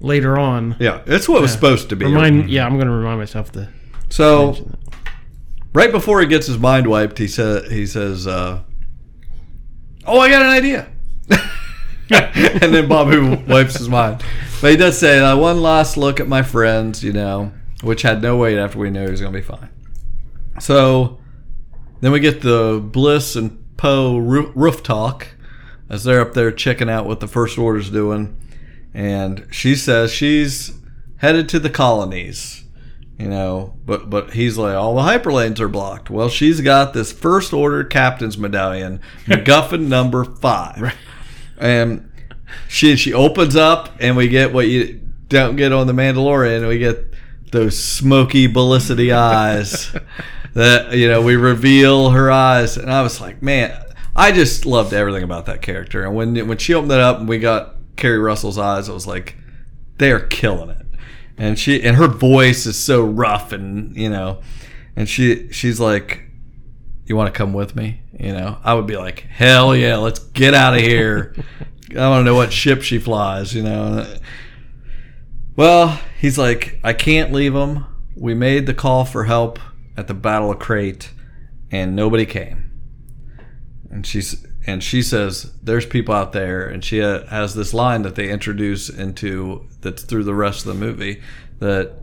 later 0.00 0.38
on. 0.38 0.74
yeah, 0.80 1.02
it's 1.04 1.28
what 1.28 1.38
it 1.38 1.42
was 1.42 1.52
supposed 1.52 1.90
to 1.90 1.96
be. 1.96 2.06
Remind, 2.06 2.48
yeah, 2.48 2.64
I'm 2.64 2.76
going 2.76 2.86
to 2.86 2.92
remind 2.94 3.18
myself 3.18 3.52
to. 3.52 3.68
So, 4.08 4.66
right 5.74 5.92
before 5.92 6.22
he 6.22 6.26
gets 6.26 6.46
his 6.46 6.56
mind 6.56 6.86
wiped, 6.86 7.18
he 7.18 7.28
said, 7.28 7.70
"He 7.70 7.84
says, 7.84 8.26
uh, 8.26 8.62
oh, 10.06 10.18
I 10.18 10.30
got 10.30 10.40
an 10.40 10.48
idea." 10.50 10.88
and 12.10 12.72
then 12.74 12.88
Babu 12.88 13.44
wipes 13.46 13.76
his 13.76 13.90
mind. 13.90 14.24
But 14.62 14.70
he 14.70 14.78
does 14.78 14.98
say, 14.98 15.18
uh, 15.18 15.36
"One 15.36 15.60
last 15.60 15.98
look 15.98 16.18
at 16.18 16.28
my 16.28 16.40
friends," 16.40 17.04
you 17.04 17.12
know, 17.12 17.52
which 17.82 18.00
had 18.00 18.22
no 18.22 18.38
weight 18.38 18.56
after 18.56 18.78
we 18.78 18.88
knew 18.88 19.04
he 19.04 19.10
was 19.10 19.20
going 19.20 19.34
to 19.34 19.38
be 19.38 19.44
fine. 19.44 19.68
So, 20.60 21.18
then 22.00 22.12
we 22.12 22.20
get 22.20 22.42
the 22.42 22.80
Bliss 22.82 23.36
and 23.36 23.64
Poe 23.76 24.16
roof, 24.18 24.50
roof 24.54 24.82
talk 24.82 25.28
as 25.88 26.04
they're 26.04 26.20
up 26.20 26.34
there 26.34 26.50
checking 26.50 26.90
out 26.90 27.06
what 27.06 27.20
the 27.20 27.28
First 27.28 27.58
Order's 27.58 27.90
doing, 27.90 28.36
and 28.92 29.46
she 29.50 29.74
says 29.74 30.12
she's 30.12 30.76
headed 31.18 31.48
to 31.48 31.58
the 31.58 31.70
colonies 31.70 32.64
you 33.18 33.28
know 33.28 33.74
but 33.84 34.08
but 34.08 34.32
he's 34.32 34.56
like 34.56 34.74
oh, 34.74 34.80
all 34.80 34.94
the 34.94 35.02
hyperlanes 35.02 35.60
are 35.60 35.68
blocked. 35.68 36.08
Well 36.08 36.28
she's 36.28 36.60
got 36.60 36.94
this 36.94 37.12
first 37.12 37.52
order 37.52 37.84
captain's 37.84 38.38
medallion 38.38 39.00
MacGuffin 39.26 39.88
number 39.88 40.24
five. 40.24 40.94
And 41.58 42.10
she 42.68 42.96
she 42.96 43.12
opens 43.12 43.56
up 43.56 43.90
and 43.98 44.16
we 44.16 44.28
get 44.28 44.52
what 44.52 44.68
you 44.68 45.00
don't 45.28 45.56
get 45.56 45.72
on 45.72 45.86
the 45.88 45.92
mandalorian. 45.92 46.66
We 46.68 46.78
get 46.78 47.04
those 47.50 47.82
smoky 47.82 48.46
ballicity 48.46 49.12
eyes 49.12 49.94
that 50.54 50.92
you 50.92 51.08
know 51.08 51.22
we 51.22 51.36
reveal 51.36 52.10
her 52.10 52.30
eyes. 52.30 52.76
And 52.76 52.90
i 52.90 53.02
was 53.02 53.20
like 53.20 53.42
man 53.42 53.80
i 54.16 54.32
just 54.32 54.66
loved 54.66 54.92
everything 54.92 55.22
about 55.22 55.46
that 55.46 55.62
character. 55.62 56.04
And 56.04 56.14
when 56.14 56.48
when 56.48 56.58
she 56.58 56.74
opened 56.74 56.92
it 56.92 57.00
up 57.00 57.18
and 57.18 57.28
we 57.28 57.38
got 57.38 57.76
keri 57.96 58.18
russell's 58.18 58.58
eyes 58.58 58.88
i 58.88 58.92
was 58.92 59.06
like 59.06 59.36
they're 59.98 60.20
killing 60.20 60.70
it. 60.70 60.86
And 61.36 61.58
she 61.58 61.82
and 61.82 61.96
her 61.96 62.08
voice 62.08 62.66
is 62.66 62.76
so 62.76 63.04
rough 63.04 63.52
and 63.52 63.96
you 63.96 64.08
know 64.08 64.40
and 64.96 65.08
she 65.08 65.50
she's 65.52 65.78
like 65.78 66.24
you 67.06 67.16
want 67.16 67.32
to 67.32 67.36
come 67.36 67.54
with 67.54 67.74
me? 67.74 68.02
You 68.20 68.32
know? 68.32 68.58
I 68.62 68.74
would 68.74 68.86
be 68.86 68.96
like 68.96 69.20
hell 69.20 69.74
yeah 69.74 69.96
let's 69.96 70.18
get 70.18 70.54
out 70.54 70.74
of 70.74 70.80
here. 70.80 71.34
I 71.96 72.08
want 72.08 72.20
to 72.20 72.24
know 72.24 72.34
what 72.34 72.52
ship 72.52 72.82
she 72.82 72.98
flies 72.98 73.54
you 73.54 73.62
know? 73.62 73.98
Uh, 73.98 74.18
well 75.56 76.00
he's 76.20 76.38
like 76.38 76.78
i 76.84 76.92
can't 76.92 77.32
leave 77.32 77.54
him 77.54 77.84
we 78.14 78.34
made 78.34 78.66
the 78.66 78.74
call 78.74 79.04
for 79.04 79.24
help 79.24 79.58
at 79.98 80.06
the 80.06 80.14
battle 80.14 80.52
of 80.52 80.60
Crait 80.60 81.10
and 81.72 81.96
nobody 81.96 82.24
came. 82.24 82.70
And 83.90 84.06
she's 84.06 84.46
and 84.64 84.82
she 84.82 85.02
says 85.02 85.52
there's 85.62 85.86
people 85.86 86.14
out 86.14 86.32
there 86.32 86.68
and 86.68 86.84
she 86.84 87.00
ha- 87.00 87.26
has 87.26 87.54
this 87.54 87.74
line 87.74 88.02
that 88.02 88.14
they 88.14 88.30
introduce 88.30 88.88
into 88.88 89.66
that's 89.80 90.04
through 90.04 90.24
the 90.24 90.34
rest 90.34 90.60
of 90.60 90.66
the 90.66 90.86
movie 90.86 91.20
that 91.58 91.96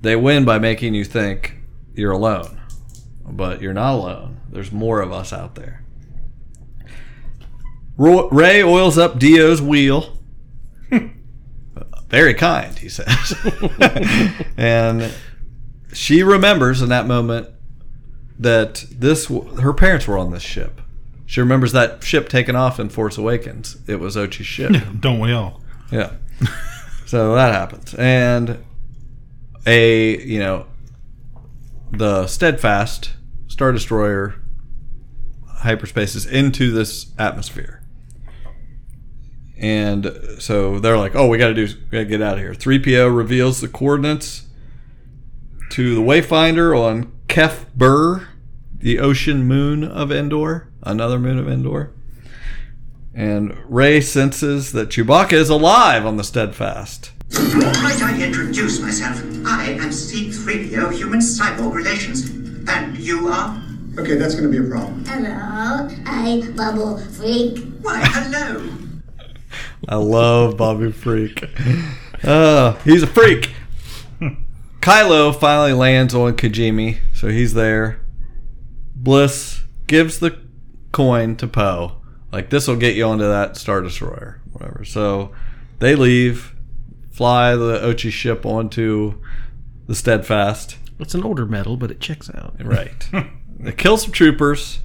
they 0.00 0.16
win 0.16 0.44
by 0.44 0.58
making 0.58 0.94
you 0.94 1.04
think 1.04 1.56
you're 1.94 2.12
alone 2.12 2.60
but 3.28 3.60
you're 3.60 3.74
not 3.74 3.94
alone. 3.94 4.40
There's 4.50 4.72
more 4.72 5.00
of 5.00 5.12
us 5.12 5.32
out 5.32 5.56
there. 5.56 5.82
Rey 7.96 8.62
oils 8.62 8.98
up 8.98 9.18
D-O's 9.18 9.60
wheel. 9.60 10.18
Very 12.08 12.34
kind 12.34 12.78
he 12.78 12.88
says. 12.88 13.34
And 14.56 15.12
she 15.96 16.22
remembers 16.22 16.82
in 16.82 16.88
that 16.90 17.06
moment 17.06 17.48
that 18.38 18.84
this 18.90 19.26
her 19.26 19.72
parents 19.72 20.06
were 20.06 20.18
on 20.18 20.30
this 20.30 20.42
ship 20.42 20.80
she 21.26 21.40
remembers 21.40 21.72
that 21.72 22.04
ship 22.04 22.28
taking 22.28 22.54
off 22.54 22.78
in 22.78 22.88
Force 22.88 23.18
Awakens. 23.18 23.76
It 23.88 23.98
was 23.98 24.14
Ochi's 24.16 24.46
ship. 24.46 24.70
Yeah, 24.70 24.88
don't 24.98 25.18
we 25.18 25.32
all? 25.32 25.60
yeah. 25.90 26.12
So 27.06 27.36
that 27.36 27.52
happens. 27.52 27.94
And 27.94 28.64
a, 29.64 30.20
you 30.24 30.40
know, 30.40 30.66
the 31.92 32.26
Steadfast 32.26 33.12
Star 33.46 33.70
Destroyer 33.70 34.34
hyperspaces 35.58 36.26
into 36.26 36.72
this 36.72 37.12
atmosphere. 37.16 37.84
And 39.56 40.12
so 40.38 40.80
they're 40.80 40.98
like, 40.98 41.14
oh, 41.14 41.28
we 41.28 41.38
got 41.38 41.48
to 41.48 41.54
do, 41.54 41.62
we 41.66 41.90
got 41.90 41.98
to 41.98 42.04
get 42.04 42.22
out 42.22 42.34
of 42.34 42.40
here. 42.40 42.54
3PO 42.54 43.16
reveals 43.16 43.60
the 43.60 43.68
coordinates 43.68 44.45
to 45.70 45.94
the 45.94 46.00
Wayfinder 46.00 46.78
on 46.78 47.12
Kef 47.28 47.66
Bir, 47.74 48.28
the 48.78 48.98
ocean 48.98 49.44
moon 49.44 49.84
of 49.84 50.12
Endor, 50.12 50.68
another 50.82 51.18
moon 51.18 51.38
of 51.38 51.48
Endor. 51.48 51.92
And 53.14 53.56
Rey 53.68 54.00
senses 54.00 54.72
that 54.72 54.90
Chewbacca 54.90 55.32
is 55.32 55.48
alive 55.48 56.04
on 56.04 56.16
the 56.16 56.24
Steadfast. 56.24 57.12
Might 57.32 58.02
I 58.02 58.22
introduce 58.22 58.80
myself? 58.80 59.16
I 59.46 59.70
am 59.70 59.90
C3PO 59.90 60.92
Human 60.92 61.20
Cyborg 61.20 61.74
Relations. 61.74 62.30
And 62.68 62.96
you 62.98 63.28
are? 63.28 63.62
Okay, 63.98 64.16
that's 64.16 64.34
going 64.34 64.50
to 64.52 64.60
be 64.60 64.66
a 64.66 64.68
problem. 64.68 65.04
Hello, 65.06 65.88
I 66.04 66.42
Bubble 66.54 66.98
Freak. 66.98 67.64
Why, 67.80 68.00
hello. 68.04 68.70
I 69.88 69.96
love 69.96 70.56
Bobby 70.56 70.92
Freak. 70.92 71.44
Uh, 72.22 72.74
he's 72.78 73.02
a 73.02 73.06
freak. 73.06 73.52
Kylo 74.86 75.34
finally 75.34 75.72
lands 75.72 76.14
on 76.14 76.36
Kijimi, 76.36 76.98
so 77.12 77.26
he's 77.26 77.54
there. 77.54 77.98
Bliss 78.94 79.64
gives 79.88 80.20
the 80.20 80.40
coin 80.92 81.34
to 81.38 81.48
Poe. 81.48 81.96
Like, 82.30 82.50
this 82.50 82.68
will 82.68 82.76
get 82.76 82.94
you 82.94 83.02
onto 83.02 83.26
that 83.26 83.56
Star 83.56 83.80
Destroyer, 83.80 84.40
whatever. 84.52 84.84
So 84.84 85.32
they 85.80 85.96
leave, 85.96 86.54
fly 87.10 87.56
the 87.56 87.80
Ochi 87.80 88.12
ship 88.12 88.46
onto 88.46 89.20
the 89.88 89.94
Steadfast. 89.96 90.78
It's 91.00 91.16
an 91.16 91.24
older 91.24 91.46
metal, 91.46 91.76
but 91.76 91.90
it 91.90 91.98
checks 91.98 92.30
out. 92.32 92.54
Right. 92.62 93.08
they 93.58 93.72
kill 93.72 93.96
some 93.96 94.12
troopers. 94.12 94.78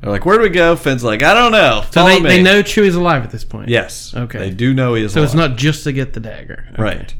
They're 0.00 0.10
like, 0.10 0.24
where 0.24 0.38
do 0.38 0.42
we 0.42 0.48
go? 0.48 0.74
Finn's 0.74 1.04
like, 1.04 1.22
I 1.22 1.34
don't 1.34 1.52
know. 1.52 1.82
So 1.84 2.00
Follow 2.00 2.08
they, 2.08 2.20
me. 2.20 2.28
they 2.30 2.42
know 2.42 2.62
Chewie's 2.62 2.94
alive 2.94 3.24
at 3.24 3.30
this 3.30 3.44
point. 3.44 3.68
Yes. 3.68 4.14
Okay. 4.16 4.38
They 4.38 4.50
do 4.50 4.72
know 4.72 4.94
he 4.94 5.04
is 5.04 5.12
So 5.12 5.22
it's 5.22 5.34
not 5.34 5.56
just 5.58 5.84
to 5.84 5.92
get 5.92 6.14
the 6.14 6.20
dagger. 6.20 6.66
Okay. 6.72 6.82
Right. 6.82 7.14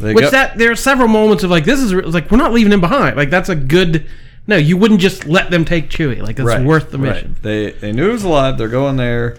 They 0.00 0.14
Which 0.14 0.24
go- 0.24 0.30
that 0.30 0.58
there 0.58 0.70
are 0.70 0.76
several 0.76 1.08
moments 1.08 1.44
of 1.44 1.50
like 1.50 1.64
this 1.64 1.80
is 1.80 1.92
like 1.92 2.30
we're 2.30 2.38
not 2.38 2.52
leaving 2.52 2.72
him 2.72 2.80
behind. 2.80 3.16
Like 3.16 3.30
that's 3.30 3.48
a 3.48 3.56
good. 3.56 4.06
No, 4.46 4.56
you 4.56 4.76
wouldn't 4.76 5.00
just 5.00 5.26
let 5.26 5.50
them 5.52 5.64
take 5.64 5.88
Chewie. 5.88 6.20
Like 6.20 6.34
that's 6.36 6.46
Right, 6.46 6.64
worth 6.64 6.90
the 6.90 6.98
right. 6.98 7.14
mission. 7.14 7.36
They 7.42 7.70
they 7.70 7.92
knew 7.92 8.06
he 8.06 8.12
was 8.12 8.24
alive. 8.24 8.58
They're 8.58 8.68
going 8.68 8.96
there, 8.96 9.38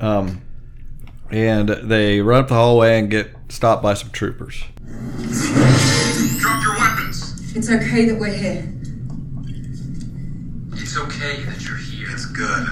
um, 0.00 0.42
and 1.30 1.68
they 1.68 2.20
run 2.20 2.42
up 2.42 2.48
the 2.48 2.54
hallway 2.54 2.98
and 2.98 3.08
get 3.10 3.30
stopped 3.50 3.82
by 3.84 3.94
some 3.94 4.10
troopers. 4.10 4.64
Drop 4.84 6.62
your 6.62 6.76
weapons. 6.76 7.54
It's 7.56 7.70
okay 7.70 8.06
that 8.06 8.18
we're 8.18 8.32
here. 8.34 8.68
It's 10.72 10.96
okay 10.98 11.42
that 11.44 11.62
you're 11.64 11.76
here. 11.76 12.08
It's 12.10 12.26
good. 12.26 12.66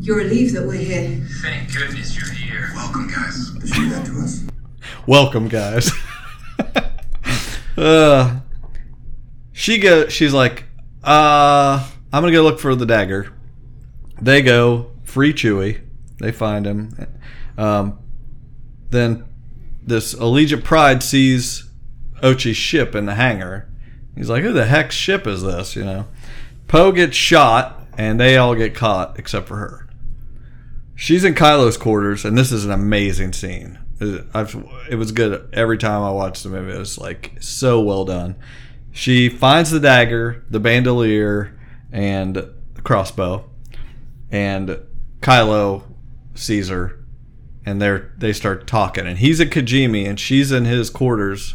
You're 0.00 0.18
relieved 0.18 0.54
that 0.54 0.66
we're 0.66 0.74
here. 0.74 1.20
Thank 1.42 1.74
goodness 1.76 2.16
you're 2.16 2.32
here. 2.32 2.70
Welcome, 2.74 3.08
guys. 3.08 3.50
Show 3.74 3.84
that 3.88 4.06
to 4.06 4.12
us. 4.20 4.44
Welcome, 5.06 5.48
guys. 5.48 5.90
uh, 7.80 8.40
she 9.52 9.78
go. 9.78 10.08
She's 10.08 10.32
like, 10.32 10.64
uh, 11.02 11.86
I'm 12.12 12.22
gonna 12.22 12.32
go 12.32 12.42
look 12.42 12.60
for 12.60 12.74
the 12.74 12.86
dagger. 12.86 13.32
They 14.20 14.42
go 14.42 14.90
free 15.04 15.32
Chewie. 15.32 15.80
They 16.18 16.32
find 16.32 16.66
him. 16.66 16.94
Um, 17.56 17.98
then 18.90 19.24
this 19.82 20.14
Allegiant 20.14 20.64
Pryde 20.64 21.02
sees 21.02 21.70
Ochi's 22.22 22.56
ship 22.56 22.94
in 22.94 23.06
the 23.06 23.14
hangar. 23.14 23.68
He's 24.14 24.28
like, 24.28 24.42
"Who 24.42 24.52
the 24.52 24.66
heck 24.66 24.92
ship 24.92 25.26
is 25.26 25.42
this?" 25.42 25.74
You 25.74 25.84
know. 25.84 26.06
Poe 26.68 26.92
gets 26.92 27.16
shot, 27.16 27.86
and 27.96 28.20
they 28.20 28.36
all 28.36 28.54
get 28.54 28.74
caught 28.74 29.18
except 29.18 29.48
for 29.48 29.56
her. 29.56 29.88
She's 30.94 31.24
in 31.24 31.34
Kylo's 31.34 31.76
quarters, 31.76 32.24
and 32.24 32.36
this 32.36 32.52
is 32.52 32.64
an 32.64 32.70
amazing 32.70 33.32
scene. 33.32 33.78
It, 34.00 34.26
I've, 34.34 34.56
it 34.88 34.96
was 34.96 35.12
good 35.12 35.48
every 35.52 35.78
time 35.78 36.02
I 36.02 36.10
watched 36.10 36.42
the 36.42 36.48
movie. 36.48 36.72
It 36.72 36.78
was 36.78 36.98
like 36.98 37.36
so 37.40 37.80
well 37.80 38.04
done. 38.04 38.36
She 38.92 39.28
finds 39.28 39.70
the 39.70 39.80
dagger, 39.80 40.44
the 40.50 40.58
bandolier, 40.60 41.58
and 41.92 42.34
the 42.34 42.82
crossbow, 42.82 43.48
and 44.30 44.80
Kylo 45.20 45.84
sees 46.34 46.68
her, 46.68 47.04
and 47.64 47.80
they're 47.80 48.12
they 48.18 48.32
start 48.32 48.66
talking, 48.66 49.06
and 49.06 49.18
he's 49.18 49.40
a 49.40 49.46
Kijimi, 49.46 50.08
and 50.08 50.18
she's 50.18 50.50
in 50.50 50.64
his 50.64 50.90
quarters, 50.90 51.54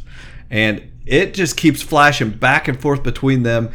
and 0.49 0.91
it 1.05 1.33
just 1.33 1.57
keeps 1.57 1.81
flashing 1.81 2.31
back 2.31 2.67
and 2.67 2.79
forth 2.79 3.03
between 3.03 3.43
them. 3.43 3.71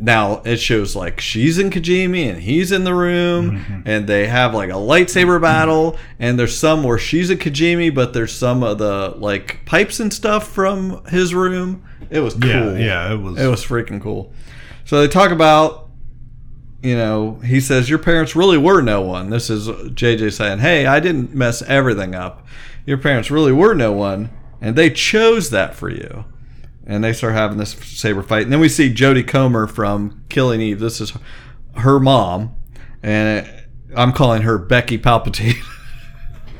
Now 0.00 0.42
it 0.44 0.58
shows 0.58 0.94
like 0.96 1.20
she's 1.20 1.58
in 1.58 1.70
Kijimi 1.70 2.28
and 2.28 2.42
he's 2.42 2.72
in 2.72 2.84
the 2.84 2.94
room, 2.94 3.58
mm-hmm. 3.58 3.80
and 3.84 4.06
they 4.06 4.26
have 4.26 4.54
like 4.54 4.70
a 4.70 4.74
lightsaber 4.74 5.36
mm-hmm. 5.36 5.42
battle. 5.42 5.98
And 6.18 6.38
there's 6.38 6.56
some 6.56 6.84
where 6.84 6.98
she's 6.98 7.30
at 7.30 7.38
Kijimi, 7.38 7.94
but 7.94 8.12
there's 8.12 8.32
some 8.32 8.62
of 8.62 8.78
the 8.78 9.14
like 9.16 9.64
pipes 9.66 10.00
and 10.00 10.12
stuff 10.12 10.48
from 10.48 11.04
his 11.06 11.34
room. 11.34 11.84
It 12.10 12.20
was 12.20 12.34
cool. 12.34 12.48
Yeah, 12.48 12.76
yeah, 12.76 13.12
it 13.12 13.16
was- 13.16 13.38
It 13.38 13.46
was 13.46 13.64
freaking 13.64 14.00
cool. 14.00 14.32
So 14.84 15.00
they 15.00 15.08
talk 15.08 15.30
about 15.30 15.88
you 16.82 16.96
know, 16.96 17.40
he 17.44 17.60
says, 17.60 17.90
Your 17.90 17.98
parents 17.98 18.36
really 18.36 18.58
were 18.58 18.80
no 18.80 19.00
one. 19.00 19.30
This 19.30 19.50
is 19.50 19.68
JJ 19.68 20.32
saying, 20.32 20.60
Hey, 20.60 20.86
I 20.86 21.00
didn't 21.00 21.34
mess 21.34 21.62
everything 21.62 22.14
up. 22.14 22.46
Your 22.86 22.98
parents 22.98 23.30
really 23.30 23.52
were 23.52 23.74
no 23.74 23.92
one, 23.92 24.30
and 24.60 24.76
they 24.76 24.90
chose 24.90 25.50
that 25.50 25.74
for 25.74 25.90
you. 25.90 26.24
And 26.88 27.04
they 27.04 27.12
start 27.12 27.34
having 27.34 27.58
this 27.58 27.72
saber 27.72 28.22
fight. 28.22 28.44
And 28.44 28.52
then 28.52 28.60
we 28.60 28.68
see 28.68 28.92
Jodie 28.92 29.26
Comer 29.26 29.66
from 29.66 30.24
Killing 30.30 30.60
Eve. 30.60 30.80
This 30.80 31.00
is 31.00 31.12
her 31.76 32.00
mom, 32.00 32.56
and 33.02 33.48
I'm 33.94 34.12
calling 34.12 34.42
her 34.42 34.58
Becky 34.58 34.98
Palpatine. 34.98 35.54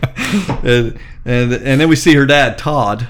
and, 0.63 0.99
and 1.25 1.53
and 1.53 1.81
then 1.81 1.89
we 1.89 1.97
see 1.97 2.15
her 2.15 2.27
dad, 2.27 2.59
Todd. 2.59 3.09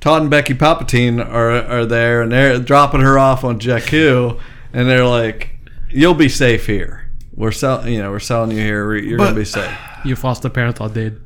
Todd 0.00 0.22
and 0.22 0.30
Becky 0.30 0.54
Palpatine 0.54 1.24
are 1.24 1.50
are 1.50 1.86
there, 1.86 2.22
and 2.22 2.32
they're 2.32 2.58
dropping 2.58 3.00
her 3.00 3.18
off 3.18 3.44
on 3.44 3.58
Jakku, 3.58 4.40
and 4.72 4.88
they're 4.88 5.04
like, 5.04 5.58
"You'll 5.90 6.14
be 6.14 6.28
safe 6.28 6.66
here. 6.66 7.10
We're 7.34 7.52
selling, 7.52 7.92
you 7.92 8.00
know, 8.00 8.10
we're 8.10 8.18
selling 8.20 8.52
you 8.52 8.62
here. 8.62 8.94
You're 8.94 9.18
gonna 9.18 9.34
be 9.34 9.44
safe." 9.44 9.76
Your 10.04 10.16
foster 10.16 10.48
parents 10.48 10.80
are 10.80 10.88
dead. 10.88 11.20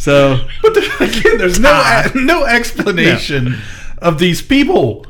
So, 0.00 0.46
but 0.62 0.74
there, 0.74 0.84
again, 1.08 1.38
there's 1.38 1.60
no 1.60 2.02
no 2.14 2.44
explanation 2.44 3.56
of 3.98 4.18
these 4.18 4.40
people 4.42 5.04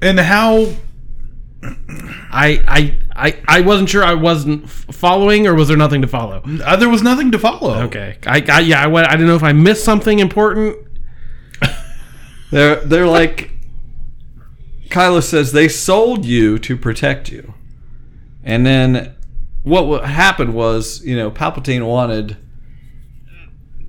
and 0.00 0.18
how 0.20 0.72
I 2.30 2.62
I 2.68 2.98
I, 3.16 3.38
I 3.48 3.60
wasn't 3.62 3.88
sure 3.88 4.04
I 4.04 4.14
wasn't 4.14 4.68
following 4.70 5.46
or 5.46 5.54
was 5.54 5.68
there 5.68 5.76
nothing 5.76 6.02
to 6.02 6.08
follow? 6.08 6.42
uh, 6.64 6.76
there 6.76 6.88
was 6.88 7.02
nothing 7.02 7.32
to 7.32 7.38
follow. 7.38 7.82
Okay. 7.84 8.18
I, 8.26 8.44
I 8.48 8.60
yeah, 8.60 8.82
I, 8.82 8.86
went- 8.86 9.08
I 9.08 9.12
didn't 9.12 9.26
know 9.26 9.36
if 9.36 9.42
I 9.42 9.52
missed 9.52 9.84
something 9.84 10.18
important. 10.20 10.76
They're 12.52 12.76
they're 12.76 13.06
like 13.08 13.50
Kylo 14.88 15.20
says 15.22 15.50
they 15.52 15.66
sold 15.68 16.24
you 16.24 16.58
to 16.60 16.76
protect 16.76 17.28
you. 17.30 17.54
And 18.44 18.64
then 18.64 19.16
what 19.64 19.86
wa- 19.88 20.02
happened 20.02 20.54
was, 20.54 21.04
you 21.04 21.16
know, 21.16 21.28
Palpatine 21.30 21.84
wanted 21.88 22.36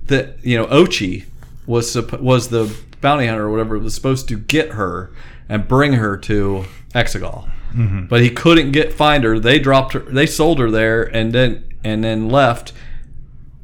that, 0.08 0.36
you 0.42 0.56
know, 0.56 0.66
Ochi 0.66 1.24
was 1.66 1.96
was 2.20 2.48
the 2.48 2.74
bounty 3.00 3.26
hunter 3.26 3.44
or 3.46 3.50
whatever 3.50 3.78
was 3.78 3.94
supposed 3.94 4.28
to 4.28 4.36
get 4.36 4.70
her 4.70 5.10
and 5.48 5.68
bring 5.68 5.94
her 5.94 6.16
to 6.16 6.64
Exegol. 6.94 7.48
Mhm. 7.74 8.08
But 8.08 8.22
he 8.22 8.30
couldn't 8.30 8.72
get 8.72 8.92
find 8.92 9.24
her. 9.24 9.38
They 9.38 9.58
dropped 9.58 9.92
her 9.92 10.00
they 10.00 10.26
sold 10.26 10.58
her 10.58 10.70
there 10.70 11.02
and 11.04 11.32
then 11.32 11.64
and 11.84 12.02
then 12.02 12.28
left. 12.28 12.72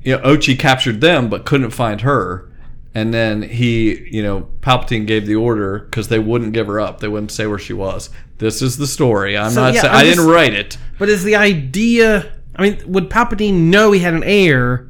You 0.03 0.17
know, 0.17 0.23
Ochi 0.23 0.59
captured 0.59 1.01
them 1.01 1.29
but 1.29 1.45
couldn't 1.47 1.71
find 1.71 2.03
her. 2.03 2.47
And 2.97 3.13
then 3.13 3.43
he, 3.43 4.07
you 4.11 4.23
know, 4.23 4.47
Palpatine 4.61 5.05
gave 5.07 5.27
the 5.27 5.35
order 5.35 5.81
because 5.81 6.07
they 6.09 6.21
wouldn't 6.21 6.53
give 6.53 6.69
her 6.69 6.79
up. 6.79 7.01
They 7.01 7.09
wouldn't 7.09 7.33
say 7.33 7.47
where 7.47 7.59
she 7.59 7.73
was. 7.73 8.09
This 8.39 8.63
is 8.63 8.77
the 8.77 8.87
story. 8.87 9.37
I'm 9.37 9.51
So, 9.51 9.63
not 9.63 9.75
yeah, 9.75 9.81
saying 9.81 9.93
I'm 9.95 9.99
I 10.01 10.05
didn't 10.05 10.17
just- 10.19 10.29
write 10.29 10.55
it. 10.55 10.77
But 10.99 11.09
is 11.09 11.25
the 11.25 11.35
idea? 11.35 12.27
I 12.55 12.63
mean, 12.63 12.79
would 12.87 13.11
Palpatine 13.11 13.55
know 13.55 13.91
he 13.91 13.99
had 14.01 14.15
an 14.15 14.23
heir? 14.23 14.87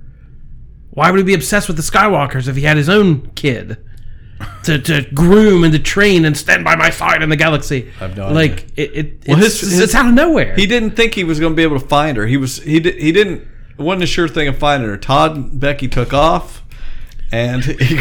Why 0.94 1.10
would 1.10 1.18
he 1.18 1.24
be 1.24 1.34
obsessed 1.34 1.66
with 1.68 1.76
the 1.76 1.82
Skywalkers 1.82 2.48
if 2.48 2.56
he 2.56 2.62
had 2.62 2.76
his 2.76 2.88
own 2.88 3.30
kid 3.34 3.76
to, 4.62 4.78
to 4.78 5.02
groom 5.12 5.64
and 5.64 5.72
to 5.72 5.78
train 5.78 6.24
and 6.24 6.36
stand 6.36 6.64
by 6.64 6.76
my 6.76 6.90
side 6.90 7.22
in 7.22 7.28
the 7.28 7.36
galaxy? 7.36 7.90
I 8.00 8.06
have 8.06 8.16
no 8.16 8.32
like 8.32 8.66
it. 8.76 8.94
it 8.94 9.28
Well, 9.28 9.38
it's, 9.42 9.60
his, 9.60 9.72
his- 9.72 9.80
it's 9.80 9.94
out 9.94 10.06
of 10.06 10.14
nowhere. 10.14 10.54
He 10.54 10.66
didn't 10.66 10.92
think 10.92 11.14
he 11.14 11.24
was 11.24 11.40
going 11.40 11.52
to 11.52 11.56
be 11.56 11.62
able 11.64 11.78
to 11.80 11.86
find 11.86 12.16
her. 12.16 12.26
He 12.26 12.36
was 12.36 12.58
he 12.62 12.80
di- 12.80 12.98
he 13.00 13.10
didn't 13.12 13.40
it 13.76 13.82
wasn't 13.82 14.04
a 14.04 14.06
sure 14.06 14.28
thing 14.28 14.46
of 14.48 14.56
finding 14.58 14.88
her. 14.88 14.96
Todd 14.96 15.34
and 15.36 15.58
Becky 15.60 15.88
took 15.88 16.12
off, 16.12 16.62
and 17.34 17.64
he 17.80 17.98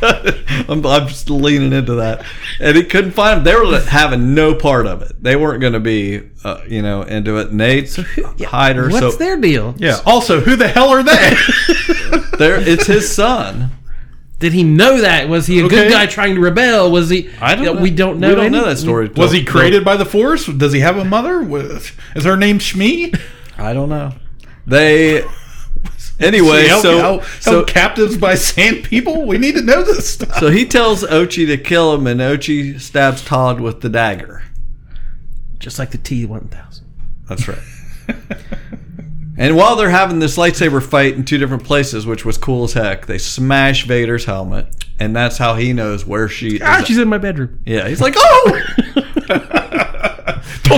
I'm, 0.00 0.84
I'm 0.86 1.06
just 1.06 1.28
leaning 1.28 1.74
into 1.74 1.96
that, 1.96 2.24
and 2.58 2.74
he 2.74 2.84
couldn't 2.84 3.10
find 3.12 3.38
them. 3.38 3.44
They 3.44 3.54
were 3.54 3.78
having 3.80 4.34
no 4.34 4.54
part 4.54 4.86
of 4.86 5.02
it. 5.02 5.22
They 5.22 5.36
weren't 5.36 5.60
going 5.60 5.74
to 5.74 5.80
be 5.80 6.22
uh, 6.42 6.62
you 6.66 6.80
know 6.80 7.02
into 7.02 7.36
it. 7.36 7.52
Nate 7.52 7.94
hide 8.40 8.76
her. 8.76 8.88
What's 8.88 9.00
so 9.00 9.10
their 9.12 9.38
deal? 9.38 9.74
Yeah. 9.76 10.00
Also, 10.06 10.40
who 10.40 10.56
the 10.56 10.68
hell 10.68 10.88
are 10.88 11.02
they? 11.02 11.34
there, 12.38 12.58
it's 12.60 12.86
his 12.86 13.14
son. 13.14 13.70
Did 14.38 14.54
he 14.54 14.64
know 14.64 15.02
that? 15.02 15.28
Was 15.28 15.46
he 15.46 15.60
a 15.60 15.66
Okay. 15.66 15.76
good 15.76 15.92
guy 15.92 16.06
trying 16.06 16.34
to 16.34 16.40
rebel? 16.40 16.90
Was 16.90 17.10
he? 17.10 17.30
I 17.40 17.54
don't. 17.54 17.64
Yeah, 17.64 17.72
know. 17.74 17.82
We 17.82 17.90
don't 17.90 18.18
know. 18.18 18.30
We 18.30 18.34
don't 18.34 18.52
know 18.52 18.64
that 18.64 18.78
story. 18.78 19.08
Was 19.08 19.32
he 19.32 19.44
created 19.44 19.84
by 19.84 19.96
the 19.96 20.06
Force? 20.06 20.46
Does 20.46 20.72
he 20.72 20.80
have 20.80 20.96
a 20.96 21.04
mother? 21.04 21.42
Is 22.16 22.24
her 22.24 22.36
name 22.38 22.58
Shmi? 22.58 23.20
I 23.58 23.74
don't 23.74 23.90
know. 23.90 24.14
They 24.66 25.24
anyway. 26.20 26.62
See, 26.62 26.68
held- 26.68 26.82
so 26.82 26.98
held- 26.98 27.24
so 27.40 27.50
held 27.52 27.68
captives 27.68 28.16
by 28.16 28.34
sand 28.34 28.84
people. 28.84 29.26
We 29.26 29.38
need 29.38 29.54
to 29.56 29.62
know 29.62 29.82
this 29.82 30.10
stuff. 30.10 30.38
So 30.38 30.50
he 30.50 30.64
tells 30.66 31.02
Ochi 31.04 31.46
to 31.46 31.56
kill 31.58 31.94
him, 31.94 32.06
and 32.06 32.20
Ochi 32.20 32.80
stabs 32.80 33.24
Todd 33.24 33.60
with 33.60 33.80
the 33.80 33.88
dagger. 33.88 34.42
Just 35.58 35.78
like 35.78 35.90
the 35.90 35.98
T 35.98 36.24
one 36.26 36.48
thousand. 36.48 36.86
That's 37.28 37.46
right. 37.48 37.58
and 39.38 39.56
while 39.56 39.76
they're 39.76 39.90
having 39.90 40.18
this 40.18 40.36
lightsaber 40.36 40.82
fight 40.82 41.14
in 41.14 41.24
two 41.24 41.38
different 41.38 41.64
places, 41.64 42.04
which 42.06 42.24
was 42.24 42.36
cool 42.36 42.64
as 42.64 42.72
heck, 42.72 43.06
they 43.06 43.18
smash 43.18 43.86
Vader's 43.86 44.24
helmet, 44.24 44.84
and 44.98 45.14
that's 45.14 45.38
how 45.38 45.54
he 45.54 45.72
knows 45.72 46.04
where 46.04 46.28
she 46.28 46.60
Ah, 46.60 46.80
is. 46.80 46.86
she's 46.88 46.98
in 46.98 47.08
my 47.08 47.18
bedroom. 47.18 47.60
yeah, 47.64 47.88
he's 47.88 48.00
like, 48.00 48.14
oh, 48.16 48.60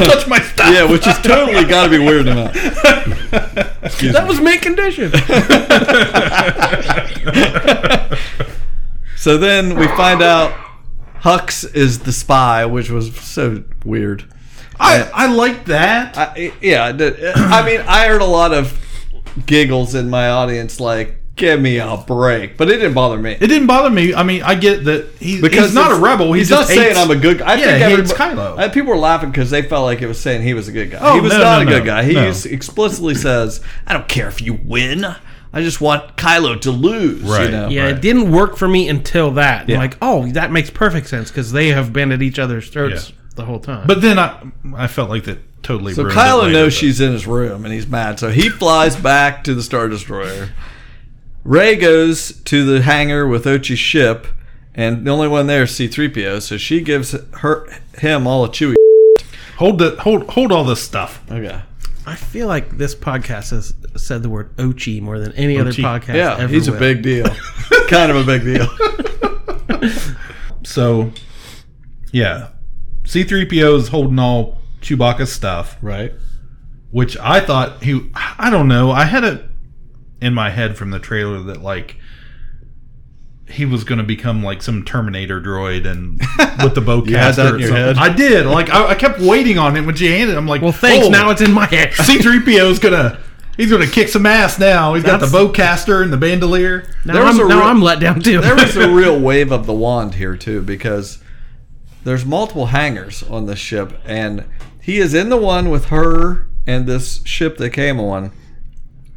Don't 0.00 0.10
touch 0.10 0.26
my 0.28 0.40
stuff. 0.40 0.72
yeah, 0.72 0.84
which 0.84 1.06
is 1.06 1.16
totally 1.18 1.64
got 1.64 1.84
to 1.84 1.90
be 1.90 1.98
weird 1.98 2.26
enough. 2.26 2.54
Excuse 3.82 4.12
That 4.12 4.24
me. 4.24 4.28
was 4.28 4.40
mint 4.40 4.62
condition. 4.62 5.12
So 9.16 9.38
then 9.38 9.78
we 9.78 9.86
find 9.88 10.20
out 10.22 10.52
Hux 11.22 11.64
is 11.74 12.00
the 12.00 12.12
spy, 12.12 12.66
which 12.66 12.90
was 12.90 13.16
so 13.18 13.64
weird. 13.82 14.30
I, 14.78 15.08
I 15.14 15.32
like 15.32 15.64
that. 15.66 16.18
I, 16.18 16.52
yeah, 16.60 16.84
I 16.84 16.92
mean, 17.64 17.80
I 17.88 18.06
heard 18.06 18.20
a 18.20 18.26
lot 18.26 18.52
of 18.52 18.78
giggles 19.46 19.94
in 19.94 20.10
my 20.10 20.28
audience, 20.28 20.78
like, 20.78 21.23
"Give 21.36 21.60
me 21.60 21.78
a 21.78 21.96
break," 22.06 22.56
but 22.56 22.68
it 22.68 22.76
didn't 22.76 22.94
bother 22.94 23.18
me 23.18 23.32
It 23.32 23.46
didn't 23.48 23.66
bother 23.66 23.90
me. 23.90 24.14
I 24.14 24.22
mean, 24.22 24.42
I 24.42 24.54
get 24.54 24.84
that 24.84 25.08
he, 25.18 25.40
because 25.40 25.66
he's 25.66 25.74
not 25.74 25.92
a 25.92 25.96
rebel. 25.96 26.32
He 26.32 26.40
he's 26.40 26.48
just 26.48 26.68
not 26.70 26.76
saying 26.76 26.96
I'm 26.96 27.10
a 27.10 27.16
good. 27.16 27.38
guy. 27.38 27.52
I 27.52 27.54
yeah, 27.54 27.64
think 27.64 27.76
he 27.78 27.82
everybody, 27.84 28.08
hates 28.08 28.12
Kylo. 28.12 28.58
I- 28.58 28.68
people 28.68 28.90
were 28.90 28.98
laughing 28.98 29.30
because 29.30 29.50
they 29.50 29.62
felt 29.62 29.84
like 29.84 30.00
it 30.02 30.06
was 30.06 30.20
saying 30.20 30.42
he 30.42 30.54
was 30.54 30.68
a 30.68 30.72
good 30.72 30.90
guy. 30.90 30.98
Oh, 31.00 31.14
he 31.14 31.20
was 31.20 31.32
no, 31.32 31.38
not 31.38 31.62
no, 31.62 31.68
a 31.68 31.70
good 31.72 31.84
no, 31.84 31.86
guy. 31.86 32.04
He 32.04 32.14
no. 32.14 32.32
explicitly 32.46 33.14
says, 33.14 33.60
"I 33.86 33.92
don't 33.92 34.08
care 34.08 34.28
if 34.28 34.40
you 34.40 34.54
win. 34.54 35.04
I 35.52 35.62
just 35.62 35.80
want 35.80 36.16
Kylo 36.16 36.60
to 36.62 36.70
lose." 36.70 37.22
Right. 37.22 37.44
You 37.44 37.50
know? 37.50 37.68
Yeah, 37.68 37.88
it 37.88 38.00
didn't 38.00 38.30
work 38.32 38.56
for 38.56 38.68
me 38.68 38.88
until 38.88 39.30
that. 39.32 39.68
Yeah. 39.68 39.78
Like, 39.78 39.96
oh, 40.02 40.26
that 40.32 40.52
makes 40.52 40.70
perfect 40.70 41.08
sense 41.08 41.30
because 41.30 41.52
they 41.52 41.68
have 41.68 41.92
been 41.92 42.12
at 42.12 42.22
each 42.22 42.38
other's 42.38 42.68
throats 42.68 43.10
Yeah. 43.10 43.14
the 43.36 43.44
whole 43.44 43.60
time. 43.60 43.86
But 43.86 44.02
then 44.02 44.18
I 44.18 44.36
I 44.76 44.86
felt 44.86 45.10
like 45.10 45.24
that 45.24 45.38
totally. 45.62 45.94
So 45.94 46.02
ruined 46.04 46.16
it 46.16 46.20
Kylo 46.20 46.42
later, 46.42 46.52
knows 46.52 46.66
but- 46.74 46.78
she's 46.78 47.00
in 47.00 47.12
his 47.12 47.26
room 47.26 47.64
and 47.64 47.72
he's 47.74 47.86
mad. 47.88 48.18
So 48.20 48.30
he 48.30 48.48
flies 48.48 48.94
back 48.96 49.42
to 49.44 49.54
the 49.54 49.62
Star 49.62 49.88
Destroyer. 49.88 50.50
Rey 51.44 51.76
goes 51.76 52.40
to 52.44 52.64
the 52.64 52.82
hangar 52.82 53.26
with 53.28 53.44
Ochi's 53.44 53.78
ship, 53.78 54.26
and 54.74 55.06
the 55.06 55.10
only 55.10 55.28
one 55.28 55.46
there 55.46 55.64
is 55.64 55.74
C-3PO. 55.76 56.40
So 56.42 56.56
she 56.56 56.80
gives 56.80 57.12
her 57.38 57.68
him 57.98 58.26
all 58.26 58.44
a 58.44 58.48
chewy. 58.48 58.74
hold 59.58 59.78
the 59.78 59.96
hold 60.00 60.28
hold 60.30 60.50
all 60.52 60.64
this 60.64 60.82
stuff. 60.82 61.22
Okay. 61.30 61.60
I 62.06 62.16
feel 62.16 62.48
like 62.48 62.76
this 62.76 62.94
podcast 62.94 63.50
has 63.50 63.74
said 63.96 64.22
the 64.22 64.28
word 64.28 64.54
Ochi 64.56 65.00
more 65.00 65.18
than 65.18 65.32
any 65.32 65.58
other 65.58 65.70
Ochi. 65.70 65.82
podcast. 65.84 66.14
Yeah, 66.14 66.36
ever 66.38 66.52
he's 66.52 66.68
a 66.68 66.72
big 66.72 67.02
deal. 67.02 67.26
kind 67.88 68.10
of 68.10 68.16
a 68.16 68.24
big 68.24 68.42
deal. 68.44 68.66
So, 70.64 71.12
yeah, 72.12 72.48
C 73.04 73.22
three 73.24 73.44
PO 73.46 73.76
is 73.76 73.88
holding 73.88 74.18
all 74.18 74.60
Chewbacca's 74.80 75.32
stuff, 75.32 75.76
Right. 75.82 76.12
which 76.90 77.16
I 77.18 77.40
thought 77.40 77.82
he. 77.82 78.10
I 78.14 78.48
don't 78.50 78.68
know. 78.68 78.90
I 78.90 79.04
had 79.04 79.24
it 79.24 79.44
in 80.20 80.32
my 80.34 80.50
head 80.50 80.76
from 80.76 80.90
the 80.90 80.98
trailer 80.98 81.40
that 81.42 81.62
like 81.62 81.96
he 83.48 83.66
was 83.66 83.84
going 83.84 83.98
to 83.98 84.04
become 84.04 84.42
like 84.42 84.62
some 84.62 84.84
Terminator 84.84 85.40
droid 85.40 85.86
and 85.86 86.18
with 86.62 86.74
the 86.74 86.80
bowcaster. 86.80 87.08
You 87.10 87.16
had 87.16 87.34
that 87.34 87.54
in 87.54 87.60
your 87.60 87.72
head? 87.72 87.98
I 87.98 88.08
did. 88.14 88.46
Like 88.46 88.70
I, 88.70 88.88
I 88.90 88.94
kept 88.94 89.20
waiting 89.20 89.58
on 89.58 89.76
it 89.76 89.82
when 89.84 89.94
she 89.94 90.06
handed. 90.06 90.34
it. 90.34 90.38
I'm 90.38 90.46
like, 90.48 90.62
Well, 90.62 90.72
thanks. 90.72 91.06
oh, 91.06 91.10
Now 91.10 91.30
it's 91.30 91.42
in 91.42 91.52
my 91.52 91.66
head. 91.66 91.90
C3PO 91.92 92.70
is 92.70 92.78
gonna. 92.78 93.20
He's 93.56 93.70
gonna 93.70 93.86
kick 93.86 94.08
some 94.08 94.26
ass 94.26 94.58
now. 94.58 94.94
He's 94.94 95.04
got 95.04 95.20
the 95.20 95.26
That's- 95.26 95.32
bowcaster 95.52 96.02
and 96.02 96.12
the 96.12 96.16
bandolier. 96.16 96.88
Now, 97.04 97.12
There 97.12 97.22
was 97.24 97.38
I'm, 97.38 97.46
a 97.46 97.48
now 97.48 97.58
real- 97.60 97.68
I'm 97.68 97.82
let 97.82 98.00
down 98.00 98.20
too. 98.20 98.40
there 98.40 98.56
was 98.56 98.76
a 98.76 98.90
real 98.92 99.20
wave 99.20 99.52
of 99.52 99.66
the 99.66 99.72
wand 99.74 100.14
here 100.14 100.36
too 100.36 100.60
because 100.62 101.22
there's 102.02 102.24
multiple 102.24 102.66
hangars 102.66 103.22
on 103.22 103.46
this 103.46 103.58
ship 103.60 103.92
and 104.04 104.44
he 104.80 104.98
is 104.98 105.14
in 105.14 105.28
the 105.28 105.36
one 105.36 105.70
with 105.70 105.86
her 105.86 106.48
and 106.66 106.86
this 106.88 107.24
ship 107.24 107.56
they 107.58 107.70
came 107.70 108.00
on 108.00 108.32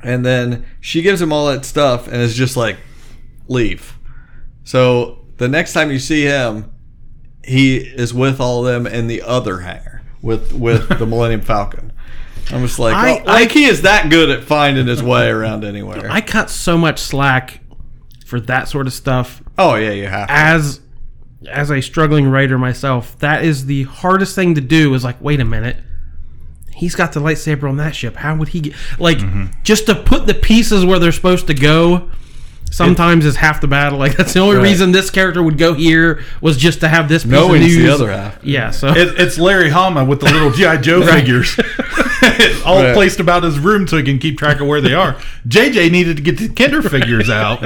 and 0.03 0.26
then 0.26 0.65
she 0.80 1.02
gives 1.02 1.22
him 1.22 1.32
all 1.34 1.48
that 1.48 1.65
stuff 1.65 2.07
and 2.07 2.18
is 2.18 2.36
just 2.36 2.56
like 2.57 2.78
leave 3.48 3.98
so 4.64 5.26
the 5.38 5.48
next 5.48 5.74
time 5.74 5.91
you 5.91 5.99
see 5.99 6.24
him 6.24 6.72
he 7.44 7.78
is 7.78 8.14
with 8.14 8.40
all 8.40 8.65
of 8.65 8.74
them 8.74 8.86
in 8.91 9.07
the 9.07 9.22
other 9.22 9.60
hangar 9.60 10.02
with 10.22 10.53
with 10.53 10.88
the 10.99 11.06
millennium 11.06 11.41
falcon 11.41 11.91
i'm 12.52 12.61
just 12.61 12.80
like 12.80 12.95
I- 12.95 13.19
oh, 13.19 13.24
like 13.24 13.52
he 13.52 13.65
is 13.65 13.84
that 13.84 14.10
good 14.10 14.30
at 14.30 14.44
finding 14.44 14.88
his 14.88 15.02
way 15.02 15.30
around 15.30 15.64
anywhere 15.64 16.10
I 16.10 16.22
cut 16.22 16.49
so 16.49 16.78
much 16.78 16.99
slack 16.99 17.61
for 18.26 18.40
that 18.41 18.68
sort 18.68 18.88
of 18.88 18.94
stuff 18.94 19.41
oh 19.57 19.76
yeah 19.76 19.91
you 19.91 20.07
have 20.07 20.28
to. 20.28 20.34
as 20.34 20.82
as 21.49 21.69
a 21.72 21.82
struggling 21.82 22.28
writer 22.28 22.57
myself. 22.57 23.18
That 23.19 23.45
is 23.45 23.68
the 23.68 23.84
hardest 23.84 24.36
thing 24.36 24.56
to 24.56 24.61
do. 24.61 24.94
Is 24.94 25.03
like, 25.03 25.22
wait 25.22 25.40
a 25.40 25.45
minute. 25.45 25.78
He's 26.78 26.95
got 26.95 27.12
the 27.14 27.20
lightsaber 27.20 27.68
on 27.70 27.78
that 27.78 27.95
ship. 27.95 28.16
How 28.18 28.36
would 28.36 28.49
he 28.49 28.60
get 28.62 28.74
like 28.99 29.18
mm-hmm. 29.18 29.45
just 29.64 29.86
to 29.88 29.95
put 29.95 30.28
the 30.28 30.34
pieces 30.34 30.86
where 30.86 30.99
they're 30.99 31.12
supposed 31.12 31.48
to 31.48 31.54
go? 31.54 32.10
Sometimes 32.70 33.26
is 33.26 33.38
half 33.38 33.62
the 33.62 33.68
battle. 33.68 33.98
Like 34.08 34.18
that's 34.18 34.34
the 34.34 34.40
only 34.41 34.58
Right. 34.58 34.64
reason 34.64 34.91
this 34.91 35.10
character 35.10 35.41
would 35.41 35.58
go 35.58 35.74
here 35.74 36.22
was 36.41 36.58
just 36.58 36.82
to 36.82 36.88
have 36.90 37.08
this 37.10 37.24
piece 37.24 37.32
Knowing's 37.32 37.66
of 37.66 37.72
news. 37.72 37.84
the 37.88 37.94
other 37.94 38.12
half. 38.12 38.44
Yeah, 38.44 38.72
so 38.72 38.88
It, 38.95 39.20
it's 39.20 39.38
Larry 39.40 39.70
Hama 39.70 40.04
with 40.06 40.20
the 40.20 40.26
little 40.26 40.52
GI 40.52 40.80
Joe 40.82 41.02
figures, 41.14 41.58
all 42.66 42.84
Right. 42.84 42.94
placed 42.94 43.20
about 43.20 43.44
his 43.44 43.58
room 43.58 43.88
so 43.88 43.98
he 43.98 44.04
can 44.04 44.20
keep 44.20 44.38
track 44.38 44.60
of 44.60 44.68
where 44.68 44.82
they 44.82 44.94
are. 44.94 45.14
JJ 45.48 45.91
needed 45.91 46.18
to 46.18 46.24
get 46.24 46.38
the 46.38 46.49
Kinder 46.49 46.82
figures 46.82 47.30
out 47.30 47.62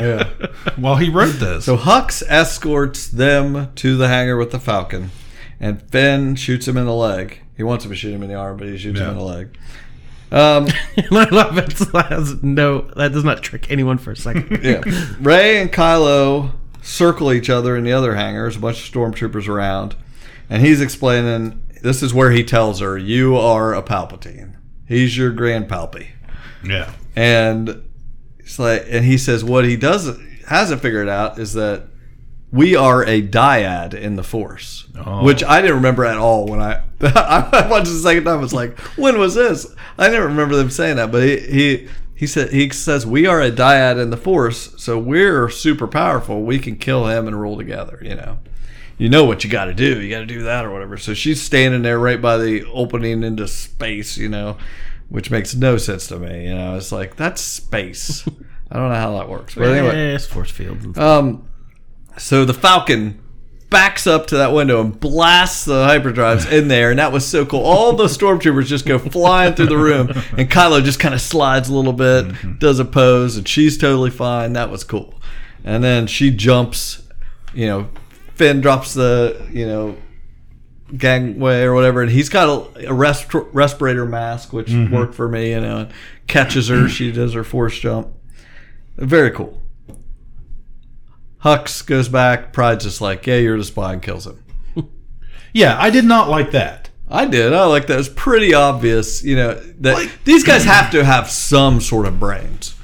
while 0.78 0.96
he 0.98 1.10
wrote 1.10 1.34
this. 1.40 1.66
So 1.66 1.78
Hux 1.78 2.22
escorts 2.28 3.08
them 3.08 3.72
to 3.76 3.98
the 3.98 4.08
hangar 4.08 4.38
with 4.38 4.52
the 4.52 4.60
Falcon, 4.60 5.10
and 5.60 5.82
Finn 5.82 6.36
shoots 6.36 6.68
him 6.68 6.78
in 6.78 6.86
the 6.86 6.94
leg. 6.94 7.41
He 7.56 7.64
wants 7.64 7.86
him 7.86 7.92
to 7.92 7.98
shoot 7.98 8.14
him 8.14 8.24
in 8.24 8.30
the 8.30 8.36
arm, 8.36 8.58
but 8.58 8.68
he 8.68 8.78
shoots 8.78 9.00
him 9.00 9.10
in 9.10 9.18
the 9.18 9.24
leg. 9.24 9.58
Um, 10.32 10.68
I 11.12 11.28
love 11.30 11.58
it. 11.58 11.74
That 11.92 12.08
has 12.08 12.42
no, 12.42 12.82
that 12.96 13.12
does 13.12 13.24
not 13.24 13.44
trick 13.44 13.70
anyone 13.70 13.98
for 13.98 14.12
a 14.12 14.16
second. 14.16 14.60
yeah, 14.64 14.82
Rey 15.20 15.62
and 15.62 15.72
Kylo 15.72 16.54
circle 16.82 17.34
each 17.34 17.50
other 17.50 17.76
in 17.76 17.84
the 17.84 17.92
other 17.92 18.16
hangar. 18.16 18.44
There's 18.44 18.56
a 18.56 18.60
bunch 18.60 18.88
of 18.88 18.94
stormtroopers 18.94 19.48
around, 19.48 19.96
and 20.50 20.62
he's 20.62 20.82
explaining. 20.82 21.62
This 21.82 22.02
is 22.02 22.14
where 22.14 22.32
he 22.32 22.44
tells 22.44 22.80
her, 22.80 22.98
"You 22.98 23.36
are 23.36 23.74
a 23.74 23.84
Palpatine. 23.84 24.56
He's 24.88 25.18
your 25.18 25.32
Grand 25.32 25.68
Palpy." 25.68 26.10
yeah, 26.64 26.94
and 27.16 27.84
it's 28.40 28.58
like 28.60 28.86
and 28.88 29.04
he 29.04 29.18
says 29.18 29.44
what 29.44 29.66
he 29.66 29.76
doesn't 29.76 30.20
hasn't 30.48 30.82
figured 30.82 31.10
out 31.10 31.40
is 31.40 31.54
that 31.54 31.88
we 32.52 32.76
are 32.76 33.04
a 33.06 33.22
dyad 33.22 33.94
in 33.94 34.16
the 34.16 34.24
force 34.24 34.86
Oh. 35.04 35.24
which 35.24 35.42
i 35.44 35.62
didn't 35.62 35.78
remember 35.78 36.04
at 36.06 36.18
all 36.18 36.46
when 36.48 36.62
i 36.62 36.84
i 37.02 37.68
watched 37.72 37.88
the 37.88 37.96
second 37.98 38.26
time. 38.26 38.44
It's 38.44 38.54
like 38.54 38.78
when 38.98 39.18
was 39.18 39.34
this? 39.36 39.66
I 39.98 40.10
never 40.10 40.28
remember 40.28 40.56
them 40.56 40.70
saying 40.70 40.98
that 40.98 41.12
but 41.12 41.24
he 41.24 41.40
he 41.40 41.88
he 42.14 42.28
said 42.28 42.52
he 42.52 42.70
says 42.70 43.06
we 43.06 43.26
are 43.26 43.42
a 43.42 43.50
dyad 43.52 44.00
in 44.00 44.10
the 44.12 44.18
force 44.18 44.74
so 44.78 45.00
we're 45.00 45.50
super 45.50 45.88
powerful. 45.88 46.44
We 46.44 46.60
can 46.60 46.76
kill 46.76 47.08
him 47.08 47.26
and 47.28 47.40
rule 47.42 47.58
together 47.58 48.00
you 48.04 48.16
know. 48.16 48.38
You 49.00 49.10
know 49.10 49.26
what 49.26 49.44
you 49.44 49.50
got 49.50 49.66
to 49.66 49.74
do. 49.74 50.00
You 50.00 50.12
got 50.12 50.20
to 50.20 50.28
do 50.28 50.44
that 50.44 50.64
or 50.64 50.70
whatever. 50.70 50.96
So 50.98 51.16
she's 51.16 51.42
standing 51.42 51.82
there 51.82 51.98
right 51.98 52.22
by 52.22 52.38
the 52.38 52.64
opening 52.66 53.24
into 53.24 53.48
space 53.48 54.18
you 54.18 54.30
know 54.30 54.58
which 55.10 55.32
makes 55.32 55.56
no 55.56 55.78
sense 55.78 56.06
to 56.08 56.20
me 56.20 56.46
you 56.50 56.54
know. 56.54 56.76
It's 56.76 56.92
like 56.92 57.16
that's 57.16 57.42
space. 57.42 58.28
I 58.72 58.76
don't 58.78 58.90
know 58.90 58.96
how 58.96 59.18
that 59.18 59.28
works 59.30 59.56
but 59.56 59.70
anyway. 59.70 59.96
Yeah, 59.96 60.16
it's 60.16 60.28
force 60.28 60.52
fields. 60.52 60.96
Um, 61.00 61.48
so 62.18 62.46
the 62.46 62.54
Falcon 62.54 63.22
backs 63.70 64.06
up 64.06 64.28
to 64.28 64.36
that 64.36 64.52
window 64.52 64.82
and 64.82 65.00
blasts 65.00 65.66
the 65.66 65.86
hyperdrives 65.86 66.52
in 66.52 66.68
there, 66.68 66.90
and 66.90 67.00
that 67.00 67.12
was 67.12 67.26
so 67.26 67.46
cool. 67.46 67.62
All 67.62 67.94
the 67.94 68.06
stormtroopers 68.06 68.66
just 68.66 68.86
go 68.86 69.00
flying 69.00 69.54
through 69.54 69.68
the 69.68 69.78
room, 69.78 70.10
and 70.38 70.50
Kylo 70.50 70.84
just 70.84 71.00
kind 71.00 71.14
of 71.14 71.22
slides 71.22 71.70
a 71.70 71.74
little 71.74 71.94
bit, 71.94 72.26
mm-hmm. 72.26 72.58
does 72.60 72.80
a 72.80 72.86
pose, 72.86 73.38
and 73.38 73.48
she's 73.48 73.78
totally 73.78 74.10
fine. 74.10 74.54
That 74.54 74.70
was 74.70 74.84
cool. 74.84 75.16
And 75.64 75.84
then 75.84 76.08
she 76.08 76.32
jumps, 76.32 77.02
you 77.54 77.66
know, 77.66 77.90
Finn 78.36 78.60
drops 78.60 78.94
the, 78.94 79.48
you 79.52 79.66
know, 79.66 79.96
gangway 80.98 81.62
or 81.62 81.74
whatever, 81.74 82.02
and 82.02 82.12
he's 82.12 82.28
got 82.28 82.50
a, 82.50 82.90
a 82.90 82.94
resp- 82.94 83.50
respirator 83.54 84.06
mask, 84.06 84.52
which 84.52 84.68
mm-hmm. 84.68 84.94
worked 84.94 85.16
for 85.16 85.30
me, 85.30 85.52
you 85.52 85.62
know, 85.62 85.78
and 85.78 85.94
catches 86.28 86.68
her. 86.68 86.90
She 86.90 87.12
does 87.12 87.34
her 87.34 87.44
force 87.44 87.80
jump. 87.80 88.10
Very 88.98 89.32
cool. 89.32 89.61
Hux 91.44 91.86
goes 91.86 92.08
back. 92.10 92.54
Pryde's 92.54 92.84
just 92.86 93.02
like, 93.02 93.26
yeah, 93.28 93.38
you're 93.38 93.58
the 93.58 93.64
spy, 93.64 93.94
and 93.94 94.02
kills 94.02 94.28
him. 94.28 94.44
yeah. 95.54 95.76
I 95.80 95.90
did 95.90 96.06
not 96.06 96.30
like 96.30 96.52
that. 96.52 96.90
I 97.10 97.26
did. 97.26 97.52
I 97.54 97.66
like 97.66 97.88
that. 97.88 98.00
It's 98.00 98.08
pretty 98.08 98.54
obvious, 98.54 99.22
you 99.24 99.36
know, 99.36 99.56
that 99.82 100.10
these 100.24 100.44
guys 100.46 100.64
have 100.66 100.92
to 100.92 101.04
have 101.04 101.30
some 101.30 101.82
sort 101.82 102.06
of 102.06 102.20
brains. 102.20 102.76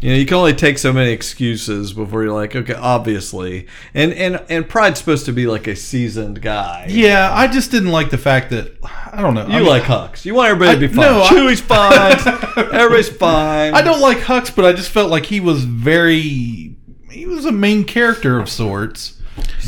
You 0.00 0.10
know, 0.10 0.16
you 0.16 0.26
can 0.26 0.36
only 0.36 0.52
take 0.54 0.78
so 0.78 0.92
many 0.92 1.12
excuses 1.12 1.92
before 1.92 2.24
you're 2.24 2.32
like, 2.32 2.54
okay, 2.56 2.74
obviously. 2.74 3.66
And 3.94 4.12
and 4.12 4.42
and 4.48 4.68
Pryde's 4.68 4.98
supposed 4.98 5.26
to 5.26 5.32
be 5.32 5.46
like 5.46 5.66
a 5.68 5.76
seasoned 5.76 6.42
guy. 6.42 6.86
Yeah, 6.88 7.30
I 7.32 7.46
just 7.46 7.70
didn't 7.70 7.90
like 7.92 8.10
the 8.10 8.18
fact 8.18 8.50
that 8.50 8.76
I 9.12 9.22
don't 9.22 9.34
know. 9.34 9.46
You 9.46 9.52
I 9.54 9.58
mean, 9.60 9.68
like 9.68 9.84
Hux. 9.84 10.24
You 10.24 10.34
want 10.34 10.50
everybody 10.50 10.80
to 10.80 10.88
be 10.88 11.00
I- 11.00 11.04
fine. 11.04 11.12
no, 11.12 11.22
I- 11.22 11.28
Chewie's 11.28 11.60
fine. 11.60 12.64
Everybody's 12.74 13.08
fine. 13.10 13.74
I 13.74 13.82
don't 13.82 14.00
like 14.00 14.18
Hux, 14.18 14.54
but 14.54 14.64
I 14.64 14.72
just 14.72 14.90
felt 14.90 15.10
like 15.10 15.26
he 15.26 15.38
was 15.40 15.64
very. 15.64 16.71
He 17.12 17.26
was 17.26 17.44
a 17.44 17.52
main 17.52 17.84
character 17.84 18.38
of 18.40 18.48
sorts. 18.48 19.18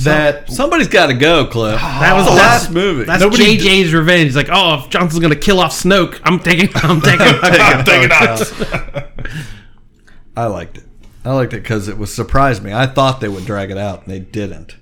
That 0.02 0.50
Somebody's 0.50 0.88
got 0.88 1.06
to 1.06 1.14
go, 1.14 1.46
Cliff. 1.46 1.80
that 1.80 2.14
was 2.14 2.26
the 2.26 2.32
last 2.32 2.70
movie. 2.70 3.04
That's 3.04 3.22
Nobody 3.22 3.56
JJ's 3.56 3.94
revenge. 3.94 4.24
He's 4.24 4.36
like, 4.36 4.48
oh, 4.50 4.82
if 4.84 4.90
Johnson's 4.90 5.22
gonna 5.22 5.36
kill 5.36 5.60
off 5.60 5.72
Snoke, 5.72 6.20
I'm 6.24 6.38
taking, 6.38 6.68
I'm 6.74 7.00
taking, 7.00 7.26
I'm 7.26 7.84
taking 7.84 8.08
Hux. 8.10 9.42
I 10.36 10.46
liked 10.46 10.78
it. 10.78 10.84
I 11.24 11.32
liked 11.32 11.54
it 11.54 11.62
because 11.62 11.88
it 11.88 11.96
was 11.96 12.12
surprised 12.12 12.62
me. 12.62 12.72
I 12.72 12.86
thought 12.86 13.20
they 13.20 13.28
would 13.28 13.46
drag 13.46 13.70
it 13.70 13.78
out, 13.78 14.02
and 14.04 14.12
they 14.12 14.18
didn't. 14.18 14.76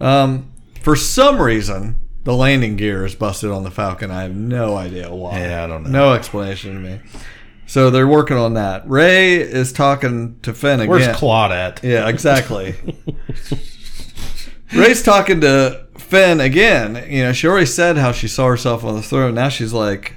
Um, 0.00 0.50
for 0.80 0.96
some 0.96 1.40
reason, 1.40 2.00
the 2.24 2.34
landing 2.34 2.76
gear 2.76 3.04
is 3.04 3.14
busted 3.14 3.50
on 3.50 3.62
the 3.62 3.70
Falcon. 3.70 4.10
I 4.10 4.22
have 4.22 4.34
no 4.34 4.76
idea 4.76 5.14
why. 5.14 5.38
Yeah, 5.40 5.62
I 5.62 5.66
don't 5.68 5.84
know. 5.84 5.90
No 5.90 6.12
explanation 6.14 6.74
to 6.74 6.80
me. 6.80 7.00
So 7.66 7.90
they're 7.90 8.06
working 8.06 8.36
on 8.36 8.54
that. 8.54 8.88
Rey 8.88 9.34
is 9.34 9.72
talking 9.72 10.38
to 10.42 10.54
Finn 10.54 10.80
again. 10.80 10.88
Where's 10.88 11.16
Claude 11.16 11.52
at? 11.52 11.82
Yeah, 11.82 12.08
exactly. 12.08 12.76
Rey's 14.72 15.02
talking 15.02 15.40
to 15.40 15.86
Finn 15.98 16.40
again. 16.40 17.10
You 17.10 17.24
know, 17.24 17.32
she 17.32 17.48
already 17.48 17.66
said 17.66 17.96
how 17.96 18.12
she 18.12 18.28
saw 18.28 18.46
herself 18.46 18.84
on 18.84 18.94
the 18.94 19.02
throne. 19.02 19.34
Now 19.34 19.48
she's 19.48 19.72
like, 19.72 20.14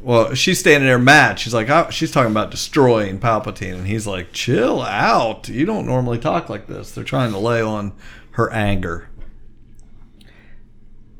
well, 0.00 0.34
she's 0.34 0.58
standing 0.58 0.86
there 0.86 0.98
mad. 0.98 1.38
She's 1.38 1.54
like, 1.54 1.70
oh, 1.70 1.88
she's 1.90 2.10
talking 2.10 2.30
about 2.30 2.50
destroying 2.50 3.18
Palpatine, 3.18 3.74
and 3.74 3.86
he's 3.86 4.06
like, 4.06 4.32
chill 4.32 4.82
out. 4.82 5.48
You 5.48 5.64
don't 5.64 5.86
normally 5.86 6.18
talk 6.18 6.50
like 6.50 6.66
this. 6.66 6.92
They're 6.92 7.04
trying 7.04 7.32
to 7.32 7.38
lay 7.38 7.62
on 7.62 7.92
her 8.32 8.50
anger. 8.52 9.08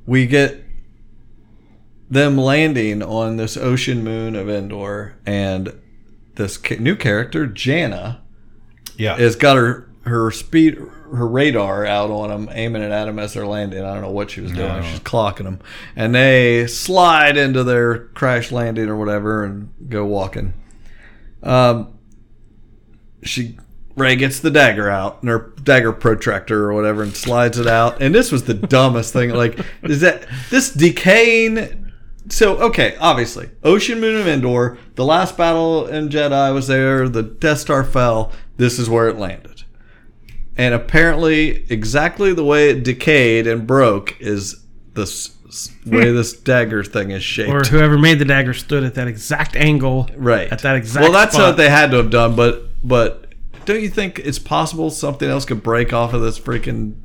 We 0.06 0.26
get 0.26 0.63
them 2.14 2.36
landing 2.38 3.02
on 3.02 3.36
this 3.36 3.56
ocean 3.56 4.02
moon 4.02 4.34
of 4.34 4.48
Endor, 4.48 5.14
and 5.26 5.78
this 6.36 6.56
ca- 6.56 6.78
new 6.78 6.96
character, 6.96 7.46
Jannah, 7.46 8.22
Yeah. 8.96 9.16
has 9.16 9.36
got 9.36 9.56
her 9.56 9.88
her 10.04 10.30
speed 10.30 10.74
her 11.14 11.26
radar 11.26 11.86
out 11.86 12.10
on 12.10 12.28
them, 12.28 12.48
aiming 12.52 12.82
it 12.82 12.90
at 12.92 13.06
them 13.06 13.18
as 13.18 13.32
they're 13.32 13.46
landing. 13.46 13.82
I 13.82 13.92
don't 13.94 14.02
know 14.02 14.10
what 14.10 14.30
she 14.30 14.42
was 14.42 14.52
doing. 14.52 14.82
She's 14.82 15.00
clocking 15.00 15.44
them, 15.44 15.60
and 15.96 16.14
they 16.14 16.66
slide 16.66 17.36
into 17.38 17.64
their 17.64 17.98
crash 18.08 18.52
landing 18.52 18.88
or 18.90 18.96
whatever 18.96 19.44
and 19.44 19.70
go 19.88 20.04
walking. 20.04 20.52
Um, 21.42 21.94
she 23.22 23.56
Rey 23.96 24.16
gets 24.16 24.40
the 24.40 24.50
dagger 24.50 24.90
out, 24.90 25.22
and 25.22 25.30
her 25.30 25.52
dagger 25.62 25.92
protractor 25.92 26.64
or 26.68 26.74
whatever, 26.74 27.02
and 27.02 27.14
slides 27.14 27.58
it 27.58 27.66
out. 27.68 28.02
And 28.02 28.12
this 28.14 28.32
was 28.32 28.44
the 28.44 28.54
dumbest 28.54 29.12
thing. 29.12 29.30
Like, 29.30 29.58
is 29.84 30.00
that 30.00 30.26
this 30.50 30.70
decaying? 30.70 31.83
So 32.28 32.56
okay, 32.58 32.96
obviously, 33.00 33.50
Ocean 33.62 34.00
Moon 34.00 34.18
of 34.20 34.26
Endor, 34.26 34.78
the 34.94 35.04
last 35.04 35.36
battle 35.36 35.86
in 35.86 36.08
Jedi 36.08 36.54
was 36.54 36.68
there. 36.68 37.08
The 37.08 37.22
Death 37.22 37.58
Star 37.58 37.84
fell. 37.84 38.32
This 38.56 38.78
is 38.78 38.88
where 38.88 39.08
it 39.08 39.18
landed. 39.18 39.64
And 40.56 40.72
apparently, 40.72 41.66
exactly 41.70 42.32
the 42.32 42.44
way 42.44 42.70
it 42.70 42.84
decayed 42.84 43.46
and 43.46 43.66
broke 43.66 44.20
is 44.20 44.64
this 44.94 45.36
way 45.86 46.08
hmm. 46.08 46.16
this 46.16 46.32
dagger 46.32 46.82
thing 46.82 47.10
is 47.10 47.22
shaped. 47.22 47.50
or 47.50 47.62
whoever 47.64 47.98
made 47.98 48.18
the 48.18 48.24
dagger 48.24 48.54
stood 48.54 48.82
at 48.84 48.94
that 48.94 49.06
exact 49.06 49.54
angle, 49.54 50.08
right 50.16 50.50
At 50.50 50.60
that 50.62 50.76
exact 50.76 51.02
well 51.02 51.12
that's 51.12 51.34
spot. 51.34 51.50
what 51.50 51.56
they 51.56 51.70
had 51.70 51.92
to 51.92 51.96
have 51.98 52.10
done 52.10 52.34
but 52.34 52.70
but 52.82 53.26
don't 53.64 53.80
you 53.80 53.88
think 53.88 54.18
it's 54.18 54.38
possible 54.38 54.90
something 54.90 55.28
else 55.28 55.44
could 55.44 55.62
break 55.62 55.92
off 55.92 56.12
of 56.12 56.22
this 56.22 56.38
freaking 56.38 56.96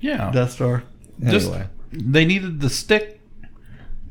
Yeah. 0.00 0.30
Death 0.30 0.52
Star? 0.52 0.82
Just 1.22 1.48
Anyway. 1.48 1.66
they 1.92 2.24
needed 2.24 2.60
the 2.60 2.70
stick. 2.70 3.19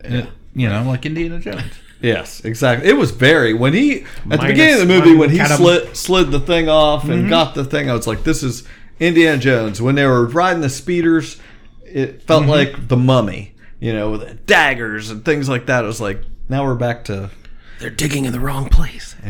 Uh, 0.03 0.25
you 0.55 0.67
know, 0.69 0.83
like 0.83 1.05
Indiana 1.05 1.39
Jones. 1.39 1.73
Yes, 2.01 2.45
exactly. 2.45 2.87
It 2.89 2.93
was 2.93 3.11
very 3.11 3.53
when 3.53 3.73
he 3.73 4.03
at 4.31 4.39
the 4.39 4.47
beginning 4.47 4.81
of 4.81 4.87
the 4.87 4.93
movie 4.93 5.15
when 5.15 5.29
he 5.29 5.37
catam- 5.37 5.57
slid 5.57 5.97
slid 5.97 6.31
the 6.31 6.39
thing 6.39 6.69
off 6.69 7.07
and 7.09 7.29
got 7.29 7.55
the 7.55 7.65
thing. 7.65 7.89
I 7.89 7.93
was 7.93 8.07
like, 8.07 8.23
"This 8.23 8.41
is 8.41 8.63
Indiana 8.99 9.37
Jones." 9.37 9.81
When 9.81 9.95
they 9.95 10.05
were 10.05 10.25
riding 10.25 10.61
the 10.61 10.69
speeders, 10.69 11.37
it 11.85 12.21
felt 12.23 12.45
like 12.45 12.87
the 12.87 12.95
Mummy, 12.95 13.53
you 13.81 13.91
know, 13.93 14.11
with 14.11 14.45
daggers 14.45 15.09
and 15.09 15.25
things 15.25 15.49
like 15.49 15.65
that. 15.65 15.83
It 15.83 15.87
was 15.87 15.99
like 15.99 16.21
now 16.47 16.63
we're 16.63 16.75
back 16.75 17.03
to 17.05 17.31
They're 17.79 17.89
digging 17.89 18.23
in 18.25 18.31
the 18.31 18.39
wrong 18.39 18.69
place. 18.69 19.15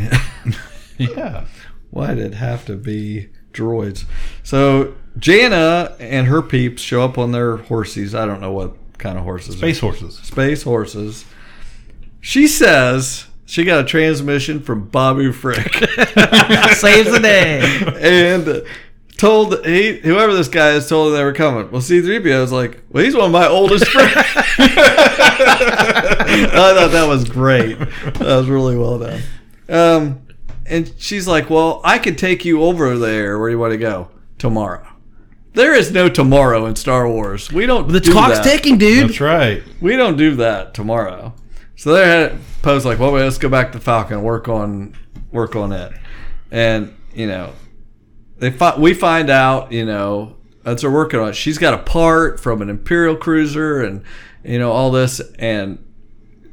Yeah. 0.98 1.46
why 1.92 2.14
did 2.14 2.26
it 2.26 2.34
have 2.36 2.66
to 2.66 2.76
be 2.76 3.30
droids? 3.54 4.04
So 4.44 4.96
Jannah 5.18 5.96
and 6.00 6.28
her 6.28 6.42
peeps 6.42 6.82
show 6.82 7.02
up 7.04 7.18
on 7.18 7.32
their 7.32 7.58
horses. 7.58 8.14
I 8.14 8.26
don't 8.26 8.42
know 8.42 8.52
what 8.52 8.76
kind 9.00 9.18
of 9.18 9.24
horses. 9.24 9.58
Space 9.58 9.80
horses. 9.80 10.16
space 10.20 10.64
horses. 10.64 11.26
She 12.22 12.48
says 12.48 13.26
she 13.46 13.64
got 13.64 13.84
a 13.84 13.88
transmission 13.88 14.60
from 14.62 14.88
Babu 14.90 15.32
Frick 15.32 15.74
Saves 15.74 17.12
the 17.12 17.20
day. 17.22 17.62
and 18.00 18.64
told 19.18 19.66
he 19.66 19.98
whoever 20.00 20.34
this 20.34 20.48
guy 20.50 20.72
is 20.72 20.88
told 20.88 21.14
they 21.14 21.24
were 21.24 21.34
coming. 21.34 21.70
Well, 21.72 21.82
C-3PO 21.82 22.44
is 22.44 22.52
like, 22.52 22.82
well, 22.90 23.04
he's 23.04 23.16
one 23.16 23.26
of 23.26 23.32
my 23.32 23.48
oldest 23.48 23.88
friends. 23.88 24.14
I 24.16 24.24
thought 26.76 26.92
that 26.92 27.08
was 27.08 27.28
great. 27.28 27.78
That 27.80 28.20
was 28.22 28.48
really 28.48 28.78
well 28.78 29.00
done. 29.00 29.22
Um, 29.68 30.22
and 30.66 30.92
she's 30.98 31.28
like, 31.28 31.50
well, 31.50 31.82
I 31.84 32.00
can 32.00 32.16
take 32.16 32.46
you 32.46 32.64
over 32.64 32.98
there. 32.98 33.40
Where 33.40 33.50
do 33.50 33.56
you 33.56 33.60
want 33.60 33.72
to 33.74 33.78
go 33.78 34.10
tomorrow? 34.38 34.86
There 35.54 35.74
is 35.74 35.92
no 35.92 36.10
tomorrow 36.10 36.66
in 36.68 36.76
Star 36.76 37.10
Wars. 37.10 37.52
We 37.52 37.66
don't. 37.66 37.88
The 37.88 38.00
do 38.00 38.12
clock's 38.12 38.38
that. 38.38 38.44
ticking, 38.44 38.78
dude. 38.78 39.10
That's 39.10 39.20
right. 39.20 39.64
We 39.82 39.96
don't 39.96 40.16
do 40.18 40.36
that 40.36 40.74
tomorrow. 40.74 41.34
So 41.76 41.94
they 41.94 42.08
had 42.08 42.38
Poe's 42.62 42.86
like, 42.86 43.00
well, 43.00 43.12
wait, 43.12 43.24
let's 43.24 43.38
go 43.38 43.50
back 43.50 43.72
to 43.72 43.80
Falcon, 43.80 44.18
and 44.18 44.26
work 44.26 44.48
on 44.48 44.96
work 45.32 45.56
on 45.56 45.72
it, 45.72 45.94
and 46.52 46.96
you 47.14 47.28
know, 47.28 47.54
they 48.38 48.52
fi- 48.52 48.78
we 48.78 48.94
find 48.94 49.30
out, 49.30 49.72
you 49.72 49.86
know, 49.86 50.36
as 50.66 50.82
they're 50.82 50.92
working 50.92 51.20
on 51.20 51.30
it, 51.30 51.36
she's 51.36 51.58
got 51.58 51.74
a 51.74 51.78
part 51.80 52.40
from 52.40 52.62
an 52.62 52.70
Imperial 52.70 53.16
cruiser, 53.16 53.82
and 53.82 54.04
you 54.44 54.60
know 54.60 54.72
all 54.72 54.92
this, 54.92 55.20
and 55.40 55.84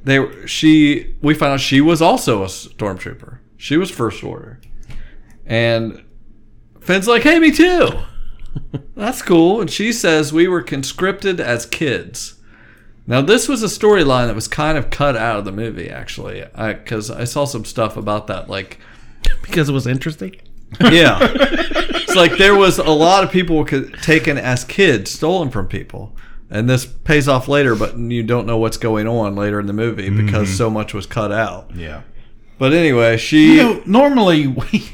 they 0.04 0.46
she 0.46 1.16
we 1.20 1.34
find 1.34 1.52
out 1.52 1.60
she 1.60 1.80
was 1.80 2.00
also 2.00 2.42
a 2.42 2.46
stormtrooper. 2.46 3.38
She 3.56 3.76
was 3.76 3.90
First 3.90 4.22
Order, 4.22 4.60
and 5.44 6.04
Finn's 6.80 7.08
like, 7.08 7.22
hey, 7.22 7.38
me 7.40 7.50
too. 7.50 7.88
That's 8.94 9.22
cool. 9.22 9.60
And 9.60 9.70
she 9.70 9.92
says 9.92 10.32
we 10.32 10.48
were 10.48 10.62
conscripted 10.62 11.40
as 11.40 11.66
kids. 11.66 12.34
Now, 13.06 13.20
this 13.20 13.48
was 13.48 13.62
a 13.62 13.66
storyline 13.66 14.26
that 14.26 14.34
was 14.34 14.48
kind 14.48 14.76
of 14.76 14.90
cut 14.90 15.16
out 15.16 15.38
of 15.38 15.44
the 15.44 15.52
movie, 15.52 15.88
actually, 15.88 16.44
because 16.56 17.08
I, 17.10 17.24
saw 17.24 17.44
some 17.44 17.64
stuff 17.64 17.96
about 17.96 18.26
that. 18.26 18.48
Like, 18.48 18.80
Because 19.42 19.68
it 19.68 19.72
was 19.72 19.86
interesting. 19.86 20.36
yeah, 20.80 21.18
it's 21.22 22.16
like 22.16 22.36
there 22.36 22.56
was 22.56 22.78
a 22.78 22.90
lot 22.90 23.22
of 23.22 23.30
people 23.30 23.64
taken 23.64 24.36
as 24.36 24.64
kids, 24.64 25.12
stolen 25.12 25.50
from 25.50 25.68
people, 25.68 26.16
and 26.50 26.68
this 26.68 26.84
pays 26.84 27.28
off 27.28 27.46
later, 27.46 27.76
but 27.76 27.96
you 27.96 28.24
don't 28.24 28.46
know 28.46 28.58
what's 28.58 28.76
going 28.76 29.06
on 29.06 29.36
later 29.36 29.60
in 29.60 29.66
the 29.66 29.72
movie 29.72 30.10
because 30.10 30.48
mm-hmm. 30.48 30.56
so 30.56 30.68
much 30.68 30.92
was 30.92 31.06
cut 31.06 31.30
out. 31.30 31.70
Yeah. 31.74 32.02
But 32.58 32.72
anyway, 32.72 33.16
she 33.16 33.56
You 33.56 33.62
know, 33.62 33.82
normally 33.86 34.48
we 34.48 34.88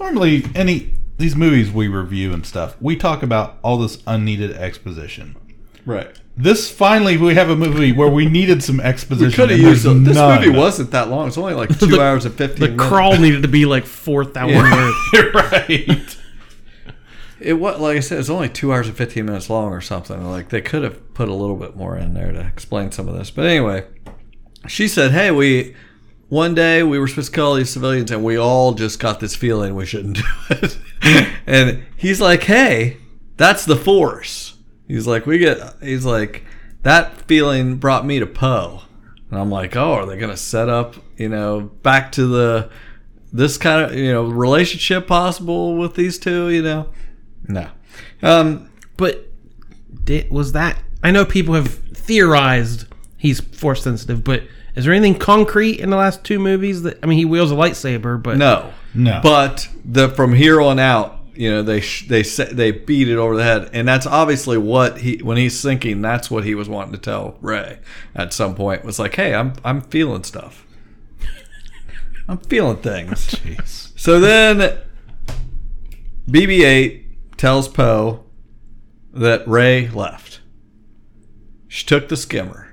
normally 0.00 0.44
any 0.56 0.94
these 1.22 1.34
movies 1.34 1.70
we 1.72 1.88
review 1.88 2.32
and 2.34 2.44
stuff, 2.44 2.76
we 2.80 2.96
talk 2.96 3.22
about 3.22 3.56
all 3.62 3.78
this 3.78 4.02
unneeded 4.06 4.52
exposition. 4.52 5.36
right. 5.86 6.10
This 6.34 6.70
finally 6.70 7.18
we 7.18 7.34
have 7.34 7.50
a 7.50 7.56
movie 7.56 7.92
where 7.92 8.08
we 8.08 8.24
needed 8.26 8.62
some 8.62 8.80
exposition. 8.80 9.28
We 9.28 9.34
could 9.34 9.50
have 9.50 9.58
used 9.58 9.84
there's 9.84 9.96
it. 9.98 10.04
This 10.04 10.16
none. 10.16 10.40
movie 10.40 10.58
wasn't 10.58 10.90
that 10.92 11.08
long. 11.10 11.28
It's 11.28 11.36
only 11.36 11.52
like 11.52 11.68
two 11.78 11.86
The- 11.88 12.00
hours 12.00 12.24
and 12.24 12.34
fifteen 12.34 12.60
The 12.60 12.68
minutes. 12.70 12.88
crawl 12.88 13.18
needed 13.18 13.42
to 13.42 13.48
be 13.48 13.66
like 13.66 13.84
4,000 13.84 14.48
Yeah. 14.48 14.92
words. 15.12 15.34
right. 15.34 16.16
It 17.40 17.54
was 17.54 17.80
like 17.80 17.96
I 17.96 18.00
said, 18.00 18.20
it's 18.20 18.30
only 18.30 18.48
two 18.48 18.72
hours 18.72 18.86
and 18.86 18.96
fifteen 18.96 19.26
minutes 19.26 19.50
long 19.50 19.72
or 19.72 19.80
something. 19.80 20.24
Like 20.24 20.50
they 20.50 20.60
could 20.60 20.84
have 20.84 21.12
put 21.12 21.28
a 21.28 21.34
little 21.34 21.56
bit 21.56 21.74
more 21.76 21.96
in 21.98 22.14
there 22.14 22.30
to 22.30 22.40
explain 22.40 22.92
some 22.92 23.08
of 23.08 23.16
this. 23.16 23.30
But 23.32 23.46
anyway, 23.46 23.84
she 24.68 24.86
said, 24.86 25.10
"Hey, 25.10 25.32
we 25.32 25.74
one 26.32 26.54
day 26.54 26.82
we 26.82 26.98
were 26.98 27.06
supposed 27.06 27.30
to 27.30 27.34
kill 27.34 27.48
all 27.48 27.54
these 27.56 27.68
civilians, 27.68 28.10
and 28.10 28.24
we 28.24 28.38
all 28.38 28.72
just 28.72 28.98
got 28.98 29.20
this 29.20 29.36
feeling 29.36 29.74
we 29.74 29.84
shouldn't 29.84 30.16
do 30.16 30.22
it." 30.48 30.78
and 31.46 31.82
he's 31.94 32.22
like, 32.22 32.44
"Hey, 32.44 32.96
that's 33.36 33.66
the 33.66 33.76
force." 33.76 34.54
He's 34.88 35.06
like, 35.06 35.26
"We 35.26 35.36
get." 35.36 35.58
He's 35.82 36.06
like, 36.06 36.42
"That 36.84 37.20
feeling 37.28 37.76
brought 37.76 38.06
me 38.06 38.18
to 38.18 38.26
Poe," 38.26 38.80
and 39.30 39.38
I'm 39.38 39.50
like, 39.50 39.76
"Oh, 39.76 39.92
are 39.92 40.06
they 40.06 40.16
gonna 40.16 40.38
set 40.38 40.70
up, 40.70 40.94
you 41.18 41.28
know, 41.28 41.60
back 41.82 42.10
to 42.12 42.26
the 42.26 42.70
this 43.30 43.58
kind 43.58 43.84
of 43.84 43.94
you 43.94 44.10
know 44.10 44.24
relationship 44.24 45.06
possible 45.06 45.76
with 45.76 45.96
these 45.96 46.18
two? 46.18 46.48
You 46.48 46.62
know?" 46.62 46.88
No. 47.46 47.68
Um, 48.22 48.70
But 48.96 49.26
did, 50.02 50.30
was 50.30 50.52
that. 50.52 50.78
I 51.02 51.10
know 51.10 51.26
people 51.26 51.54
have 51.54 51.74
theorized 51.92 52.86
he's 53.18 53.40
force 53.40 53.82
sensitive, 53.82 54.24
but 54.24 54.44
is 54.74 54.84
there 54.84 54.94
anything 54.94 55.18
concrete 55.18 55.80
in 55.80 55.90
the 55.90 55.96
last 55.96 56.24
two 56.24 56.38
movies 56.38 56.82
that. 56.82 56.98
I 57.02 57.06
mean, 57.06 57.18
he 57.18 57.24
wields 57.24 57.52
a 57.52 57.54
lightsaber, 57.54 58.22
but. 58.22 58.36
no. 58.36 58.72
No. 58.94 59.20
But 59.22 59.68
the 59.84 60.10
from 60.10 60.34
here 60.34 60.60
on 60.60 60.78
out, 60.78 61.18
you 61.34 61.50
know, 61.50 61.62
they 61.62 61.80
sh- 61.80 62.08
they 62.08 62.22
sa- 62.22 62.44
they 62.52 62.72
beat 62.72 63.08
it 63.08 63.16
over 63.16 63.36
the 63.36 63.42
head, 63.42 63.70
and 63.72 63.88
that's 63.88 64.06
obviously 64.06 64.58
what 64.58 64.98
he 64.98 65.16
when 65.22 65.38
he's 65.38 65.62
thinking. 65.62 66.02
That's 66.02 66.30
what 66.30 66.44
he 66.44 66.54
was 66.54 66.68
wanting 66.68 66.92
to 66.92 66.98
tell 66.98 67.38
Rey 67.40 67.78
at 68.14 68.34
some 68.34 68.54
point. 68.54 68.84
Was 68.84 68.98
like, 68.98 69.14
hey, 69.14 69.34
I'm 69.34 69.54
I'm 69.64 69.80
feeling 69.80 70.24
stuff. 70.24 70.66
I'm 72.28 72.36
feeling 72.38 72.76
things. 72.76 73.26
Jeez. 73.30 73.98
So 73.98 74.20
then, 74.20 74.78
BB-8 76.28 77.04
tells 77.36 77.68
Poe 77.68 78.24
that 79.12 79.46
Rey 79.48 79.88
left. 79.88 80.40
She 81.66 81.86
took 81.86 82.08
the 82.08 82.16
skimmer 82.16 82.71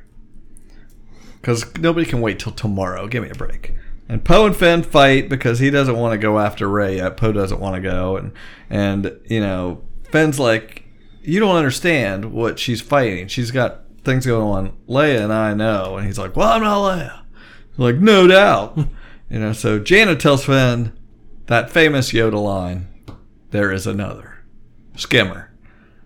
because 1.41 1.65
nobody 1.77 2.05
can 2.05 2.21
wait 2.21 2.39
till 2.39 2.51
tomorrow. 2.51 3.07
Give 3.07 3.23
me 3.23 3.29
a 3.29 3.35
break. 3.35 3.73
And 4.07 4.23
Poe 4.23 4.47
and 4.47 4.55
Finn 4.55 4.81
fight 4.83 5.29
because 5.29 5.59
he 5.59 5.69
doesn't 5.69 5.95
want 5.95 6.13
to 6.13 6.17
go 6.17 6.39
after 6.39 6.67
Rey 6.67 6.97
yet. 6.97 7.17
Poe 7.17 7.31
doesn't 7.31 7.59
want 7.59 7.75
to 7.75 7.81
go, 7.81 8.17
and 8.17 8.31
and 8.69 9.19
you 9.25 9.39
know 9.39 9.83
Finn's 10.11 10.39
like, 10.39 10.83
you 11.21 11.39
don't 11.39 11.55
understand 11.55 12.31
what 12.31 12.57
she's 12.59 12.81
fighting. 12.81 13.27
She's 13.27 13.51
got 13.51 13.81
things 14.03 14.25
going 14.25 14.67
on. 14.67 14.77
Leia 14.87 15.23
and 15.23 15.33
I 15.33 15.53
know, 15.53 15.97
and 15.97 16.07
he's 16.07 16.17
like, 16.17 16.35
well, 16.35 16.49
I'm 16.49 16.63
not 16.63 16.79
Leia. 16.79 17.21
Like, 17.77 17.95
no 17.95 18.27
doubt. 18.27 18.77
you 19.29 19.39
know, 19.39 19.53
so 19.53 19.79
Janet 19.79 20.19
tells 20.19 20.45
Finn 20.45 20.97
that 21.45 21.69
famous 21.69 22.11
Yoda 22.11 22.41
line, 22.41 22.87
there 23.51 23.71
is 23.71 23.85
another 23.85 24.43
skimmer. 24.95 25.51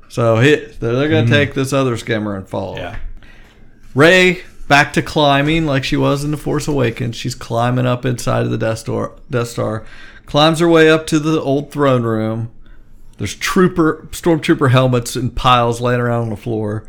So 0.09 0.37
he, 0.37 0.55
they're, 0.55 0.93
they're 0.93 1.09
going 1.09 1.25
to 1.25 1.31
take 1.31 1.53
this 1.53 1.73
other 1.73 1.97
skimmer 1.97 2.35
and 2.35 2.47
follow. 2.47 2.75
Yeah. 2.75 2.99
Rey 3.95 4.43
back 4.73 4.91
to 4.91 5.03
climbing 5.03 5.67
like 5.67 5.83
she 5.83 5.95
was 5.95 6.23
in 6.23 6.31
The 6.31 6.37
Force 6.37 6.67
Awakens. 6.67 7.15
She's 7.15 7.35
climbing 7.35 7.85
up 7.85 8.05
inside 8.05 8.41
of 8.41 8.49
the 8.49 8.57
Death 8.57 8.79
Star, 8.79 9.13
Death 9.29 9.49
Star 9.49 9.85
climbs 10.25 10.61
her 10.61 10.67
way 10.67 10.89
up 10.89 11.05
to 11.05 11.19
the 11.19 11.39
old 11.39 11.71
throne 11.71 12.01
room. 12.01 12.51
There's 13.19 13.35
trooper 13.35 14.07
stormtrooper 14.09 14.71
helmets 14.71 15.15
in 15.15 15.29
piles 15.29 15.79
laying 15.79 15.99
around 15.99 16.23
on 16.23 16.29
the 16.31 16.37
floor. 16.37 16.87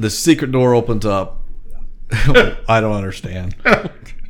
The 0.00 0.10
secret 0.10 0.50
door 0.50 0.74
opens 0.74 1.06
up. 1.06 1.44
I 2.10 2.80
don't 2.80 2.96
understand. 2.96 3.54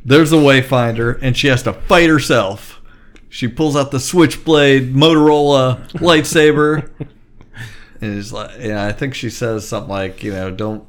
There's 0.05 0.31
a 0.31 0.35
wayfinder, 0.35 1.17
and 1.23 1.35
she 1.35 1.47
has 1.47 1.63
to 1.63 1.73
fight 1.73 2.09
herself. 2.09 2.79
She 3.27 3.47
pulls 3.47 3.75
out 3.75 3.89
the 3.89 3.99
switchblade 3.99 4.93
Motorola 4.93 5.89
lightsaber. 5.93 6.91
And 8.01 8.13
is 8.13 8.31
like, 8.31 8.51
yeah, 8.59 8.85
I 8.85 8.91
think 8.91 9.15
she 9.15 9.31
says 9.31 9.67
something 9.67 9.89
like, 9.89 10.21
you 10.21 10.31
know, 10.31 10.51
don't 10.51 10.85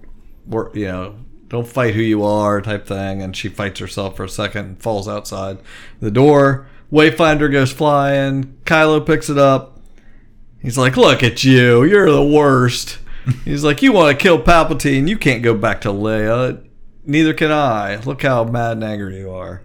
work, 0.46 0.76
you 0.76 0.86
know, 0.86 1.16
don't 1.50 1.68
fight 1.68 1.94
who 1.94 2.00
you 2.00 2.22
are, 2.22 2.62
type 2.62 2.86
thing. 2.86 3.20
And 3.20 3.36
she 3.36 3.48
fights 3.48 3.80
herself 3.80 4.16
for 4.16 4.24
a 4.24 4.28
second, 4.28 4.64
and 4.64 4.82
falls 4.82 5.06
outside 5.06 5.58
the 6.00 6.10
door. 6.10 6.66
Wayfinder 6.90 7.52
goes 7.52 7.72
flying. 7.72 8.56
Kylo 8.64 9.04
picks 9.04 9.28
it 9.28 9.36
up. 9.36 9.78
He's 10.60 10.78
like, 10.78 10.96
"Look 10.96 11.22
at 11.22 11.44
you, 11.44 11.84
you're 11.84 12.10
the 12.10 12.24
worst." 12.24 12.98
He's 13.44 13.64
like, 13.64 13.82
"You 13.82 13.92
want 13.92 14.16
to 14.16 14.22
kill 14.22 14.42
Palpatine? 14.42 15.08
You 15.08 15.18
can't 15.18 15.42
go 15.42 15.54
back 15.54 15.82
to 15.82 15.88
Leia. 15.88 16.64
Neither 17.04 17.34
can 17.34 17.50
I. 17.50 17.96
Look 17.96 18.22
how 18.22 18.44
mad 18.44 18.72
and 18.72 18.84
angry 18.84 19.18
you 19.18 19.30
are." 19.30 19.62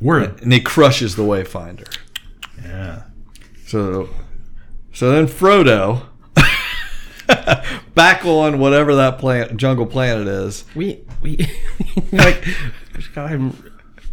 Word. 0.00 0.42
And 0.42 0.52
he 0.52 0.60
crushes 0.60 1.16
the 1.16 1.22
Wayfinder. 1.22 1.94
Yeah. 2.62 3.04
So, 3.66 4.10
so 4.92 5.10
then 5.10 5.26
Frodo, 5.26 6.06
back 7.94 8.24
on 8.24 8.58
whatever 8.58 8.94
that 8.96 9.18
plant 9.18 9.56
jungle 9.56 9.86
planet 9.86 10.26
is. 10.26 10.64
We. 10.74 11.04
we 11.22 11.38
like. 12.12 12.44
we 12.96 13.04
got 13.14 13.30
him. 13.30 13.72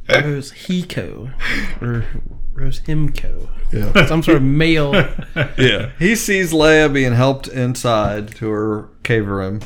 Rose 0.09 0.51
Hiko. 0.51 1.33
Or 1.81 2.05
Roshimko. 2.53 3.49
Yeah. 3.71 4.05
Some 4.05 4.21
sort 4.23 4.37
of 4.37 4.43
male. 4.43 4.93
yeah. 5.57 5.91
He 5.97 6.15
sees 6.15 6.53
Leia 6.53 6.91
being 6.93 7.13
helped 7.13 7.47
inside 7.47 8.35
to 8.35 8.49
her 8.49 8.89
cave 9.03 9.27
room. 9.27 9.61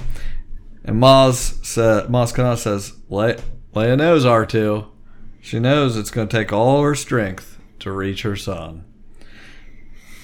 And 0.83 1.01
Maz 1.01 1.65
sa 1.65 2.07
Maz 2.07 2.33
Kanata 2.33 2.57
says, 2.57 2.93
Le- 3.09 3.37
Leia 3.73 3.97
knows 3.97 4.25
R2. 4.25 4.87
She 5.41 5.59
knows 5.59 5.97
it's 5.97 6.11
going 6.11 6.27
to 6.27 6.37
take 6.37 6.53
all 6.53 6.81
her 6.83 6.95
strength 6.95 7.57
to 7.79 7.91
reach 7.91 8.21
her 8.21 8.35
son. 8.35 8.85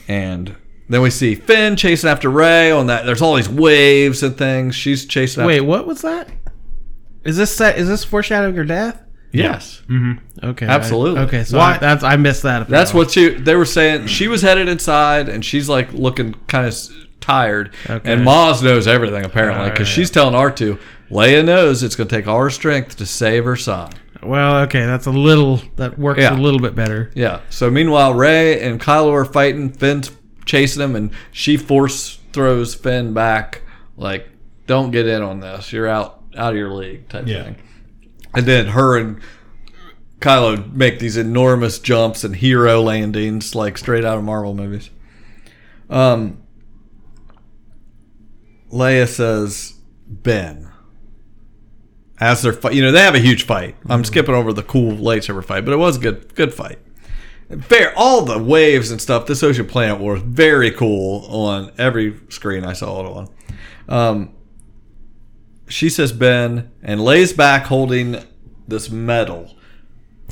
And 0.08 0.56
then 0.90 1.02
we 1.02 1.10
see 1.10 1.36
Finn 1.36 1.76
chasing 1.76 2.10
after 2.10 2.30
Rey 2.30 2.72
on 2.72 2.88
that. 2.88 3.06
There's 3.06 3.22
all 3.22 3.36
these 3.36 3.50
waves 3.50 4.22
and 4.24 4.38
things. 4.38 4.76
She's 4.76 5.06
chasing 5.06 5.42
after. 5.42 5.48
Wait, 5.48 5.62
what 5.62 5.88
was 5.88 6.02
that? 6.02 6.30
Is 7.24 7.38
this 7.38 7.56
set? 7.56 7.78
Is 7.78 7.88
this 7.88 8.04
foreshadowing 8.04 8.56
her 8.56 8.66
death? 8.66 9.02
Yes. 9.32 9.82
Mm-hmm. 9.88 10.46
Okay. 10.46 10.66
Absolutely. 10.68 11.20
I, 11.22 11.24
okay, 11.24 11.44
so 11.44 11.58
Why- 11.58 11.76
I, 11.76 11.78
that's 11.78 12.04
I 12.04 12.18
missed 12.18 12.44
that. 12.44 12.68
That's 12.68 12.94
what 12.94 13.12
she. 13.12 13.30
They 13.30 13.56
were 13.56 13.66
saying 13.66 14.08
she 14.08 14.28
was 14.28 14.42
headed 14.42 14.68
inside, 14.68 15.30
and 15.30 15.44
she's 15.44 15.68
like 15.70 15.92
looking 15.94 16.34
kind 16.48 16.68
of 16.68 16.78
tired. 17.20 17.74
Okay. 17.90 18.12
And 18.14 18.22
Maz 18.28 18.62
knows 18.62 18.86
everything 18.86 19.24
apparently 19.26 19.70
because 19.72 19.88
Alright. 19.88 19.96
she's 19.96 20.12
telling 20.12 20.36
R 20.36 20.52
two. 20.52 20.78
Leia 21.10 21.44
knows 21.46 21.82
it's 21.84 21.96
going 21.96 22.08
to 22.08 22.16
take 22.16 22.28
all 22.28 22.40
her 22.40 22.50
strength 22.50 22.98
to 22.98 23.06
save 23.06 23.46
her 23.46 23.56
son. 23.56 23.92
Well, 24.24 24.58
okay, 24.64 24.86
that's 24.86 25.06
a 25.06 25.12
little 25.12 25.62
that 25.76 25.98
works 26.00 26.20
Yeah. 26.22 26.36
a 26.36 26.40
little 26.40 26.60
bit 26.60 26.76
better. 26.76 27.12
Yeah. 27.16 27.42
So 27.50 27.70
meanwhile, 27.70 28.14
Ray 28.14 28.62
and 28.62 28.80
Kylo 28.80 29.12
are 29.14 29.26
fighting. 29.26 29.72
Finn's 29.72 30.12
chasing 30.46 30.82
him, 30.82 30.96
and 30.96 31.12
she 31.32 31.58
force 31.58 32.20
throws 32.32 32.74
Finn 32.76 33.14
back. 33.14 33.62
Like, 33.98 34.30
don't 34.68 34.92
get 34.92 35.08
in 35.08 35.22
on 35.22 35.40
this. 35.40 35.72
You're 35.74 35.88
out 35.88 36.22
out 36.36 36.54
of 36.54 36.58
your 36.58 36.72
league 36.74 37.08
type 37.10 37.28
Yeah. 37.28 37.44
thing. 37.44 37.56
And 38.34 38.46
then 38.46 38.68
her 38.68 38.98
and 38.98 39.20
Kylo 40.20 40.74
make 40.74 41.00
these 41.00 41.18
enormous 41.18 41.78
jumps 41.80 42.24
and 42.24 42.36
hero 42.36 42.82
landings, 42.82 43.54
like 43.54 43.78
straight 43.78 44.04
out 44.06 44.18
of 44.18 44.24
Marvel 44.24 44.56
movies. 44.56 44.90
Um, 45.90 46.38
Leia 48.72 49.08
says, 49.08 49.74
"Ben." 50.08 50.70
As 52.20 52.42
they're 52.42 52.54
fight, 52.54 52.74
you 52.74 52.82
know, 52.82 52.92
they 52.92 53.02
have 53.02 53.16
a 53.16 53.20
huge 53.20 53.44
fight. 53.44 53.76
I'm 53.90 54.04
skipping 54.04 54.34
over 54.34 54.54
the 54.54 54.64
cool 54.64 54.94
lightsaber 54.94 55.44
fight, 55.44 55.66
but 55.66 55.74
it 55.74 55.78
was 55.78 55.98
a 55.98 56.00
good, 56.00 56.34
good 56.36 56.54
fight. 56.54 56.80
Fair, 57.62 57.94
all 57.96 58.22
the 58.22 58.42
waves 58.42 58.92
and 58.92 59.02
stuff. 59.02 59.26
This 59.26 59.44
Ocean 59.44 59.66
Planet 59.66 60.00
was 60.00 60.22
very 60.22 60.72
cool 60.72 61.26
on 61.26 61.72
every 61.78 62.20
screen 62.30 62.66
I 62.66 62.74
saw 62.74 63.00
it 63.00 63.06
on. 63.06 63.30
Um, 63.90 64.34
she 65.68 65.90
says 65.90 66.12
Ben 66.12 66.72
and 66.82 67.04
lays 67.04 67.34
back 67.34 67.66
holding 67.66 68.24
this 68.68 68.90
medal. 68.90 69.56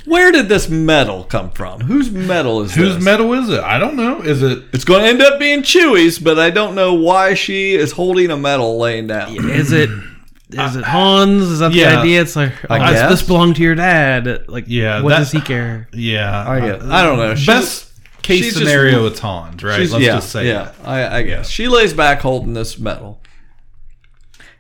Where 0.06 0.31
did 0.31 0.49
this 0.49 0.68
medal 0.69 1.26
come 1.26 1.52
from? 1.52 1.81
Whose 1.81 2.10
medal 2.10 2.61
is 2.61 2.69
this? 2.69 2.77
Whose 2.77 2.95
this? 2.95 3.03
medal 3.03 3.34
is 3.34 3.49
it? 3.49 3.60
I 3.60 3.77
don't 3.77 3.95
know. 3.95 4.22
Is 4.22 4.41
it? 4.41 4.64
It's 4.73 4.84
going 4.84 5.03
to 5.03 5.07
end 5.07 5.22
up 5.22 5.39
being 5.39 5.61
Chewie's, 5.61 6.18
but 6.18 6.39
I 6.39 6.49
don't 6.49 6.73
know 6.73 6.93
why 6.93 7.35
she 7.35 7.73
is 7.76 7.91
holding 7.91 8.31
a 8.31 8.38
medal 8.38 8.80
laying 8.80 9.07
down. 9.07 9.35
Is 9.49 9.72
it? 9.72 9.89
Is 10.53 10.76
it 10.76 10.84
Hans? 10.84 11.44
Is 11.44 11.60
that 11.60 11.72
Yeah. 11.73 11.91
the 11.91 11.98
idea? 12.02 12.22
It's 12.22 12.36
like 12.36 12.52
oh, 12.69 12.78
this- 12.80 12.90
guess. 12.91 13.10
this 13.10 13.23
belonged 13.23 13.56
to 13.57 13.61
your 13.61 13.76
dad. 13.76 14.45
Like, 14.49 14.65
Yeah, 14.68 15.02
What 15.02 15.10
that- 15.10 15.19
does 15.19 15.32
he 15.32 15.41
care? 15.41 15.88
Yeah, 15.94 16.49
I 16.49 16.60
guess. 16.60 16.82
Uh, 16.84 16.88
I 16.91 17.03
don't 17.03 17.18
know. 17.18 17.36
She's- 17.36 17.45
Best 17.45 17.88
case 18.22 18.38
she's 18.44 18.53
just- 18.53 18.65
scenario, 18.65 19.06
it's 19.07 19.19
Hans, 19.19 19.64
right? 19.64 19.80
Let's 19.80 19.94
yeah, 19.94 20.15
just 20.15 20.30
say 20.32 20.48
yeah. 20.48 20.64
that. 20.64 20.76
I, 20.84 21.18
I 21.18 21.22
guess 21.23 21.49
she 21.49 21.68
lays 21.68 21.94
back 21.94 22.22
holding 22.22 22.53
this 22.53 22.78
medal, 22.78 23.22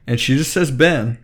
and 0.07 0.19
she 0.19 0.35
just 0.37 0.51
says 0.51 0.71
Ben, 0.71 1.17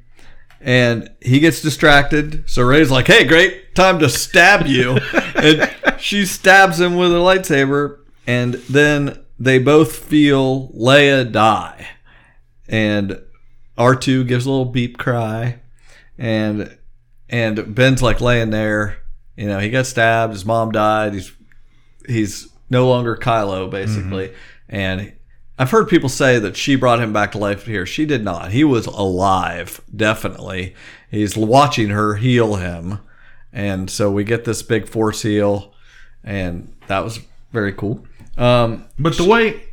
and 0.62 1.10
he 1.22 1.40
gets 1.40 1.62
distracted. 1.62 2.44
So 2.50 2.64
Rey's 2.64 2.92
like, 2.92 3.08
"Hey, 3.08 3.24
great 3.26 3.74
time 3.76 4.00
to 4.00 4.10
stab 4.10 4.68
you," 4.68 4.98
and 5.36 5.70
she 6.00 6.26
stabs 6.26 6.80
him 6.80 6.96
with 6.96 7.12
a 7.12 7.16
lightsaber, 7.20 7.98
and 8.26 8.56
then 8.70 9.20
they 9.40 9.60
both 9.60 9.96
feel 9.96 10.70
Leia 10.78 11.32
die, 11.32 11.88
and 12.68 13.20
R 13.78 13.96
two 13.96 14.24
gives 14.24 14.46
a 14.46 14.50
little 14.50 14.66
beep 14.66 14.98
cry, 14.98 15.60
and 16.18 16.78
and 17.30 17.76
Ben's 17.76 18.02
like 18.02 18.22
laying 18.22 18.50
there. 18.50 18.98
You 19.36 19.48
know, 19.48 19.60
he 19.60 19.70
got 19.70 19.86
stabbed. 19.86 20.34
His 20.34 20.46
mom 20.46 20.72
died. 20.72 21.14
He's 21.14 21.32
he's 22.08 22.50
no 22.70 22.88
longer 22.90 23.16
Kylo 23.16 23.70
basically, 23.70 24.34
and 24.68 25.14
I've 25.60 25.72
heard 25.72 25.90
people 25.90 26.10
say 26.10 26.38
that 26.40 26.56
she 26.58 26.76
brought 26.76 27.00
him 27.02 27.14
back 27.14 27.32
to 27.32 27.38
life 27.38 27.66
here. 27.66 27.86
She 27.86 28.06
did 28.06 28.24
not. 28.24 28.52
He 28.52 28.64
was 28.64 28.86
alive, 28.86 29.82
definitely. 29.96 30.76
He's 31.10 31.36
watching 31.38 31.90
her 31.90 32.16
heal 32.16 32.56
him, 32.56 33.00
and 33.54 33.90
so 33.90 34.12
we 34.12 34.24
get 34.24 34.46
this 34.46 34.62
big 34.62 34.88
force 34.88 35.22
heal, 35.22 35.74
and 36.24 36.74
that 36.88 37.04
was 37.04 37.20
very 37.52 37.74
cool. 37.74 38.06
Um, 38.38 38.86
But 39.00 39.18
the 39.18 39.24
way 39.24 39.64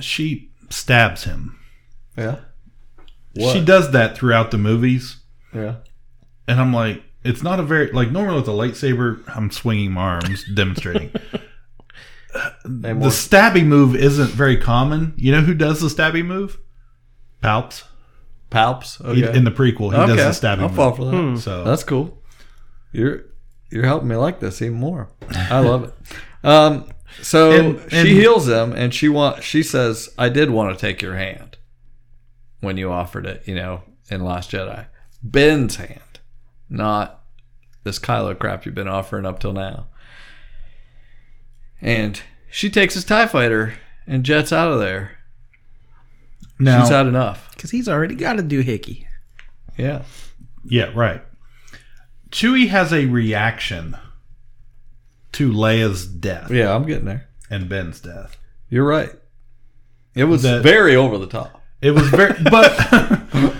she 0.00 0.50
stabs 0.68 1.24
him, 1.24 1.58
Yeah, 2.16 2.40
she 3.52 3.64
does 3.64 3.90
that 3.92 4.16
throughout 4.16 4.50
the 4.50 4.58
movies, 4.58 5.16
yeah. 5.54 5.76
and 6.48 6.60
I'm 6.60 6.72
like, 6.72 7.02
it's 7.24 7.42
not 7.42 7.60
a 7.60 7.62
very 7.62 7.90
like 7.92 8.10
normally 8.10 8.36
with 8.40 8.48
a 8.48 8.52
lightsaber, 8.52 9.22
I'm 9.36 9.50
swinging 9.50 9.92
my 9.92 10.02
arms, 10.02 10.44
demonstrating. 10.54 11.12
The 12.64 12.94
more- 12.94 13.10
stabbing 13.10 13.68
move 13.68 13.96
isn't 13.96 14.30
very 14.30 14.56
common. 14.56 15.14
You 15.16 15.32
know 15.32 15.40
who 15.40 15.52
does 15.54 15.80
the 15.80 15.90
stabbing 15.90 16.26
move? 16.26 16.58
Palps. 17.42 17.82
Palps 18.52 18.98
He- 19.14 19.24
okay. 19.24 19.36
in 19.36 19.42
the 19.44 19.50
prequel, 19.50 19.90
he 19.92 19.96
Okay, 19.96 20.06
does 20.14 20.16
the 20.16 20.32
stabbing 20.32 20.62
I'll 20.64 20.68
move. 20.68 20.76
fall 20.76 20.92
for 20.92 21.04
that. 21.06 21.10
Hmm. 21.16 21.36
So 21.36 21.64
That's 21.64 21.82
cool. 21.82 22.22
You're 22.92 23.22
you're 23.70 23.84
helping 23.84 24.08
me 24.08 24.14
like 24.16 24.38
this 24.40 24.62
even 24.62 24.78
more. 24.78 25.08
I 25.34 25.58
love 25.60 25.84
it. 25.84 25.94
Um, 26.46 26.88
so 27.20 27.50
And- 27.50 27.78
and- 27.92 28.06
she 28.06 28.14
heals 28.14 28.48
him, 28.48 28.72
and 28.74 28.94
she 28.94 29.08
want 29.08 29.42
she 29.42 29.62
says, 29.64 30.08
"I 30.16 30.28
did 30.28 30.50
want 30.50 30.76
to 30.76 30.80
take 30.80 31.02
your 31.02 31.16
hand 31.16 31.49
when 32.60 32.76
you 32.76 32.90
offered 32.90 33.26
it." 33.26 33.42
You 33.46 33.54
know, 33.54 33.82
in 34.10 34.24
Last 34.24 34.50
Jedi, 34.50 34.86
Ben's 35.22 35.76
hand, 35.76 36.20
not 36.68 37.22
this 37.84 37.98
Kylo 37.98 38.38
crap 38.38 38.64
you've 38.66 38.74
been 38.74 38.88
offering 38.88 39.24
up 39.26 39.38
till 39.40 39.52
now. 39.52 39.86
And 41.80 42.20
she 42.50 42.68
takes 42.70 42.94
his 42.94 43.04
Tie 43.04 43.26
Fighter 43.26 43.74
and 44.06 44.24
jets 44.24 44.52
out 44.52 44.70
of 44.72 44.78
there. 44.80 45.12
now, 46.58 46.80
She's 46.82 46.90
had 46.90 47.06
enough. 47.06 47.50
Because 47.52 47.70
he's 47.70 47.88
already 47.88 48.14
got 48.14 48.34
to 48.34 48.42
do 48.42 48.60
Hickey. 48.60 49.06
Yeah. 49.78 50.02
yeah, 50.64 50.90
right. 50.94 51.22
Chewie 52.30 52.68
has 52.68 52.92
a 52.92 53.06
reaction 53.06 53.96
to 55.32 55.50
Leia's 55.50 56.06
death 56.06 56.50
Yeah, 56.50 56.74
I'm 56.74 56.84
getting 56.86 57.06
there. 57.06 57.28
and 57.48 57.68
Ben's 57.68 57.98
death. 58.00 58.36
You're 58.68 58.86
right. 58.86 59.10
It 60.14 60.24
was 60.24 60.42
That- 60.42 60.62
very 60.62 60.94
over 60.94 61.16
the 61.18 61.26
top. 61.26 61.59
It 61.82 61.92
was 61.92 62.08
very, 62.08 62.34
but 62.42 62.68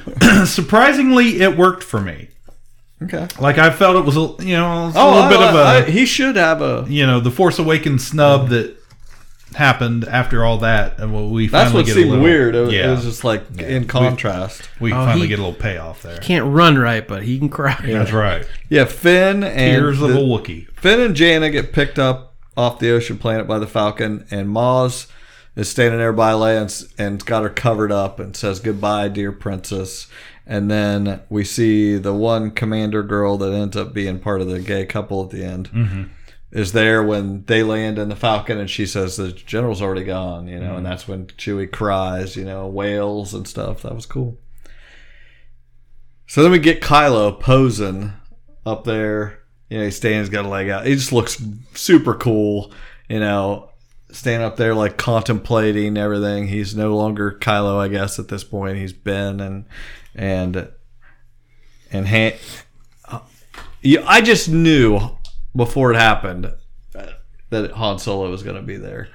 surprisingly, 0.47 1.41
it 1.41 1.57
worked 1.57 1.83
for 1.85 2.01
me. 2.01 2.29
Okay. 3.03 3.27
Like 3.39 3.57
I 3.59 3.71
felt 3.71 3.97
it 3.97 4.05
was 4.05 4.17
a 4.17 4.45
you 4.45 4.57
know 4.57 4.83
it 4.83 4.87
was 4.89 4.97
a 4.97 4.99
Oh, 4.99 5.09
little 5.15 5.23
I- 5.23 5.29
bit 5.31 5.41
of 5.41 5.55
a 5.55 5.59
I- 5.63 5.91
he 5.91 6.05
should 6.05 6.37
have 6.37 6.61
a. 6.61 6.85
you 6.89 7.07
know 7.07 7.21
the 7.21 7.31
Force 7.31 7.59
Awakens 7.59 8.07
snub 8.07 8.51
that 8.51 8.77
happened 9.57 10.05
after 10.05 10.45
all 10.45 10.59
that, 10.59 10.99
and 10.99 11.13
well, 11.15 11.29
we 11.31 11.47
That's 11.49 11.73
what 11.73 11.87
get 11.87 11.95
seemed 11.95 12.09
a 12.09 12.11
little, 12.11 12.25
weird. 12.25 12.55
It, 12.55 12.61
was- 12.61 12.73
yeah, 12.75 12.89
it 12.89 12.91
was 12.91 13.05
just 13.05 13.25
like 13.25 13.59
in 13.59 13.87
contrast. 13.87 14.69
we 14.81 14.93
Oh, 14.93 14.97
finally 14.97 15.23
he- 15.23 15.29
get 15.29 15.39
a 15.39 15.43
little 15.43 15.59
payoff 15.59 16.03
there. 16.03 16.19
Can't 16.19 16.45
run 16.53 16.77
right, 16.79 17.07
but 17.09 17.23
he 17.23 17.39
can 17.39 17.49
cry. 17.49 17.81
That's 17.83 18.13
right. 18.13 18.47
Yeah, 18.69 18.85
Finn 18.85 19.43
and 19.43 19.55
Tears 19.81 20.03
of 20.03 20.11
a 20.11 20.19
Wookiee. 20.19 20.69
Finn 20.79 21.01
and 21.01 21.17
Jannah 21.17 21.49
get 21.51 21.73
picked 21.73 21.99
up 21.99 22.35
off 22.57 22.79
the 22.81 22.91
ocean 22.91 23.17
planet 23.17 23.49
by 23.49 23.59
the 23.59 23.67
Falcon, 23.67 24.27
and 24.31 24.49
Maz 24.49 25.07
is 25.57 25.69
standing 25.69 25.99
there 25.99 26.13
by 26.13 26.33
Leia 26.33 26.63
and, 26.99 27.11
and 27.13 27.25
got 27.27 27.43
her 27.43 27.51
covered 27.51 27.93
up 27.93 28.19
and 28.21 28.37
says 28.37 28.61
goodbye, 28.61 29.09
dear 29.09 29.33
princess. 29.33 30.07
And 30.47 30.71
then 30.71 31.21
we 31.29 31.45
see 31.45 31.97
the 31.97 32.15
one 32.15 32.51
commander 32.51 33.03
girl 33.03 33.37
that 33.39 33.53
ends 33.53 33.77
up 33.77 33.93
being 33.93 34.19
part 34.19 34.41
of 34.41 34.49
the 34.49 34.61
gay 34.61 34.85
couple 34.87 35.23
at 35.25 35.31
the 35.31 35.45
end 35.45 35.71
Mm-hmm. 35.71 36.03
is 36.51 36.73
there 36.73 37.03
when 37.03 37.45
they 37.45 37.63
land 37.63 37.99
in 37.99 38.09
the 38.09 38.17
Falcon, 38.17 38.59
and 38.59 38.69
she 38.69 38.85
says 38.87 39.17
the 39.17 39.31
general's 39.33 39.81
already 39.83 40.03
gone, 40.05 40.49
you 40.49 40.59
know, 40.59 40.77
and 40.77 40.85
that's 40.87 41.07
when 41.07 41.27
Chewie 41.27 41.71
cries, 41.71 42.35
you 42.37 42.45
know, 42.45 42.67
wails 42.67 43.35
and 43.35 43.47
stuff. 43.47 43.83
That 43.83 43.95
was 43.95 44.07
cool. 44.07 44.39
So 46.27 46.43
then 46.43 46.53
we 46.53 46.59
get 46.59 46.81
Kylo 46.81 47.39
posing 47.39 48.13
up 48.65 48.85
there. 48.85 49.41
You 49.69 49.79
know, 49.79 49.85
he 49.85 49.91
stands, 49.91 50.29
got 50.29 50.45
a 50.45 50.49
leg 50.49 50.69
out. 50.69 50.87
He 50.87 50.95
just 50.95 51.13
looks 51.13 51.41
super 51.75 52.15
cool. 52.15 52.73
You 53.09 53.21
know, 53.21 53.70
standing 54.13 54.47
up 54.47 54.57
there 54.57 54.75
like 54.75 54.97
contemplating 54.97 55.97
everything. 55.97 56.49
He's 56.49 56.75
no 56.77 56.97
longer 56.97 57.33
Kylo, 57.33 57.79
I 57.79 57.89
guess, 57.89 58.19
at 58.19 58.29
this 58.29 58.45
point. 58.45 58.79
He's 58.79 58.93
Ben 58.93 59.41
and 59.41 59.65
and 60.15 60.69
and 61.93 62.09
Han. 62.09 62.33
Yeah, 63.83 64.05
I 64.07 64.21
just 64.21 64.49
knew 64.49 65.01
before 65.57 65.93
it 65.93 65.97
happened 65.97 66.53
uh, 66.95 67.07
that 67.49 67.73
Han 67.73 67.99
Solo 67.99 68.31
was 68.31 68.43
going 68.43 68.57
to 68.57 68.63
be 68.63 68.77
there. 68.77 69.09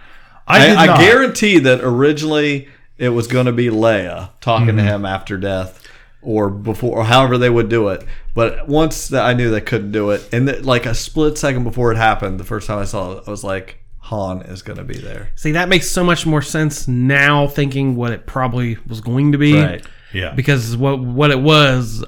I 0.48 0.74
I, 0.74 0.94
I, 0.94 0.98
guarantee 0.98 1.60
that 1.60 1.82
originally 1.84 2.68
it 2.98 3.10
was 3.10 3.28
going 3.28 3.46
to 3.46 3.52
be 3.52 3.68
Leia 3.68 4.32
talking 4.42 4.68
to 4.68 4.74
Mm-hmm. 4.74 4.88
him 4.88 5.06
after 5.06 5.38
death 5.38 5.88
or 6.22 6.50
before, 6.50 6.98
or 6.98 7.04
however 7.06 7.38
they 7.38 7.50
would 7.50 7.70
do 7.70 7.90
it. 7.90 8.04
But 8.34 8.68
once 8.68 9.08
that 9.10 9.24
I 9.24 9.34
knew 9.34 9.52
they 9.52 9.62
couldn't 9.62 9.92
do 9.92 10.10
it, 10.10 10.28
and 10.32 10.48
that, 10.48 10.66
like 10.66 10.86
a 10.88 10.96
split 10.96 11.38
second 11.38 11.64
before 11.64 11.92
it 11.92 11.98
happened, 11.98 12.40
the 12.40 12.44
first 12.44 12.66
time 12.68 12.80
I 12.80 12.86
saw 12.86 13.14
it, 13.14 13.24
I 13.28 13.32
was 13.32 13.44
like, 13.44 13.84
Han 14.06 14.42
is 14.44 14.62
going 14.62 14.78
to 14.78 14.84
be 14.84 14.98
there. 14.98 15.32
See, 15.36 15.52
that 15.54 15.68
makes 15.70 15.90
so 15.90 16.04
much 16.04 16.26
more 16.26 16.42
sense 16.42 16.88
now, 16.88 17.48
thinking 17.48 17.96
what 17.96 18.12
it 18.12 18.26
probably 18.28 18.78
was 18.88 19.02
going 19.02 19.32
to 19.32 19.38
be. 19.38 19.54
Right. 19.60 19.86
Yeah. 20.14 20.32
Because 20.34 20.78
what 20.78 21.00
what 21.00 21.32
it 21.32 21.40
was 21.40 22.04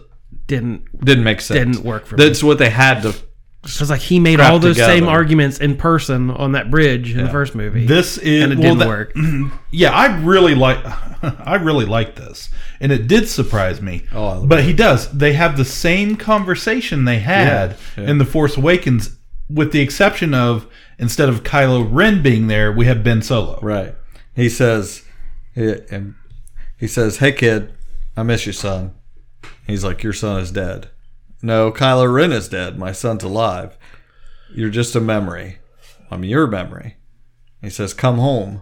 didn't 0.46 0.86
Didn't 1.04 1.24
make 1.24 1.42
sense. 1.42 1.58
didn't 1.76 1.86
work 1.86 2.06
for 2.06 2.16
me. 2.16 2.24
That's 2.26 2.44
what 2.44 2.58
they 2.60 2.70
had 2.70 3.02
to. 3.02 3.16
Because 3.64 3.90
like 3.90 4.00
he 4.00 4.20
made 4.20 4.40
all 4.40 4.60
those 4.60 4.78
same 4.78 5.08
arguments 5.08 5.58
in 5.60 5.76
person 5.76 6.30
on 6.32 6.54
that 6.54 6.72
bridge 6.72 7.14
in 7.16 7.26
the 7.26 7.30
first 7.32 7.54
movie. 7.56 7.86
This 7.86 8.18
is 8.18 8.44
and 8.44 8.54
it 8.54 8.60
well, 8.60 8.76
didn't 8.76 8.80
that- 8.80 8.88
work. 8.88 9.14
Yeah, 9.72 9.92
I 9.92 10.22
really 10.22 10.56
like. 10.56 10.78
I 11.46 11.56
really 11.56 11.86
like 11.86 12.16
this, 12.16 12.50
and 12.80 12.92
it 12.92 13.08
did 13.08 13.28
surprise 13.28 13.82
me. 13.82 14.04
Oh, 14.14 14.26
I 14.26 14.34
love 14.36 14.48
but 14.48 14.64
he 14.64 14.72
does. 14.72 15.12
They 15.12 15.34
have 15.34 15.58
the 15.58 15.66
same 15.66 16.16
conversation 16.16 17.06
they 17.06 17.20
had 17.20 17.72
Yeah, 17.98 18.04
yeah. 18.04 18.10
in 18.12 18.18
the 18.20 18.26
Force 18.26 18.56
Awakens, 18.56 19.18
with 19.50 19.72
the 19.74 19.82
exception 19.82 20.34
of 20.34 20.68
instead 20.98 21.30
of 21.30 21.44
Kylo 21.44 21.88
Ren 21.90 22.22
being 22.22 22.48
there, 22.48 22.72
we 22.72 22.86
have 22.86 23.04
Ben 23.04 23.22
Solo. 23.22 23.60
Right. 23.62 23.96
He 24.36 24.50
says, 24.50 25.04
and 25.56 26.16
he 26.78 26.88
says, 26.88 27.18
"Hey 27.18 27.32
kid, 27.32 27.74
I 28.16 28.24
miss 28.24 28.46
you, 28.46 28.54
son." 28.54 28.94
He's 29.66 29.84
like, 29.84 30.04
"Your 30.04 30.14
son 30.14 30.42
is 30.42 30.52
dead." 30.52 30.90
No, 31.42 31.72
Kylo 31.72 32.12
Ren 32.12 32.32
is 32.32 32.48
dead. 32.48 32.78
My 32.78 32.92
son's 32.92 33.24
alive. 33.24 33.78
You're 34.54 34.70
just 34.70 34.96
a 34.96 35.02
memory. 35.02 35.60
I'm 36.10 36.24
your 36.24 36.48
memory. 36.48 36.98
He 37.62 37.70
says, 37.70 37.94
"Come 37.94 38.18
home." 38.18 38.62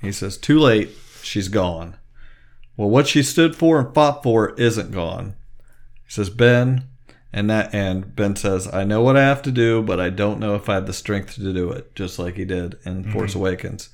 He 0.00 0.12
says, 0.12 0.36
"Too 0.36 0.58
late. 0.58 0.90
She's 1.22 1.48
gone." 1.48 1.96
Well, 2.76 2.90
what 2.90 3.06
she 3.06 3.22
stood 3.22 3.56
for 3.56 3.80
and 3.80 3.94
fought 3.94 4.22
for 4.22 4.54
isn't 4.54 4.92
gone. 4.92 5.34
He 6.04 6.10
says, 6.12 6.28
"Ben," 6.28 6.84
and 7.36 7.50
that 7.50 7.74
and 7.74 8.16
Ben 8.16 8.34
says, 8.34 8.66
"I 8.72 8.84
know 8.84 9.02
what 9.02 9.16
I 9.16 9.20
have 9.20 9.42
to 9.42 9.52
do, 9.52 9.82
but 9.82 10.00
I 10.00 10.08
don't 10.08 10.40
know 10.40 10.54
if 10.54 10.70
I 10.70 10.74
have 10.76 10.86
the 10.86 10.94
strength 10.94 11.34
to 11.34 11.52
do 11.52 11.70
it." 11.70 11.94
Just 11.94 12.18
like 12.18 12.36
he 12.36 12.46
did 12.46 12.78
in 12.86 13.12
Force 13.12 13.32
mm-hmm. 13.32 13.40
Awakens. 13.40 13.90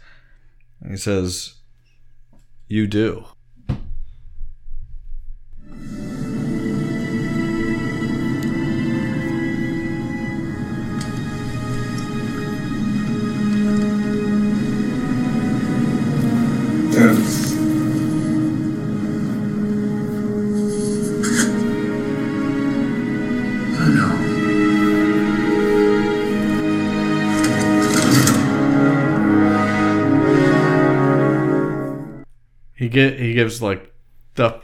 And 0.80 0.92
he 0.92 0.96
says, 0.96 1.54
"You 2.68 2.86
do." 2.86 3.24
Get 32.92 33.18
he 33.18 33.34
gives 33.34 33.60
like 33.62 33.92
the 34.34 34.60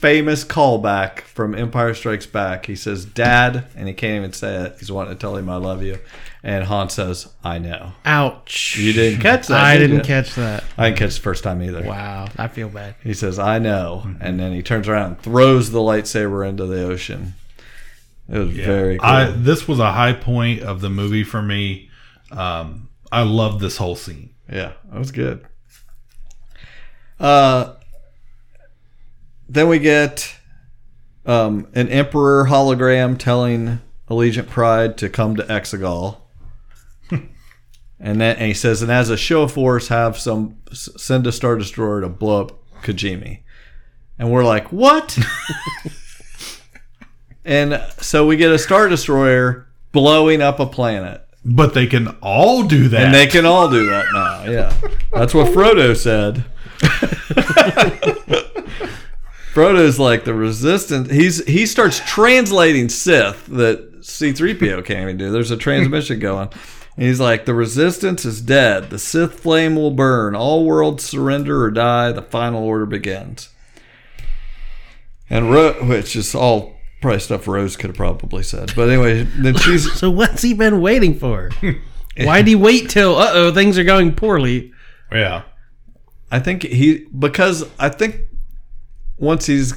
famous 0.00 0.44
callback 0.44 1.20
from 1.20 1.54
Empire 1.54 1.92
Strikes 1.92 2.26
Back. 2.26 2.66
He 2.66 2.74
says, 2.74 3.04
"Dad," 3.04 3.66
and 3.76 3.86
he 3.86 3.94
can't 3.94 4.16
even 4.16 4.32
say 4.32 4.64
it. 4.64 4.76
He's 4.78 4.90
wanting 4.90 5.14
to 5.14 5.20
tell 5.20 5.36
him 5.36 5.48
"I 5.48 5.56
love 5.56 5.82
you," 5.82 5.98
and 6.42 6.64
Han 6.64 6.88
says, 6.88 7.28
"I 7.44 7.58
know." 7.58 7.92
Ouch! 8.04 8.76
You 8.78 8.92
didn't 8.92 9.20
catch 9.20 9.48
that. 9.48 9.60
I 9.60 9.76
did 9.76 9.88
didn't 9.88 9.96
you? 9.98 10.02
catch 10.04 10.34
that. 10.36 10.64
I 10.78 10.86
didn't 10.86 10.98
catch 10.98 11.16
the 11.16 11.22
first 11.22 11.44
time 11.44 11.62
either. 11.62 11.82
Wow, 11.82 12.28
I 12.36 12.48
feel 12.48 12.68
bad. 12.68 12.94
He 13.02 13.12
says, 13.14 13.38
"I 13.38 13.58
know," 13.58 14.06
and 14.20 14.40
then 14.40 14.52
he 14.52 14.62
turns 14.62 14.88
around 14.88 15.06
and 15.06 15.20
throws 15.20 15.70
the 15.70 15.80
lightsaber 15.80 16.48
into 16.48 16.66
the 16.66 16.82
ocean. 16.84 17.34
It 18.28 18.38
was 18.38 18.50
very 18.50 18.96
cool. 18.98 19.08
I 19.08 19.30
this 19.32 19.66
was 19.66 19.80
a 19.80 19.92
high 19.92 20.12
point 20.12 20.62
of 20.62 20.80
the 20.80 20.90
movie 20.90 21.24
for 21.24 21.42
me. 21.42 21.90
Um, 22.30 22.88
I 23.12 23.22
love 23.22 23.60
this 23.60 23.76
whole 23.76 23.96
scene. 23.96 24.30
Yeah, 24.50 24.72
that 24.90 24.98
was 24.98 25.10
good. 25.12 25.44
Uh, 27.20 27.74
then 29.48 29.68
we 29.68 29.78
get 29.78 30.34
um, 31.26 31.68
an 31.74 31.88
Emperor 31.88 32.46
hologram 32.48 33.18
telling 33.18 33.80
Allegiant 34.08 34.48
Pryde 34.48 34.96
to 34.98 35.08
come 35.08 35.36
to 35.36 35.42
Exegol. 35.44 36.16
and 37.10 38.20
then 38.20 38.36
and 38.36 38.46
he 38.46 38.54
says, 38.54 38.80
and 38.80 38.90
as 38.90 39.10
a 39.10 39.16
show 39.16 39.42
of 39.42 39.52
force, 39.52 39.88
have 39.88 40.18
some 40.18 40.56
send 40.72 41.26
a 41.26 41.32
Star 41.32 41.56
Destroyer 41.56 42.00
to 42.00 42.08
blow 42.08 42.40
up 42.40 42.82
Kijimi. 42.82 43.42
And 44.18 44.30
we're 44.30 44.44
like, 44.44 44.72
what? 44.72 45.18
and 47.44 47.82
so 47.98 48.26
we 48.26 48.36
get 48.36 48.50
a 48.50 48.58
Star 48.58 48.88
Destroyer 48.88 49.68
blowing 49.92 50.40
up 50.40 50.58
a 50.58 50.66
planet. 50.66 51.26
But 51.44 51.72
they 51.74 51.86
can 51.86 52.08
all 52.22 52.64
do 52.64 52.88
that. 52.88 53.00
And 53.02 53.14
they 53.14 53.26
can 53.26 53.46
all 53.46 53.70
do 53.70 53.86
that 53.86 54.06
now. 54.12 54.44
Yeah. 54.44 54.74
That's 55.12 55.32
what 55.32 55.52
Frodo 55.52 55.96
said. 55.96 56.44
Frodo's 59.54 59.98
like 59.98 60.24
the 60.24 60.34
resistance. 60.34 61.10
He's 61.10 61.44
he 61.46 61.66
starts 61.66 62.00
translating 62.06 62.88
Sith 62.88 63.46
that 63.46 64.00
C3PO 64.00 64.84
can't 64.84 65.02
even 65.02 65.16
do. 65.16 65.30
There's 65.30 65.50
a 65.50 65.56
transmission 65.56 66.18
going. 66.20 66.48
And 66.96 67.06
he's 67.06 67.20
like, 67.20 67.46
the 67.46 67.54
resistance 67.54 68.24
is 68.24 68.40
dead. 68.42 68.90
The 68.90 68.98
Sith 68.98 69.40
flame 69.40 69.76
will 69.76 69.90
burn. 69.90 70.34
All 70.36 70.64
worlds 70.66 71.04
surrender 71.04 71.62
or 71.64 71.70
die. 71.70 72.12
The 72.12 72.22
final 72.22 72.62
order 72.62 72.86
begins. 72.86 73.48
And 75.30 75.50
Ro- 75.50 75.82
which 75.84 76.14
is 76.16 76.34
all 76.34 76.79
probably 77.00 77.20
stuff 77.20 77.46
Rose 77.48 77.76
could 77.76 77.90
have 77.90 77.96
probably 77.96 78.42
said. 78.42 78.72
But 78.76 78.88
anyway, 78.88 79.22
then 79.22 79.54
she's 79.58 79.92
So 79.94 80.10
what's 80.10 80.42
he 80.42 80.54
been 80.54 80.80
waiting 80.80 81.18
for? 81.18 81.50
Why'd 82.18 82.46
he 82.48 82.54
wait 82.54 82.90
till 82.90 83.16
uh 83.16 83.30
oh 83.32 83.52
things 83.54 83.78
are 83.78 83.84
going 83.84 84.14
poorly? 84.14 84.72
yeah. 85.12 85.42
I 86.32 86.38
think 86.38 86.62
he 86.62 87.06
because 87.18 87.64
I 87.78 87.88
think 87.88 88.20
once 89.18 89.46
he's 89.46 89.74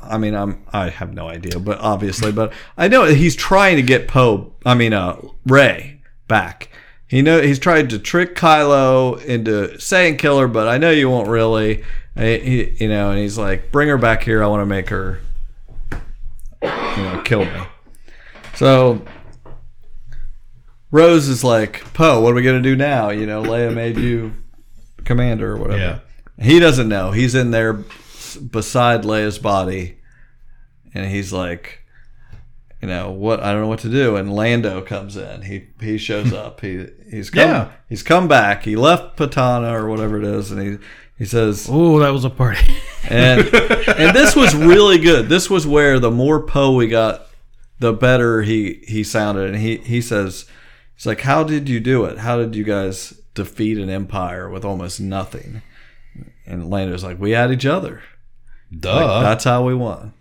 I 0.00 0.18
mean 0.18 0.34
I'm 0.34 0.62
I 0.72 0.88
have 0.90 1.12
no 1.14 1.28
idea 1.28 1.58
but 1.58 1.78
obviously 1.80 2.30
but 2.32 2.52
I 2.78 2.86
know 2.88 3.04
he's 3.06 3.34
trying 3.34 3.76
to 3.76 3.82
get 3.82 4.06
Poe 4.08 4.52
I 4.64 4.74
mean 4.74 4.92
uh 4.92 5.20
Rey 5.46 6.00
back. 6.28 6.68
He 7.08 7.22
know 7.22 7.40
he's 7.40 7.58
tried 7.58 7.90
to 7.90 7.98
trick 7.98 8.34
Kylo 8.36 9.24
into 9.24 9.78
saying 9.80 10.18
kill 10.18 10.38
her 10.38 10.48
but 10.48 10.68
I 10.68 10.78
know 10.78 10.90
you 10.90 11.08
won't 11.10 11.28
really. 11.28 11.82
He, 12.16 12.38
he- 12.38 12.76
you 12.84 12.88
know 12.88 13.10
and 13.10 13.18
he's 13.18 13.36
like 13.38 13.72
bring 13.72 13.88
her 13.88 13.98
back 13.98 14.22
here 14.22 14.42
I 14.44 14.46
want 14.46 14.60
to 14.62 14.66
make 14.66 14.88
her 14.90 15.20
you 16.96 17.02
know 17.02 17.22
kill 17.22 17.44
me. 17.44 17.62
So 18.54 19.02
Rose 20.90 21.28
is 21.28 21.44
like, 21.44 21.82
Poe, 21.94 22.20
what 22.20 22.32
are 22.32 22.34
we 22.34 22.42
gonna 22.42 22.62
do 22.62 22.76
now? 22.76 23.10
You 23.10 23.26
know, 23.26 23.42
Leia 23.42 23.74
made 23.74 23.96
you 23.98 24.32
commander 25.04 25.52
or 25.52 25.56
whatever. 25.58 25.78
Yeah. 25.78 25.98
He 26.44 26.58
doesn't 26.58 26.88
know. 26.88 27.12
He's 27.12 27.34
in 27.34 27.50
there 27.50 27.72
beside 28.50 29.02
Leia's 29.02 29.38
body, 29.38 29.98
and 30.92 31.10
he's 31.10 31.32
like, 31.32 31.82
you 32.82 32.88
know, 32.88 33.10
what? 33.10 33.40
I 33.40 33.52
don't 33.52 33.62
know 33.62 33.68
what 33.68 33.80
to 33.80 33.88
do. 33.88 34.16
And 34.16 34.32
Lando 34.32 34.82
comes 34.82 35.16
in. 35.16 35.42
He 35.42 35.68
he 35.80 35.98
shows 35.98 36.32
up. 36.44 36.60
He 36.60 36.86
he's 37.10 37.30
come. 37.30 37.48
Yeah. 37.48 37.72
He's 37.88 38.02
come 38.02 38.28
back. 38.28 38.64
He 38.64 38.76
left 38.76 39.16
Pasaana 39.16 39.72
or 39.72 39.88
whatever 39.88 40.18
it 40.18 40.24
is, 40.24 40.50
and 40.50 40.60
he 40.60 40.78
he 41.18 41.24
says, 41.24 41.68
Oh, 41.70 41.98
that 42.00 42.10
was 42.10 42.24
a 42.24 42.30
party. 42.30 42.76
and 43.08 43.40
and 43.88 44.16
this 44.16 44.36
was 44.36 44.54
really 44.54 44.98
good. 44.98 45.28
This 45.28 45.48
was 45.48 45.66
where 45.66 45.98
the 45.98 46.10
more 46.10 46.42
Poe 46.42 46.74
we 46.74 46.88
got, 46.88 47.26
the 47.78 47.92
better 47.92 48.42
he 48.42 48.84
he 48.86 49.02
sounded. 49.04 49.48
And 49.50 49.56
he 49.56 49.78
he 49.78 50.00
says, 50.00 50.46
he's 50.94 51.06
like, 51.06 51.22
how 51.22 51.44
did 51.44 51.68
you 51.68 51.80
do 51.80 52.04
it? 52.04 52.18
How 52.18 52.36
did 52.38 52.54
you 52.54 52.64
guys 52.64 53.10
defeat 53.34 53.78
an 53.78 53.90
empire 53.90 54.48
with 54.48 54.64
almost 54.64 55.00
nothing? 55.00 55.62
And 56.46 56.70
Lando's 56.70 57.04
like, 57.04 57.18
we 57.18 57.32
had 57.32 57.50
each 57.50 57.66
other. 57.66 58.02
Duh. 58.78 58.94
Like, 58.94 59.22
that's 59.22 59.44
how 59.44 59.64
we 59.64 59.74
won. 59.74 60.12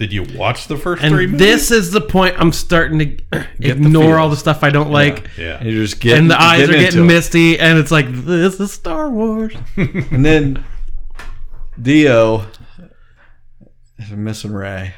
Did 0.00 0.12
you 0.14 0.24
watch 0.36 0.66
the 0.66 0.76
first 0.78 1.02
three 1.02 1.24
and 1.24 1.32
movies? 1.32 1.38
this 1.38 1.70
is 1.70 1.90
the 1.92 2.00
point 2.00 2.34
I'm 2.38 2.52
starting 2.52 2.98
to 3.00 3.04
the 3.30 3.46
ignore 3.70 4.18
all 4.18 4.30
the 4.30 4.36
stuff 4.36 4.64
I 4.64 4.70
don't 4.70 4.90
like. 4.90 5.28
yeah. 5.36 5.58
And 5.58 5.66
you're 5.70 5.84
just 5.84 6.00
getting 6.00 6.22
And 6.22 6.30
the 6.30 6.40
eyes 6.40 6.60
are 6.68 6.72
into 6.72 6.78
getting 6.84 7.00
it. 7.02 7.04
misty, 7.04 7.58
and 7.60 7.78
it's 7.78 7.90
like 7.90 8.06
this 8.10 8.58
is 8.58 8.72
Star 8.72 9.10
Wars. 9.10 9.54
And 9.76 10.24
then 10.24 10.64
D-O 11.80 12.46
is 13.98 14.10
missing 14.12 14.52
Rey. 14.52 14.94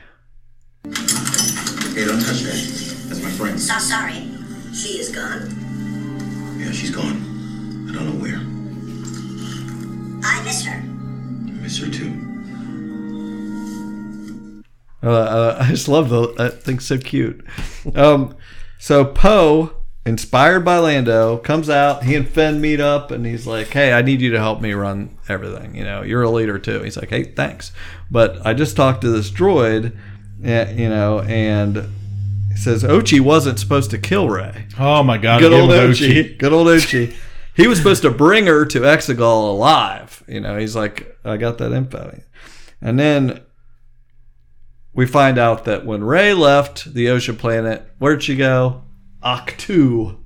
Hey, 0.85 2.05
don't 2.07 2.21
touch 2.21 2.41
that. 2.43 3.05
That's 3.09 3.23
my 3.23 3.31
friend. 3.31 3.61
So 3.61 3.77
sorry. 3.79 4.29
She 4.73 4.99
is 5.01 5.11
gone. 5.11 6.59
Yeah, 6.61 6.71
she's 6.71 6.91
gone. 6.91 7.89
I 7.91 7.93
don't 7.93 8.05
know 8.07 8.23
where. 8.23 8.39
I 10.25 10.43
miss 10.45 10.65
her. 10.65 10.77
I 10.77 11.51
miss 11.61 11.79
her 11.79 11.91
too. 11.91 12.29
Uh, 15.03 15.11
uh, 15.11 15.57
I 15.61 15.69
just 15.69 15.89
love 15.89 16.09
the 16.09 16.33
that 16.35 16.63
thing's 16.63 16.87
so 16.87 16.99
cute. 16.99 17.45
Um, 17.95 18.37
so 18.79 19.05
Poe 19.05 19.77
inspired 20.05 20.65
by 20.65 20.79
Lando, 20.79 21.39
comes 21.39 21.71
out. 21.71 22.05
He 22.05 22.15
and 22.15 22.29
Finn 22.29 22.61
meet 22.61 22.81
up, 22.81 23.11
and 23.11 23.25
he's 23.25 23.47
like, 23.47 23.69
"Hey, 23.69 23.93
I 23.93 24.03
need 24.03 24.21
you 24.21 24.31
to 24.33 24.39
help 24.39 24.61
me 24.61 24.73
run 24.73 25.17
everything. 25.29 25.75
You 25.75 25.85
know, 25.85 26.03
you're 26.03 26.23
a 26.23 26.31
leader 26.31 26.59
too." 26.59 26.83
He's 26.83 26.97
like, 26.97 27.11
"Hey, 27.11 27.25
thanks, 27.25 27.73
but 28.11 28.45
I 28.45 28.55
just 28.55 28.77
talked 28.77 29.03
to 29.03 29.11
this 29.11 29.31
droid, 29.31 29.97
eh, 30.45 30.73
you 30.73 30.89
know, 30.89 31.21
and." 31.21 31.89
He 32.51 32.59
says 32.59 32.85
Ochi 32.85 33.19
wasn't 33.19 33.59
supposed 33.59 33.91
to 33.93 33.99
kill 33.99 34.29
Rey. 34.29 34.67
Oh 34.79 35.03
my 35.03 35.17
god! 35.17 35.41
Good 35.41 35.55
old 35.55 35.71
with 35.71 35.99
Ochi. 35.99 36.37
Good 36.37 36.53
old 36.53 36.67
Ochi. 36.67 37.15
He 37.55 37.67
was 37.67 37.79
supposed 37.79 38.03
to 38.03 38.11
bring 38.11 38.47
her 38.47 38.67
to 38.67 38.81
Exegol 38.81 39.49
alive. 39.51 40.23
You 40.27 40.41
know, 40.41 40.59
he's 40.59 40.77
like, 40.77 41.19
I 41.25 41.39
got 41.39 41.57
that 41.59 41.73
info. 41.73 42.21
And 42.81 42.99
then 42.99 43.41
we 44.95 45.07
find 45.07 45.39
out 45.39 45.65
that 45.65 45.85
when 45.87 46.05
Rey 46.05 46.35
left 46.35 46.93
the 46.95 47.09
ocean 47.09 47.37
planet, 47.37 47.83
where'd 47.99 48.23
she 48.23 48.37
go? 48.37 48.83
Ahch-To. 49.23 50.19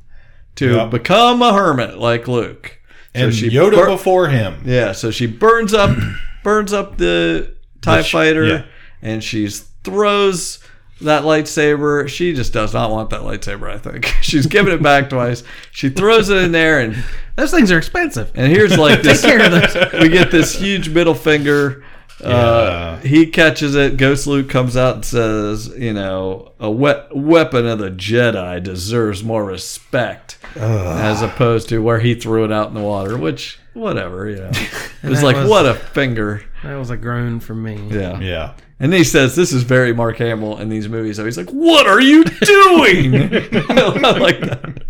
To 0.56 0.74
Yep. 0.74 0.90
become 0.90 1.42
a 1.42 1.52
hermit 1.52 1.98
like 1.98 2.26
Luke. 2.26 2.78
And 3.14 3.30
Yoda 3.32 3.72
bur- 3.76 3.86
before 3.90 4.28
him. 4.28 4.62
yeah, 4.64 4.92
so 4.92 5.10
she 5.10 5.26
burns 5.26 5.72
up 5.74 5.96
burns 6.44 6.72
up 6.72 6.96
the 6.98 7.54
TIE 7.82 7.96
The 7.98 8.02
sh- 8.02 8.12
fighter 8.12 8.44
yeah. 8.46 8.62
and 9.02 9.22
she 9.24 9.48
throws 9.84 10.58
that 11.02 11.22
lightsaber. 11.24 12.08
She 12.08 12.32
just 12.34 12.52
does 12.54 12.72
not 12.74 12.90
want 12.90 13.10
that 13.10 13.20
lightsaber, 13.20 13.70
I 13.70 13.76
think. 13.78 14.06
She's 14.22 14.46
given 14.46 14.72
it 14.72 14.82
back 14.82 15.10
twice. 15.10 15.42
She 15.72 15.88
throws 15.90 16.28
it 16.30 16.38
in 16.38 16.52
there 16.52 16.80
and 16.80 16.96
Those 17.36 17.50
things 17.50 17.70
are 17.70 17.78
expensive. 17.78 18.32
and 18.34 18.50
here's 18.50 18.76
like 18.78 19.02
this 19.02 19.20
Take 19.22 19.38
care 19.38 19.46
of 19.46 19.72
those. 19.72 19.92
we 20.02 20.08
get 20.08 20.30
this 20.30 20.54
huge 20.58 20.88
middle 20.88 21.14
finger. 21.14 21.84
Uh, 22.22 22.96
he 23.00 23.26
catches 23.26 23.74
it. 23.74 23.96
Ghost 23.98 24.26
Luke 24.26 24.48
comes 24.48 24.76
out 24.76 24.94
and 24.96 25.04
says, 25.04 25.68
"You 25.76 25.92
know, 25.92 26.52
a 26.58 26.70
we- 26.70 26.94
weapon 27.12 27.66
of 27.66 27.78
the 27.78 27.90
Jedi 27.90 28.62
deserves 28.62 29.22
more 29.22 29.44
respect, 29.44 30.38
as 30.56 31.20
opposed 31.22 31.68
to 31.68 31.82
where 31.82 31.98
he 32.00 32.14
threw 32.14 32.44
it 32.44 32.52
out 32.52 32.68
in 32.68 32.74
the 32.74 32.80
water." 32.80 33.16
Which, 33.18 33.58
whatever, 33.74 34.28
you 34.30 34.36
know, 34.36 34.50
it 35.02 35.08
was 35.10 35.22
like, 35.22 35.36
was- 35.36 35.48
what 35.50 35.66
a 35.66 35.74
finger. 35.74 36.42
That 36.64 36.76
was 36.76 36.90
a 36.90 36.96
groan 36.96 37.38
from 37.40 37.62
me. 37.62 37.78
Yeah. 37.90 38.18
Yeah. 38.20 38.52
And 38.80 38.92
he 38.92 39.04
says, 39.04 39.36
"This 39.36 39.52
is 39.52 39.62
very 39.62 39.92
Mark 39.92 40.16
Hamill 40.16 40.58
in 40.58 40.68
these 40.70 40.88
movies." 40.88 41.16
So 41.16 41.24
he's 41.24 41.36
like, 41.36 41.50
"What 41.50 41.86
are 41.86 42.00
you 42.00 42.24
doing?" 42.24 43.14
I 43.14 43.28
like 44.18 44.40
that. 44.40 44.82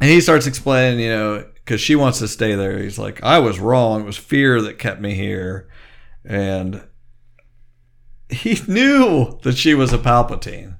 And 0.00 0.10
he 0.10 0.20
starts 0.20 0.46
explaining, 0.46 1.00
you 1.00 1.08
know, 1.10 1.44
because 1.54 1.80
she 1.80 1.94
wants 1.96 2.18
to 2.20 2.28
stay 2.28 2.54
there. 2.54 2.78
He's 2.78 2.98
like, 2.98 3.22
"I 3.22 3.38
was 3.38 3.58
wrong. 3.58 4.00
It 4.02 4.06
was 4.06 4.16
fear 4.16 4.60
that 4.62 4.78
kept 4.78 5.00
me 5.00 5.14
here," 5.14 5.68
and 6.26 6.82
he 8.28 8.58
knew 8.68 9.38
that 9.42 9.56
she 9.56 9.74
was 9.74 9.92
a 9.92 9.98
Palpatine. 9.98 10.78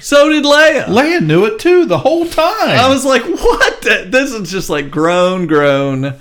So 0.00 0.28
did 0.28 0.44
Leia. 0.44 0.84
Leia 0.86 1.20
knew 1.24 1.44
it 1.46 1.58
too 1.58 1.84
the 1.86 1.98
whole 1.98 2.24
time. 2.26 2.68
I 2.78 2.88
was 2.88 3.04
like, 3.04 3.22
"What? 3.24 3.80
This 3.82 4.32
is 4.32 4.50
just 4.50 4.70
like 4.70 4.90
groan, 4.90 5.46
groan." 5.46 6.14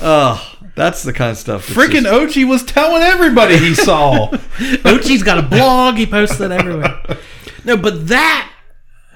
Oh, 0.00 0.56
that's 0.74 1.02
the 1.02 1.12
kind 1.12 1.30
of 1.32 1.38
stuff. 1.38 1.66
Freaking 1.68 2.02
just- 2.02 2.36
Ochi 2.36 2.46
was 2.48 2.62
telling 2.64 3.02
everybody 3.02 3.56
he 3.58 3.74
saw. 3.74 4.28
Ochi's 4.84 5.22
got 5.22 5.38
a 5.38 5.42
blog. 5.42 5.96
He 5.96 6.06
posts 6.06 6.40
it 6.40 6.50
everywhere. 6.50 7.00
No, 7.64 7.76
but 7.76 8.08
that 8.08 8.50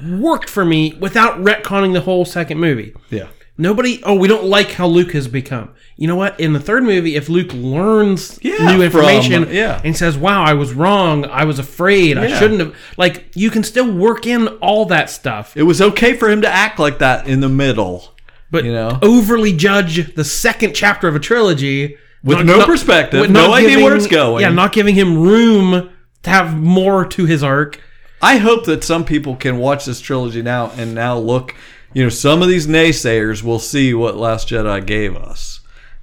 worked 0.04 0.50
for 0.50 0.64
me 0.64 0.94
without 1.00 1.38
retconning 1.38 1.92
the 1.92 2.00
whole 2.02 2.24
second 2.24 2.58
movie. 2.58 2.94
yeah. 3.10 3.28
Nobody. 3.58 4.00
Oh, 4.04 4.14
we 4.14 4.28
don't 4.28 4.44
like 4.44 4.72
how 4.72 4.86
Luke 4.86 5.12
has 5.12 5.28
become. 5.28 5.70
You 5.96 6.06
know 6.08 6.16
what? 6.16 6.38
In 6.38 6.52
the 6.52 6.60
third 6.60 6.84
movie, 6.84 7.16
if 7.16 7.28
Luke 7.30 7.52
learns 7.54 8.38
Yeah, 8.42 8.76
new 8.76 8.82
information 8.82 9.44
from- 9.44 9.52
yeah. 9.54 9.80
and 9.82 9.96
says, 9.96 10.16
"Wow, 10.18 10.42
I 10.44 10.52
was 10.52 10.74
wrong. 10.74 11.24
I 11.24 11.44
was 11.44 11.58
afraid. 11.58 12.18
I 12.18 12.38
shouldn't 12.38 12.60
have," 12.60 12.74
like 12.98 13.24
you 13.34 13.50
can 13.50 13.62
still 13.64 13.90
work 13.90 14.26
in 14.26 14.48
all 14.60 14.84
that 14.86 15.08
stuff, 15.08 15.52
It 15.56 15.62
was 15.62 15.80
okay 15.80 16.12
for 16.14 16.28
him 16.28 16.42
to 16.42 16.48
act 16.48 16.78
like 16.78 16.98
that 16.98 17.26
in 17.26 17.40
the 17.40 17.48
middle. 17.48 18.12
but 18.50 18.64
You 18.64 18.72
know? 18.72 18.98
overly 19.02 19.52
judge 19.52 20.14
the 20.14 20.24
second 20.24 20.74
chapter 20.74 21.08
of 21.08 21.16
a 21.16 21.18
trilogy 21.18 21.96
With 22.22 22.44
no 22.46 22.64
perspective, 22.66 23.20
with 23.22 23.30
no 23.30 23.48
not 23.48 23.58
idea 23.58 23.82
where 23.82 23.96
it's 23.96 24.06
going. 24.06 24.42
Yeah, 24.42 24.50
not 24.50 24.72
giving 24.72 24.94
him 24.94 25.18
room 25.18 25.88
to 26.24 26.30
have 26.30 26.56
more 26.56 27.04
to 27.06 27.24
his 27.24 27.42
arc. 27.42 27.80
I 28.22 28.36
hope 28.38 28.64
that 28.66 28.84
some 28.84 29.04
people 29.04 29.34
can 29.36 29.58
watch 29.58 29.84
this 29.86 30.00
trilogy 30.00 30.42
now 30.42 30.70
and 30.76 30.94
now 30.94 31.18
look, 31.18 31.54
you 31.96 32.02
know, 32.02 32.10
some 32.10 32.42
of 32.42 32.48
these 32.48 32.66
naysayers 32.66 33.42
will 33.42 33.58
see 33.58 33.94
what 33.94 34.18
Last 34.18 34.48
Jedi 34.48 34.84
gave 34.84 35.16
us. 35.16 35.60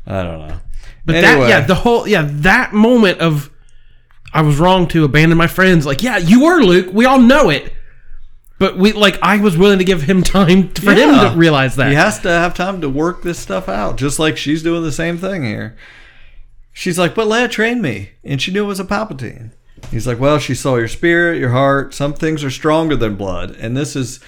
I 0.07 0.23
don't 0.23 0.47
know. 0.47 0.59
But 1.05 1.17
Anyway. 1.17 1.41
that, 1.41 1.49
yeah, 1.49 1.61
the 1.61 1.75
whole, 1.75 2.07
yeah, 2.07 2.27
that 2.27 2.73
moment 2.73 3.19
of 3.19 3.51
I 4.33 4.41
was 4.41 4.57
wrong 4.57 4.87
to 4.87 5.03
abandon 5.03 5.37
my 5.37 5.45
friends. 5.45 5.85
Like, 5.85 6.01
yeah, 6.01 6.17
you 6.17 6.45
were 6.45 6.63
Luke. 6.63 6.87
We 6.91 7.05
all 7.05 7.19
know 7.19 7.51
it. 7.51 7.71
But 8.57 8.75
we, 8.75 8.93
like, 8.93 9.21
I 9.21 9.37
was 9.37 9.55
willing 9.55 9.77
to 9.77 9.85
give 9.85 10.01
him 10.01 10.23
time 10.23 10.69
for 10.69 10.95
him 10.95 11.13
to 11.13 11.35
realize 11.37 11.75
that. 11.75 11.89
He 11.89 11.93
has 11.93 12.19
to 12.21 12.29
have 12.29 12.55
time 12.55 12.81
to 12.81 12.89
work 12.89 13.21
this 13.21 13.37
stuff 13.37 13.69
out, 13.69 13.95
just 13.95 14.17
like 14.17 14.35
she's 14.35 14.63
doing 14.63 14.81
the 14.81 14.91
same 14.91 15.19
thing 15.19 15.43
here. 15.43 15.77
She's 16.71 16.97
like, 16.97 17.13
but 17.13 17.27
Leia 17.27 17.51
trained 17.51 17.83
me, 17.83 18.13
and 18.23 18.41
she 18.41 18.51
knew 18.51 18.63
it 18.63 18.67
was 18.67 18.79
a 18.79 18.83
Palpatine. 18.83 19.51
He's 19.91 20.07
like, 20.07 20.19
well, 20.19 20.39
she 20.39 20.55
saw 20.55 20.77
your 20.77 20.87
spirit, 20.87 21.39
your 21.39 21.51
heart. 21.51 21.93
Some 21.93 22.13
things 22.13 22.43
are 22.43 22.49
stronger 22.49 22.95
than 22.95 23.15
blood, 23.15 23.51
and 23.59 23.77
this 23.77 23.95
is 23.95 24.19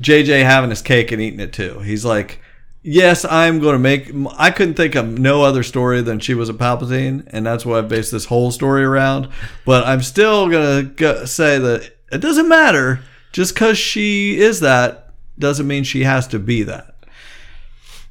JJ 0.00 0.42
having 0.44 0.70
his 0.70 0.82
cake 0.82 1.12
and 1.12 1.20
eating 1.20 1.40
it 1.40 1.52
too. 1.52 1.80
He's 1.80 2.04
like, 2.04 2.40
yes, 2.82 3.24
I'm 3.24 3.60
going 3.60 3.74
to 3.74 3.78
make. 3.78 4.12
I 4.38 4.50
couldn't 4.50 4.74
think 4.74 4.94
of 4.94 5.18
no 5.18 5.42
other 5.42 5.62
story 5.62 6.00
than 6.02 6.20
she 6.20 6.34
was 6.34 6.48
a 6.48 6.54
Palpatine, 6.54 7.26
and 7.28 7.44
that's 7.44 7.66
what 7.66 7.84
I 7.84 7.86
based 7.86 8.12
this 8.12 8.26
whole 8.26 8.50
story 8.50 8.84
around. 8.84 9.28
But 9.64 9.86
I'm 9.86 10.02
still 10.02 10.48
going 10.48 10.94
to 10.96 11.26
say 11.26 11.58
that 11.58 11.92
it 12.12 12.18
doesn't 12.18 12.48
matter. 12.48 13.00
Just 13.32 13.52
because 13.52 13.76
she 13.76 14.38
is 14.38 14.60
that 14.60 15.12
doesn't 15.38 15.66
mean 15.66 15.84
she 15.84 16.04
has 16.04 16.26
to 16.28 16.38
be 16.38 16.62
that. 16.62 16.94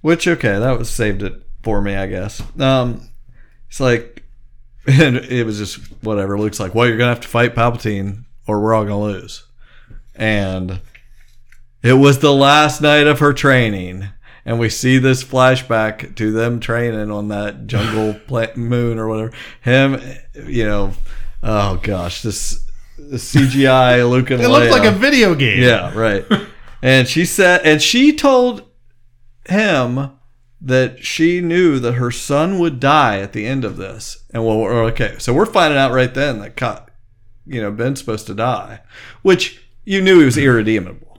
Which 0.02 0.28
okay, 0.28 0.60
that 0.60 0.78
was 0.78 0.90
saved 0.90 1.24
it 1.24 1.42
for 1.64 1.82
me, 1.82 1.96
I 1.96 2.06
guess. 2.06 2.44
Um, 2.60 3.10
it's 3.68 3.80
like, 3.80 4.24
and 4.88 5.18
it 5.18 5.46
was 5.46 5.58
just 5.58 5.78
whatever. 6.04 6.38
Luke's 6.38 6.60
like, 6.60 6.76
well, 6.76 6.88
you're 6.88 6.98
gonna 6.98 7.10
have 7.10 7.22
to 7.22 7.28
fight 7.28 7.56
Palpatine, 7.56 8.26
or 8.46 8.62
we're 8.62 8.76
all 8.76 8.84
gonna 8.84 9.02
lose. 9.02 9.46
And 10.14 10.80
it 11.86 11.94
was 11.94 12.20
the 12.20 12.34
last 12.34 12.82
night 12.82 13.08
of 13.08 13.20
her 13.20 13.32
training, 13.34 14.08
and 14.46 14.60
we 14.60 14.70
see 14.70 14.98
this 14.98 15.24
flashback 15.24 16.16
to 16.16 16.32
them 16.32 16.60
training 16.60 17.12
on 17.12 17.28
that 17.30 17.68
jungle 17.68 18.14
pla- 18.28 18.56
moon 18.56 18.98
or 19.00 19.08
whatever. 19.08 19.32
Him, 19.62 20.02
you 20.46 20.66
know, 20.66 20.94
oh 21.44 21.78
gosh, 21.82 22.22
this. 22.22 22.64
CGI 22.98 24.10
Luke 24.10 24.30
and 24.32 24.42
It 24.42 24.48
looked 24.48 24.68
Leia. 24.68 24.72
like 24.80 24.88
a 24.88 24.92
video 24.98 25.36
game. 25.36 25.62
Yeah, 25.62 25.94
right. 25.98 26.26
and 26.82 27.08
she 27.08 27.26
said, 27.26 27.62
and 27.66 27.82
she 27.82 28.16
told 28.16 28.64
him 29.50 30.12
that 30.62 31.04
she 31.04 31.42
knew 31.42 31.78
that 31.80 31.94
her 31.96 32.10
son 32.10 32.58
would 32.60 32.80
die 32.80 33.20
at 33.20 33.34
the 33.34 33.46
end 33.46 33.66
of 33.66 33.76
this. 33.78 34.24
And 34.34 34.46
well, 34.46 34.60
we're- 34.60 34.88
okay, 34.92 35.16
so 35.20 35.34
we're 35.34 35.46
finding 35.46 35.78
out 35.78 35.92
right 35.92 36.12
then 36.14 36.40
that, 36.40 36.90
you 37.46 37.62
know, 37.62 37.70
Ben's 37.70 38.00
supposed 38.00 38.28
to 38.28 38.34
die, 38.34 38.80
which 39.22 39.62
you 39.84 40.02
knew 40.02 40.20
he 40.20 40.26
was 40.26 40.38
irredeemable. 40.38 41.15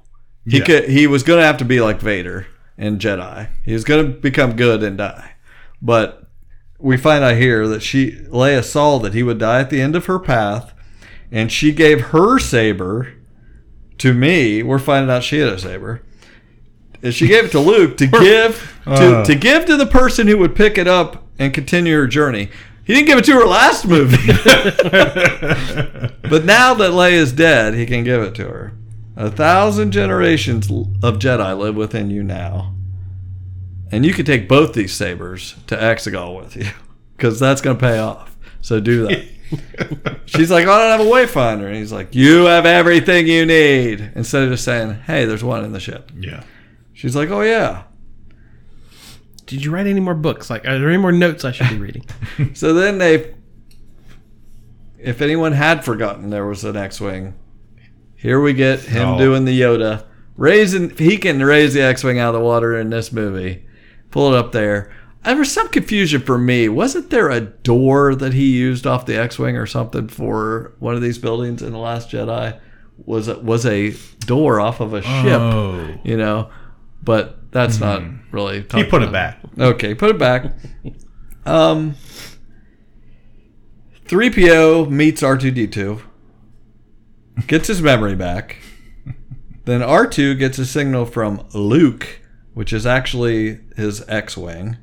He 0.49 0.59
Yeah. 0.59 0.65
could, 0.65 0.89
he 0.89 1.07
was 1.07 1.23
going 1.23 1.41
to 1.41 1.47
have 1.47 1.57
to 1.59 1.65
be 1.65 1.81
like 1.81 2.01
Vader 2.01 2.47
and 2.79 3.01
Jedi. 3.01 3.49
He 3.65 3.73
was 3.73 3.85
going 3.85 4.07
to 4.07 4.13
become 4.19 4.55
good 4.57 4.83
and 4.83 4.97
die. 4.99 5.33
But 5.83 6.23
we 6.79 6.97
find 6.97 7.25
out 7.25 7.37
here 7.37 7.67
that 7.69 7.83
she 7.83 8.13
Leia 8.31 8.63
saw 8.65 8.99
that 8.99 9.15
he 9.15 9.23
would 9.23 9.39
die 9.39 9.61
at 9.61 9.71
the 9.71 9.81
end 9.81 9.97
of 9.97 10.07
her 10.07 10.19
path, 10.19 10.73
and 11.33 11.51
she 11.51 11.73
gave 11.73 12.01
her 12.09 12.39
saber 12.39 13.13
to 13.99 14.13
me. 14.15 14.63
We're 14.63 14.79
finding 14.79 15.11
out 15.11 15.25
she 15.25 15.39
had 15.39 15.49
a 15.53 15.59
saber. 15.59 16.03
And 17.03 17.13
she 17.15 17.27
gave 17.29 17.45
it 17.47 17.51
to 17.53 17.61
Luke 17.61 17.97
to 17.99 18.07
give 18.23 18.79
to, 18.85 18.91
Uh. 19.19 19.25
to 19.25 19.35
give 19.35 19.65
to 19.67 19.77
the 19.77 19.87
person 19.87 20.27
who 20.29 20.39
would 20.39 20.55
pick 20.57 20.79
it 20.79 20.87
up 20.89 21.27
and 21.39 21.53
continue 21.53 21.95
her 21.97 22.07
journey. 22.07 22.51
He 22.85 22.95
didn't 22.95 23.07
give 23.09 23.19
it 23.19 23.25
to 23.25 23.33
her 23.33 23.47
last 23.47 23.87
movie. 23.87 24.17
but 26.23 26.45
now 26.45 26.73
that 26.75 26.93
Leia's 26.93 27.33
dead, 27.33 27.75
he 27.75 27.85
can 27.87 28.05
give 28.05 28.23
it 28.23 28.35
to 28.37 28.45
her. 28.45 28.73
A 29.17 29.31
thousand 29.31 29.93
generations 29.93 30.71
of 30.71 31.19
Jedi 31.19 31.59
live 31.59 31.75
within 31.75 32.11
you 32.11 32.23
now. 32.23 32.75
And 33.91 34.05
you 34.05 34.13
can 34.13 34.27
take 34.27 34.49
both 34.49 34.75
these 34.75 34.93
sabers 34.93 35.55
to 35.69 35.77
Exegol 35.77 36.37
with 36.37 36.57
you. 36.57 36.67
Because 37.17 37.41
that's 37.41 37.63
going 37.63 37.79
to 37.79 37.81
pay 37.81 37.99
off. 37.99 38.37
So 38.61 38.79
do 38.79 39.07
that. 39.07 40.21
She's 40.27 40.51
like, 40.51 40.67
oh, 40.67 40.71
I 40.71 40.79
don't 40.91 40.99
have 40.99 41.07
a 41.07 41.11
wayfinder. 41.11 41.67
And 41.67 41.77
he's 41.77 41.91
like, 41.91 42.15
You 42.15 42.45
have 42.45 42.67
everything 42.67 43.27
you 43.27 43.47
need. 43.47 44.13
Instead 44.15 44.43
of 44.43 44.51
just 44.51 44.67
saying, 44.67 44.97
Hey, 45.07 45.25
there's 45.25 45.43
one 45.43 45.65
in 45.65 45.73
the 45.73 45.81
ship. 45.81 46.13
Yeah. 46.15 46.43
She's 46.93 47.17
like, 47.17 47.31
Oh, 47.31 47.41
yeah. 47.41 47.85
Did 49.47 49.65
you 49.65 49.71
write 49.71 49.87
any 49.87 50.01
more 50.01 50.15
books? 50.15 50.51
Like, 50.51 50.67
are 50.67 50.79
there 50.79 50.91
any 50.91 50.99
more 50.99 51.11
notes 51.11 51.43
I 51.43 51.53
should 51.53 51.71
be 51.71 51.79
reading? 51.79 52.05
So 52.55 52.75
then 52.75 52.99
they, 52.99 53.35
if 54.99 55.23
anyone 55.23 55.53
had 55.53 55.87
forgotten 55.87 56.29
there 56.29 56.45
was 56.45 56.65
an 56.65 56.77
X-wing, 56.77 57.33
here 58.17 58.41
we 58.41 58.53
get 58.53 58.81
him 58.81 59.11
Oh. 59.11 59.19
doing 59.19 59.45
the 59.45 59.61
Yoda, 59.61 60.05
raising. 60.37 60.91
He 60.91 61.17
can 61.19 61.43
raise 61.43 61.75
the 61.75 61.83
X-wing 61.83 62.19
out 62.19 62.35
of 62.35 62.41
the 62.41 62.45
water 62.47 62.77
in 62.79 62.91
this 62.91 63.13
movie. 63.13 63.65
Pull 64.11 64.33
it 64.35 64.39
up 64.39 64.53
there. 64.53 64.91
There 65.25 65.37
was 65.37 65.51
some 65.51 65.69
confusion 65.69 66.21
for 66.23 66.39
me. 66.39 66.69
Wasn't 66.69 67.11
there 67.11 67.31
a 67.31 67.41
door 67.41 68.15
that 68.15 68.33
he 68.33 68.57
used 68.57 68.87
off 68.87 69.07
the 69.07 69.19
X-wing 69.19 69.57
or 69.57 69.67
something 69.67 70.07
for 70.09 70.75
one 70.79 70.95
of 70.95 71.03
these 71.03 71.19
buildings 71.19 71.63
in 71.63 71.73
the 71.73 71.79
Last 71.79 72.11
Jedi? 72.11 72.59
was 73.05 73.29
a, 73.29 73.39
was 73.41 73.67
a 73.67 73.91
door 74.21 74.59
off 74.59 74.81
of 74.81 74.95
a 74.95 75.03
ship. 75.03 75.39
Oh. 75.41 75.95
You 76.03 76.17
know, 76.17 76.49
but 77.03 77.51
that's 77.53 77.79
not 77.79 78.03
really. 78.31 78.65
He 78.73 78.85
put 78.85 79.03
it 79.03 79.13
back. 79.13 79.39
Okay, 79.59 79.95
put 79.95 80.09
it 80.11 80.19
back. 80.19 80.55
Um, 81.45 81.95
3PO 84.07 84.89
meets 84.91 85.23
R2D2, 85.23 86.01
gets 87.47 87.69
his 87.69 87.83
memory 87.83 88.15
back. 88.15 88.59
Then 89.65 89.81
R2 89.81 90.39
gets 90.39 90.59
a 90.59 90.67
signal 90.67 91.07
from 91.07 91.47
Luke, 91.53 92.21
which 92.55 92.73
is 92.73 92.87
actually 92.87 93.61
his 93.77 94.09
X 94.09 94.37
Wing. 94.37 94.77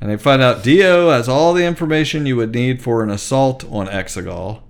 And 0.00 0.10
they 0.10 0.16
find 0.16 0.42
out 0.42 0.64
D-O 0.64 1.10
has 1.10 1.28
all 1.28 1.52
the 1.52 1.64
information 1.64 2.26
you 2.26 2.36
would 2.36 2.52
need 2.52 2.82
for 2.82 3.04
an 3.04 3.10
assault 3.10 3.64
on 3.70 3.86
Exegol. 3.86 4.62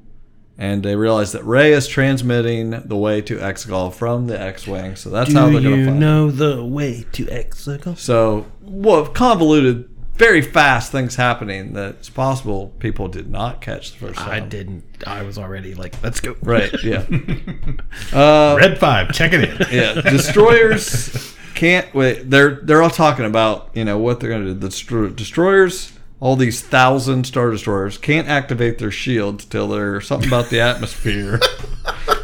And 0.58 0.82
they 0.82 0.94
realize 0.94 1.32
that 1.32 1.44
Rey 1.44 1.72
is 1.72 1.88
transmitting 1.88 2.70
the 2.84 2.96
way 2.96 3.22
to 3.22 3.38
Exegol 3.38 3.94
from 3.94 4.26
the 4.26 4.38
X 4.38 4.66
Wing. 4.66 4.96
So 4.96 5.08
that's 5.08 5.32
how 5.32 5.48
they're 5.48 5.62
going 5.62 5.78
to 5.78 5.84
find. 5.86 5.94
you 5.94 6.00
know 6.00 6.30
the 6.30 6.62
way 6.62 7.06
to 7.12 7.24
Exegol? 7.26 7.96
so, 7.96 8.46
well, 8.60 9.06
convoluted, 9.06 9.88
very 10.14 10.42
fast 10.42 10.92
things 10.92 11.16
happening 11.16 11.72
that 11.72 11.96
it's 11.96 12.10
possible 12.10 12.72
people 12.78 13.08
did 13.08 13.28
not 13.30 13.60
catch 13.60 13.92
the 13.92 13.98
first 14.06 14.18
time. 14.18 14.30
I 14.30 14.40
didn't. 14.40 14.84
I 15.06 15.22
was 15.22 15.38
already 15.38 15.74
like, 15.74 16.00
let's 16.02 16.20
go. 16.20 16.36
Right, 16.42 16.72
yeah. 16.84 17.04
uh, 18.12 18.56
Red 18.58 18.78
five, 18.78 19.12
check 19.12 19.32
it 19.32 19.44
in. 19.44 19.66
yeah, 19.76 19.94
destroyers 20.02 21.34
can't 21.54 21.92
wait. 21.94 22.28
They're 22.30 22.56
they're 22.62 22.82
all 22.82 22.90
talking 22.90 23.24
about 23.24 23.70
you 23.74 23.84
know 23.84 23.98
what 23.98 24.20
they're 24.20 24.30
going 24.30 24.44
to 24.44 24.54
do. 24.54 24.58
The 24.60 24.68
destro- 24.68 25.14
destroyers, 25.16 25.92
all 26.20 26.36
these 26.36 26.60
thousand 26.60 27.24
star 27.26 27.50
destroyers, 27.50 27.98
can't 27.98 28.28
activate 28.28 28.78
their 28.78 28.90
shields 28.90 29.44
till 29.44 29.68
they're 29.68 30.00
something 30.00 30.28
about 30.28 30.50
the 30.50 30.60
atmosphere. 30.60 31.40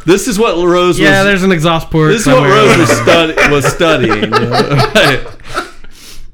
this 0.05 0.27
is 0.27 0.37
what 0.39 0.55
Rose 0.63 0.99
Yeah, 0.99 1.19
was. 1.19 1.25
there's 1.25 1.43
an 1.43 1.51
exhaust 1.51 1.89
port. 1.89 2.11
This 2.11 2.21
is 2.21 2.27
what. 2.27 2.43
Rose 2.49 2.77
was, 2.77 2.89
stud- 2.89 3.51
was 3.51 3.65
studying. 3.65 4.23
you 4.23 4.27
know, 4.29 4.49
right. 4.95 5.27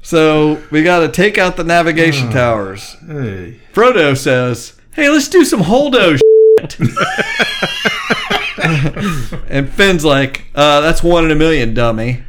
So 0.06 0.62
we 0.70 0.84
got 0.84 1.00
to 1.00 1.08
take 1.08 1.36
out 1.36 1.56
the 1.56 1.64
navigation 1.64 2.30
towers. 2.30 2.92
Hey. 3.08 3.58
Frodo 3.74 4.16
says, 4.16 4.74
"Hey, 4.94 5.08
let's 5.10 5.26
do 5.26 5.44
some 5.44 5.62
holdo." 5.62 6.16
Shit. 6.60 6.78
and 9.50 9.68
Finn's 9.68 10.04
like, 10.04 10.44
uh, 10.54 10.80
"That's 10.80 11.02
one 11.02 11.24
in 11.24 11.32
a 11.32 11.34
million, 11.34 11.74
dummy." 11.74 12.22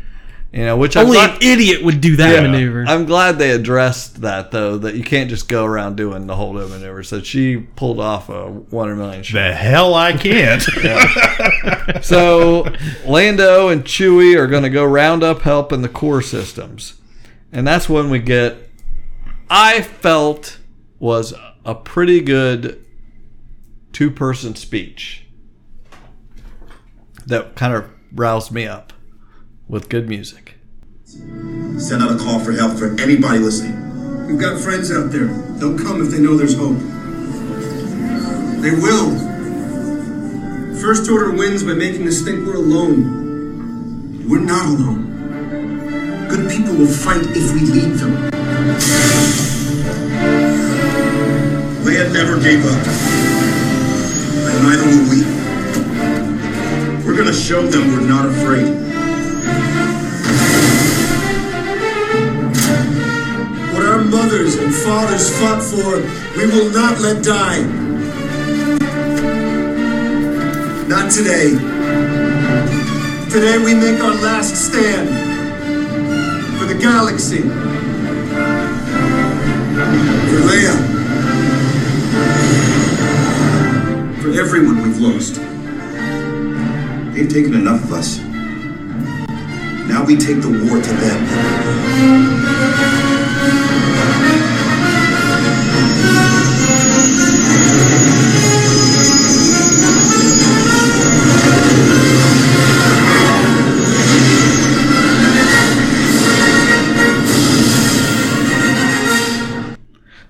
You 0.51 0.65
know, 0.65 0.75
which 0.75 0.97
I'm 0.97 1.05
Only 1.05 1.17
glad, 1.17 1.35
an 1.35 1.37
idiot 1.43 1.83
would 1.83 2.01
do 2.01 2.15
that 2.15 2.33
Yeah. 2.33 2.41
maneuver. 2.49 2.83
I'm 2.87 3.05
glad 3.05 3.37
they 3.37 3.51
addressed 3.51 4.21
that 4.21 4.49
though. 4.49 4.79
That 4.79 4.95
you 4.95 5.03
can't 5.03 5.29
just 5.29 5.47
go 5.47 5.63
around 5.63 5.97
doing 5.97 6.25
the 6.25 6.33
holdo 6.33 6.67
maneuver. 6.67 7.03
So 7.03 7.21
she 7.21 7.57
pulled 7.57 7.99
off 7.99 8.27
a 8.29 8.47
one 8.47 8.87
in 8.89 8.95
a 8.95 8.97
million 8.97 9.21
shot. 9.21 9.37
The 9.37 9.53
hell 9.53 9.93
I 9.93 10.13
can't. 10.13 10.63
So 12.03 12.73
Lando 13.05 13.69
and 13.69 13.83
Chewie 13.83 14.35
are 14.35 14.47
going 14.47 14.63
to 14.63 14.69
go 14.69 14.83
round 14.83 15.23
up 15.23 15.41
help 15.43 15.71
in 15.71 15.83
the 15.83 15.89
core 15.89 16.21
systems, 16.21 16.95
and 17.57 17.67
that's 17.67 17.89
when 17.89 18.11
we 18.11 18.19
get. 18.19 18.69
I 19.49 19.81
felt 19.81 20.59
was 20.99 21.33
a 21.65 21.73
pretty 21.73 22.21
good 22.21 22.85
two-person 23.91 24.55
speech 24.55 25.25
that 27.25 27.55
kind 27.55 27.73
of 27.73 27.89
roused 28.13 28.51
me 28.51 28.67
up 28.67 28.93
with 29.67 29.89
good 29.89 30.07
music. 30.07 30.55
Send 31.05 32.03
out 32.03 32.11
a 32.11 32.17
call 32.17 32.39
for 32.39 32.51
help 32.51 32.77
for 32.77 32.95
anybody 33.01 33.39
listening. 33.39 34.27
We've 34.27 34.39
got 34.39 34.61
friends 34.61 34.91
out 34.91 35.11
there. 35.11 35.25
They'll 35.57 35.79
come 35.79 36.05
if 36.05 36.11
they 36.11 36.19
know 36.19 36.37
there's 36.37 36.55
hope. 36.55 36.77
They 38.61 38.71
will. 38.71 39.17
First 40.79 41.09
Order 41.09 41.31
wins 41.31 41.63
by 41.63 41.73
making 41.73 42.07
us 42.07 42.21
think 42.21 42.45
we're 42.45 42.57
alone. 42.57 44.29
We're 44.29 44.41
not 44.41 44.67
alone. 44.67 45.06
Good 46.29 46.51
people 46.51 46.75
will 46.75 46.87
fight 46.87 47.23
if 47.23 47.53
we 47.53 47.61
lead 47.61 47.93
them. 47.99 48.11
Leia 51.85 52.11
never 52.11 52.37
gave 52.41 52.65
up. 52.65 52.87
And 54.47 54.63
neither 54.63 54.85
will 54.91 55.07
we. 55.09 55.23
We're 57.05 57.15
gonna 57.15 57.33
show 57.33 57.65
them 57.65 57.93
we're 57.93 58.01
not 58.01 58.25
afraid. 58.25 58.67
What 63.73 63.85
our 63.85 64.03
mothers 64.03 64.55
and 64.55 64.75
fathers 64.75 65.29
fought 65.39 65.63
for, 65.63 66.01
we 66.37 66.47
will 66.47 66.69
not 66.71 66.99
let 66.99 67.23
die. 67.23 67.61
Not 70.89 71.09
today. 71.09 71.51
Today 73.31 73.57
we 73.63 73.73
make 73.73 74.01
our 74.01 74.15
last 74.15 74.55
stand 74.55 75.26
the 76.67 76.75
galaxy. 76.75 77.41
For 80.27 80.39
Leia. 80.47 80.75
For 84.21 84.31
everyone 84.37 84.81
we've 84.81 84.99
lost. 84.99 85.35
They've 87.13 87.29
taken 87.29 87.53
enough 87.53 87.83
of 87.85 87.93
us. 87.93 88.19
Now 89.87 90.03
we 90.03 90.17
take 90.17 90.41
the 90.41 90.49
war 90.49 90.81
to 90.81 90.93
them. 90.93 92.47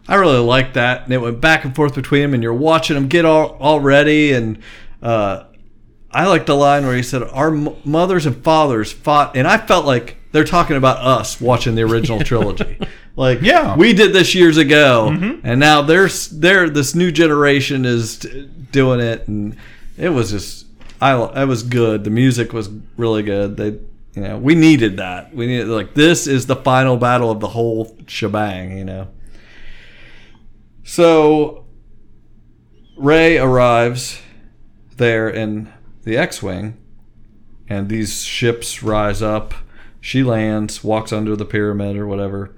I 0.08 0.16
really 0.16 0.40
liked 0.40 0.76
that, 0.76 1.04
and 1.04 1.14
it 1.14 1.18
went 1.18 1.42
back 1.42 1.66
and 1.66 1.76
forth 1.76 1.94
between 1.96 2.22
them, 2.22 2.34
and 2.34 2.42
you're 2.44 2.54
watching 2.54 2.96
them 2.96 3.08
get 3.08 3.26
all, 3.26 3.58
all 3.60 3.80
ready. 3.80 4.32
And 4.32 4.60
uh, 5.02 5.44
I 6.12 6.28
liked 6.28 6.46
the 6.48 6.56
line 6.56 6.86
where 6.86 6.96
he 6.96 7.04
said, 7.04 7.24
"Our 7.24 7.54
m- 7.54 7.76
mothers 7.84 8.26
and 8.26 8.42
fathers 8.44 8.92
fought," 8.92 9.36
and 9.36 9.48
I 9.48 9.58
felt 9.58 9.86
like 9.86 10.18
they're 10.32 10.44
talking 10.44 10.78
about 10.78 10.98
us 11.06 11.42
watching 11.42 11.76
the 11.76 11.82
original 11.84 12.20
trilogy. 12.24 12.78
Like, 13.16 13.42
Yeah. 13.42 13.76
we 13.76 13.94
did 13.94 14.14
this 14.14 14.36
years 14.36 14.58
ago, 14.58 15.10
and 15.44 15.60
now 15.60 15.82
there's 15.82 16.30
there 16.30 16.70
this 16.70 16.94
new 16.96 17.12
generation 17.12 17.84
is 17.86 18.20
t- 18.20 18.48
doing 18.72 19.00
it, 19.00 19.28
and 19.28 19.58
it 19.98 20.10
was 20.10 20.32
just, 20.32 20.68
I 21.02 21.22
it 21.42 21.46
was 21.48 21.64
good. 21.64 22.04
The 22.04 22.10
music 22.12 22.54
was 22.54 22.70
really 22.96 23.24
good. 23.24 23.58
They. 23.58 23.80
You 24.16 24.24
know, 24.24 24.38
we 24.40 24.56
needed 24.56 24.98
that. 24.98 25.32
We 25.36 25.46
needed 25.46 25.68
like 25.68 25.94
this 25.94 26.26
is 26.26 26.48
the 26.48 26.56
final 26.56 26.98
battle 26.98 27.30
of 27.30 27.40
the 27.40 27.50
whole 27.50 27.96
shebang. 28.08 28.76
You 28.76 28.84
know, 28.84 29.08
so 30.88 31.66
Rey 32.96 33.38
arrives 33.38 34.22
there 34.96 35.30
in 35.30 35.72
the 36.04 36.16
X-wing, 36.16 36.78
and 37.68 37.90
these 37.90 38.24
ships 38.24 38.82
rise 38.82 39.22
up. 39.22 39.54
She 40.00 40.24
lands, 40.24 40.86
walks 40.86 41.12
under 41.12 41.36
the 41.36 41.44
pyramid 41.44 41.98
or 41.98 42.08
whatever. 42.08 42.56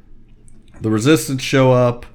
The 0.79 0.91
Resistance 0.91 1.41
show 1.41 1.71
up, 1.71 2.05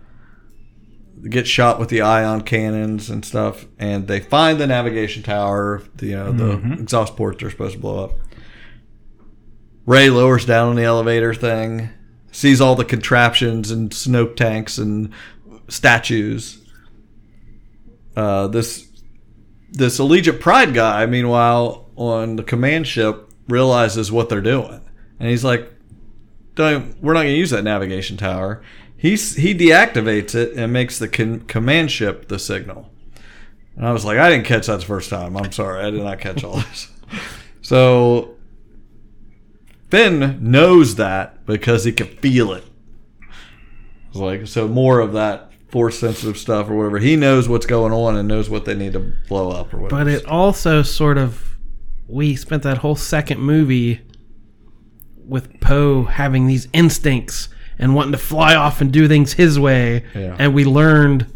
get 1.29 1.49
shot 1.49 1.81
with 1.81 1.89
the 1.89 2.01
ion 2.01 2.43
cannons 2.43 3.11
and 3.11 3.25
stuff, 3.25 3.67
and 3.77 4.07
they 4.07 4.21
find 4.21 4.61
the 4.61 4.69
navigation 4.69 5.25
tower. 5.25 5.83
The 5.97 6.07
you 6.07 6.17
know 6.17 6.31
the 6.31 6.57
mm-hmm. 6.57 6.75
exhaust 6.75 7.17
ports 7.17 7.43
are 7.43 7.51
supposed 7.51 7.75
to 7.75 7.81
blow 7.81 8.05
up. 8.05 8.13
Rey 9.85 10.11
lowers 10.11 10.47
down 10.47 10.69
on 10.69 10.77
the 10.77 10.85
elevator 10.85 11.35
thing, 11.35 11.91
sees 12.31 12.61
all 12.61 12.77
the 12.77 12.85
contraptions 12.85 13.71
and 13.71 13.91
snoke 13.91 14.37
tanks 14.37 14.79
and 14.79 15.13
statues. 15.69 16.61
Uh, 18.17 18.47
this 18.49 18.89
this 19.71 19.99
Allegiant 19.99 20.41
Pryde 20.41 20.73
guy, 20.73 21.05
meanwhile, 21.07 21.91
on 21.97 22.37
the 22.37 22.43
command 22.43 22.87
ship, 22.87 23.31
realizes 23.49 24.13
what 24.13 24.29
they're 24.29 24.41
doing, 24.41 24.81
and 25.19 25.29
he's 25.29 25.45
like, 25.45 25.73
"Don't 26.55 27.01
we're 27.03 27.15
not 27.15 27.23
going 27.23 27.35
to 27.35 27.39
use 27.39 27.51
that 27.51 27.65
navigation 27.65 28.17
tower." 28.17 28.63
He's 28.97 29.37
he 29.37 29.55
deactivates 29.55 30.35
it 30.35 30.57
and 30.57 30.73
makes 30.73 30.99
the 30.99 31.09
con- 31.09 31.41
command 31.41 31.91
ship 31.91 32.29
the 32.29 32.39
signal. 32.39 32.91
And 33.77 33.87
I 33.87 33.93
was 33.93 34.05
like, 34.05 34.19
I 34.19 34.31
didn't 34.31 34.47
catch 34.47 34.69
that 34.69 34.81
the 34.81 34.87
first 34.87 35.11
time. 35.11 35.37
I'm 35.37 35.53
sorry, 35.53 35.85
I 35.85 35.91
did 35.91 36.03
not 36.03 36.21
catch 36.21 36.45
all 36.45 36.57
this. 36.57 36.91
So 37.61 38.37
Finn 39.91 40.39
knows 40.41 40.97
that 40.97 41.47
because 41.47 41.85
he 41.85 41.93
can 41.93 42.09
feel 42.09 42.53
it. 42.53 42.65
It's 44.09 44.17
like 44.17 44.47
so 44.47 44.69
more 44.69 45.01
of 45.01 45.15
that 45.15 45.51
force 45.75 45.99
sensitive 45.99 46.39
stuff 46.39 46.71
or 46.71 46.77
whatever. 46.77 46.99
He 47.01 47.17
knows 47.17 47.49
what's 47.49 47.67
going 47.67 47.93
on 47.93 48.17
and 48.17 48.29
knows 48.29 48.49
what 48.49 48.65
they 48.65 48.77
need 48.77 48.93
to 48.93 49.01
blow 49.27 49.51
up 49.51 49.75
or 49.75 49.79
whatever. 49.79 50.05
But 50.05 50.09
it 50.13 50.25
also 50.25 50.83
sort 50.83 51.19
of 51.19 51.59
we 52.07 52.37
spent 52.37 52.63
that 52.63 52.79
whole 52.79 52.95
second 52.95 53.41
movie 53.41 54.01
with 55.27 55.61
Poe 55.61 56.05
having 56.05 56.47
these 56.47 56.69
instincts 56.73 57.49
and 57.77 57.93
wanting 57.93 58.13
to 58.13 58.19
fly 58.19 58.55
off 58.55 58.81
and 58.81 58.93
do 58.93 59.09
things 59.09 59.33
his 59.33 59.59
way, 59.59 60.05
Yeah. 60.15 60.37
and 60.39 60.55
we 60.55 60.65
learned 60.65 61.27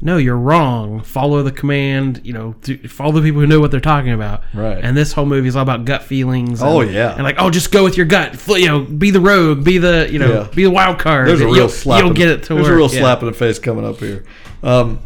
no, 0.00 0.16
you're 0.16 0.36
wrong. 0.38 1.02
Follow 1.02 1.42
the 1.42 1.50
command. 1.50 2.20
You 2.24 2.32
know, 2.32 2.54
th- 2.62 2.88
follow 2.88 3.12
the 3.12 3.22
people 3.22 3.40
who 3.40 3.46
know 3.46 3.58
what 3.60 3.70
they're 3.70 3.80
talking 3.80 4.12
about. 4.12 4.42
Right. 4.54 4.78
And 4.82 4.96
this 4.96 5.12
whole 5.12 5.26
movie 5.26 5.48
is 5.48 5.56
all 5.56 5.62
about 5.62 5.84
gut 5.84 6.02
feelings. 6.04 6.62
Oh, 6.62 6.80
yeah. 6.82 7.14
And 7.14 7.24
like, 7.24 7.36
oh, 7.38 7.50
just 7.50 7.72
go 7.72 7.82
with 7.84 7.96
your 7.96 8.06
gut. 8.06 8.40
You 8.48 8.66
know, 8.68 8.80
be 8.84 9.10
the 9.10 9.20
rogue. 9.20 9.64
Be 9.64 9.78
the 9.78 10.08
you 10.10 10.18
know, 10.18 10.32
Yeah. 10.42 10.48
be 10.54 10.62
the 10.64 10.70
wild 10.70 10.98
card. 10.98 11.28
There's 11.28 11.40
a 11.40 11.46
real 11.46 11.56
you'll, 11.56 11.68
slap. 11.68 12.00
You'll 12.00 12.10
in- 12.10 12.14
get 12.16 12.28
it 12.28 12.42
to 12.44 12.54
work. 12.54 12.64
there's 12.64 12.68
work. 12.68 12.74
a 12.74 12.76
real 12.76 12.92
Yeah. 12.94 13.00
slap 13.00 13.20
in 13.22 13.26
the 13.26 13.34
face 13.34 13.58
coming 13.58 13.84
up 13.84 13.98
here. 13.98 14.24
Um, 14.62 15.00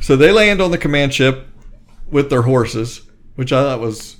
so 0.00 0.14
they 0.16 0.30
land 0.30 0.60
on 0.60 0.70
the 0.70 0.78
command 0.78 1.12
ship 1.12 1.46
with 2.10 2.30
their 2.30 2.42
horses, 2.42 3.02
which 3.34 3.52
I 3.52 3.62
thought 3.62 3.80
was 3.80 4.16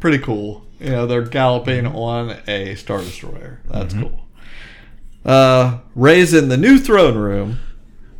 pretty 0.00 0.18
cool. 0.18 0.66
You 0.80 0.90
know, 0.90 1.06
they're 1.06 1.22
galloping 1.22 1.86
on 1.86 2.38
a 2.48 2.74
star 2.74 2.98
destroyer. 2.98 3.60
That's 3.70 3.94
cool. 3.94 4.18
Uh, 5.24 5.78
Rey's 5.94 6.34
in 6.34 6.48
the 6.48 6.56
new 6.56 6.78
throne 6.78 7.16
room. 7.16 7.58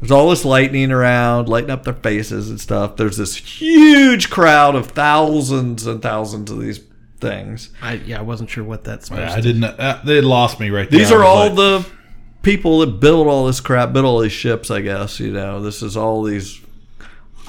There's 0.02 0.10
all 0.10 0.30
this 0.30 0.44
lightning 0.44 0.90
around, 0.90 1.48
lighting 1.48 1.70
up 1.70 1.84
their 1.84 1.94
faces 1.94 2.50
and 2.50 2.60
stuff. 2.60 2.96
There's 2.96 3.18
this 3.18 3.36
huge 3.36 4.30
crowd 4.30 4.74
of 4.74 4.88
thousands 4.88 5.86
and 5.86 6.02
thousands 6.02 6.50
of 6.50 6.60
these 6.60 6.80
things. 7.20 7.70
I, 7.80 7.92
yeah, 7.94 8.18
I 8.18 8.22
wasn't 8.22 8.50
sure 8.50 8.64
what 8.64 8.82
that's 8.82 9.06
supposed 9.06 9.32
I 9.32 9.40
didn't. 9.40 9.62
Uh, 9.62 10.00
they 10.04 10.20
lost 10.20 10.58
me 10.58 10.70
right 10.70 10.90
there. 10.90 10.98
These 10.98 11.12
are 11.12 11.22
all 11.22 11.46
like, 11.46 11.54
the 11.54 11.86
people 12.42 12.80
that 12.80 12.98
build 12.98 13.28
all 13.28 13.46
this 13.46 13.60
crap, 13.60 13.92
build 13.92 14.04
all 14.04 14.18
these 14.18 14.32
ships. 14.32 14.72
I 14.72 14.80
guess 14.80 15.20
you 15.20 15.30
know. 15.30 15.62
This 15.62 15.82
is 15.82 15.96
all 15.96 16.24
these. 16.24 16.60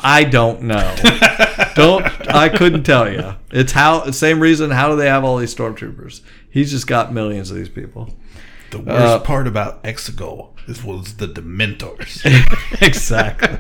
I 0.04 0.24
don't 0.24 0.62
know. 0.62 0.96
don't. 1.76 2.06
I 2.30 2.50
couldn't 2.50 2.84
tell 2.84 3.12
you. 3.12 3.34
It's 3.50 3.72
how. 3.72 4.12
Same 4.12 4.40
reason. 4.40 4.70
How 4.70 4.90
do 4.90 4.96
they 4.96 5.08
have 5.08 5.24
all 5.24 5.38
these 5.38 5.56
stormtroopers? 5.56 6.22
He's 6.52 6.70
just 6.70 6.86
got 6.86 7.12
millions 7.12 7.50
of 7.50 7.58
these 7.58 7.70
people. 7.70 8.14
The 8.74 8.80
worst 8.80 9.00
uh, 9.00 9.20
part 9.20 9.46
about 9.46 9.84
Exegol 9.84 10.50
is 10.68 10.84
was 10.84 11.18
the 11.18 11.28
Dementors. 11.28 12.26
exactly. 12.82 13.60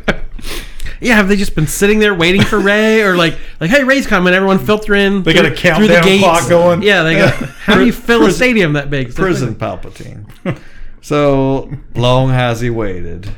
Yeah, 0.99 1.17
have 1.17 1.27
they 1.27 1.35
just 1.35 1.53
been 1.53 1.67
sitting 1.67 1.99
there 1.99 2.15
waiting 2.15 2.41
for 2.41 2.59
Rey, 2.59 3.03
or 3.03 3.15
like, 3.15 3.37
like, 3.59 3.69
hey, 3.69 3.83
Rey's 3.83 4.07
coming, 4.07 4.33
everyone 4.33 4.57
filter 4.57 4.95
in. 4.95 5.21
They 5.21 5.33
got 5.33 5.45
a 5.45 5.49
through- 5.49 5.57
countdown 5.57 6.19
clock 6.19 6.49
going. 6.49 6.81
Yeah, 6.81 7.03
they 7.03 7.15
got. 7.15 7.33
How 7.65 7.75
do 7.75 7.85
you 7.85 7.91
fill 7.91 8.25
a 8.25 8.31
stadium 8.31 8.73
that 8.73 8.89
big? 8.89 9.13
Prison 9.13 9.53
Palpatine. 9.53 10.59
so 11.01 11.71
long 11.93 12.29
has 12.29 12.61
he 12.61 12.71
waited. 12.71 13.29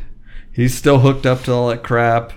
He's 0.54 0.74
still 0.74 1.00
hooked 1.00 1.26
up 1.26 1.44
to 1.44 1.52
all 1.52 1.68
that 1.68 1.84
crap. 1.84 2.32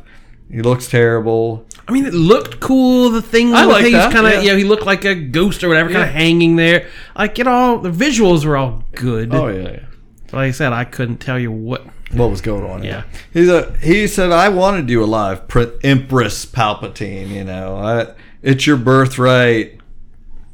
He 0.51 0.63
looks 0.63 0.89
terrible. 0.89 1.65
I 1.89 1.93
mean, 1.93 2.05
it 2.05 2.13
looked 2.13 2.61
cool. 2.61 3.09
The 3.09 3.23
thing, 3.23 3.55
I 3.55 3.65
like 3.65 3.87
he's 3.87 3.95
kind 3.95 4.27
of, 4.27 4.35
yeah. 4.35 4.41
you 4.43 4.49
know, 4.51 4.57
he 4.59 4.65
looked 4.65 4.85
like 4.85 5.07
a 5.07 5.15
ghost 5.15 5.65
or 5.65 5.69
whatever, 5.69 5.91
kind 5.91 6.03
of 6.03 6.11
hanging 6.11 6.57
there. 6.57 6.87
Like 7.17 7.39
it 7.39 7.47
all, 7.47 7.79
the 7.79 7.91
visuals 7.91 8.45
were 8.45 8.59
all 8.59 8.85
good. 8.93 9.35
Oh 9.35 9.49
yeah, 9.49 9.71
yeah. 9.71 9.85
But 10.27 10.35
like 10.35 10.49
I 10.49 10.51
said, 10.51 10.75
I 10.75 10.85
couldn't 10.85 11.17
tell 11.17 11.39
you 11.39 11.51
what. 11.51 11.87
what 12.13 12.31
was 12.31 12.43
going 12.43 12.71
on. 12.71 12.83
Yeah. 12.83 13.05
he's 13.33 13.49
a 13.49 13.75
he 13.79 14.07
said 14.07 14.31
I 14.33 14.51
wanted 14.51 14.91
you 14.91 15.03
alive, 15.03 15.49
Pr- 15.49 15.79
Empress 15.83 16.45
Palpatine. 16.45 17.29
You 17.29 17.45
know, 17.45 17.77
I, 17.77 18.15
it's 18.43 18.67
your 18.67 18.77
birthright. 18.77 19.81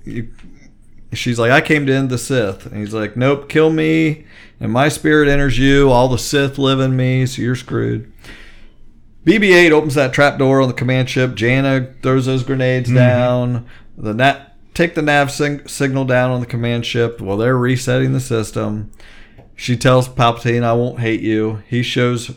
You, 0.05 0.33
she's 1.13 1.41
like, 1.41 1.51
I 1.51 1.61
came 1.61 1.85
to 1.87 1.93
end 1.93 2.11
the 2.11 2.19
Sith, 2.19 2.65
and 2.67 2.77
he's 2.77 2.95
like, 2.95 3.17
Nope, 3.17 3.49
kill 3.49 3.71
me, 3.71 4.25
and 4.61 4.71
my 4.71 4.89
spirit 4.89 5.29
enters 5.29 5.59
you. 5.59 5.91
All 5.91 6.07
the 6.07 6.17
Sith 6.17 6.59
live 6.59 6.79
in 6.79 6.97
me, 6.97 7.27
so 7.27 7.43
you're 7.43 7.57
screwed. 7.57 8.13
BB-8 9.25 9.71
opens 9.71 9.95
that 9.95 10.13
trap 10.13 10.39
door 10.39 10.61
on 10.61 10.69
the 10.69 10.75
command 10.75 11.09
ship. 11.09 11.35
Jannah 11.35 11.95
throws 12.03 12.27
those 12.27 12.43
grenades 12.43 12.89
mm-hmm. 12.89 12.97
down. 12.97 13.67
The 13.97 14.13
nat 14.13 14.55
take 14.75 14.95
the 14.95 15.03
nav 15.03 15.31
sing- 15.31 15.67
signal 15.67 16.05
down 16.05 16.31
on 16.31 16.41
the 16.41 16.47
command 16.47 16.85
ship 16.85 17.21
while 17.21 17.37
they're 17.37 17.57
resetting 17.57 18.13
the 18.13 18.21
system. 18.21 18.91
She 19.57 19.77
tells 19.77 20.09
Palpatine, 20.09 20.65
"I 20.65 20.73
won't 20.75 21.01
hate 21.01 21.21
you." 21.21 21.63
He 21.69 21.83
shows 21.83 22.33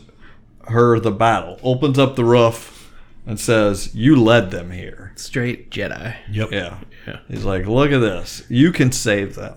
her 0.68 1.00
the 1.00 1.10
battle, 1.10 1.58
opens 1.62 1.98
up 1.98 2.16
the 2.16 2.24
roof, 2.24 2.92
and 3.26 3.38
says, 3.38 3.94
"You 3.94 4.16
led 4.16 4.50
them 4.50 4.70
here." 4.70 5.12
Straight 5.16 5.70
Jedi. 5.70 6.14
Yep. 6.30 6.52
Yeah. 6.52 6.78
He's 7.26 7.44
like, 7.44 7.66
"Look 7.66 7.90
at 7.90 7.98
this. 7.98 8.44
You 8.48 8.72
can 8.72 8.92
save 8.92 9.34
them." 9.34 9.54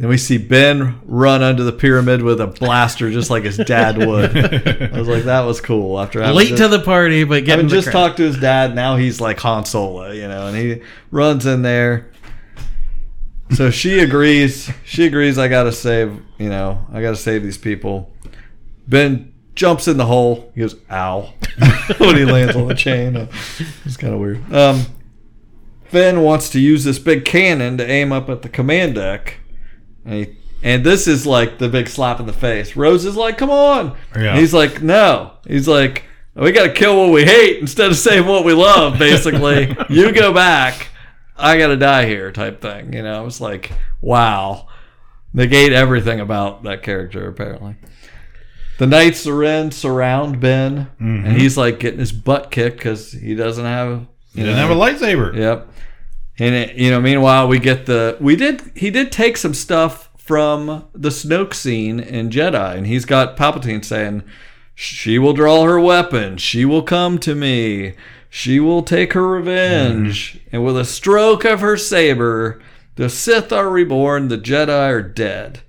Then 0.00 0.08
we 0.08 0.16
see 0.16 0.38
Ben 0.38 0.98
run 1.04 1.42
under 1.42 1.62
the 1.62 1.72
pyramid 1.72 2.22
with 2.22 2.40
a 2.40 2.46
blaster, 2.46 3.10
just 3.10 3.28
like 3.28 3.44
his 3.44 3.58
dad 3.58 3.98
would. 4.06 4.34
I 4.34 4.98
was 4.98 5.06
like, 5.06 5.24
"That 5.24 5.42
was 5.42 5.60
cool." 5.60 6.00
After 6.00 6.26
Late 6.32 6.48
just- 6.48 6.62
to 6.62 6.68
the 6.68 6.80
party, 6.80 7.24
but 7.24 7.44
getting 7.44 7.68
just 7.68 7.90
crowd. 7.90 8.06
talked 8.08 8.16
to 8.16 8.22
his 8.22 8.38
dad, 8.40 8.74
now 8.74 8.96
he's 8.96 9.20
like 9.20 9.38
Han 9.40 9.66
Solo, 9.66 10.10
you 10.10 10.26
know, 10.26 10.46
and 10.46 10.56
he 10.56 10.80
runs 11.10 11.44
in 11.44 11.60
there. 11.60 12.10
So 13.52 13.70
she 13.70 13.98
agrees. 13.98 14.70
She 14.84 15.04
agrees. 15.06 15.36
I 15.36 15.48
gotta 15.48 15.70
save. 15.72 16.18
You 16.38 16.48
know, 16.48 16.86
I 16.92 17.02
gotta 17.02 17.16
save 17.16 17.42
these 17.42 17.58
people. 17.58 18.10
Ben 18.88 19.34
jumps 19.54 19.86
in 19.86 19.98
the 19.98 20.06
hole. 20.06 20.50
He 20.54 20.62
goes, 20.62 20.76
"Ow!" 20.90 21.34
when 21.98 22.16
he 22.16 22.24
lands 22.24 22.56
on 22.56 22.68
the 22.68 22.74
chain. 22.74 23.28
It's 23.84 23.98
kind 23.98 24.14
of 24.14 24.20
weird. 24.20 24.50
Um, 24.50 24.86
Finn 25.84 26.22
wants 26.22 26.48
to 26.50 26.58
use 26.60 26.84
this 26.84 26.98
big 26.98 27.26
cannon 27.26 27.76
to 27.76 27.86
aim 27.86 28.12
up 28.12 28.30
at 28.30 28.40
the 28.42 28.48
command 28.48 28.94
deck, 28.94 29.39
and 30.04 30.14
he, 30.14 30.36
and 30.62 30.84
this 30.84 31.06
is 31.06 31.26
like 31.26 31.58
the 31.58 31.68
big 31.68 31.88
slap 31.88 32.20
in 32.20 32.26
the 32.26 32.32
face. 32.32 32.76
Rose 32.76 33.04
is 33.04 33.16
like, 33.16 33.38
"Come 33.38 33.50
on!" 33.50 33.96
Yeah. 34.16 34.36
He's 34.38 34.52
like, 34.54 34.82
"No." 34.82 35.32
He's 35.46 35.66
like, 35.68 36.04
"We 36.34 36.52
got 36.52 36.64
to 36.66 36.72
kill 36.72 36.98
what 37.00 37.12
we 37.12 37.24
hate 37.24 37.58
instead 37.60 37.90
of 37.90 37.96
saving 37.96 38.28
what 38.28 38.44
we 38.44 38.52
love." 38.52 38.98
Basically, 38.98 39.74
you 39.88 40.12
go 40.12 40.32
back. 40.32 40.88
I 41.36 41.56
got 41.58 41.68
to 41.68 41.76
die 41.76 42.04
here, 42.06 42.30
type 42.32 42.60
thing. 42.60 42.92
You 42.92 43.02
know, 43.02 43.16
I 43.16 43.20
was 43.20 43.40
like, 43.40 43.72
"Wow." 44.00 44.66
Negate 45.32 45.72
everything 45.72 46.18
about 46.18 46.64
that 46.64 46.82
character, 46.82 47.28
apparently. 47.28 47.76
The 48.78 48.86
Knights 48.88 49.26
are 49.28 49.44
in, 49.44 49.70
surround 49.70 50.40
Ben, 50.40 50.88
Mhm. 51.00 51.24
and 51.24 51.40
he's 51.40 51.56
like 51.56 51.78
getting 51.78 52.00
his 52.00 52.10
butt 52.10 52.50
kicked 52.50 52.78
because 52.78 53.12
he 53.12 53.36
doesn't 53.36 53.64
have. 53.64 54.06
He 54.34 54.42
doesn't 54.42 54.56
have 54.58 54.70
a 54.70 54.74
lightsaber. 54.74 55.36
Yep. 55.36 55.68
And 56.40 56.54
it, 56.54 56.76
you 56.76 56.90
know, 56.90 57.00
meanwhile, 57.00 57.46
we 57.46 57.58
get 57.58 57.84
the 57.84 58.16
we 58.18 58.34
did 58.34 58.72
he 58.74 58.90
did 58.90 59.12
take 59.12 59.36
some 59.36 59.52
stuff 59.52 60.08
from 60.16 60.88
the 60.94 61.10
Snoke 61.10 61.52
scene 61.52 62.00
in 62.00 62.30
Jedi, 62.30 62.76
and 62.76 62.86
he's 62.86 63.04
got 63.04 63.36
Palpatine 63.36 63.84
saying, 63.84 64.22
"She 64.74 65.18
will 65.18 65.34
draw 65.34 65.64
her 65.64 65.78
weapon. 65.78 66.38
She 66.38 66.64
will 66.64 66.82
come 66.82 67.18
to 67.18 67.34
me. 67.34 67.94
She 68.30 68.58
will 68.58 68.82
take 68.82 69.12
her 69.12 69.28
revenge." 69.28 70.32
Mm-hmm. 70.32 70.48
And 70.56 70.64
with 70.64 70.78
a 70.78 70.84
stroke 70.86 71.44
of 71.44 71.60
her 71.60 71.76
saber, 71.76 72.62
the 72.96 73.10
Sith 73.10 73.52
are 73.52 73.68
reborn. 73.68 74.28
The 74.28 74.38
Jedi 74.38 74.88
are 74.88 75.02
dead. 75.02 75.60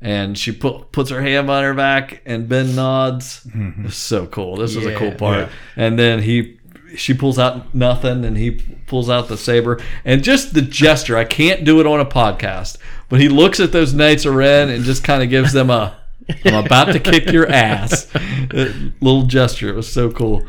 And 0.00 0.38
she 0.38 0.52
put, 0.52 0.92
puts 0.92 1.10
her 1.10 1.22
hand 1.22 1.50
on 1.50 1.64
her 1.64 1.74
back, 1.74 2.22
and 2.24 2.48
Ben 2.48 2.76
nods. 2.76 3.44
Mm-hmm. 3.46 3.86
It's 3.86 3.96
so 3.96 4.26
cool. 4.26 4.54
This 4.54 4.76
is 4.76 4.86
a 4.86 4.94
cool 4.94 5.12
part. 5.12 5.48
Yeah. 5.48 5.52
And 5.74 5.98
then 5.98 6.22
he 6.22 6.57
she 6.96 7.14
pulls 7.14 7.38
out 7.38 7.74
nothing 7.74 8.24
and 8.24 8.36
he 8.36 8.52
pulls 8.86 9.10
out 9.10 9.28
the 9.28 9.36
saber. 9.36 9.80
And 10.04 10.24
just 10.24 10.54
the 10.54 10.62
gesture 10.62 11.16
i 11.16 11.24
can't 11.24 11.64
do 11.64 11.80
it 11.80 11.86
on 11.86 12.00
a 12.00 12.06
podcast 12.06 12.78
but 13.08 13.20
he 13.20 13.28
looks 13.28 13.60
at 13.60 13.72
those 13.72 13.94
knights 13.94 14.24
of 14.24 14.34
ren 14.34 14.68
and 14.68 14.84
just 14.84 15.04
kind 15.04 15.22
of 15.22 15.30
gives 15.30 15.52
them 15.52 15.70
a 15.70 15.98
i'm 16.44 16.66
about 16.66 16.92
to 16.92 17.00
kick 17.00 17.30
your 17.30 17.48
ass. 17.48 18.14
Uh, 18.14 18.72
little 19.00 19.22
gesture 19.24 19.68
it 19.68 19.74
was 19.74 19.90
so 19.90 20.10
cool. 20.10 20.46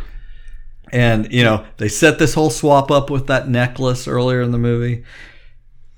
And 0.91 1.31
you 1.31 1.43
know 1.43 1.65
they 1.77 1.87
set 1.87 2.19
this 2.19 2.33
whole 2.33 2.49
swap 2.49 2.91
up 2.91 3.09
with 3.09 3.27
that 3.27 3.47
necklace 3.47 4.07
earlier 4.07 4.41
in 4.41 4.51
the 4.51 4.57
movie. 4.57 5.03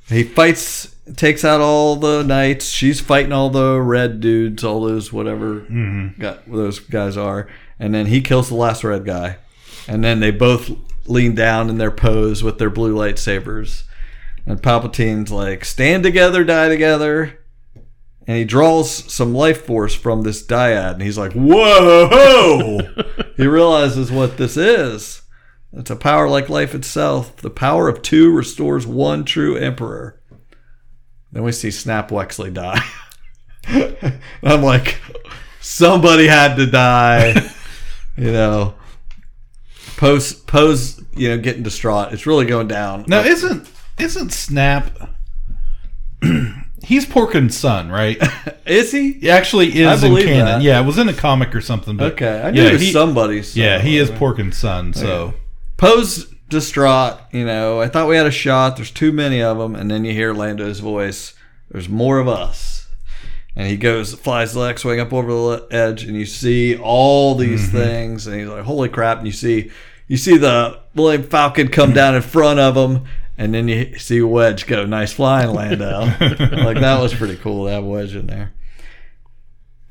He 0.07 0.23
fights 0.23 0.93
takes 1.15 1.45
out 1.45 1.61
all 1.61 1.95
the 1.95 2.23
knights. 2.23 2.69
She's 2.69 2.99
fighting 2.99 3.31
all 3.31 3.49
the 3.49 3.79
red 3.79 4.19
dudes 4.19 4.63
all 4.63 4.81
those 4.81 5.11
whatever 5.13 5.61
got 6.19 6.49
those 6.51 6.79
guys 6.79 7.17
are. 7.17 7.47
And 7.79 7.93
then 7.95 8.07
he 8.07 8.21
kills 8.21 8.49
the 8.49 8.55
last 8.55 8.83
red 8.83 9.05
guy 9.05 9.37
and 9.87 10.03
then 10.03 10.19
they 10.19 10.31
both 10.31 10.71
lean 11.07 11.35
down 11.35 11.69
in 11.69 11.77
their 11.77 11.91
pose 11.91 12.43
with 12.43 12.57
their 12.57 12.69
blue 12.69 12.95
lightsabers. 12.95 13.83
And 14.45 14.61
palpatine's 14.61 15.31
like 15.31 15.65
stand 15.65 16.03
together 16.03 16.43
die 16.43 16.69
together. 16.69 17.39
And 18.27 18.37
he 18.37 18.45
draws 18.45 19.11
some 19.11 19.33
life 19.33 19.65
force 19.65 19.95
from 19.95 20.21
this 20.21 20.45
dyad 20.45 20.93
and 20.93 21.01
he's 21.01 21.17
like 21.17 21.33
whoa! 21.33 22.79
He 23.37 23.47
realizes 23.47 24.11
what 24.11 24.37
this 24.37 24.55
is. 24.55 25.23
It's 25.73 25.89
a 25.89 25.95
power 25.95 26.29
like 26.29 26.49
life 26.49 26.75
itself. 26.75 27.37
The 27.37 27.49
power 27.49 27.87
of 27.87 28.01
two 28.01 28.31
restores 28.31 28.85
one 28.85 29.25
true 29.25 29.55
emperor. 29.55 30.21
Then 31.31 31.43
we 31.43 31.51
see 31.51 31.71
snap 31.71 32.09
wexley 32.09 32.53
die. 32.53 32.83
I'm 34.43 34.61
like 34.61 34.99
somebody 35.59 36.27
had 36.27 36.55
to 36.55 36.65
die. 36.65 37.51
You 38.17 38.33
know 38.33 38.75
pose 40.01 40.33
pose 40.33 40.99
you 41.15 41.29
know 41.29 41.37
getting 41.37 41.61
distraught 41.61 42.11
it's 42.11 42.25
really 42.25 42.45
going 42.45 42.67
down 42.67 43.05
Now 43.07 43.21
isn't 43.21 43.69
isn't 43.99 44.31
Snap? 44.31 44.89
he's 46.83 47.05
Porkin's 47.05 47.55
son, 47.55 47.89
right? 47.89 48.21
is 48.65 48.91
he 48.91 49.13
He 49.13 49.29
actually 49.29 49.79
is 49.79 50.03
I 50.03 50.07
in 50.07 50.15
canon. 50.17 50.45
that. 50.45 50.61
Yeah, 50.61 50.81
it 50.81 50.85
was 50.85 50.97
in 50.97 51.07
a 51.07 51.13
comic 51.13 51.53
or 51.53 51.61
something. 51.61 51.97
But 51.97 52.13
Okay, 52.13 52.41
I 52.41 52.51
knew 52.51 52.63
yeah, 52.63 52.69
it 52.69 52.73
was 52.73 52.91
somebody's 52.91 53.53
son. 53.53 53.61
Yeah, 53.61 53.79
he 53.79 53.97
is 53.97 54.09
Porkin's 54.09 54.57
son. 54.57 54.93
So 54.93 55.33
Poe's 55.77 56.25
distraught. 56.49 57.19
You 57.31 57.45
know, 57.45 57.79
I 57.79 57.87
thought 57.87 58.07
we 58.07 58.15
had 58.17 58.25
a 58.25 58.31
shot. 58.31 58.75
There's 58.77 58.91
too 58.91 59.11
many 59.11 59.41
of 59.41 59.57
them, 59.57 59.75
and 59.75 59.89
then 59.89 60.03
you 60.03 60.13
hear 60.13 60.33
Lando's 60.33 60.79
voice. 60.79 61.33
There's 61.69 61.89
more 61.89 62.19
of 62.19 62.27
us, 62.27 62.87
and 63.55 63.67
he 63.67 63.77
goes 63.77 64.13
flies 64.15 64.53
the 64.53 64.61
X-wing 64.61 64.99
up 64.99 65.13
over 65.13 65.31
the 65.31 65.67
edge, 65.71 66.03
and 66.03 66.15
you 66.15 66.25
see 66.25 66.75
all 66.77 67.35
these 67.35 67.67
mm-hmm. 67.67 67.77
things, 67.77 68.27
and 68.27 68.39
he's 68.39 68.49
like, 68.49 68.63
"Holy 68.63 68.89
crap!" 68.89 69.19
And 69.19 69.27
you 69.27 69.33
see 69.33 69.71
you 70.07 70.17
see 70.17 70.37
the 70.37 70.79
Millennium 70.93 71.29
Falcon 71.29 71.67
come 71.69 71.93
down 71.93 72.15
in 72.15 72.21
front 72.21 72.59
of 72.59 72.75
him. 72.75 73.05
And 73.37 73.55
then 73.55 73.67
you 73.67 73.97
see 73.97 74.21
Wedge 74.21 74.67
go, 74.67 74.85
nice 74.85 75.13
flying, 75.13 75.51
Lando. 75.51 76.01
like 76.19 76.79
that 76.79 76.99
was 77.01 77.13
pretty 77.13 77.37
cool 77.37 77.65
to 77.65 77.71
have 77.71 77.83
Wedge 77.83 78.13
in 78.15 78.27
there 78.27 78.53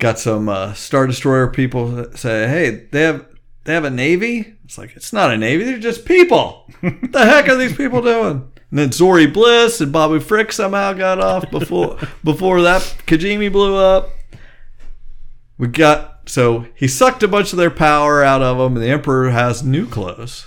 got 0.00 0.18
some 0.18 0.48
uh, 0.48 0.74
Star 0.74 1.06
Destroyer 1.06 1.46
people 1.46 1.88
that 1.88 2.18
say, 2.18 2.48
"Hey, 2.48 2.88
they 2.90 3.02
have 3.02 3.24
they 3.64 3.74
have 3.74 3.84
a 3.84 3.90
navy." 3.90 4.56
It's 4.64 4.76
like 4.76 4.96
it's 4.96 5.12
not 5.12 5.32
a 5.32 5.38
navy; 5.38 5.62
they're 5.62 5.78
just 5.78 6.04
people. 6.04 6.68
what 6.80 6.94
the 7.12 7.24
heck 7.24 7.48
are 7.48 7.56
these 7.56 7.76
people 7.76 8.02
doing? 8.02 8.50
And 8.70 8.78
then 8.78 8.92
Zori 8.92 9.26
Bliss 9.26 9.80
and 9.80 9.92
Babu 9.92 10.18
Frick 10.18 10.50
somehow 10.52 10.92
got 10.94 11.20
off 11.20 11.48
before 11.50 11.98
before 12.24 12.62
that 12.62 12.82
Kijimi 13.06 13.52
blew 13.52 13.76
up. 13.76 14.10
We 15.58 15.68
got 15.68 16.19
so 16.30 16.66
he 16.76 16.86
sucked 16.86 17.24
a 17.24 17.28
bunch 17.28 17.52
of 17.52 17.58
their 17.58 17.72
power 17.72 18.22
out 18.22 18.40
of 18.40 18.56
them, 18.56 18.76
and 18.76 18.84
the 18.84 18.90
Emperor 18.90 19.30
has 19.30 19.64
new 19.64 19.84
clothes. 19.86 20.46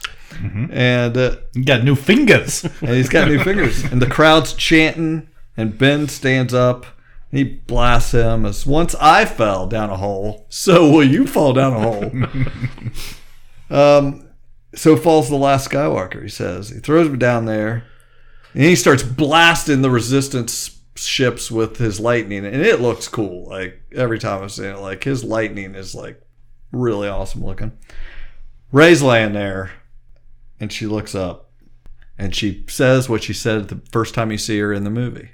And 0.71 1.17
uh, 1.17 1.35
You 1.53 1.65
got 1.65 1.83
new 1.83 1.95
fingers. 1.95 2.63
and 2.81 2.89
he's 2.89 3.09
got 3.09 3.27
new 3.27 3.43
fingers. 3.43 3.83
And 3.83 4.01
the 4.01 4.07
crowd's 4.07 4.53
chanting, 4.53 5.27
and 5.57 5.77
Ben 5.77 6.07
stands 6.07 6.53
up. 6.53 6.85
And 7.31 7.37
he 7.39 7.43
blasts 7.43 8.13
him 8.13 8.45
as 8.45 8.65
once 8.65 8.95
I 8.95 9.25
fell 9.25 9.67
down 9.67 9.89
a 9.89 9.97
hole, 9.97 10.45
so 10.49 10.89
will 10.89 11.03
you 11.03 11.27
fall 11.27 11.51
down 11.51 11.73
a 11.73 11.81
hole. 11.81 12.11
um, 13.69 14.29
so 14.73 14.95
falls 14.95 15.29
the 15.29 15.35
last 15.35 15.69
Skywalker, 15.69 16.23
he 16.23 16.29
says. 16.29 16.69
He 16.69 16.79
throws 16.79 17.09
me 17.09 17.17
down 17.17 17.45
there, 17.45 17.83
and 18.53 18.63
he 18.63 18.75
starts 18.75 19.03
blasting 19.03 19.81
the 19.81 19.89
resistance 19.91 20.79
ships 20.95 21.49
with 21.51 21.77
his 21.77 21.99
lightning, 21.99 22.45
and 22.45 22.61
it 22.61 22.79
looks 22.79 23.07
cool. 23.07 23.47
Like 23.47 23.81
every 23.91 24.19
time 24.19 24.43
I've 24.43 24.51
seen 24.51 24.65
it, 24.65 24.79
like 24.79 25.03
his 25.03 25.23
lightning 25.23 25.75
is 25.75 25.95
like 25.95 26.21
really 26.71 27.07
awesome 27.07 27.43
looking. 27.43 27.71
Rey's 28.71 29.01
laying 29.01 29.33
there, 29.33 29.71
and 30.59 30.71
she 30.71 30.87
looks 30.87 31.13
up, 31.13 31.51
and 32.17 32.35
she 32.35 32.65
says 32.67 33.07
what 33.07 33.23
she 33.23 33.33
said 33.33 33.67
the 33.67 33.81
first 33.91 34.13
time 34.13 34.31
you 34.31 34.37
see 34.37 34.59
her 34.59 34.73
in 34.73 34.83
the 34.83 34.89
movie. 34.89 35.31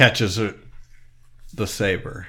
Catches 0.00 0.40
the 1.52 1.66
saber. 1.66 2.26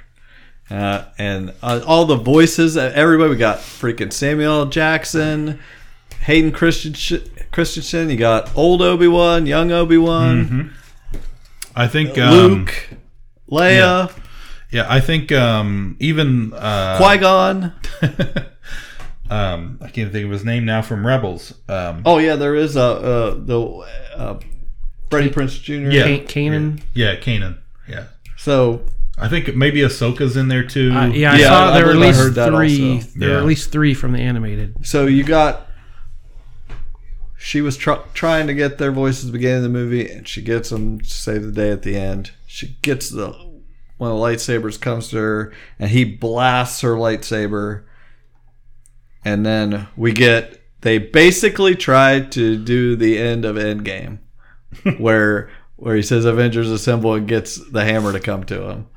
Uh, 0.69 1.05
and 1.17 1.53
uh, 1.63 1.79
all 1.87 2.03
the 2.03 2.17
voices, 2.17 2.75
uh, 2.75 2.91
everybody, 2.93 3.29
we 3.29 3.37
got 3.37 3.59
freaking 3.59 4.11
Samuel 4.11 4.65
Jackson, 4.65 5.57
Hayden 6.23 6.51
Christensen, 6.51 7.21
Christensen 7.53 8.09
you 8.09 8.17
got 8.17 8.53
old 8.57 8.81
Obi 8.81 9.07
Wan, 9.07 9.45
young 9.45 9.71
Obi 9.71 9.97
Wan, 9.97 10.73
I 11.73 11.87
think 11.87 12.17
um, 12.17 12.33
Luke, 12.33 12.89
Leia, 13.49 13.71
Yeah. 13.71 14.07
Yeah, 14.71 14.85
I 14.89 14.99
think 14.99 15.31
um, 15.31 15.95
even 16.01 16.51
uh, 16.51 16.97
Qui 16.97 17.17
Gon. 17.19 17.71
um, 19.29 19.79
I 19.81 19.87
can't 19.87 20.11
think 20.11 20.25
of 20.25 20.31
his 20.31 20.43
name 20.43 20.65
now 20.65 20.81
from 20.81 21.07
Rebels. 21.07 21.53
Um, 21.69 22.01
Oh 22.05 22.17
yeah, 22.17 22.35
there 22.35 22.53
is 22.53 22.75
a 22.75 22.81
uh, 22.81 23.35
the 23.37 23.61
uh, 24.17 24.39
Freddie 25.09 25.29
Prinze 25.29 25.61
Jr. 25.61 25.91
yeah, 25.91 26.03
Can- 26.03 26.25
Kanan. 26.25 26.81
Yeah, 26.93 27.15
Kanan. 27.17 27.60
Yeah, 27.87 28.05
So 28.37 28.85
I 29.17 29.27
think 29.27 29.55
maybe 29.55 29.81
Ahsoka's 29.81 30.37
in 30.37 30.47
there 30.47 30.63
too. 30.65 30.91
Uh, 30.91 31.07
yeah, 31.07 31.33
I 31.33 31.37
Yeah, 31.37 31.47
saw 31.47 31.69
I 31.71 31.73
there 31.77 31.85
were 31.85 31.91
at 31.91 31.97
least 31.97 32.19
heard 32.19 32.33
three. 32.35 32.93
also. 32.95 33.07
There 33.15 33.29
were 33.31 33.37
at 33.37 33.45
least 33.45 33.71
three 33.71 33.93
from 33.93 34.13
the 34.13 34.19
animated. 34.19 34.85
So 34.85 35.05
you 35.07 35.23
got. 35.23 35.67
She 37.37 37.59
was 37.61 37.75
tr- 37.75 37.93
trying 38.13 38.45
to 38.47 38.53
get 38.53 38.77
their 38.77 38.91
voices 38.91 39.25
at 39.25 39.27
the 39.31 39.37
beginning 39.37 39.57
of 39.57 39.63
the 39.63 39.69
movie, 39.69 40.07
and 40.09 40.27
she 40.27 40.41
gets 40.43 40.69
them 40.69 40.99
to 40.99 41.09
save 41.09 41.41
the 41.43 41.51
day 41.51 41.71
at 41.71 41.81
the 41.81 41.95
end. 41.97 42.31
She 42.45 42.77
gets 42.83 43.09
the 43.09 43.29
one 43.97 44.11
of 44.11 44.17
the 44.17 44.23
lightsabers 44.23 44.79
comes 44.79 45.09
to 45.09 45.17
her, 45.17 45.53
and 45.79 45.89
he 45.89 46.05
blasts 46.05 46.81
her 46.81 46.95
lightsaber, 46.95 47.83
and 49.25 49.43
then 49.45 49.87
we 49.95 50.11
get 50.11 50.61
they 50.81 50.97
basically 50.99 51.75
tried 51.75 52.31
to 52.33 52.57
do 52.63 52.95
the 52.95 53.17
end 53.17 53.43
of 53.45 53.55
Endgame, 53.55 54.19
where 54.99 55.49
where 55.81 55.95
he 55.95 56.03
says 56.03 56.25
Avengers 56.25 56.69
assemble 56.69 57.15
and 57.15 57.27
gets 57.27 57.55
the 57.55 57.83
hammer 57.83 58.13
to 58.13 58.19
come 58.19 58.43
to 58.43 58.69
him. 58.69 58.87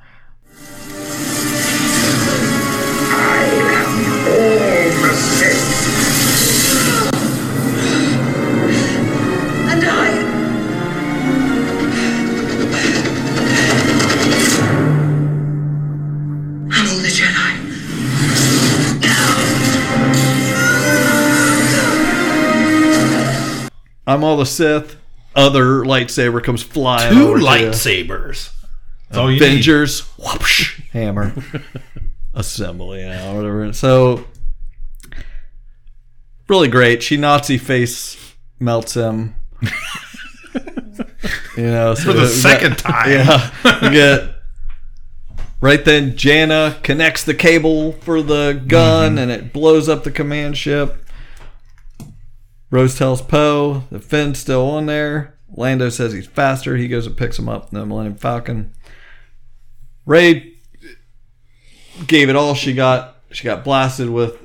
I'm 24.06 24.23
all 24.23 24.36
the 24.36 24.44
Sith. 24.44 25.04
Other 25.36 25.82
lightsaber 25.85 26.43
comes 26.43 26.62
flying. 26.62 27.12
Two 27.15 27.28
over 27.28 27.39
to 27.39 27.44
you. 27.44 27.47
lightsabers. 27.48 28.52
That's 29.09 29.19
all 29.19 29.31
you 29.31 29.40
need. 29.40 29.47
Avengers 29.47 30.02
whoopsh, 30.19 30.82
hammer 30.90 31.35
assembly, 32.35 33.01
yeah, 33.01 33.32
whatever. 33.35 33.73
So 33.73 34.24
really 36.48 36.69
great. 36.69 37.02
She 37.02 37.16
Nazi 37.16 37.59
face 37.59 38.35
melts 38.59 38.94
him. 38.94 39.35
you 41.56 41.66
know, 41.66 41.94
so 41.94 42.05
For 42.05 42.12
the 42.12 42.20
we 42.20 42.27
got- 42.27 42.28
second 42.31 42.78
time. 42.78 43.11
Yeah, 43.11 43.51
get 43.90 44.35
right 45.61 45.85
then. 45.85 46.16
Jannah 46.16 46.78
connects 46.82 47.24
the 47.24 47.35
cable 47.35 47.93
for 47.93 48.23
the 48.23 48.62
gun, 48.66 49.11
mm-hmm. 49.12 49.19
and 49.19 49.31
it 49.31 49.52
blows 49.52 49.89
up 49.89 50.05
the 50.05 50.11
command 50.11 50.56
ship. 50.56 51.04
Rose 52.70 52.97
tells 52.99 53.23
Poe 53.23 53.85
the 53.91 54.01
Finn's 54.01 54.39
still 54.39 54.69
on 54.70 54.86
there. 54.86 55.39
Lando 55.57 55.89
says 55.89 56.12
he's 56.12 56.27
faster. 56.27 56.77
He 56.77 56.89
goes 56.89 57.07
and 57.07 57.16
picks 57.16 57.39
him 57.39 57.49
up 57.49 57.73
in 57.73 57.78
the 57.78 57.86
Millennium 57.86 58.16
Falcon. 58.16 58.73
Rey 60.05 60.55
gave 62.07 62.28
it 62.28 62.36
all 62.36 62.55
she 62.55 62.74
got. 62.74 63.16
She 63.31 63.45
got 63.45 63.65
blasted 63.65 64.11
with, 64.11 64.39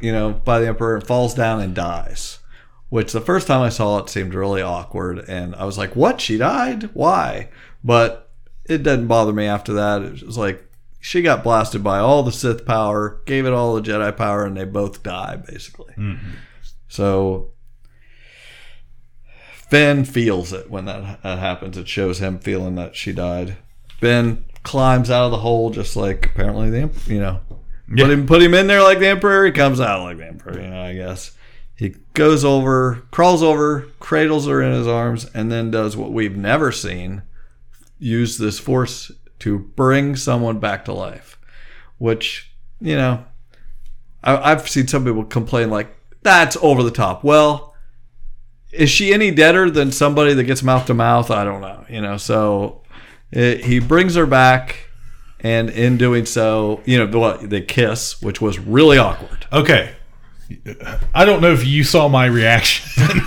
you 0.00 0.12
know, 0.12 0.32
by 0.32 0.60
the 0.60 0.68
Emperor 0.68 0.96
and 0.96 1.06
falls 1.06 1.34
down 1.34 1.60
and 1.60 1.74
dies. 1.74 2.38
Which 2.88 3.12
the 3.12 3.20
first 3.20 3.46
time 3.46 3.60
I 3.60 3.70
saw 3.70 3.98
it 3.98 4.08
seemed 4.08 4.34
really 4.34 4.62
awkward, 4.62 5.18
and 5.28 5.54
I 5.56 5.64
was 5.64 5.76
like, 5.76 5.96
"What? 5.96 6.20
She 6.20 6.38
died? 6.38 6.90
Why?" 6.94 7.48
But 7.82 8.30
it 8.64 8.82
didn't 8.82 9.08
bother 9.08 9.32
me 9.32 9.46
after 9.46 9.72
that. 9.74 10.02
It 10.02 10.22
was 10.24 10.38
like 10.38 10.64
she 11.00 11.20
got 11.20 11.42
blasted 11.42 11.82
by 11.82 11.98
all 11.98 12.22
the 12.22 12.32
Sith 12.32 12.64
power, 12.64 13.20
gave 13.26 13.46
it 13.46 13.52
all 13.52 13.74
the 13.74 13.82
Jedi 13.82 14.16
power, 14.16 14.44
and 14.44 14.56
they 14.56 14.64
both 14.64 15.02
die 15.02 15.36
basically. 15.36 15.94
Mm-hmm. 15.98 16.30
So 16.88 17.53
Ben 19.74 20.04
feels 20.04 20.52
it 20.52 20.70
when 20.70 20.84
that, 20.84 21.20
that 21.24 21.40
happens. 21.40 21.76
It 21.76 21.88
shows 21.88 22.20
him 22.20 22.38
feeling 22.38 22.76
that 22.76 22.94
she 22.94 23.10
died. 23.10 23.56
Ben 24.00 24.44
climbs 24.62 25.10
out 25.10 25.24
of 25.24 25.30
the 25.32 25.38
hole 25.38 25.70
just 25.70 25.96
like 25.96 26.26
apparently 26.26 26.70
the 26.70 26.88
you 27.12 27.18
know 27.18 27.40
put 27.88 28.08
him 28.08 28.24
put 28.24 28.40
him 28.40 28.54
in 28.54 28.68
there 28.68 28.84
like 28.84 29.00
the 29.00 29.08
emperor. 29.08 29.44
He 29.44 29.50
comes 29.50 29.80
out 29.80 30.04
like 30.04 30.18
the 30.18 30.28
emperor. 30.28 30.60
You 30.60 30.68
know, 30.68 30.80
I 30.80 30.94
guess 30.94 31.32
he 31.74 31.96
goes 32.12 32.44
over, 32.44 33.02
crawls 33.10 33.42
over, 33.42 33.88
cradles 33.98 34.46
her 34.46 34.62
in 34.62 34.70
his 34.70 34.86
arms, 34.86 35.28
and 35.34 35.50
then 35.50 35.72
does 35.72 35.96
what 35.96 36.12
we've 36.12 36.36
never 36.36 36.70
seen: 36.70 37.22
use 37.98 38.38
this 38.38 38.60
force 38.60 39.10
to 39.40 39.58
bring 39.58 40.14
someone 40.14 40.60
back 40.60 40.84
to 40.84 40.92
life. 40.92 41.36
Which 41.98 42.54
you 42.80 42.94
know, 42.94 43.24
I, 44.22 44.52
I've 44.52 44.68
seen 44.68 44.86
some 44.86 45.04
people 45.04 45.24
complain 45.24 45.68
like 45.68 45.96
that's 46.22 46.56
over 46.62 46.84
the 46.84 46.92
top. 46.92 47.24
Well, 47.24 47.73
is 48.74 48.90
she 48.90 49.12
any 49.12 49.30
deader 49.30 49.70
than 49.70 49.92
somebody 49.92 50.34
that 50.34 50.44
gets 50.44 50.62
mouth 50.62 50.86
to 50.86 50.94
mouth? 50.94 51.30
I 51.30 51.44
don't 51.44 51.60
know. 51.60 51.84
You 51.88 52.00
know, 52.00 52.16
so 52.16 52.82
it, 53.30 53.64
he 53.64 53.78
brings 53.78 54.14
her 54.14 54.26
back, 54.26 54.88
and 55.40 55.70
in 55.70 55.96
doing 55.96 56.26
so, 56.26 56.80
you 56.84 56.98
know, 56.98 57.18
what 57.18 57.50
they 57.50 57.60
kiss, 57.60 58.20
which 58.22 58.40
was 58.40 58.58
really 58.58 58.98
awkward. 58.98 59.46
Okay. 59.52 59.94
I 61.14 61.24
don't 61.24 61.40
know 61.40 61.52
if 61.52 61.66
you 61.66 61.84
saw 61.84 62.08
my 62.08 62.26
reaction. 62.26 63.22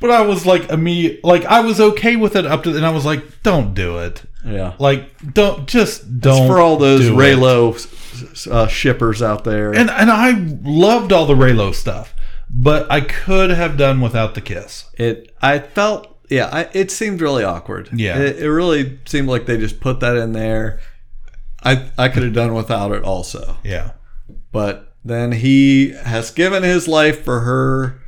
but 0.00 0.10
I 0.10 0.22
was 0.22 0.46
like 0.46 0.68
immediate 0.70 1.24
like 1.24 1.44
I 1.44 1.60
was 1.60 1.80
okay 1.80 2.16
with 2.16 2.36
it 2.36 2.46
up 2.46 2.62
to 2.62 2.76
and 2.76 2.86
I 2.86 2.90
was 2.90 3.04
like, 3.04 3.42
don't 3.42 3.74
do 3.74 3.98
it. 3.98 4.22
Yeah. 4.44 4.74
Like 4.78 5.34
don't 5.34 5.66
just 5.66 6.20
don't 6.20 6.46
for 6.46 6.58
all 6.58 6.76
those. 6.76 7.02
Reylo 7.02 7.74
uh, 8.50 8.66
shippers 8.66 9.22
out 9.22 9.44
there. 9.44 9.74
And 9.74 9.90
and 9.90 10.10
I 10.10 10.32
loved 10.62 11.12
all 11.12 11.26
the 11.26 11.34
Reylo 11.34 11.74
stuff, 11.74 12.14
but 12.50 12.90
I 12.90 13.00
could 13.00 13.50
have 13.50 13.76
done 13.76 14.00
without 14.00 14.34
the 14.34 14.40
kiss. 14.40 14.90
It, 14.94 15.34
I 15.40 15.58
felt, 15.58 16.18
yeah, 16.28 16.48
I, 16.52 16.68
it 16.72 16.90
seemed 16.90 17.20
really 17.20 17.44
awkward. 17.44 17.90
Yeah. 17.92 18.18
it, 18.18 18.38
it 18.38 18.50
really 18.50 18.98
seemed 19.06 19.28
like 19.28 19.46
they 19.46 19.58
just 19.58 19.80
put 19.80 20.00
that 20.00 20.16
in 20.16 20.32
there. 20.32 20.80
I, 21.62 21.90
I 21.98 22.08
could 22.08 22.22
have 22.22 22.34
done 22.34 22.54
without 22.54 22.92
it 22.92 23.04
also. 23.04 23.56
Yeah. 23.64 23.92
But 24.52 24.94
then 25.04 25.32
he 25.32 25.90
has 25.90 26.30
given 26.30 26.62
his 26.62 26.88
life 26.88 27.24
for 27.24 27.40
her. 27.40 28.00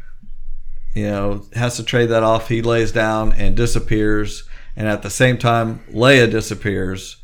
You 0.92 1.04
know, 1.04 1.46
has 1.54 1.76
to 1.76 1.84
trade 1.84 2.06
that 2.06 2.24
off. 2.24 2.48
He 2.48 2.62
lays 2.62 2.90
down 2.90 3.32
and 3.34 3.56
disappears, 3.56 4.42
and 4.74 4.88
at 4.88 5.02
the 5.02 5.08
same 5.08 5.38
time, 5.38 5.84
Leia 5.92 6.28
disappears, 6.28 7.18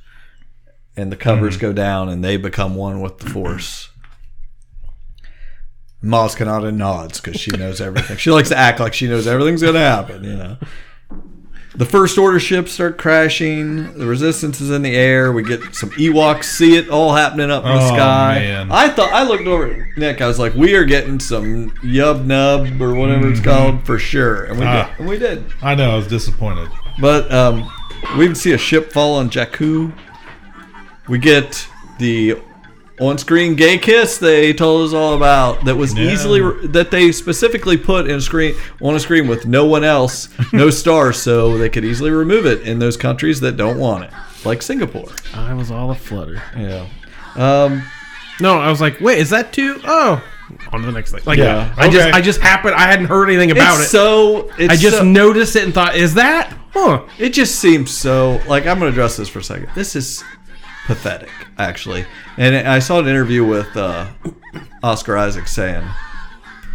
and 0.97 1.11
the 1.11 1.17
covers 1.17 1.55
mm-hmm. 1.55 1.63
go 1.63 1.73
down, 1.73 2.09
and 2.09 2.23
they 2.23 2.37
become 2.37 2.77
one 2.77 3.01
with 3.01 3.19
the 3.19 3.29
Force. 3.29 3.89
Maz 6.05 6.37
Kanata 6.37 6.75
nods 6.75 7.21
because 7.21 7.41
she 7.41 7.51
knows 7.53 7.81
everything. 7.81 8.17
she 8.17 8.31
likes 8.31 8.49
to 8.51 8.57
act 8.57 8.81
like 8.81 8.95
she 8.95 9.07
knows 9.09 9.27
everything's 9.27 9.63
going 9.63 9.75
to 9.75 9.81
happen. 9.81 10.23
You 10.25 10.37
know. 10.37 10.57
The 11.75 11.85
first 11.85 12.17
order 12.17 12.41
ships 12.41 12.73
start 12.73 12.97
crashing. 12.97 13.99
The 13.99 14.07
resistance 14.07 14.63
is 14.63 14.71
in 14.71 14.81
the 14.81 14.97
air. 14.97 15.31
We 15.31 15.43
get 15.43 15.75
some 15.75 15.91
Ewoks. 15.91 16.45
See 16.45 16.75
it 16.77 16.89
all 16.89 17.13
happening 17.15 17.51
up 17.51 17.65
in 17.65 17.71
the 17.71 17.83
Oh, 17.85 17.89
sky. 17.89 18.39
man. 18.39 18.73
I 18.73 18.89
thought 18.89 19.13
I 19.13 19.25
looked 19.25 19.47
over 19.47 19.67
at 19.71 19.99
Nick. 19.99 20.23
I 20.23 20.27
was 20.27 20.39
like, 20.39 20.55
"We 20.55 20.75
are 20.75 20.85
getting 20.87 21.21
some 21.21 21.71
Yub 21.83 22.25
Nub 22.25 22.81
or 22.81 22.95
whatever 22.95 23.31
it's 23.31 23.41
called 23.41 23.85
for 23.85 23.99
sure," 23.99 24.45
and 24.45 24.59
we 24.59 24.65
Ah. 24.65 24.87
did. 24.89 24.99
And 25.01 25.09
we 25.09 25.19
did. 25.19 25.45
I 25.61 25.75
know 25.75 25.91
I 25.91 25.97
was 25.97 26.07
disappointed. 26.07 26.69
But 26.99 27.31
um, 27.31 27.71
we 28.17 28.25
even 28.25 28.35
see 28.37 28.53
a 28.53 28.59
ship 28.59 28.91
fall 28.91 29.17
on 29.17 29.29
Jakku. 29.29 29.93
We 31.09 31.19
get 31.19 31.69
the 31.99 32.39
on-screen 32.99 33.55
gay 33.57 33.77
kiss 33.79 34.19
they 34.19 34.53
told 34.53 34.87
us 34.89 34.95
all 34.95 35.15
about. 35.15 35.65
That 35.65 35.77
was 35.77 35.97
easily 35.99 36.41
that 36.69 36.91
they 36.91 37.13
specifically 37.13 37.77
put 37.77 38.07
in 38.09 38.17
a 38.17 38.21
screen 38.21 38.55
on 38.81 38.95
a 38.95 39.01
screen 39.01 39.29
with 39.29 39.47
no 39.47 39.67
one 39.67 39.85
else, 39.85 40.29
no 40.53 40.71
stars, 40.83 41.17
so 41.19 41.59
they 41.59 41.69
could 41.69 41.85
easily 41.85 42.11
remove 42.11 42.47
it 42.47 42.63
in 42.63 42.79
those 42.79 42.97
countries 42.97 43.41
that 43.41 43.57
don't 43.57 43.79
want 43.79 44.05
it, 44.05 44.11
like 44.45 44.63
Singapore. 44.63 45.09
I 45.35 45.53
was 45.55 45.71
all 45.71 45.91
aflutter. 45.91 46.43
Yeah. 46.57 46.87
Um, 47.35 47.83
No, 48.41 48.59
I 48.59 48.71
was 48.71 48.81
like, 48.81 49.01
wait, 49.01 49.19
is 49.19 49.31
that 49.31 49.53
too? 49.53 49.81
Oh, 49.85 50.23
on 50.73 50.81
to 50.81 50.87
the 50.87 50.93
next 50.93 51.13
thing. 51.13 51.21
Like, 51.27 51.39
Yeah. 51.39 51.75
I 51.77 51.91
just, 51.91 52.15
I 52.15 52.21
just 52.21 52.41
happened. 52.41 52.75
I 52.77 52.83
hadn't 52.83 53.07
heard 53.07 53.29
anything 53.29 53.51
about 53.51 53.77
it's 53.81 53.87
it. 53.89 53.91
so 53.91 54.51
it's 54.59 54.73
I 54.73 54.77
just 54.77 54.99
so- 54.99 55.05
noticed 55.05 55.57
it 55.57 55.65
and 55.65 55.75
thought, 55.75 55.97
is 55.97 56.15
that? 56.15 56.57
Huh. 56.73 57.05
It 57.19 57.31
just 57.31 57.55
seems 57.59 57.91
so 57.91 58.39
like 58.47 58.67
I'm 58.67 58.79
going 58.79 58.91
to 58.93 58.95
address 58.95 59.17
this 59.17 59.31
for 59.31 59.39
a 59.39 59.43
second. 59.43 59.71
This 59.75 59.97
is 59.97 60.23
pathetic, 60.87 61.31
actually. 61.59 62.07
And 62.37 62.55
I 62.69 62.79
saw 62.79 62.99
an 63.01 63.09
interview 63.09 63.45
with 63.45 63.77
uh, 63.77 64.07
Oscar 64.83 65.17
Isaac 65.17 65.49
saying, 65.49 65.85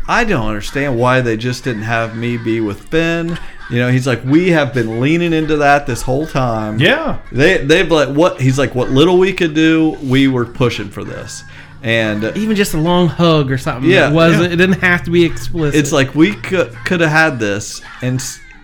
"I 0.07 0.23
don't 0.23 0.47
understand 0.47 0.97
why 0.99 1.21
they 1.21 1.37
just 1.37 1.63
didn't 1.63 1.83
have 1.83 2.15
me 2.15 2.37
be 2.37 2.61
with 2.61 2.87
Finn." 2.89 3.37
You 3.69 3.77
know, 3.79 3.89
he's 3.91 4.05
like, 4.05 4.23
"We 4.25 4.49
have 4.49 4.73
been 4.73 4.99
leaning 4.99 5.33
into 5.33 5.57
that 5.57 5.87
this 5.87 6.01
whole 6.01 6.27
time." 6.27 6.79
Yeah. 6.79 7.19
They 7.31 7.59
they've 7.65 7.89
like 7.89 8.09
what 8.09 8.41
he's 8.41 8.59
like 8.59 8.75
what 8.75 8.89
little 8.89 9.17
we 9.17 9.33
could 9.33 9.53
do, 9.53 9.97
we 10.03 10.27
were 10.27 10.45
pushing 10.45 10.89
for 10.89 11.03
this. 11.03 11.43
And 11.83 12.23
Even 12.37 12.55
just 12.55 12.75
a 12.75 12.77
long 12.77 13.07
hug 13.07 13.49
or 13.51 13.57
something. 13.57 13.89
Yeah, 13.89 14.11
it 14.11 14.13
wasn't. 14.13 14.43
yeah. 14.43 14.49
It 14.53 14.57
didn't 14.57 14.81
have 14.81 15.03
to 15.05 15.09
be 15.11 15.25
explicit. 15.25 15.79
it's 15.79 15.91
like 15.91 16.13
we 16.13 16.33
could 16.35 16.75
could 16.85 17.01
have 17.01 17.09
had 17.09 17.39
this 17.39 17.81
and 18.03 18.21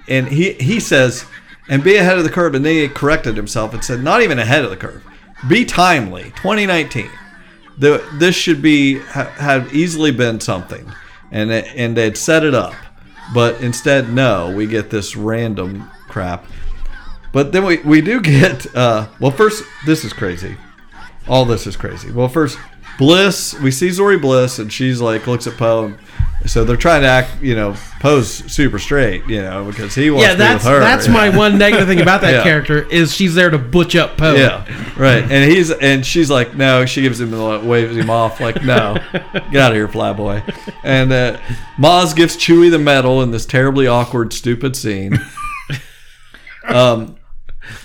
and 0.07 0.28
he 0.28 0.53
he 0.53 0.80
says 0.80 1.26
and 1.68 1.84
be 1.84 1.95
ahead 1.95 2.19
of 2.19 2.24
the 2.24 2.30
curve 2.30 2.53
and 2.53 2.64
then 2.64 2.76
he 2.76 2.88
corrected 2.88 3.36
himself 3.36 3.74
and 3.74 3.84
said 3.84 4.03
not 4.03 4.22
even 4.22 4.38
ahead 4.38 4.64
of 4.64 4.69
the 4.69 4.78
curve 4.78 5.03
be 5.47 5.65
timely. 5.65 6.26
2019 6.35 7.09
the 7.77 8.03
this 8.14 8.35
should 8.35 8.61
be 8.61 8.99
ha, 8.99 9.26
have 9.38 9.73
easily 9.73 10.11
been 10.11 10.39
something. 10.39 10.91
And 11.31 11.51
it, 11.51 11.68
and 11.76 11.95
they'd 11.95 12.18
set 12.18 12.43
it 12.43 12.55
up. 12.55 12.73
But 13.34 13.61
instead 13.61 14.11
no 14.11 14.53
we 14.55 14.68
get 14.68 14.89
this 14.89 15.15
random 15.15 15.89
crap. 16.07 16.45
But 17.34 17.51
then 17.51 17.65
we, 17.65 17.77
we 17.80 18.01
do 18.01 18.22
get 18.22 18.76
uh 18.76 19.07
well 19.19 19.31
first 19.31 19.64
this 19.85 20.03
is 20.03 20.14
crazy. 20.14 20.57
All 21.27 21.45
this 21.45 21.68
is 21.68 21.76
crazy. 21.76 22.09
Well, 22.09 22.30
first, 22.30 22.57
Bliss, 22.97 23.53
we 23.59 23.69
see 23.69 23.89
Zori 23.89 24.18
Bliss, 24.18 24.59
and 24.59 24.72
she's 24.72 25.01
like, 25.01 25.27
looks 25.27 25.45
at 25.45 25.57
Poe. 25.57 25.93
So 26.45 26.64
they're 26.64 26.77
trying 26.77 27.01
to 27.01 27.07
act, 27.07 27.41
you 27.41 27.55
know, 27.55 27.76
pose 27.99 28.30
super 28.51 28.80
straight, 28.80 29.26
you 29.27 29.41
know, 29.41 29.65
because 29.65 29.95
he 29.95 30.09
wants 30.11 30.23
yeah, 30.23 30.31
to 30.31 30.35
be 30.35 30.43
that's 30.43 30.64
with 30.64 30.73
her. 30.73 30.80
that's 30.80 31.07
yeah. 31.07 31.14
my 31.14 31.30
one 31.35 31.57
negative 31.59 31.88
thing 31.88 31.99
about 31.99 32.22
that 32.22 32.35
Yeah. 32.35 32.43
character 32.43 32.88
is 32.89 33.14
she's 33.14 33.34
there 33.35 33.49
to 33.49 33.57
butch 33.57 33.95
up 33.95 34.18
Poe. 34.18 34.35
Yeah, 34.35 34.64
right. 34.97 35.23
And 35.23 35.51
he's 35.51 35.72
and 35.72 36.05
she's 36.05 36.30
like, 36.30 36.55
no. 36.55 36.85
She 36.85 37.01
gives 37.01 37.19
him 37.19 37.31
the 37.31 37.59
waves 37.64 37.97
him 37.97 38.09
off, 38.09 38.39
like, 38.39 38.64
no, 38.64 38.95
get 39.11 39.55
out 39.55 39.72
of 39.72 39.76
here, 39.76 39.88
flyboy. 39.88 40.43
And 40.84 41.11
uh, 41.11 41.38
Maz 41.77 42.15
gives 42.15 42.38
Chewie 42.38 42.72
the 42.72 42.80
medal 42.80 43.22
in 43.23 43.31
this 43.31 43.45
terribly 43.45 43.88
awkward, 43.88 44.31
stupid 44.31 44.76
scene. 44.76 45.19
Um, 46.69 47.15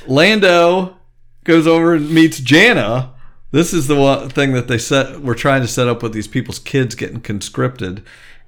Lando 0.06 0.96
goes 1.44 1.66
over 1.66 1.94
and 1.94 2.10
meets 2.10 2.38
Jannah. 2.40 3.14
This 3.52 3.72
is 3.72 3.86
the 3.86 3.96
one 3.96 4.28
thing 4.30 4.54
that 4.54 4.66
they 4.68 4.78
set. 4.78 5.20
We're 5.20 5.34
trying 5.34 5.62
to 5.62 5.68
set 5.68 5.86
up 5.88 6.02
with 6.02 6.12
these 6.12 6.26
people's 6.26 6.58
kids 6.58 6.94
getting 6.94 7.20
conscripted, 7.20 8.02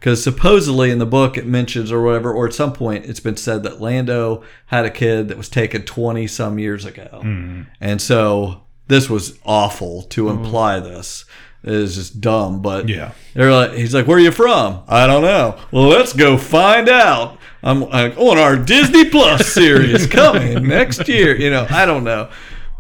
because 0.05 0.23
supposedly 0.23 0.91
in 0.91 0.99
the 0.99 1.07
book 1.07 1.39
it 1.39 1.47
mentions 1.47 1.91
or 1.91 2.03
whatever, 2.03 2.31
or 2.31 2.47
at 2.47 2.53
some 2.53 2.75
point 2.75 3.07
it's 3.07 3.21
been 3.21 3.39
said 3.39 3.63
that 3.63 3.81
Lando 3.81 4.45
had 4.67 4.85
a 4.85 4.91
kid 4.91 5.29
that 5.29 5.39
was 5.39 5.49
taken 5.49 5.81
twenty 5.81 6.27
some 6.27 6.59
years 6.59 6.85
ago, 6.85 7.09
mm-hmm. 7.11 7.63
and 7.81 8.03
so 8.03 8.65
this 8.87 9.09
was 9.09 9.39
awful 9.47 10.03
to 10.03 10.29
imply 10.29 10.79
this. 10.79 11.25
It 11.63 11.73
is 11.73 11.95
just 11.95 12.21
dumb, 12.21 12.61
but 12.61 12.87
Yeah. 12.87 13.13
they're 13.33 13.51
like, 13.51 13.73
he's 13.73 13.95
like, 13.95 14.07
"Where 14.07 14.19
are 14.19 14.21
you 14.21 14.31
from?" 14.31 14.83
I 14.89 15.07
don't 15.07 15.23
know. 15.23 15.59
Well, 15.71 15.89
let's 15.89 16.13
go 16.13 16.37
find 16.37 16.91
out. 16.91 17.39
I'm 17.63 17.89
like, 17.89 18.15
on 18.19 18.37
our 18.37 18.57
Disney 18.59 19.09
Plus 19.09 19.47
series 19.55 20.07
coming 20.07 20.69
next 20.69 21.09
year. 21.09 21.35
You 21.35 21.49
know, 21.49 21.67
I 21.71 21.87
don't 21.87 22.05
know, 22.05 22.29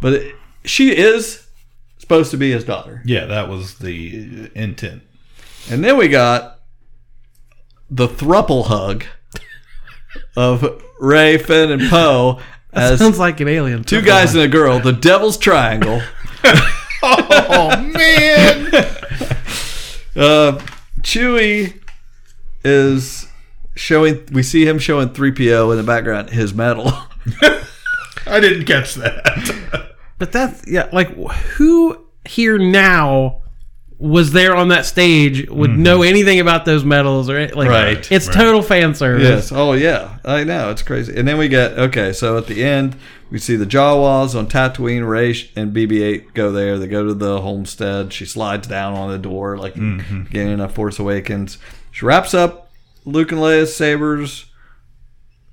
but 0.02 0.12
it, 0.12 0.34
she 0.66 0.94
is 0.94 1.46
supposed 1.96 2.32
to 2.32 2.36
be 2.36 2.50
his 2.50 2.64
daughter. 2.64 3.00
Yeah, 3.06 3.24
that 3.24 3.48
was 3.48 3.78
the 3.78 4.50
intent. 4.54 5.00
And 5.70 5.82
then 5.82 5.96
we 5.96 6.08
got 6.08 6.53
the 7.94 8.08
thruple 8.08 8.66
hug 8.66 9.04
of 10.36 10.82
Rey, 10.98 11.38
Finn, 11.38 11.70
and 11.70 11.88
Poe 11.88 12.40
That 12.72 12.92
as 12.94 12.98
sounds 12.98 13.18
like 13.20 13.38
an 13.40 13.46
alien. 13.48 13.84
two 13.84 14.02
guys 14.02 14.34
and 14.34 14.42
a 14.42 14.48
girl, 14.48 14.80
the 14.80 14.92
Devil's 14.92 15.38
Triangle. 15.38 16.02
Oh 17.06 17.76
man! 17.92 18.70
Uh, 20.16 20.58
Chewie 21.00 21.78
is 22.64 23.26
showing. 23.74 24.24
We 24.32 24.42
see 24.44 24.64
him 24.64 24.78
showing 24.78 25.08
three 25.10 25.32
PO 25.32 25.70
in 25.72 25.76
the 25.76 25.82
background 25.82 26.30
his 26.30 26.54
medal. 26.54 26.86
I 28.26 28.38
didn't 28.40 28.64
catch 28.64 28.94
that. 28.94 29.92
But 30.18 30.30
that's 30.32 30.66
yeah, 30.68 30.88
like 30.92 31.08
who 31.56 32.06
here 32.24 32.56
now 32.58 33.42
was 34.04 34.32
there 34.32 34.54
on 34.54 34.68
that 34.68 34.84
stage 34.84 35.48
would 35.48 35.70
mm-hmm. 35.70 35.82
know 35.82 36.02
anything 36.02 36.38
about 36.38 36.66
those 36.66 36.84
medals 36.84 37.30
or 37.30 37.38
any- 37.38 37.52
like 37.54 37.70
Right, 37.70 38.12
It's 38.12 38.26
right. 38.26 38.36
total 38.36 38.60
fan 38.60 38.94
service. 38.94 39.22
Yes. 39.22 39.50
Oh, 39.50 39.72
yeah. 39.72 40.18
I 40.26 40.44
know. 40.44 40.70
It's 40.70 40.82
crazy. 40.82 41.16
And 41.16 41.26
then 41.26 41.38
we 41.38 41.48
get 41.48 41.78
okay. 41.78 42.12
So 42.12 42.36
at 42.36 42.46
the 42.46 42.62
end, 42.62 42.96
we 43.30 43.38
see 43.38 43.56
the 43.56 43.64
Jawas 43.64 44.38
on 44.38 44.46
Tatooine. 44.46 45.08
Rey 45.08 45.34
and 45.56 45.74
BB-8 45.74 46.34
go 46.34 46.52
there. 46.52 46.78
They 46.78 46.86
go 46.86 47.06
to 47.06 47.14
the 47.14 47.40
homestead. 47.40 48.12
She 48.12 48.26
slides 48.26 48.68
down 48.68 48.92
on 48.92 49.10
the 49.10 49.16
door, 49.16 49.56
like 49.56 49.74
mm-hmm. 49.74 50.24
getting 50.24 50.60
a 50.60 50.68
Force 50.68 50.98
Awakens. 50.98 51.56
She 51.90 52.04
wraps 52.04 52.34
up 52.34 52.70
Luke 53.06 53.32
and 53.32 53.40
Leia's 53.40 53.74
sabers. 53.74 54.44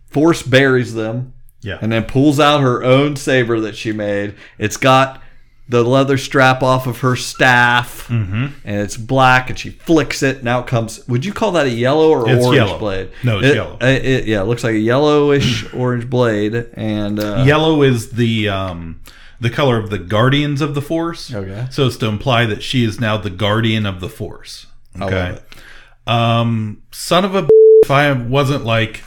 Force 0.07 0.43
buries 0.43 0.93
them. 0.93 1.33
Yeah. 1.61 1.77
And 1.81 1.89
then 1.89 2.03
pulls 2.03 2.37
out 2.37 2.59
her 2.59 2.83
own 2.83 3.15
saber 3.15 3.61
that 3.61 3.77
she 3.77 3.93
made. 3.93 4.35
It's 4.57 4.75
got 4.75 5.20
the 5.71 5.83
leather 5.83 6.17
strap 6.17 6.61
off 6.61 6.85
of 6.87 6.99
her 6.99 7.15
staff, 7.15 8.07
Mm-hmm. 8.07 8.45
and 8.65 8.81
it's 8.81 8.97
black, 8.97 9.49
and 9.49 9.57
she 9.57 9.69
flicks 9.69 10.21
it, 10.21 10.37
and 10.39 10.47
out 10.49 10.67
comes. 10.67 11.07
Would 11.07 11.23
you 11.25 11.33
call 11.33 11.51
that 11.53 11.65
a 11.65 11.69
yellow 11.69 12.09
or 12.09 12.29
It's 12.29 12.45
orange 12.45 12.55
yellow. 12.57 12.77
blade? 12.79 13.09
No, 13.23 13.39
it's 13.39 13.47
It- 13.47 13.55
yellow. 13.55 13.77
It, 13.81 14.05
it- 14.05 14.25
yeah, 14.27 14.41
it 14.41 14.45
looks 14.45 14.63
like 14.63 14.73
a 14.75 14.79
yellowish 14.79 15.73
orange 15.73 16.09
blade, 16.09 16.67
and 16.73 17.19
uh, 17.19 17.43
Yellow 17.47 17.83
is 17.83 18.11
the 18.11 18.49
um, 18.49 19.01
the 19.39 19.49
color 19.49 19.77
of 19.77 19.89
the 19.89 19.97
guardians 19.97 20.61
of 20.61 20.75
the 20.75 20.81
force. 20.81 21.33
Okay. 21.33 21.65
So 21.71 21.87
it's 21.87 21.97
to 21.97 22.05
imply 22.07 22.45
that 22.45 22.61
she 22.61 22.83
is 22.83 22.99
now 22.99 23.17
the 23.17 23.29
guardian 23.31 23.85
of 23.85 23.99
the 24.01 24.09
force. 24.09 24.67
Okay. 25.01 25.37
it. 25.37 25.43
Um, 26.11 26.83
son 26.91 27.25
of 27.25 27.33
a. 27.35 27.47
If 27.83 27.89
I 27.89 28.11
wasn't 28.11 28.63
like, 28.65 29.03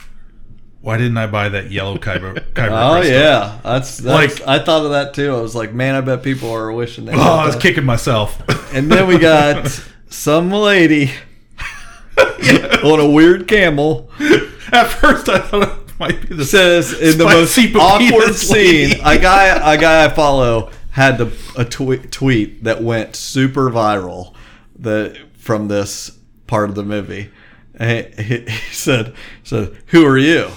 why 0.85 0.97
didn't 0.97 1.17
I 1.17 1.25
buy 1.25 1.49
that 1.49 1.71
yellow 1.71 1.97
kyber? 1.97 2.35
kyber 2.53 2.69
Oh 2.97 3.01
yeah, 3.01 3.59
that's, 3.63 3.97
that's 3.97 4.39
Like- 4.39 4.47
I 4.47 4.63
thought 4.63 4.85
of 4.85 4.91
that 4.91 5.15
too. 5.15 5.33
I 5.35 5.41
was 5.41 5.55
like, 5.55 5.73
man, 5.73 5.95
I 5.95 6.01
bet 6.01 6.21
people 6.21 6.51
are 6.51 6.71
wishing 6.71 7.05
they. 7.05 7.13
Oh, 7.13 7.19
I 7.19 7.45
was 7.47 7.55
that. 7.55 7.61
kicking 7.63 7.83
myself. 7.85 8.39
And 8.71 8.91
then 8.91 9.07
we 9.07 9.17
got 9.17 9.67
some 10.09 10.51
lady 10.51 11.11
on 12.19 12.99
a 12.99 13.09
weird 13.09 13.47
camel 13.47 14.11
At 14.71 14.85
first, 14.85 15.27
I 15.27 15.39
thought 15.39 15.63
it 15.89 15.99
might 15.99 16.29
be 16.29 16.35
the 16.35 16.45
says 16.45 16.93
in 16.93 17.17
the 17.17 17.25
most 17.25 17.57
awkward 17.75 18.35
scene. 18.35 18.99
A 19.03 19.17
guy, 19.17 19.73
a 19.73 19.79
guy 19.79 20.05
I 20.05 20.09
follow 20.09 20.69
had 20.91 21.17
the 21.17 21.31
a 21.57 21.65
tweet 21.65 22.11
tweet 22.11 22.63
that 22.63 22.83
went 22.83 23.15
super 23.15 23.71
viral 23.71 24.35
that 24.79 25.17
from 25.33 25.67
this 25.67 26.11
part 26.45 26.69
of 26.69 26.75
the 26.75 26.83
movie. 26.83 27.31
And 27.73 28.13
he, 28.19 28.41
he 28.41 28.73
said, 28.73 29.15
"said 29.43 29.75
Who 29.87 30.05
are 30.05 30.17
you? 30.17 30.51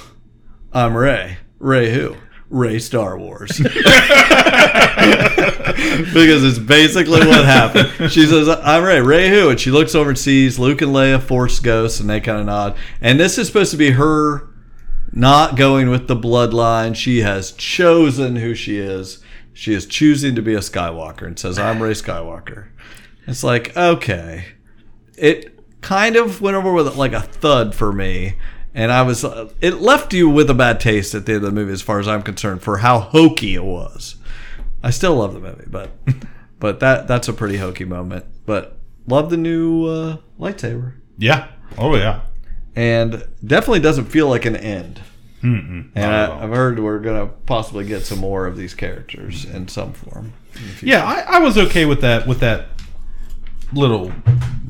I'm 0.78 0.96
Rey. 0.96 1.38
Rey 1.58 1.92
who? 1.92 2.14
Rey 2.50 2.78
Star 2.78 3.18
Wars." 3.18 3.58
because 3.58 3.74
it's 6.44 6.60
basically 6.60 7.18
what 7.18 7.44
happened. 7.44 8.12
She 8.12 8.26
says, 8.26 8.48
"I'm 8.48 8.84
Rey. 8.84 9.00
Rey 9.00 9.28
who?" 9.28 9.50
And 9.50 9.58
she 9.58 9.72
looks 9.72 9.96
over 9.96 10.10
and 10.10 10.18
sees 10.18 10.56
Luke 10.56 10.80
and 10.80 10.92
Leia, 10.92 11.20
Force 11.20 11.58
ghosts, 11.58 11.98
and 11.98 12.08
they 12.08 12.20
kind 12.20 12.38
of 12.38 12.46
nod. 12.46 12.76
And 13.00 13.18
this 13.18 13.38
is 13.38 13.48
supposed 13.48 13.72
to 13.72 13.76
be 13.76 13.90
her 13.90 14.48
not 15.10 15.56
going 15.56 15.90
with 15.90 16.06
the 16.06 16.14
bloodline. 16.14 16.94
She 16.94 17.22
has 17.22 17.50
chosen 17.50 18.36
who 18.36 18.54
she 18.54 18.78
is. 18.78 19.18
She 19.52 19.74
is 19.74 19.84
choosing 19.84 20.36
to 20.36 20.42
be 20.42 20.54
a 20.54 20.60
Skywalker 20.60 21.26
and 21.26 21.36
says, 21.36 21.58
"I'm 21.58 21.82
Rey 21.82 21.90
Skywalker." 21.90 22.68
It's 23.26 23.42
like 23.42 23.76
okay, 23.76 24.44
it 25.16 25.58
kind 25.80 26.14
of 26.14 26.40
went 26.40 26.56
over 26.56 26.72
with 26.72 26.94
like 26.94 27.14
a 27.14 27.22
thud 27.22 27.74
for 27.74 27.92
me. 27.92 28.36
And 28.78 28.92
I 28.92 29.02
was, 29.02 29.24
uh, 29.24 29.50
it 29.60 29.80
left 29.80 30.12
you 30.12 30.28
with 30.30 30.48
a 30.50 30.54
bad 30.54 30.78
taste 30.78 31.12
at 31.14 31.26
the 31.26 31.32
end 31.34 31.44
of 31.44 31.50
the 31.50 31.54
movie, 31.54 31.72
as 31.72 31.82
far 31.82 31.98
as 31.98 32.06
I'm 32.06 32.22
concerned, 32.22 32.62
for 32.62 32.78
how 32.78 33.00
hokey 33.00 33.54
it 33.56 33.64
was. 33.64 34.14
I 34.84 34.90
still 34.90 35.16
love 35.16 35.34
the 35.34 35.40
movie, 35.40 35.64
but 35.66 35.90
but 36.60 36.78
that 36.78 37.08
that's 37.08 37.26
a 37.26 37.32
pretty 37.32 37.56
hokey 37.56 37.84
moment. 37.84 38.24
But 38.46 38.78
love 39.08 39.30
the 39.30 39.36
new 39.36 39.86
uh, 39.86 40.16
lightsaber, 40.38 40.92
yeah. 41.18 41.48
Oh 41.76 41.96
yeah. 41.96 42.20
and 42.76 43.26
definitely 43.44 43.80
doesn't 43.80 44.04
feel 44.06 44.28
like 44.28 44.44
an 44.46 44.54
end. 44.56 45.00
Mm-mm, 45.42 45.90
And 45.94 45.94
not 45.96 46.12
at 46.12 46.30
all. 46.30 46.38
I, 46.38 46.44
I've 46.44 46.50
heard 46.50 46.78
we're 46.78 47.00
gonna 47.00 47.26
possibly 47.46 47.84
get 47.84 48.02
some 48.06 48.18
more 48.20 48.46
of 48.46 48.56
these 48.56 48.74
characters 48.74 49.44
in 49.44 49.66
some 49.66 49.92
form. 49.92 50.32
in. 50.54 50.88
Yeah, 50.88 51.04
I, 51.04 51.36
I 51.36 51.38
was 51.40 51.58
okay 51.58 51.84
with 51.84 52.00
that. 52.02 52.28
With 52.28 52.38
that 52.40 52.68
little 53.72 54.12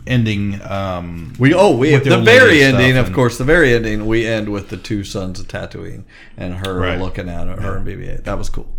ending. 0.06 0.60
Um, 0.62 1.34
We 1.38 1.52
oh 1.54 1.76
we 1.76 1.94
the, 1.96 2.18
very 2.20 2.62
ending, 2.62 2.92
stuff 2.92 3.08
of 3.08 3.12
course, 3.14 3.38
the 3.38 3.44
very 3.44 3.74
ending. 3.74 4.06
We 4.06 4.26
end 4.26 4.48
with 4.48 4.68
the 4.70 4.76
two 4.76 5.04
sons 5.04 5.38
of 5.40 5.48
Tatooine 5.48 6.04
and 6.36 6.54
her 6.66 6.78
Right. 6.78 6.98
looking 7.00 7.28
at 7.28 7.46
her, 7.46 7.60
her 7.60 7.76
and 7.76 7.86
BB-8. 7.86 8.24
That 8.24 8.38
was 8.38 8.48
cool. 8.48 8.74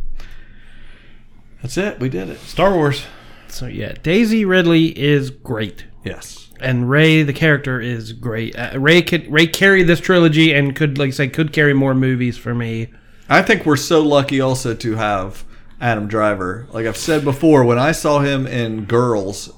That's 1.62 1.78
it. 1.78 2.00
We 2.00 2.10
did 2.10 2.30
it. 2.30 2.40
Star 2.40 2.74
Wars. 2.74 3.04
So 3.48 3.66
yeah, 3.66 3.94
Daisy 4.04 4.46
Ridley 4.46 4.88
is 4.98 5.30
great, 5.32 5.86
Yes. 6.06 6.50
and 6.62 6.90
Rey 6.90 7.24
the 7.24 7.34
character 7.34 7.82
is 7.82 8.14
great. 8.14 8.56
Uh, 8.58 8.80
Rey 8.80 9.02
could 9.02 9.32
Rey 9.32 9.48
carried 9.48 9.88
this 9.88 10.00
trilogy 10.00 10.54
and 10.54 10.76
could 10.76 10.98
like 10.98 11.10
I 11.10 11.12
say 11.12 11.28
could 11.28 11.52
carry 11.52 11.74
more 11.74 11.94
movies 11.96 12.38
for 12.38 12.54
me. 12.54 12.88
I 13.28 13.42
think 13.42 13.66
we're 13.66 13.76
so 13.76 14.02
lucky 14.02 14.40
also 14.42 14.74
to 14.76 14.96
have 14.96 15.44
Adam 15.82 16.08
Driver. 16.08 16.68
Like 16.72 16.86
I've 16.86 16.98
said 16.98 17.24
before, 17.24 17.64
when 17.64 17.78
I 17.80 17.92
saw 17.92 18.20
him 18.20 18.46
in 18.48 18.86
Girls, 18.86 19.52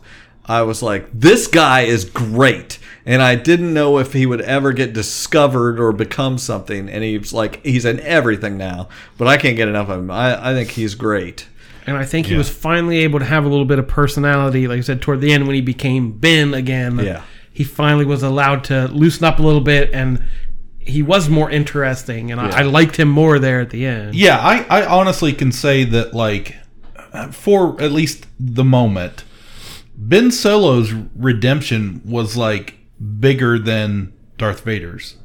I 0.46 0.64
was 0.64 0.82
like, 0.82 1.08
this 1.14 1.48
guy 1.48 1.82
is 1.82 2.06
great. 2.06 2.80
And 3.06 3.22
I 3.22 3.36
didn't 3.36 3.74
know 3.74 3.98
if 4.00 4.14
he 4.14 4.26
would 4.26 4.42
ever 4.42 4.74
get 4.74 4.94
discovered 4.94 5.80
or 5.80 5.92
become 5.92 6.38
something. 6.38 6.88
And 6.90 7.04
he's 7.04 7.34
like, 7.34 7.64
he's 7.66 7.86
in 7.86 8.00
everything 8.02 8.58
now. 8.58 8.90
But 9.18 9.28
I 9.28 9.38
can't 9.38 9.56
get 9.56 9.68
enough 9.68 9.90
of 9.90 10.00
him. 10.00 10.12
I, 10.12 10.52
I 10.52 10.54
think 10.54 10.70
he's 10.72 10.94
great. 10.96 11.48
And 11.88 11.98
I 11.98 12.06
think 12.06 12.28
he 12.28 12.36
was 12.36 12.48
finally 12.50 13.00
able 13.00 13.18
to 13.20 13.26
have 13.26 13.44
a 13.44 13.48
little 13.48 13.66
bit 13.66 13.80
of 13.80 13.88
personality. 13.88 14.68
Like 14.68 14.78
I 14.78 14.82
said, 14.82 15.02
toward 15.02 15.20
the 15.20 15.32
end 15.34 15.48
when 15.48 15.56
he 15.56 15.62
became 15.62 16.12
Ben 16.12 16.54
again, 16.54 17.00
Yeah. 17.00 17.24
he 17.52 17.64
finally 17.64 18.06
was 18.06 18.22
allowed 18.22 18.64
to 18.66 18.88
loosen 18.90 19.24
up 19.26 19.40
a 19.40 19.42
little 19.42 19.62
bit, 19.62 19.90
and 19.92 20.24
he 20.78 21.02
was 21.02 21.28
more 21.28 21.50
interesting. 21.50 22.32
And 22.32 22.40
I, 22.40 22.60
I 22.60 22.62
liked 22.64 22.98
him 22.98 23.10
more 23.10 23.40
there 23.40 23.60
at 23.62 23.72
the 23.72 23.88
end. 23.88 24.14
Yeah, 24.14 24.38
I, 24.40 24.64
I 24.70 24.86
honestly 24.86 25.34
can 25.34 25.52
say 25.52 25.84
that, 25.86 26.14
like, 26.14 26.56
for 27.32 27.82
at 27.82 27.92
least 27.92 28.28
the 28.40 28.64
moment, 28.64 29.24
Ben 30.04 30.32
Solo's 30.32 30.92
redemption 31.16 32.02
was, 32.04 32.36
like, 32.36 32.76
bigger 33.20 33.60
than 33.60 34.14
Darth 34.38 34.62
Vader's 34.62 35.16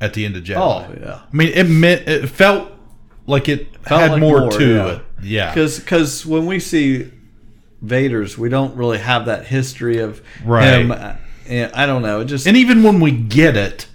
at 0.00 0.14
the 0.14 0.24
end 0.24 0.34
of 0.36 0.44
Jedi. 0.44 0.56
Oh, 0.56 0.94
yeah. 1.00 1.20
I 1.30 1.36
mean, 1.36 1.48
it 1.54 1.64
meant, 1.68 2.08
it 2.08 2.26
felt 2.28 2.70
like 3.26 3.48
it 3.48 3.68
Felt 3.86 4.00
had 4.00 4.10
like 4.12 4.20
more, 4.20 4.50
to 4.50 4.74
yeah. 4.74 4.86
it. 4.88 5.02
Yeah. 5.22 5.50
Because 5.54 5.78
because 5.80 6.24
when 6.24 6.46
we 6.46 6.58
see 6.60 7.10
Vader's, 7.82 8.38
we 8.38 8.48
don't 8.48 8.74
really 8.76 8.98
have 8.98 9.26
that 9.26 9.46
history 9.46 9.98
of 9.98 10.22
Right. 10.44 10.78
him. 10.80 10.92
Uh, 10.92 11.14
I 11.74 11.84
don't 11.86 12.02
know. 12.02 12.20
It 12.20 12.26
just 12.26 12.46
And 12.46 12.56
even 12.56 12.82
when 12.82 13.00
we 13.00 13.10
get 13.10 13.56
it, 13.56 13.86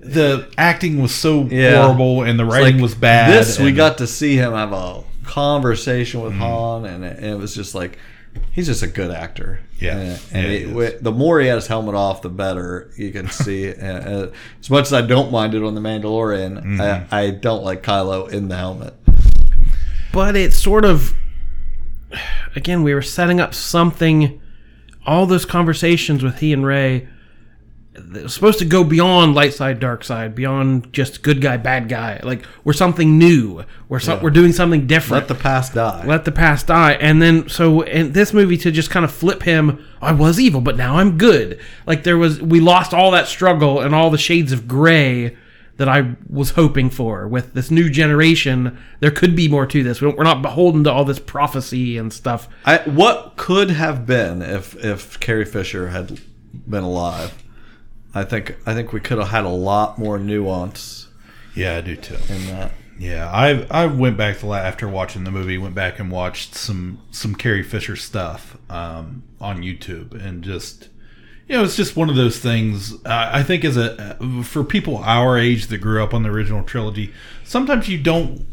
the 0.00 0.48
acting 0.58 1.00
was 1.00 1.14
so 1.14 1.44
Yeah. 1.44 1.82
horrible 1.82 2.22
and 2.22 2.38
the 2.38 2.44
writing 2.44 2.74
like, 2.76 2.82
was 2.82 2.94
bad. 2.94 3.32
This 3.32 3.58
we 3.58 3.70
got 3.72 3.98
to 3.98 4.06
see 4.06 4.36
him 4.36 4.52
have 4.52 4.72
a 4.72 5.04
conversation 5.22 6.20
Mm-hmm. 6.20 6.28
with 6.30 6.38
Han, 6.38 6.84
and 6.86 7.04
it, 7.04 7.16
and 7.18 7.26
it 7.26 7.38
was 7.38 7.54
just 7.54 7.74
like 7.74 7.98
he's 8.52 8.66
just 8.66 8.82
a 8.82 8.86
good 8.86 9.10
actor. 9.10 9.60
Yeah. 9.78 9.98
and, 9.98 10.20
and 10.32 10.52
Yeah, 10.52 10.58
he- 10.58 10.84
he 10.92 10.98
the 11.00 11.12
more 11.12 11.40
he 11.40 11.46
had 11.48 11.56
his 11.56 11.66
helmet 11.66 11.94
off, 11.94 12.22
the 12.22 12.28
better 12.28 12.90
you 12.96 13.10
can 13.10 13.28
see. 13.28 13.72
uh, 13.74 13.86
uh, 13.86 14.30
as 14.60 14.70
much 14.70 14.86
as 14.86 14.92
I 14.92 15.02
don't 15.02 15.30
mind 15.32 15.54
it 15.54 15.62
on 15.62 15.74
the 15.74 15.80
Mandalorian, 15.80 16.62
Mm-hmm. 16.62 16.80
I, 17.14 17.20
I 17.26 17.30
don't 17.30 17.64
like 17.64 17.82
Kylo 17.82 18.30
in 18.30 18.48
the 18.48 18.56
helmet. 18.56 18.94
but 20.12 20.36
it 20.36 20.52
sort 20.52 20.84
of 20.84 21.14
again 22.54 22.82
we 22.82 22.94
were 22.94 23.02
setting 23.02 23.40
up 23.40 23.52
something 23.54 24.40
all 25.06 25.26
those 25.26 25.44
conversations 25.44 26.22
with 26.22 26.38
he 26.38 26.52
and 26.52 26.64
Rey 26.64 27.08
it 27.94 28.22
was 28.24 28.34
supposed 28.34 28.58
to 28.58 28.64
go 28.64 28.82
beyond 28.82 29.34
light 29.34 29.54
side 29.54 29.78
dark 29.78 30.02
side 30.02 30.34
beyond 30.34 30.92
just 30.92 31.22
good 31.22 31.40
guy 31.40 31.56
bad 31.56 31.88
guy. 31.88 32.20
Like 32.22 32.44
we're 32.64 32.72
something 32.72 33.18
new. 33.18 33.64
We're 33.88 34.00
some, 34.00 34.20
we're 34.20 34.30
doing 34.30 34.52
something 34.52 34.86
different. 34.86 35.28
Let 35.28 35.36
the 35.36 35.40
past 35.42 35.74
die. 35.74 36.04
let 36.04 36.24
the 36.24 36.32
past 36.32 36.66
die. 36.66 36.94
And 36.94 37.22
then 37.22 37.48
so 37.48 37.82
in 37.82 38.12
this 38.12 38.32
movie 38.32 38.56
to 38.58 38.72
just 38.72 38.90
kind 38.90 39.04
of 39.04 39.12
flip 39.12 39.42
him 39.42 39.84
i 40.02 40.12
was 40.12 40.40
evil 40.40 40.60
but 40.60 40.76
now 40.76 40.96
i'm 40.98 41.16
good. 41.16 41.60
Like 41.86 42.02
there 42.02 42.18
was 42.18 42.40
we 42.42 42.58
lost 42.58 42.92
all 42.92 43.12
that 43.12 43.28
struggle 43.28 43.80
and 43.80 43.94
all 43.94 44.10
the 44.10 44.18
shades 44.18 44.50
of 44.50 44.66
gray 44.66 45.36
that 45.76 45.88
i 45.88 46.16
was 46.28 46.50
hoping 46.50 46.90
for. 46.90 47.28
With 47.28 47.54
this 47.54 47.70
new 47.70 47.88
generation 47.88 48.76
there 48.98 49.12
could 49.12 49.36
be 49.36 49.46
more 49.46 49.66
to 49.66 49.82
this. 49.84 50.00
We 50.00 50.08
we're 50.08 50.24
not 50.24 50.42
beholden 50.42 50.82
to 50.84 50.92
all 50.92 51.04
this 51.04 51.20
prophecy 51.20 51.96
and 51.96 52.12
stuff. 52.12 52.48
I, 52.64 52.78
what 52.78 53.36
could 53.36 53.70
have 53.70 54.04
been 54.04 54.42
if 54.42 54.74
if 54.84 55.20
Carrie 55.20 55.44
Fisher 55.44 55.90
had 55.90 56.20
been 56.68 56.82
alive? 56.82 57.43
I 58.14 58.24
think 58.24 58.56
I 58.66 58.74
think 58.74 58.92
we 58.92 59.00
could 59.00 59.18
have 59.18 59.28
had 59.28 59.44
a 59.44 59.48
lot 59.48 59.98
more 59.98 60.18
nuance 60.18 61.08
Yeah, 61.54 61.76
I 61.76 61.80
do 61.80 61.96
too. 61.96 62.16
in 62.28 62.46
that. 62.46 62.72
Yeah, 62.98 63.28
I 63.30 63.66
I 63.70 63.86
went 63.86 64.16
back 64.16 64.38
to 64.38 64.46
la- 64.46 64.56
after 64.58 64.86
watching 64.88 65.24
the 65.24 65.30
movie, 65.32 65.58
went 65.58 65.74
back 65.74 65.98
and 65.98 66.10
watched 66.10 66.54
some 66.54 66.98
some 67.10 67.34
Carrie 67.34 67.64
Fisher 67.64 67.96
stuff 67.96 68.56
um, 68.70 69.24
on 69.40 69.62
YouTube, 69.62 70.14
and 70.14 70.44
just 70.44 70.88
you 71.48 71.56
know, 71.56 71.64
it's 71.64 71.76
just 71.76 71.96
one 71.96 72.08
of 72.08 72.14
those 72.16 72.38
things. 72.38 72.94
Uh, 73.04 73.30
I 73.32 73.42
think 73.42 73.64
as 73.64 73.76
a 73.76 74.16
for 74.44 74.62
people 74.62 74.98
our 74.98 75.36
age 75.36 75.66
that 75.66 75.78
grew 75.78 76.02
up 76.04 76.14
on 76.14 76.22
the 76.22 76.30
original 76.30 76.62
trilogy, 76.62 77.12
sometimes 77.44 77.88
you 77.88 77.98
don't. 77.98 78.46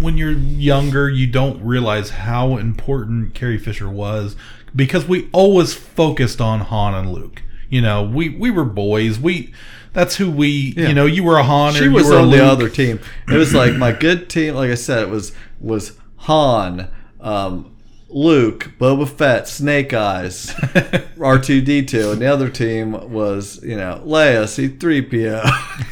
When 0.00 0.18
you're 0.18 0.32
younger, 0.32 1.08
you 1.08 1.26
don't 1.26 1.62
realize 1.64 2.10
how 2.10 2.56
important 2.58 3.34
Carrie 3.34 3.56
Fisher 3.58 3.88
was 3.88 4.36
because 4.74 5.06
we 5.06 5.28
always 5.32 5.72
focused 5.72 6.40
on 6.40 6.60
Han 6.60 6.92
and 6.92 7.12
Luke. 7.12 7.40
You 7.68 7.80
know, 7.82 8.02
we 8.04 8.28
we 8.30 8.50
were 8.50 8.64
boys. 8.64 9.18
We 9.18 9.52
that's 9.92 10.16
who 10.16 10.30
we. 10.30 10.74
Yeah. 10.76 10.88
You 10.88 10.94
know, 10.94 11.06
you 11.06 11.24
were 11.24 11.38
a 11.38 11.42
Han. 11.42 11.74
or 11.74 11.78
She 11.78 11.84
you 11.84 11.92
was 11.92 12.08
were 12.08 12.16
a 12.16 12.22
on 12.22 12.30
the 12.30 12.44
other 12.44 12.68
team. 12.68 13.00
It 13.28 13.36
was 13.36 13.54
like 13.54 13.74
my 13.74 13.92
good 13.92 14.28
team. 14.28 14.54
Like 14.54 14.70
I 14.70 14.74
said, 14.74 15.02
it 15.04 15.08
was 15.10 15.32
was 15.60 15.98
Han, 16.18 16.88
um, 17.20 17.74
Luke, 18.08 18.72
Boba 18.78 19.08
Fett, 19.08 19.48
Snake 19.48 19.92
Eyes, 19.92 20.54
R 21.20 21.38
two 21.38 21.60
D 21.60 21.84
two, 21.84 22.12
and 22.12 22.20
the 22.20 22.26
other 22.26 22.48
team 22.48 22.92
was 23.12 23.62
you 23.64 23.76
know 23.76 24.02
Leia, 24.04 24.48
C 24.48 24.68
three 24.68 25.02
PO, 25.02 25.42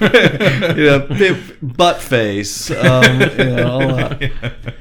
you 0.77 0.85
know 0.87 1.01
Pip, 1.09 1.39
butt 1.63 2.01
face, 2.01 2.71
um, 2.71 3.21
you 3.21 3.57
know 3.57 3.71
all 3.71 3.97
that. 3.97 4.65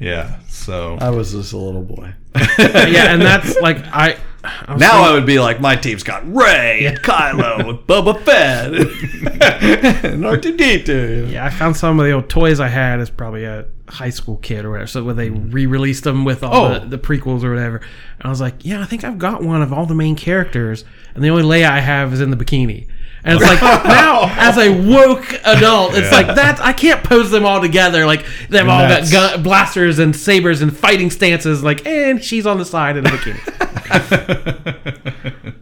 Yeah. 0.00 0.40
So 0.48 0.98
I 1.00 1.10
was 1.10 1.32
just 1.32 1.52
a 1.52 1.56
little 1.56 1.82
boy. 1.82 2.12
yeah, 2.58 3.12
and 3.12 3.22
that's 3.22 3.56
like 3.60 3.78
I. 3.86 4.16
I 4.44 4.76
Now 4.76 4.90
saying- 4.92 5.04
I 5.04 5.12
would 5.14 5.26
be 5.26 5.38
like, 5.38 5.60
my 5.60 5.76
team's 5.76 6.02
got 6.02 6.22
Rey 6.32 6.84
and 6.86 6.98
Kylo 7.00 7.68
and 7.70 7.78
Boba 7.86 8.20
Fett 8.22 10.04
and 10.04 10.24
R 10.26 10.36
two 10.36 10.56
D 10.56 10.82
two. 10.82 11.28
Yeah, 11.30 11.44
I 11.46 11.50
found 11.50 11.76
some 11.76 11.98
of 11.98 12.06
the 12.06 12.12
old 12.12 12.28
toys 12.28 12.60
I 12.60 12.68
had 12.68 13.00
as 13.00 13.10
probably 13.10 13.44
a 13.44 13.66
high 13.88 14.10
school 14.10 14.36
kid 14.38 14.64
or 14.64 14.70
whatever. 14.70 14.86
So 14.86 15.04
when 15.04 15.16
they 15.16 15.28
mm. 15.30 15.52
re-released 15.52 16.04
them 16.04 16.24
with 16.24 16.42
all 16.42 16.66
Oh. 16.66 16.78
the, 16.78 16.86
the 16.96 16.98
prequels 16.98 17.42
or 17.44 17.50
whatever, 17.50 17.76
and 17.76 18.22
I 18.22 18.28
was 18.28 18.40
like, 18.40 18.64
yeah, 18.64 18.80
I 18.80 18.84
think 18.86 19.04
I've 19.04 19.18
got 19.18 19.42
one 19.42 19.62
of 19.62 19.72
all 19.72 19.86
the 19.86 19.94
main 19.94 20.16
characters, 20.16 20.84
and 21.14 21.22
the 21.22 21.28
only 21.30 21.42
Leia 21.42 21.68
I 21.70 21.80
have 21.80 22.12
is 22.12 22.20
in 22.20 22.30
the 22.30 22.36
bikini. 22.36 22.88
And 23.26 23.40
it's 23.40 23.42
like 23.48 23.62
now, 23.62 24.24
as 24.38 24.58
a 24.58 24.70
woke 24.70 25.32
adult, 25.44 25.94
it's 25.94 26.10
Yeah. 26.10 26.16
like 26.18 26.34
that. 26.36 26.60
I 26.60 26.74
can't 26.74 27.02
pose 27.02 27.30
them 27.30 27.46
all 27.46 27.58
together. 27.58 28.04
Like 28.04 28.26
they've 28.50 28.68
all 28.68 28.86
got 28.86 29.10
gun, 29.10 29.42
blasters 29.42 29.98
and 29.98 30.14
sabers 30.14 30.60
and 30.60 30.76
fighting 30.76 31.10
stances. 31.10 31.62
Like, 31.64 31.86
and 31.86 32.22
she's 32.22 32.44
on 32.46 32.58
the 32.58 32.66
side 32.66 32.98
in 32.98 33.06
a 33.06 33.08
bikini. 33.08 33.63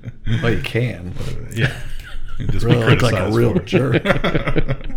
Well, 0.42 0.54
you 0.54 0.62
can. 0.62 1.14
yeah. 1.52 1.78
You 2.38 2.46
just 2.48 2.64
Really 2.64 2.84
look 2.86 3.02
like 3.02 3.14
a 3.14 3.30
real 3.30 3.54
jerk. 3.60 4.02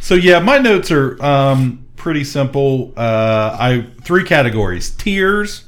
So 0.00 0.16
yeah, 0.16 0.40
my 0.40 0.58
notes 0.58 0.90
are 0.90 1.22
um, 1.22 1.86
pretty 1.94 2.24
simple. 2.24 2.92
Uh, 2.96 3.56
I 3.58 3.86
three 4.02 4.24
categories: 4.24 4.90
tears, 4.90 5.66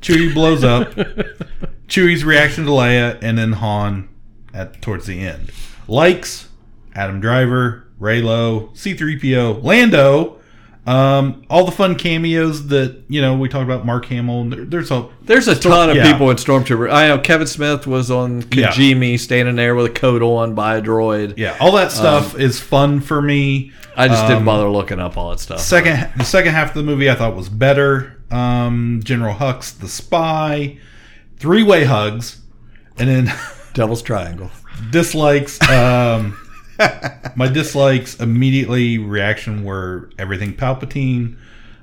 Chewie 0.00 0.34
blows 0.34 0.64
up, 0.64 0.90
Chewie's 1.86 2.24
reaction 2.24 2.64
to 2.64 2.70
Leia, 2.72 3.16
and 3.22 3.38
then 3.38 3.52
Han 3.52 4.08
at 4.52 4.82
towards 4.82 5.06
the 5.06 5.20
end. 5.20 5.52
Likes: 5.86 6.48
Adam 6.96 7.20
Driver, 7.20 7.86
Reylo, 8.00 8.76
C-3PO, 8.76 9.62
Lando. 9.62 10.40
Um, 10.86 11.42
all 11.50 11.64
the 11.64 11.72
fun 11.72 11.96
cameos 11.96 12.68
that 12.68 13.02
you 13.08 13.20
know 13.20 13.36
we 13.36 13.48
talked 13.48 13.64
about. 13.64 13.84
Mark 13.84 14.06
Hamill. 14.06 14.44
there- 14.44 14.64
There's 14.64 14.90
a 14.92 15.06
There's 15.24 15.48
a 15.48 15.56
ton 15.56 15.90
of 15.90 15.96
Yeah. 15.96 16.12
people 16.12 16.30
in 16.30 16.36
Stormtrooper. 16.36 16.92
I 16.92 17.08
know 17.08 17.18
Kevin 17.18 17.48
Smith 17.48 17.86
was 17.88 18.08
on 18.10 18.44
Yeah. 18.52 18.68
Kijimi, 18.68 19.18
standing 19.18 19.56
there 19.56 19.74
with 19.74 19.86
a 19.86 19.90
coat 19.90 20.22
on 20.22 20.54
by 20.54 20.76
a 20.76 20.82
droid. 20.82 21.34
yeah. 21.36 21.56
All 21.58 21.72
that 21.72 21.90
stuff 21.90 22.38
is 22.38 22.60
fun 22.60 23.00
for 23.00 23.20
me. 23.20 23.72
I 23.96 24.06
just 24.08 24.22
didn't 24.26 24.38
Um, 24.40 24.44
bother 24.44 24.68
looking 24.68 25.00
up 25.00 25.16
all 25.16 25.30
that 25.30 25.40
stuff. 25.40 25.58
Second, 25.60 26.08
the 26.16 26.24
second 26.24 26.52
half 26.52 26.68
of 26.68 26.74
the 26.74 26.82
movie 26.84 27.10
I 27.10 27.14
thought 27.14 27.34
was 27.34 27.48
better. 27.48 28.18
Um, 28.30 29.00
General 29.02 29.34
Hux, 29.34 29.76
the 29.76 29.88
spy, 29.88 30.76
three 31.40 31.62
way 31.64 31.84
hugs, 31.84 32.36
and 32.98 33.08
then 33.08 33.32
Devil's 33.74 34.02
Triangle. 34.02 34.50
dislikes. 34.92 35.58
Um, 35.68 36.36
my 37.36 37.48
dislikes 37.48 38.20
immediately 38.20 38.98
reaction 38.98 39.64
were 39.64 40.10
everything 40.18 40.54
Palpatine, 40.54 41.36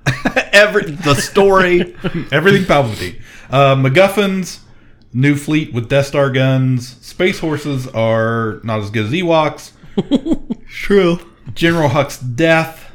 Every 0.51 0.91
the 0.91 1.15
story. 1.15 1.81
everything 2.31 2.63
Palpatine. 2.63 3.21
Uh, 3.49 3.75
MacGuffins, 3.75 4.59
new 5.13 5.35
fleet 5.35 5.73
with 5.73 5.89
Death 5.89 6.07
Star 6.07 6.29
guns. 6.29 6.97
Space 7.05 7.39
horses 7.39 7.87
are 7.87 8.59
not 8.63 8.79
as 8.79 8.89
good 8.89 9.05
as 9.05 9.11
Ewoks. 9.11 9.71
True. 10.67 11.19
General 11.53 11.89
Hux's 11.89 12.21
death. 12.21 12.91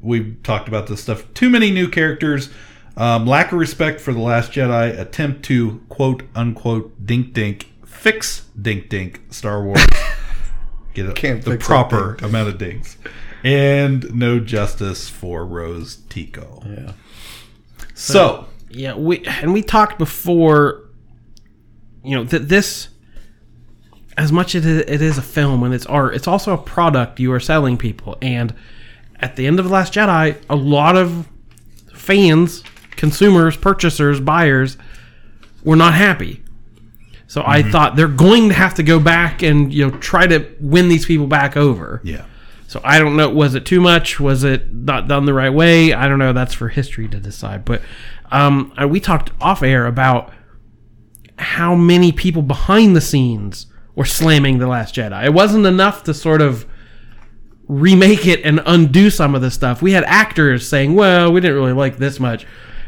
We've 0.00 0.36
talked 0.42 0.68
about 0.68 0.86
this 0.86 1.02
stuff. 1.02 1.24
Too 1.34 1.50
many 1.50 1.70
new 1.70 1.88
characters. 1.88 2.50
Um, 2.96 3.26
lack 3.26 3.52
of 3.52 3.58
respect 3.58 4.00
for 4.00 4.12
the 4.12 4.20
Last 4.20 4.52
Jedi. 4.52 4.98
Attempt 4.98 5.44
to 5.46 5.82
quote 5.88 6.22
unquote 6.34 7.04
dink 7.04 7.32
dink 7.32 7.72
fix 7.84 8.46
dink 8.60 8.88
dink 8.88 9.20
Star 9.30 9.62
Wars. 9.62 9.84
Get 10.96 11.14
Can't 11.14 11.44
the 11.44 11.58
proper 11.58 12.12
dink 12.12 12.18
dink. 12.20 12.30
amount 12.30 12.48
of 12.48 12.58
dings. 12.58 12.96
And 13.44 14.14
no 14.14 14.40
justice 14.40 15.10
for 15.10 15.44
Rose 15.44 15.96
Tico. 16.08 16.62
Yeah. 16.66 16.92
So, 17.92 18.46
Yeah, 18.70 18.94
we 18.94 19.22
and 19.26 19.52
we 19.52 19.62
talked 19.62 19.98
before. 19.98 20.84
You 22.02 22.16
know 22.16 22.24
that 22.24 22.48
this, 22.48 22.88
as 24.16 24.32
much 24.32 24.54
as 24.54 24.64
it 24.64 24.88
it 24.88 25.02
is 25.02 25.18
a 25.18 25.22
film 25.22 25.62
and 25.64 25.74
it's 25.74 25.84
art, 25.86 26.14
it's 26.14 26.26
also 26.26 26.54
a 26.54 26.58
product 26.58 27.20
you 27.20 27.30
are 27.32 27.40
selling 27.40 27.76
people. 27.76 28.16
And 28.22 28.54
at 29.20 29.36
the 29.36 29.46
end 29.46 29.58
of 29.58 29.66
the 29.66 29.70
Last 29.70 29.92
Jedi, 29.92 30.36
a 30.48 30.56
lot 30.56 30.96
of 30.96 31.28
fans, 31.92 32.62
consumers, 32.92 33.56
purchasers, 33.56 34.18
buyers 34.20 34.78
were 35.62 35.76
not 35.76 35.92
happy. 35.92 36.42
So 37.28 37.42
I 37.44 37.62
thought 37.62 37.96
they're 37.96 38.06
going 38.08 38.48
to 38.50 38.54
have 38.54 38.74
to 38.74 38.82
go 38.82 39.00
back 39.00 39.42
and 39.42 39.72
you 39.72 39.88
know 39.88 39.98
try 39.98 40.26
to 40.26 40.46
win 40.60 40.88
these 40.88 41.04
people 41.06 41.26
back 41.26 41.56
over. 41.56 42.00
yeah. 42.04 42.24
So 42.68 42.80
I 42.82 42.98
don't 42.98 43.16
know. 43.16 43.30
Was 43.30 43.54
it 43.54 43.64
too 43.64 43.80
much? 43.80 44.18
Was 44.18 44.42
it 44.42 44.72
not 44.72 45.06
done 45.06 45.24
the 45.24 45.32
right 45.34 45.50
way? 45.52 45.92
I 45.92 46.08
don't 46.08 46.18
know. 46.18 46.32
That's 46.32 46.52
for 46.52 46.68
history 46.68 47.06
to 47.08 47.18
decide. 47.20 47.64
But 47.64 47.80
um, 48.32 48.72
we 48.88 48.98
talked 48.98 49.30
off 49.40 49.62
air 49.62 49.86
about 49.86 50.32
how 51.38 51.74
many 51.76 52.10
people 52.10 52.42
behind 52.42 52.96
the 52.96 53.00
scenes 53.00 53.66
were 53.94 54.04
slamming 54.04 54.58
the 54.58 54.66
Last 54.66 54.96
Jedi. 54.96 55.24
It 55.24 55.32
wasn't 55.32 55.64
enough 55.64 56.02
to 56.04 56.14
sort 56.14 56.42
of 56.42 56.66
remake 57.68 58.26
it 58.26 58.44
and 58.44 58.60
undo 58.66 59.10
some 59.10 59.34
of 59.34 59.42
the 59.42 59.50
stuff. 59.50 59.80
We 59.80 59.92
had 59.92 60.04
actors 60.04 60.68
saying, 60.68 60.94
"Well, 60.94 61.32
we 61.32 61.40
didn't 61.40 61.56
really 61.56 61.72
like 61.72 61.98
this 61.98 62.18
much," 62.18 62.46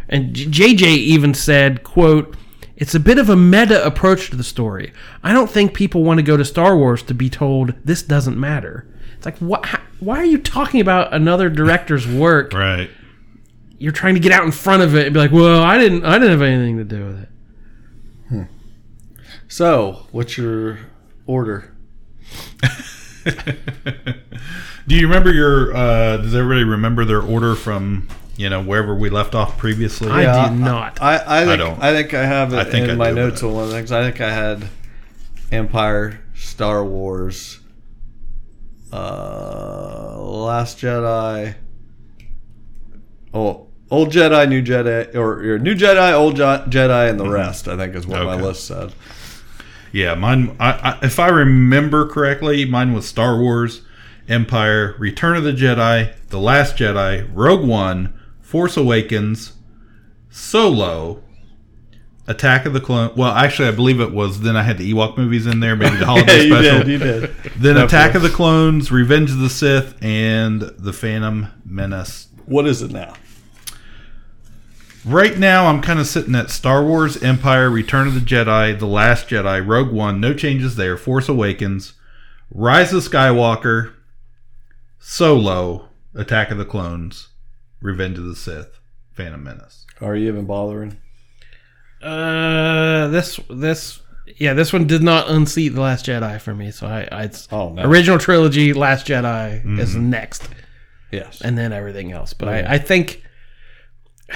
and 0.09 0.35
JJ 0.35 0.87
even 0.87 1.35
said, 1.35 1.83
"quote." 1.85 2.37
It's 2.81 2.95
a 2.95 3.01
bit 3.01 3.19
of 3.19 3.29
a 3.29 3.35
meta 3.37 3.85
approach 3.85 4.31
to 4.31 4.37
the 4.37 4.45
story. 4.45 4.93
I 5.23 5.33
don't 5.33 5.51
think 5.51 5.75
people 5.75 6.05
want 6.05 6.19
to 6.19 6.23
go 6.23 6.37
to 6.37 6.45
Star 6.45 6.77
Wars 6.77 7.03
to 7.03 7.15
be 7.15 7.29
told 7.29 7.75
this 7.85 8.03
doesn't 8.05 8.39
matter. 8.39 8.87
It's 9.17 9.27
like, 9.27 9.37
what? 9.39 9.67
how- 9.67 9.81
Why 9.99 10.19
are 10.19 10.25
you 10.25 10.39
talking 10.39 10.81
about 10.81 11.13
another 11.13 11.51
director's 11.51 12.07
work? 12.25 12.53
Right. 12.53 12.89
You're 13.79 13.93
trying 13.93 14.15
to 14.15 14.21
get 14.21 14.31
out 14.33 14.45
in 14.45 14.53
front 14.53 14.83
of 14.83 14.95
it 14.97 15.07
and 15.07 15.15
be 15.15 15.21
like, 15.21 15.31
"Well, 15.33 15.63
I 15.63 15.77
didn't, 15.79 16.05
I 16.05 16.15
didn't 16.19 16.31
have 16.31 16.43
anything 16.43 16.79
to 16.79 16.85
do 16.85 17.05
with 17.05 17.19
it." 17.23 17.29
So, 19.49 20.07
what's 20.11 20.37
your 20.37 20.79
order? 21.27 21.75
Do 24.87 24.95
you 24.97 25.07
remember 25.07 25.33
your? 25.33 25.75
Uh, 25.75 26.17
does 26.19 26.35
everybody 26.35 26.65
remember 26.65 27.05
their 27.05 27.21
order 27.21 27.55
from 27.55 28.09
you 28.39 28.49
know 28.49 28.63
wherever 28.63 28.95
we 28.95 29.11
left 29.11 29.35
off 29.35 29.59
previously? 29.59 30.09
I 30.11 30.49
did 30.49 30.59
not. 30.59 31.03
I, 31.03 31.17
I 31.17 31.41
think 31.45 31.51
I, 31.51 31.57
don't. 31.57 31.81
think 31.81 32.15
I 32.15 32.25
have 32.25 32.53
it 32.55 32.59
I 32.59 32.65
think 32.65 32.85
in 32.87 32.93
I 32.93 32.95
my 32.95 33.09
do, 33.11 33.17
notes 33.17 33.43
but- 33.43 33.49
on 33.49 33.55
one 33.55 33.65
of 33.65 33.69
the 33.71 33.77
things. 33.77 33.93
I 33.93 34.03
think 34.03 34.21
I 34.23 34.31
had 34.33 34.67
Empire, 35.53 36.21
Star 36.35 36.83
Wars, 36.85 37.59
uh, 38.93 40.17
Last 40.19 40.79
Jedi. 40.79 41.55
Oh, 43.35 43.67
old 43.91 44.11
Jedi, 44.11 44.49
new 44.49 44.63
Jedi, 44.63 45.15
or, 45.15 45.55
or 45.55 45.59
new 45.59 45.75
Jedi, 45.75 46.13
old 46.15 46.37
Je- 46.37 46.43
Jedi, 46.43 47.11
and 47.11 47.21
the 47.21 47.29
rest. 47.29 47.69
I 47.69 47.77
think 47.77 47.95
is 47.95 48.07
what 48.07 48.23
my 48.25 48.35
Okay. 48.35 48.43
list 48.43 48.67
said. 48.67 48.93
Yeah, 49.93 50.15
mine. 50.15 50.57
I, 50.61 50.71
I, 50.73 50.99
if 51.07 51.19
I 51.19 51.29
remember 51.29 52.07
correctly, 52.07 52.65
mine 52.65 52.93
was 52.93 53.07
Star 53.07 53.39
Wars, 53.39 53.83
Empire, 54.29 54.95
Return 54.99 55.37
of 55.37 55.45
the 55.45 55.53
Jedi, 55.53 56.15
The 56.29 56.39
Last 56.39 56.77
Jedi, 56.77 57.29
Rogue 57.33 57.67
One, 57.67 58.13
Force 58.49 58.79
Awakens, 58.79 59.53
Solo, 60.31 61.23
Attack 62.27 62.65
of 62.65 62.73
the 62.73 62.81
Clone. 62.81 63.13
Well, 63.15 63.31
actually, 63.31 63.69
I 63.69 63.73
believe 63.73 64.01
it 64.01 64.11
was. 64.11 64.41
Then 64.41 64.57
I 64.57 64.63
had 64.63 64.79
the 64.79 64.91
Ewok 64.91 65.19
movies 65.19 65.47
in 65.47 65.61
there, 65.61 65.77
maybe 65.77 65.97
the 65.99 66.07
holiday 66.07 66.45
you 66.47 66.55
special. 66.55 66.79
did, 66.79 66.89
you 66.89 66.99
did. 66.99 67.35
Then 67.59 67.77
Attack 67.77 68.15
of 68.15 68.23
the 68.23 68.31
Clones, 68.31 68.91
Revenge 68.91 69.31
of 69.31 69.37
the 69.37 69.51
Sith, 69.51 70.03
and 70.03 70.63
The 70.63 70.95
Phantom 70.95 71.49
Menace. 71.67 72.29
What 72.47 72.67
is 72.67 72.81
it 72.81 72.91
now? 72.91 73.13
Right 75.05 75.37
now, 75.37 75.67
I'm 75.67 75.83
kind 75.83 76.01
of 76.01 76.07
sitting 76.07 76.35
at 76.35 76.49
Star 76.49 76.83
Wars, 76.83 77.23
Empire, 77.23 77.69
Return 77.69 78.09
of 78.09 78.15
the 78.15 78.21
Jedi, 78.21 78.79
The 78.79 78.87
Last 78.87 79.29
Jedi, 79.29 79.65
Rogue 79.65 79.93
One, 79.93 80.23
no 80.23 80.33
changes 80.33 80.77
there, 80.77 80.97
Force 80.97 81.29
Awakens, 81.29 81.93
Rise 82.51 82.95
of 82.95 83.03
Skywalker, 83.03 83.93
Solo, 84.99 85.91
Attack 86.15 86.51
of 86.51 86.57
the 86.57 86.65
Clones, 86.65 87.29
Revenge 87.81 88.19
of 88.19 88.25
the 88.25 88.37
Sith, 88.37 88.81
Phantom 89.13 89.43
Menace. 89.43 89.87
Are 90.01 90.17
you 90.17 90.29
even 90.29 90.45
bothering? 90.47 90.99
Uh, 92.03 93.09
this 93.09 93.41
this 93.51 94.01
yeah, 94.37 94.53
this 94.55 94.73
one 94.73 94.87
did 94.87 95.03
not 95.03 95.29
unseat 95.31 95.71
the 95.75 95.81
Last 95.81 96.07
Jedi 96.07 96.41
for 96.41 96.55
me. 96.55 96.71
So 96.71 96.87
I, 96.87 97.09
I 97.11 97.23
it's 97.25 97.49
Oh, 97.51 97.71
no. 97.71 97.83
original 97.83 98.19
trilogy, 98.19 98.73
Last 98.73 99.07
Jedi 99.07 99.79
is 99.79 99.97
next, 99.97 100.49
Yes. 101.11 101.41
and 101.41 101.57
then 101.59 101.73
everything 101.73 102.13
else. 102.13 102.35
But 102.35 102.49
I, 102.49 102.75
I 102.75 102.79
think 102.79 103.23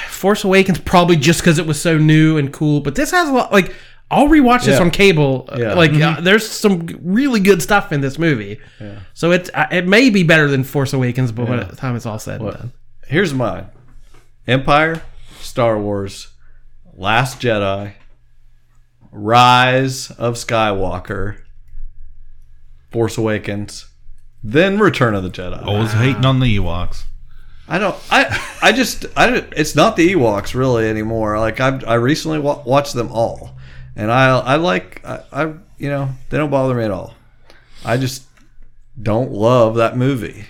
Force 0.09 0.43
Awakens 0.45 0.79
probably 0.81 1.17
just 1.17 1.41
because 1.41 1.59
it 1.59 1.67
was 1.67 1.81
so 1.81 1.99
new 1.99 2.37
and 2.39 2.53
cool. 2.53 2.81
But 2.81 2.95
this 2.95 3.11
has 3.13 3.29
a 3.29 3.33
lot 3.33 3.53
like. 3.53 3.75
I'll 4.11 4.29
rewatch 4.29 4.67
this 4.67 4.77
Yeah. 4.77 4.83
on 4.85 4.91
cable. 4.91 5.49
Uh, 5.51 5.57
Yeah. 5.59 5.73
Like, 5.73 5.95
uh, 5.95 6.21
there's 6.21 6.47
some 6.47 6.87
really 7.03 7.41
good 7.41 7.63
stuff 7.63 7.93
in 7.93 8.03
this 8.03 8.19
movie. 8.19 8.61
Yeah. 8.79 8.99
So 9.15 9.31
it's 9.31 9.49
uh, 9.55 9.69
it 9.73 9.87
may 9.89 10.11
be 10.11 10.23
better 10.23 10.49
than 10.49 10.65
Force 10.65 10.93
Awakens, 10.93 11.33
but 11.33 11.47
by 11.47 11.65
the 11.65 11.77
time 11.77 11.97
it's 11.97 12.05
all 12.05 12.19
said 12.19 12.43
What? 12.43 12.61
and 12.61 12.63
done, 12.65 12.73
Here's 13.07 13.35
mine: 13.35 13.69
Empire, 14.47 15.03
Star 15.41 15.79
Wars: 15.79 16.29
Last 16.95 17.41
Jedi, 17.41 17.95
Rise 19.11 20.11
of 20.13 20.35
Skywalker, 20.35 21.39
Force 22.91 23.19
Awakens, 23.19 23.87
then 24.43 24.79
Return 24.79 25.15
of 25.15 25.23
the 25.23 25.31
Jedi. 25.31 25.65
Always 25.65 25.93
hating 25.93 26.25
on 26.25 26.41
the 26.41 26.57
Ewoks. 26.59 27.05
I 27.69 27.79
don't. 27.79 27.97
I. 28.11 28.57
I 28.61 28.73
just. 28.73 29.07
I. 29.17 29.47
It's 29.57 29.75
not 29.75 29.97
the 29.97 30.15
Ewoks 30.15 30.55
really 30.55 30.89
anymore. 30.89 31.39
Like 31.39 31.61
I. 31.61 31.79
I 31.87 31.95
recently 31.95 32.39
wa- 32.39 32.63
watched 32.65 32.95
them 32.95 33.11
all, 33.11 33.57
and 33.97 34.11
I. 34.11 34.39
I 34.39 34.57
like. 34.57 35.05
I, 35.05 35.21
I. 35.33 35.43
You 35.79 35.89
know, 35.89 36.11
they 36.31 36.39
don't 36.39 36.51
bother 36.51 36.75
me 36.75 36.85
at 36.85 36.91
all. 36.91 37.15
I 37.85 37.97
just 37.97 38.25
don't 39.01 39.33
love 39.33 39.77
that 39.77 39.97
movie. 39.97 40.47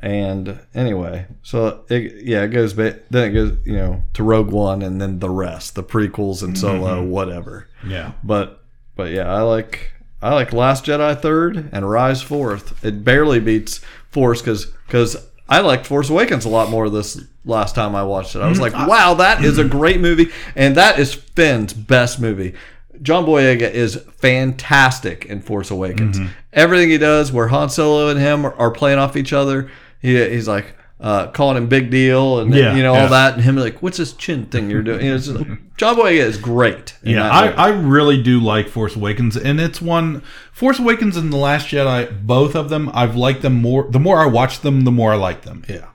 And 0.00 0.60
anyway, 0.74 1.26
so 1.42 1.84
it, 1.88 2.24
yeah, 2.24 2.42
it 2.42 2.48
goes. 2.48 2.72
Ba- 2.72 3.00
then 3.10 3.30
it 3.30 3.32
goes. 3.32 3.56
You 3.64 3.76
know, 3.76 4.02
to 4.14 4.22
Rogue 4.22 4.50
One, 4.50 4.82
and 4.82 5.00
then 5.00 5.18
the 5.18 5.30
rest, 5.30 5.74
the 5.74 5.82
prequels 5.82 6.42
and 6.42 6.56
Solo, 6.56 7.00
mm-hmm. 7.02 7.10
whatever. 7.10 7.68
Yeah. 7.86 8.12
But. 8.22 8.62
But 8.96 9.12
yeah, 9.12 9.32
I 9.32 9.42
like. 9.42 9.92
I 10.20 10.34
like 10.34 10.52
Last 10.52 10.86
Jedi 10.86 11.20
third 11.20 11.68
and 11.70 11.88
Rise 11.88 12.20
fourth. 12.20 12.84
It 12.84 13.04
barely 13.04 13.38
beats 13.38 13.80
Force 14.10 14.40
because 14.42 14.66
because 14.86 15.16
I 15.48 15.60
liked 15.60 15.86
Force 15.86 16.10
Awakens 16.10 16.44
a 16.44 16.48
lot 16.48 16.70
more 16.70 16.90
this 16.90 17.22
last 17.44 17.74
time 17.74 17.94
I 17.94 18.02
watched 18.02 18.34
it. 18.34 18.40
I 18.40 18.48
was 18.48 18.58
mm-hmm. 18.58 18.76
like, 18.76 18.88
wow, 18.88 19.14
that 19.14 19.44
is 19.44 19.58
a 19.58 19.64
great 19.64 20.00
movie, 20.00 20.32
and 20.56 20.76
that 20.76 20.98
is 20.98 21.14
Finn's 21.14 21.72
best 21.72 22.20
movie. 22.20 22.54
John 23.00 23.24
Boyega 23.24 23.70
is 23.70 23.96
fantastic 24.16 25.26
in 25.26 25.40
Force 25.40 25.70
Awakens. 25.70 26.18
Mm-hmm. 26.18 26.32
Everything 26.52 26.90
he 26.90 26.98
does, 26.98 27.30
where 27.30 27.48
Han 27.48 27.70
Solo 27.70 28.08
and 28.08 28.18
him 28.18 28.44
are, 28.44 28.54
are 28.54 28.72
playing 28.72 28.98
off 28.98 29.16
each 29.16 29.32
other, 29.32 29.70
he, 30.00 30.28
he's 30.30 30.48
like 30.48 30.74
uh, 31.00 31.28
calling 31.28 31.56
him 31.56 31.68
big 31.68 31.90
deal, 31.90 32.40
and 32.40 32.52
Yeah, 32.52 32.74
you 32.76 32.82
know 32.82 32.94
yeah. 32.94 33.02
all 33.04 33.08
that, 33.10 33.34
and 33.34 33.42
him 33.42 33.56
like, 33.56 33.80
what's 33.82 33.98
this 33.98 34.12
chin 34.12 34.46
thing 34.46 34.68
you're 34.70 34.82
doing? 34.82 35.00
You 35.02 35.10
know, 35.10 35.16
it's 35.16 35.26
just 35.26 35.38
like, 35.38 35.58
John 35.76 35.94
Boyega 35.96 36.18
is 36.18 36.36
great. 36.38 36.96
Yeah, 37.04 37.30
I. 37.30 37.48
I 37.50 37.68
really 37.68 38.20
do 38.20 38.40
like 38.40 38.68
Force 38.68 38.96
Awakens, 38.96 39.36
and 39.36 39.60
it's 39.60 39.80
one 39.80 40.22
Force 40.52 40.78
Awakens 40.80 41.16
and 41.16 41.32
The 41.32 41.36
Last 41.36 41.68
Jedi. 41.68 42.26
Both 42.26 42.56
of 42.56 42.68
them, 42.68 42.90
I've 42.92 43.14
liked 43.14 43.42
them 43.42 43.54
more. 43.62 43.84
The 43.88 44.00
more 44.00 44.20
I 44.20 44.26
watch 44.26 44.60
them, 44.60 44.82
the 44.82 44.90
more 44.90 45.12
I 45.12 45.16
like 45.16 45.42
them. 45.42 45.64
Yeah. 45.68 45.86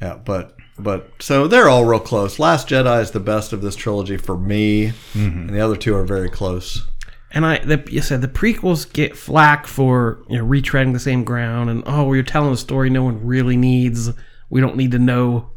Yeah, 0.00 0.18
but 0.24 0.56
but 0.78 1.10
so 1.18 1.46
they're 1.46 1.68
all 1.68 1.84
real 1.84 2.00
close. 2.00 2.38
Last 2.38 2.68
Jedi 2.68 3.00
is 3.02 3.10
the 3.10 3.20
best 3.20 3.52
of 3.52 3.60
this 3.62 3.76
trilogy 3.76 4.16
for 4.16 4.36
me, 4.36 4.92
and 5.14 5.50
the 5.50 5.60
other 5.60 5.76
two 5.76 5.94
are 5.94 6.04
very 6.04 6.28
close. 6.30 6.86
And 7.32 7.44
I, 7.44 7.58
the, 7.58 7.84
you 7.90 8.02
said 8.02 8.20
the 8.20 8.28
prequels 8.28 8.90
get 8.90 9.16
flack 9.16 9.66
for 9.66 10.22
you 10.28 10.38
know 10.38 10.46
retreading 10.46 10.92
the 10.92 11.00
same 11.00 11.24
ground, 11.24 11.70
and 11.70 11.82
oh, 11.86 12.04
we're 12.04 12.22
telling 12.22 12.52
a 12.52 12.56
story 12.56 12.88
no 12.88 13.04
one 13.04 13.24
really 13.26 13.56
needs. 13.56 14.10
We 14.48 14.60
don't 14.60 14.76
need 14.76 14.92
to 14.92 14.98
know 14.98 15.50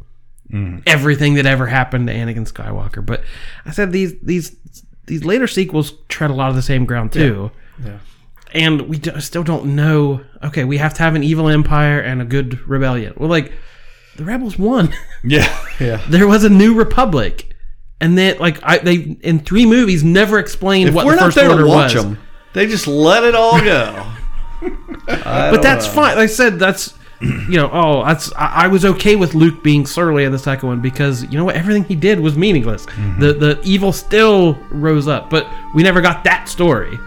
mm. 0.52 0.82
everything 0.86 1.34
that 1.34 1.46
ever 1.46 1.66
happened 1.66 2.08
to 2.08 2.14
Anakin 2.14 2.50
Skywalker. 2.50 3.04
But 3.04 3.22
I 3.64 3.70
said 3.70 3.92
these 3.92 4.18
these 4.20 4.56
these 5.06 5.24
later 5.24 5.46
sequels 5.46 5.92
tread 6.08 6.30
a 6.30 6.34
lot 6.34 6.50
of 6.50 6.56
the 6.56 6.62
same 6.62 6.84
ground 6.84 7.12
too. 7.12 7.50
Yeah. 7.82 7.98
And 8.52 8.82
we 8.82 8.98
do, 8.98 9.18
still 9.20 9.44
don't 9.44 9.76
know. 9.76 10.24
Okay, 10.42 10.64
we 10.64 10.78
have 10.78 10.94
to 10.94 11.02
have 11.02 11.14
an 11.14 11.22
evil 11.22 11.48
empire 11.48 12.00
and 12.00 12.20
a 12.20 12.24
good 12.24 12.66
rebellion. 12.68 13.14
Well, 13.16 13.28
like 13.28 13.52
the 14.16 14.24
rebels 14.24 14.58
won. 14.58 14.92
Yeah, 15.22 15.66
Yeah. 15.78 16.02
there 16.08 16.26
was 16.26 16.44
a 16.44 16.48
new 16.48 16.74
republic, 16.74 17.49
and 18.00 18.16
then 18.16 18.38
like 18.38 18.58
I 18.62 18.78
they 18.78 19.16
in 19.22 19.40
three 19.40 19.66
movies 19.66 20.02
never 20.02 20.38
explained 20.38 20.88
If 20.88 20.94
what 20.94 21.06
we're 21.06 21.12
the 21.12 21.20
not 21.20 21.24
first 21.26 21.36
there 21.36 21.50
order 21.50 21.62
to 21.64 21.68
watch 21.68 21.94
was. 21.94 22.04
them, 22.04 22.18
they 22.52 22.66
just 22.66 22.86
let 22.86 23.24
it 23.24 23.34
all 23.34 23.60
go. 23.60 24.12
but 25.06 25.62
that's 25.62 25.86
fine. 25.86 26.16
Like 26.16 26.24
I 26.24 26.26
said, 26.26 26.58
that's 26.58 26.94
you 27.20 27.56
know, 27.56 27.68
oh, 27.72 28.04
that's 28.04 28.32
I, 28.32 28.64
I 28.64 28.66
was 28.68 28.84
okay 28.84 29.16
with 29.16 29.34
Luke 29.34 29.62
being 29.62 29.84
surly 29.86 30.24
in 30.24 30.32
the 30.32 30.38
second 30.38 30.68
one 30.68 30.80
because 30.80 31.22
you 31.24 31.36
know 31.36 31.44
what, 31.44 31.54
everything 31.54 31.84
he 31.84 31.94
did 31.94 32.18
was 32.18 32.36
meaningless. 32.36 32.86
Mm-hmm. 32.86 33.20
The 33.20 33.32
the 33.34 33.60
evil 33.62 33.92
still 33.92 34.54
rose 34.70 35.06
up, 35.06 35.28
but 35.28 35.46
we 35.74 35.82
never 35.82 36.00
got 36.00 36.24
that 36.24 36.48
story. 36.48 36.98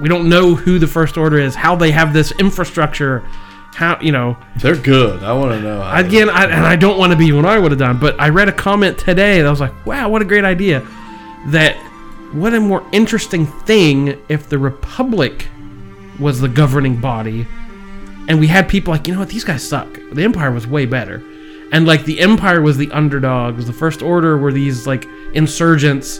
We 0.00 0.08
don't 0.08 0.28
know 0.28 0.54
who 0.54 0.78
the 0.78 0.86
First 0.86 1.18
Order 1.18 1.38
is, 1.38 1.54
how 1.54 1.76
they 1.76 1.90
have 1.90 2.12
this 2.14 2.32
infrastructure, 2.32 3.22
how 3.74 3.98
you 4.00 4.12
know. 4.12 4.36
They're 4.56 4.76
good. 4.76 5.22
I 5.22 5.32
want 5.32 5.52
to 5.52 5.60
know. 5.60 5.80
How 5.80 6.00
Again, 6.00 6.28
I, 6.28 6.44
and 6.44 6.66
I 6.66 6.76
don't 6.76 6.98
want 6.98 7.12
to 7.12 7.18
be 7.18 7.32
what 7.32 7.44
I 7.46 7.58
would 7.58 7.72
have 7.72 7.78
done, 7.78 7.98
but 7.98 8.18
I 8.20 8.28
read 8.28 8.48
a 8.48 8.52
comment 8.52 8.98
today 8.98 9.38
that 9.40 9.46
I 9.46 9.50
was 9.50 9.60
like, 9.60 9.86
wow, 9.86 10.08
what 10.08 10.22
a 10.22 10.24
great 10.24 10.44
idea. 10.44 10.86
That 11.48 11.76
what 12.32 12.54
a 12.54 12.60
more 12.60 12.86
interesting 12.92 13.46
thing 13.46 14.20
if 14.28 14.48
the 14.48 14.58
Republic 14.58 15.48
was 16.18 16.40
the 16.40 16.48
governing 16.48 17.00
body 17.00 17.46
and 18.28 18.38
we 18.38 18.46
had 18.46 18.68
people 18.68 18.92
like, 18.92 19.06
you 19.08 19.14
know 19.14 19.20
what, 19.20 19.28
these 19.28 19.44
guys 19.44 19.66
suck. 19.68 19.98
The 20.12 20.22
Empire 20.22 20.50
was 20.52 20.66
way 20.66 20.86
better. 20.86 21.22
And 21.72 21.86
like 21.86 22.04
the 22.04 22.20
Empire 22.20 22.60
was 22.60 22.76
the 22.76 22.90
underdogs, 22.92 23.66
the 23.66 23.72
First 23.72 24.02
Order 24.02 24.38
were 24.38 24.52
these 24.52 24.86
like 24.86 25.06
insurgents 25.32 26.18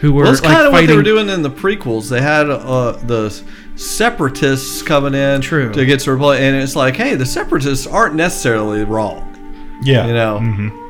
who 0.00 0.12
were 0.12 0.22
Well, 0.24 0.32
that's 0.32 0.42
like 0.44 0.54
kind 0.54 0.66
of 0.66 0.72
what 0.72 0.78
fighting. 0.78 0.90
they 0.90 0.96
were 0.96 1.02
doing 1.02 1.28
in 1.28 1.42
the 1.42 1.50
prequels. 1.50 2.08
They 2.08 2.22
had 2.22 2.48
uh, 2.48 2.92
the 2.92 3.42
separatists 3.76 4.82
coming 4.82 5.14
in 5.14 5.40
True. 5.40 5.72
to 5.72 5.84
get 5.86 6.00
to 6.00 6.12
Republic, 6.12 6.40
and 6.40 6.56
it's 6.56 6.74
like, 6.76 6.96
hey, 6.96 7.14
the 7.14 7.26
separatists 7.26 7.86
aren't 7.86 8.14
necessarily 8.14 8.84
wrong. 8.84 9.78
yeah. 9.82 10.06
You 10.06 10.12
know, 10.14 10.38
mm-hmm. 10.42 10.82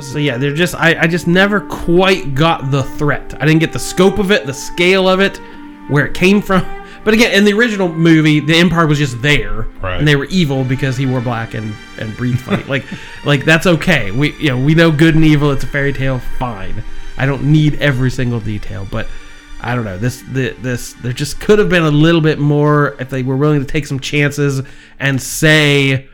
So 0.00 0.18
yeah, 0.18 0.36
they're 0.36 0.54
just 0.54 0.74
I, 0.74 1.00
I 1.00 1.06
just 1.06 1.26
never 1.26 1.60
quite 1.62 2.34
got 2.34 2.70
the 2.70 2.82
threat. 2.82 3.34
I 3.40 3.46
didn't 3.46 3.60
get 3.60 3.72
the 3.72 3.78
scope 3.78 4.18
of 4.18 4.30
it, 4.30 4.44
the 4.46 4.52
scale 4.52 5.08
of 5.08 5.18
it, 5.20 5.38
where 5.88 6.06
it 6.06 6.14
came 6.14 6.40
from. 6.42 6.64
But 7.04 7.14
again, 7.14 7.32
in 7.32 7.44
the 7.44 7.54
original 7.54 7.88
movie, 7.88 8.38
the 8.40 8.54
Empire 8.58 8.86
was 8.86 8.98
just 8.98 9.22
there, 9.22 9.62
Right. 9.80 9.98
and 9.98 10.06
they 10.06 10.14
were 10.14 10.26
evil 10.26 10.62
because 10.62 10.98
he 10.98 11.06
wore 11.06 11.22
black 11.22 11.54
and 11.54 11.72
and 11.98 12.14
breathed 12.18 12.40
fight. 12.40 12.68
like 12.68 12.84
like 13.24 13.46
that's 13.46 13.66
okay. 13.66 14.10
We 14.10 14.34
you 14.34 14.48
know 14.50 14.58
we 14.58 14.74
know 14.74 14.90
good 14.90 15.14
and 15.14 15.24
evil. 15.24 15.50
It's 15.52 15.64
a 15.64 15.68
fairy 15.68 15.94
tale. 15.94 16.18
Fine. 16.38 16.82
I 17.16 17.24
don't 17.24 17.44
need 17.44 17.76
every 17.76 18.10
single 18.10 18.40
detail, 18.40 18.86
but 18.90 19.06
I 19.60 19.74
don't 19.74 19.84
know. 19.84 19.98
This 19.98 20.22
the, 20.22 20.50
this 20.60 20.92
there 20.94 21.12
just 21.12 21.40
could 21.40 21.58
have 21.58 21.68
been 21.68 21.82
a 21.82 21.90
little 21.90 22.20
bit 22.20 22.38
more 22.38 22.96
if 23.00 23.10
they 23.10 23.22
were 23.22 23.36
willing 23.36 23.60
to 23.60 23.66
take 23.66 23.86
some 23.86 24.00
chances 24.00 24.62
and 24.98 25.20
say 25.20 26.08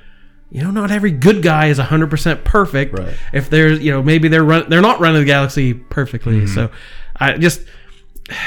you 0.55 0.63
know, 0.63 0.71
not 0.71 0.93
every 0.93 1.11
good 1.11 1.43
guy 1.43 1.67
is 1.67 1.81
100% 1.81 2.45
perfect. 2.45 2.97
Right. 2.97 3.17
If 3.33 3.51
there's, 3.51 3.81
you 3.81 3.91
know, 3.91 4.05
maybe 4.05 4.29
they're 4.29 4.45
run, 4.45 4.71
they're 4.71 4.81
not 4.81 5.01
running 5.01 5.23
the 5.23 5.27
galaxy 5.27 5.75
perfectly. 5.75 6.43
Mm-hmm. 6.43 6.55
So, 6.55 6.71
I 7.17 7.37
just 7.39 7.63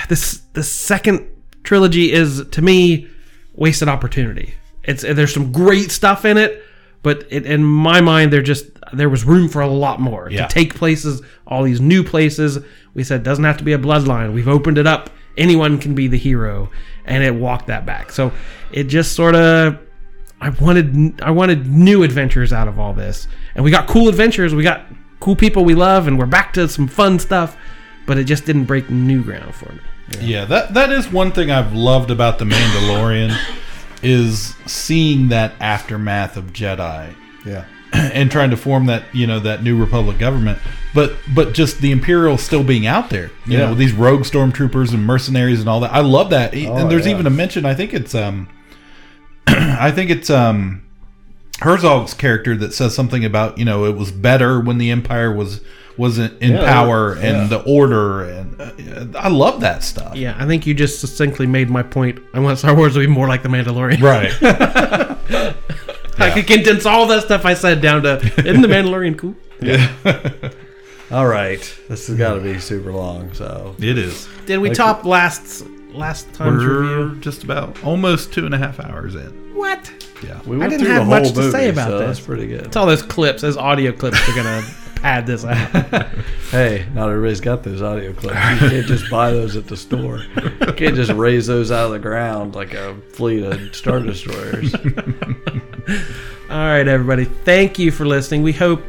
this 0.07 0.39
the 0.53 0.63
second 0.63 1.29
trilogy 1.63 2.13
is 2.13 2.47
to 2.51 2.61
me 2.61 3.07
wasted 3.53 3.89
opportunity. 3.89 4.53
It's 4.83 5.01
there's 5.01 5.33
some 5.33 5.51
great 5.51 5.91
stuff 5.91 6.23
in 6.23 6.37
it, 6.37 6.63
but 7.03 7.25
it, 7.29 7.45
in 7.45 7.63
my 7.63 7.99
mind, 7.99 8.31
they're 8.31 8.41
just 8.41 8.67
there 8.93 9.09
was 9.09 9.23
room 9.23 9.49
for 9.49 9.61
a 9.61 9.67
lot 9.67 9.99
more 9.99 10.27
Yeah. 10.31 10.47
to 10.47 10.53
take 10.53 10.75
places, 10.75 11.21
all 11.45 11.63
these 11.63 11.81
new 11.81 12.03
places. 12.03 12.59
We 12.93 13.03
said 13.03 13.23
doesn't 13.23 13.43
have 13.43 13.57
to 13.57 13.63
be 13.63 13.73
a 13.73 13.77
bloodline. 13.77 14.33
We've 14.33 14.47
opened 14.47 14.77
it 14.77 14.87
up. 14.87 15.09
Anyone 15.37 15.77
can 15.77 15.93
be 15.93 16.07
the 16.07 16.17
hero, 16.17 16.69
and 17.05 17.23
it 17.23 17.35
walked 17.35 17.67
that 17.67 17.85
back. 17.85 18.11
So 18.11 18.31
it 18.71 18.85
just 18.85 19.13
sort 19.13 19.35
of 19.35 19.77
I 20.41 20.49
wanted 20.49 21.21
I 21.21 21.31
wanted 21.31 21.67
new 21.67 22.03
adventures 22.03 22.51
out 22.53 22.67
of 22.67 22.79
all 22.79 22.93
this, 22.93 23.27
and 23.55 23.63
we 23.63 23.71
got 23.71 23.87
cool 23.87 24.07
adventures. 24.09 24.53
We 24.55 24.63
got 24.63 24.85
cool 25.19 25.35
people 25.35 25.63
we 25.65 25.75
love, 25.75 26.07
and 26.07 26.17
we're 26.17 26.25
back 26.25 26.53
to 26.53 26.67
some 26.67 26.87
fun 26.87 27.19
stuff. 27.19 27.55
But 28.05 28.17
it 28.17 28.23
just 28.23 28.45
didn't 28.45 28.65
break 28.65 28.89
new 28.89 29.21
ground 29.23 29.53
for 29.53 29.71
me. 29.73 29.79
Yeah, 30.21 30.45
that 30.45 30.73
that 30.75 30.91
is 30.91 31.11
one 31.11 31.31
thing 31.31 31.51
I've 31.51 31.73
loved 31.73 32.09
about 32.09 32.39
the 32.39 32.45
Mandalorian 32.45 33.37
is 34.01 34.55
seeing 34.65 35.27
that 35.29 35.53
aftermath 35.59 36.37
of 36.37 36.53
Jedi 36.53 37.13
yeah. 37.45 37.65
and 38.13 38.29
trying 38.31 38.49
to 38.51 38.57
form 38.57 38.85
that 38.87 39.03
you 39.13 39.25
know 39.27 39.39
that 39.39 39.63
new 39.63 39.77
Republic 39.77 40.17
government, 40.19 40.59
but 40.93 41.13
but 41.33 41.53
just 41.53 41.79
the 41.81 41.91
Imperial 41.91 42.37
still 42.37 42.63
being 42.63 42.85
out 42.87 43.09
there, 43.09 43.31
you 43.45 43.57
Yeah. 43.57 43.67
know, 43.67 43.75
these 43.75 43.93
rogue 43.93 44.21
stormtroopers 44.23 44.93
and 44.93 45.05
mercenaries 45.05 45.59
and 45.59 45.69
all 45.69 45.79
that. 45.81 45.93
I 45.93 46.01
love 46.01 46.29
that, 46.31 46.53
and 46.53 46.89
there's 46.91 47.05
yeah. 47.05 47.13
even 47.13 47.25
a 47.27 47.31
mention. 47.31 47.65
I 47.65 47.73
think 47.73 47.93
it's 47.93 48.13
um, 48.15 48.49
I 49.47 49.91
think 49.91 50.09
it's 50.09 50.29
um, 50.29 50.83
Herzog's 51.61 52.13
character 52.13 52.55
that 52.57 52.73
says 52.73 52.93
something 52.95 53.25
about 53.25 53.57
you 53.57 53.65
know 53.65 53.85
it 53.85 53.95
was 53.95 54.11
better 54.11 54.59
when 54.59 54.77
the 54.77 54.91
Empire 54.91 55.33
was 55.33 55.61
wasn't 55.97 56.39
in 56.43 56.51
Yeah, 56.51 56.63
power 56.71 57.17
yeah. 57.17 57.25
and 57.41 57.49
the 57.49 57.61
order, 57.63 58.23
and 58.23 58.61
uh, 58.61 59.17
I 59.19 59.29
love 59.29 59.61
that 59.61 59.83
stuff. 59.83 60.15
Yeah, 60.15 60.35
I 60.37 60.45
think 60.45 60.67
you 60.67 60.75
just 60.75 60.99
succinctly 61.01 61.47
made 61.47 61.71
my 61.71 61.81
point. 61.81 62.19
I 62.35 62.39
want 62.39 62.59
Star 62.59 62.75
Wars 62.75 62.93
to 62.93 62.99
be 62.99 63.07
more 63.07 63.27
like 63.27 63.41
the 63.41 63.49
Mandalorian. 63.49 63.99
Right. 64.01 65.55
I 66.19 66.31
could 66.31 66.47
condense 66.47 66.85
all 66.85 67.05
that 67.07 67.23
stuff 67.23 67.45
I 67.45 67.53
said 67.53 67.81
down 67.81 68.03
to 68.03 68.17
isn't 68.45 68.61
the 68.61 68.67
Mandalorian 68.67 69.17
cool? 69.17 69.35
Yeah. 69.61 69.91
all 71.11 71.27
right. 71.27 71.59
This 71.89 72.07
has 72.07 72.17
got 72.17 72.35
to 72.35 72.39
be 72.41 72.59
super 72.59 72.91
long. 72.91 73.33
So 73.33 73.75
it 73.79 73.97
is. 73.97 74.27
Did 74.45 74.59
we 74.59 74.69
Like- 74.69 74.77
top 74.77 75.05
last 75.05 75.65
last 75.91 76.31
time's 76.33 76.63
We're 76.63 77.03
review? 77.05 77.21
just 77.21 77.43
about 77.43 77.83
almost 77.83 78.31
two 78.33 78.45
and 78.45 78.53
a 78.53 78.57
half 78.57 78.79
hours 78.79 79.15
in. 79.15 79.55
What? 79.55 79.91
Yeah. 80.23 80.39
we 80.45 80.61
I 80.61 80.67
didn't 80.67 80.85
have 80.87 81.05
the 81.05 81.09
much 81.09 81.23
whole 81.25 81.33
to 81.33 81.51
say 81.51 81.69
about 81.69 81.87
so 81.89 81.97
this. 81.99 82.17
That's 82.17 82.25
pretty 82.27 82.47
good. 82.47 82.65
It's 82.67 82.75
all 82.75 82.85
those 82.85 83.01
clips, 83.01 83.41
those 83.41 83.57
audio 83.57 83.91
clips. 83.91 84.23
They're 84.27 84.35
gonna 84.35 84.63
pad 84.95 85.25
this 85.27 85.43
out. 85.45 86.07
Hey, 86.51 86.85
not 86.93 87.09
everybody's 87.09 87.41
got 87.41 87.61
those 87.63 87.81
audio 87.81 88.13
clips. 88.13 88.35
You 88.61 88.69
can't 88.69 88.85
just 88.85 89.09
buy 89.11 89.31
those 89.31 89.57
at 89.57 89.67
the 89.67 89.75
store. 89.75 90.23
You 90.65 90.71
can't 90.73 90.95
just 90.95 91.11
raise 91.11 91.45
those 91.47 91.71
out 91.73 91.87
of 91.87 91.91
the 91.91 91.99
ground 91.99 92.55
like 92.55 92.73
a 92.73 92.95
fleet 93.11 93.43
of 93.43 93.75
Star 93.75 93.99
Destroyers. 93.99 94.73
All 96.49 96.57
right, 96.57 96.87
everybody. 96.87 97.25
Thank 97.25 97.77
you 97.79 97.91
for 97.91 98.05
listening. 98.05 98.41
We 98.43 98.53
hope 98.53 98.81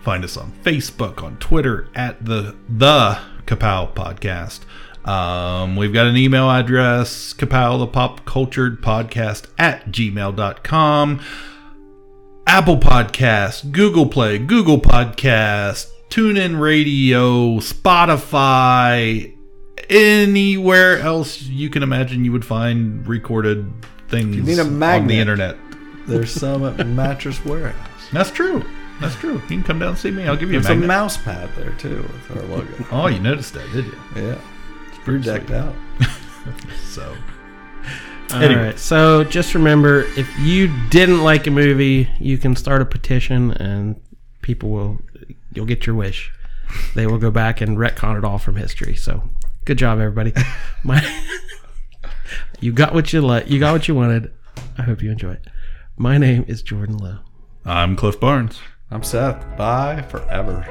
Find 0.03 0.25
us 0.25 0.37
on 0.37 0.53
Facebook, 0.65 1.23
on 1.23 1.37
Twitter, 1.37 1.87
at 1.95 2.25
the 2.25 2.57
the 2.69 3.19
Kapow 3.47 3.93
Podcast. 3.95 4.61
Um, 5.11 5.75
we've 5.75 5.93
got 5.93 6.07
an 6.07 6.17
email 6.17 6.49
address, 6.49 7.35
kapow 7.35 7.81
the 7.81 7.89
pop 7.89 8.25
cultured 8.25 8.81
podcast 8.81 9.49
at 9.59 9.87
gmail.com. 9.87 11.21
Apple 12.47 12.77
Podcast, 12.77 13.73
Google 13.73 14.07
Play, 14.07 14.39
Google 14.39 14.79
Podcast, 14.81 15.91
TuneIn 16.11 16.61
Radio, 16.61 17.59
Spotify, 17.59 19.37
anywhere 19.89 21.01
else 21.01 21.43
you 21.43 21.69
can 21.71 21.83
imagine 21.83 22.25
you 22.25 22.31
would 22.31 22.45
find 22.45 23.05
recorded 23.09 23.69
things 24.09 24.37
you 24.37 24.43
need 24.45 24.61
a 24.61 24.65
magnet. 24.65 24.71
on 24.71 24.79
magnet. 24.79 25.09
the 25.09 25.19
internet. 25.19 25.57
There's 26.07 26.31
some 26.33 26.65
at 26.65 26.87
Mattress 26.87 27.45
Warehouse. 27.45 28.09
That's 28.13 28.31
true. 28.31 28.65
That's 29.01 29.17
true. 29.17 29.35
You 29.35 29.41
can 29.41 29.65
come 29.65 29.81
down 29.81 29.91
and 29.91 29.99
see 29.99 30.13
me. 30.13 30.29
I'll 30.29 30.37
give 30.37 30.53
you 30.53 30.61
There's 30.61 30.79
a 30.79 30.85
a 30.85 30.87
mouse 30.87 31.17
pad 31.17 31.51
there 31.57 31.73
too 31.73 32.03
with 32.03 32.37
our 32.37 32.43
logo. 32.45 32.87
oh, 32.93 33.09
you 33.09 33.19
noticed 33.19 33.55
that, 33.55 33.71
did 33.73 33.87
you? 33.87 33.99
Yeah, 34.15 34.35
it's 34.35 34.60
pretty 35.05 35.25
decked 35.25 35.51
out. 35.51 35.75
So, 36.87 37.15
All 38.33 38.43
Anyway. 38.43 38.65
right. 38.69 38.79
So 38.79 39.23
just 39.25 39.55
remember, 39.55 40.01
if 40.17 40.27
you 40.39 40.73
didn't 40.89 41.23
like 41.23 41.47
a 41.47 41.51
movie, 41.51 42.09
you 42.19 42.39
can 42.39 42.57
start 42.57 42.81
a 42.83 42.87
petition, 42.87 43.53
and 43.53 44.01
people 44.43 44.71
will. 44.71 44.99
You'll 45.53 45.67
get 45.67 45.87
your 45.87 45.95
wish. 45.95 46.33
They 46.95 47.07
will 47.07 47.19
go 47.19 47.31
back 47.31 47.61
and 47.61 47.77
retcon 47.77 48.17
it 48.19 48.25
all 48.25 48.39
from 48.39 48.57
history. 48.57 48.97
So, 48.97 49.23
good 49.67 49.77
job, 49.79 49.99
everybody. 50.01 50.33
My, 50.85 51.01
you 52.61 52.73
got 52.73 52.95
what 52.95 53.13
you 53.13 53.21
let. 53.21 53.49
You 53.49 53.61
got 53.61 53.73
what 53.73 53.87
you 53.87 53.95
wanted. 53.95 54.33
I 54.79 54.83
hope 54.83 55.03
you 55.03 55.11
enjoy 55.11 55.33
it. 55.33 55.47
My 55.97 56.17
name 56.19 56.45
is 56.49 56.63
Jordan 56.63 56.97
Lowe. 56.99 57.19
I'm 57.65 57.95
Cliff 57.97 58.19
Barnes. 58.19 58.61
I'm 58.91 59.03
Seth. 59.03 59.45
Bye 59.57 60.03
forever. 60.09 60.67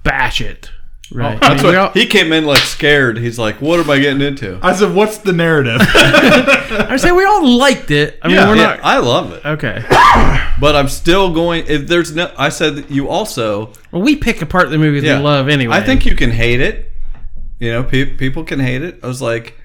bash 0.03 0.41
it, 0.41 0.71
right? 1.13 1.37
Oh, 1.37 1.39
That's 1.41 1.45
I 1.45 1.55
mean, 1.55 1.63
we 1.63 1.69
what 1.79 1.89
all- 1.89 1.93
he 1.93 2.07
came 2.07 2.33
in 2.33 2.45
like 2.45 2.59
scared. 2.59 3.17
He's 3.19 3.39
like, 3.39 3.61
"What 3.61 3.81
am 3.81 3.89
I 3.91 3.99
getting 3.99 4.21
into?" 4.21 4.59
I 4.63 4.75
said, 4.75 4.95
"What's 4.95 5.19
the 5.19 5.33
narrative?" 5.33 5.81
I 5.83 6.97
say 6.99 7.11
we 7.13 7.25
all 7.25 7.47
liked 7.59 7.91
it. 7.91 8.19
I 8.23 8.29
mean, 8.29 8.37
yeah, 8.37 8.49
we're 8.49 8.57
yeah, 8.57 8.63
not 8.65 8.81
I 8.85 8.99
love 8.99 9.33
it, 9.33 9.45
okay. 9.45 9.83
but 10.61 10.77
I'm 10.77 10.89
still 10.89 11.33
going. 11.33 11.65
If 11.69 11.87
there's 11.89 12.15
no, 12.15 12.33
I 12.37 12.49
said 12.51 12.87
you 12.91 13.09
also. 13.09 13.73
Well, 13.93 14.03
we 14.03 14.17
pick 14.17 14.43
apart 14.43 14.71
the 14.71 14.79
movies 14.79 15.03
Yeah. 15.05 15.19
we 15.19 15.25
love 15.25 15.49
anyway. 15.49 15.77
I 15.77 15.83
think 15.83 16.05
you 16.07 16.15
can 16.15 16.31
hate 16.31 16.61
it. 16.61 16.91
You 17.59 17.73
know, 17.73 17.83
pe- 17.85 18.15
people 18.17 18.45
can 18.45 18.61
hate 18.61 18.83
it. 18.83 19.01
I 19.03 19.07
was 19.09 19.21
like, 19.23 19.58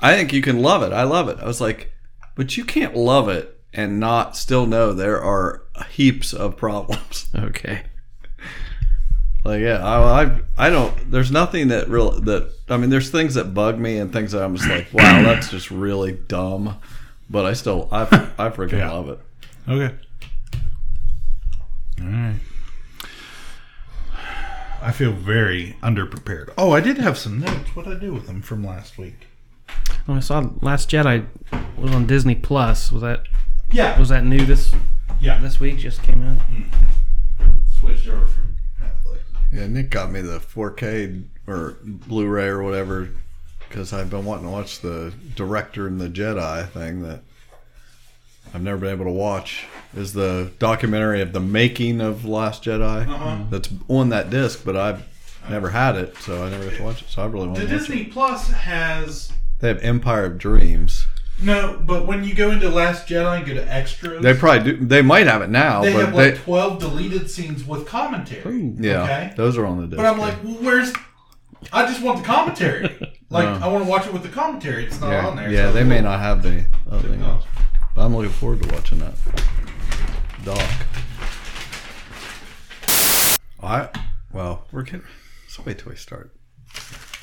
I 0.00 0.14
think 0.14 0.32
you 0.32 0.42
can 0.42 0.62
love 0.62 0.82
it. 0.82 0.92
I 0.92 1.02
love 1.02 1.28
it. 1.28 1.38
I 1.40 1.44
was 1.46 1.60
like, 1.60 1.92
but 2.36 2.56
you 2.56 2.64
can't 2.64 2.94
love 2.96 3.28
it 3.28 3.60
and 3.74 3.98
not 4.00 4.36
still 4.36 4.66
know 4.66 4.92
there 4.92 5.22
are 5.22 5.62
heaps 5.90 6.32
of 6.32 6.56
problems. 6.56 7.28
Okay. 7.36 7.82
Like, 9.44 9.60
yeah, 9.62 9.84
I, 9.84 10.24
I, 10.24 10.40
I 10.58 10.70
don't. 10.70 11.10
There's 11.10 11.30
nothing 11.30 11.68
that 11.68 11.88
real 11.88 12.10
that. 12.22 12.52
I 12.68 12.76
mean, 12.76 12.90
there's 12.90 13.10
things 13.10 13.34
that 13.34 13.54
bug 13.54 13.78
me 13.78 13.96
and 13.98 14.12
things 14.12 14.32
that 14.32 14.42
I'm 14.42 14.56
just 14.56 14.68
like, 14.68 14.92
wow, 14.92 15.22
that's 15.22 15.48
just 15.48 15.70
really 15.70 16.12
dumb. 16.12 16.78
But 17.30 17.46
I 17.46 17.52
still, 17.54 17.88
I, 17.92 18.02
I 18.02 18.48
freaking 18.50 18.78
Yeah. 18.78 18.90
love 18.90 19.08
it. 19.10 19.20
Okay. 19.68 19.94
All 22.02 22.06
right. 22.08 22.34
I 24.82 24.92
feel 24.92 25.12
very 25.12 25.76
underprepared. 25.82 26.50
Oh, 26.58 26.72
I 26.72 26.80
did 26.80 26.98
have 26.98 27.16
some 27.16 27.38
notes. 27.40 27.74
What 27.74 27.86
did 27.86 27.96
I 27.96 28.00
do 28.00 28.12
with 28.12 28.26
them 28.26 28.42
from 28.42 28.64
last 28.64 28.98
week? 28.98 29.27
I 30.16 30.20
saw 30.20 30.48
Last 30.62 30.90
Jedi 30.90 31.26
was 31.76 31.92
on 31.92 32.06
Disney 32.06 32.34
Plus. 32.34 32.90
Was 32.90 33.02
that 33.02 33.22
Yeah. 33.70 33.98
was 33.98 34.08
that 34.08 34.24
new 34.24 34.44
this 34.44 34.74
Yeah. 35.20 35.38
this 35.40 35.60
week? 35.60 35.78
Just 35.78 36.02
came 36.02 36.22
out. 36.22 36.38
Hmm. 36.42 36.62
Switched 37.78 38.08
over 38.08 38.26
from 38.26 38.56
Netflix. 38.82 39.18
Yeah, 39.52 39.66
Nick 39.66 39.90
got 39.90 40.10
me 40.10 40.20
the 40.20 40.40
4K 40.40 41.22
or 41.46 41.76
Blu-ray 41.84 42.46
or 42.46 42.62
whatever 42.62 43.10
because 43.68 43.92
I've 43.92 44.10
been 44.10 44.24
wanting 44.24 44.44
to 44.46 44.50
watch 44.50 44.80
the 44.80 45.12
Director 45.36 45.86
and 45.86 46.00
the 46.00 46.08
Jedi 46.08 46.68
thing 46.70 47.02
that 47.02 47.20
I've 48.54 48.62
never 48.62 48.78
been 48.78 48.90
able 48.92 49.04
to 49.04 49.10
watch. 49.10 49.66
Is 49.96 50.14
the 50.14 50.50
documentary 50.58 51.20
of 51.20 51.32
the 51.32 51.40
making 51.40 52.00
of 52.00 52.24
Last 52.24 52.64
Jedi 52.64 53.06
uh-huh. 53.08 53.44
that's 53.50 53.68
on 53.88 54.08
that 54.10 54.30
disc, 54.30 54.62
but 54.64 54.76
I've 54.76 55.02
never 55.50 55.70
had 55.70 55.96
it, 55.96 56.16
so 56.18 56.44
I 56.44 56.50
never 56.50 56.64
got 56.64 56.74
to 56.76 56.82
watch 56.82 57.02
it. 57.02 57.08
So 57.08 57.22
I 57.22 57.26
really 57.26 57.46
want 57.46 57.58
The 57.58 57.66
to 57.66 57.72
watch 57.72 57.80
Disney 57.86 58.02
it. 58.02 58.12
Plus 58.12 58.50
has 58.50 59.32
They 59.60 59.68
have 59.68 59.82
Empire 59.82 60.24
of 60.26 60.38
Dreams. 60.38 61.06
No, 61.40 61.80
but 61.84 62.06
when 62.06 62.24
you 62.24 62.34
go 62.34 62.50
into 62.50 62.68
Last 62.68 63.06
Jedi 63.06 63.38
and 63.38 63.46
go 63.46 63.54
to 63.54 63.72
extras, 63.72 64.22
They 64.22 64.34
probably 64.34 64.72
do. 64.72 64.84
They 64.84 65.02
might 65.02 65.26
have 65.28 65.40
it 65.42 65.50
now, 65.50 65.82
they 65.82 65.92
but 65.92 66.06
have 66.06 66.16
they. 66.16 66.32
like 66.32 66.40
twelve 66.42 66.80
deleted 66.80 67.30
scenes 67.30 67.64
with 67.64 67.86
commentary. 67.86 68.72
yeah, 68.78 69.02
Okay. 69.04 69.32
those 69.36 69.56
are 69.56 69.64
on 69.64 69.80
the 69.80 69.86
disc. 69.86 69.96
But 69.96 70.06
I'm 70.06 70.18
like, 70.18 70.42
well, 70.42 70.54
where's? 70.54 70.92
I 71.72 71.86
just 71.86 72.02
want 72.02 72.18
the 72.18 72.24
commentary. 72.24 73.14
Like, 73.30 73.60
No. 73.60 73.66
I 73.66 73.68
want 73.70 73.84
to 73.84 73.90
watch 73.90 74.06
it 74.06 74.12
with 74.14 74.22
the 74.22 74.30
commentary. 74.30 74.86
It's 74.86 74.98
not 75.02 75.10
yeah, 75.10 75.26
on 75.26 75.36
there. 75.36 75.50
yeah, 75.50 75.66
so- 75.68 75.72
they 75.74 75.84
may 75.84 76.00
not 76.00 76.18
have 76.18 76.42
the 76.42 76.64
other 76.90 77.10
thing. 77.10 77.20
No. 77.20 77.40
But 77.94 78.06
I'm 78.06 78.16
looking 78.16 78.30
forward 78.32 78.62
to 78.62 78.72
watching 78.74 79.00
that. 79.00 79.12
Doc. 80.46 80.62
I 83.62 83.88
well, 84.32 84.66
we're 84.72 84.82
getting. 84.82 85.02
Let's 85.46 85.58
wait 85.66 85.78
till 85.78 85.90
we 85.90 85.96
start. 85.96 86.30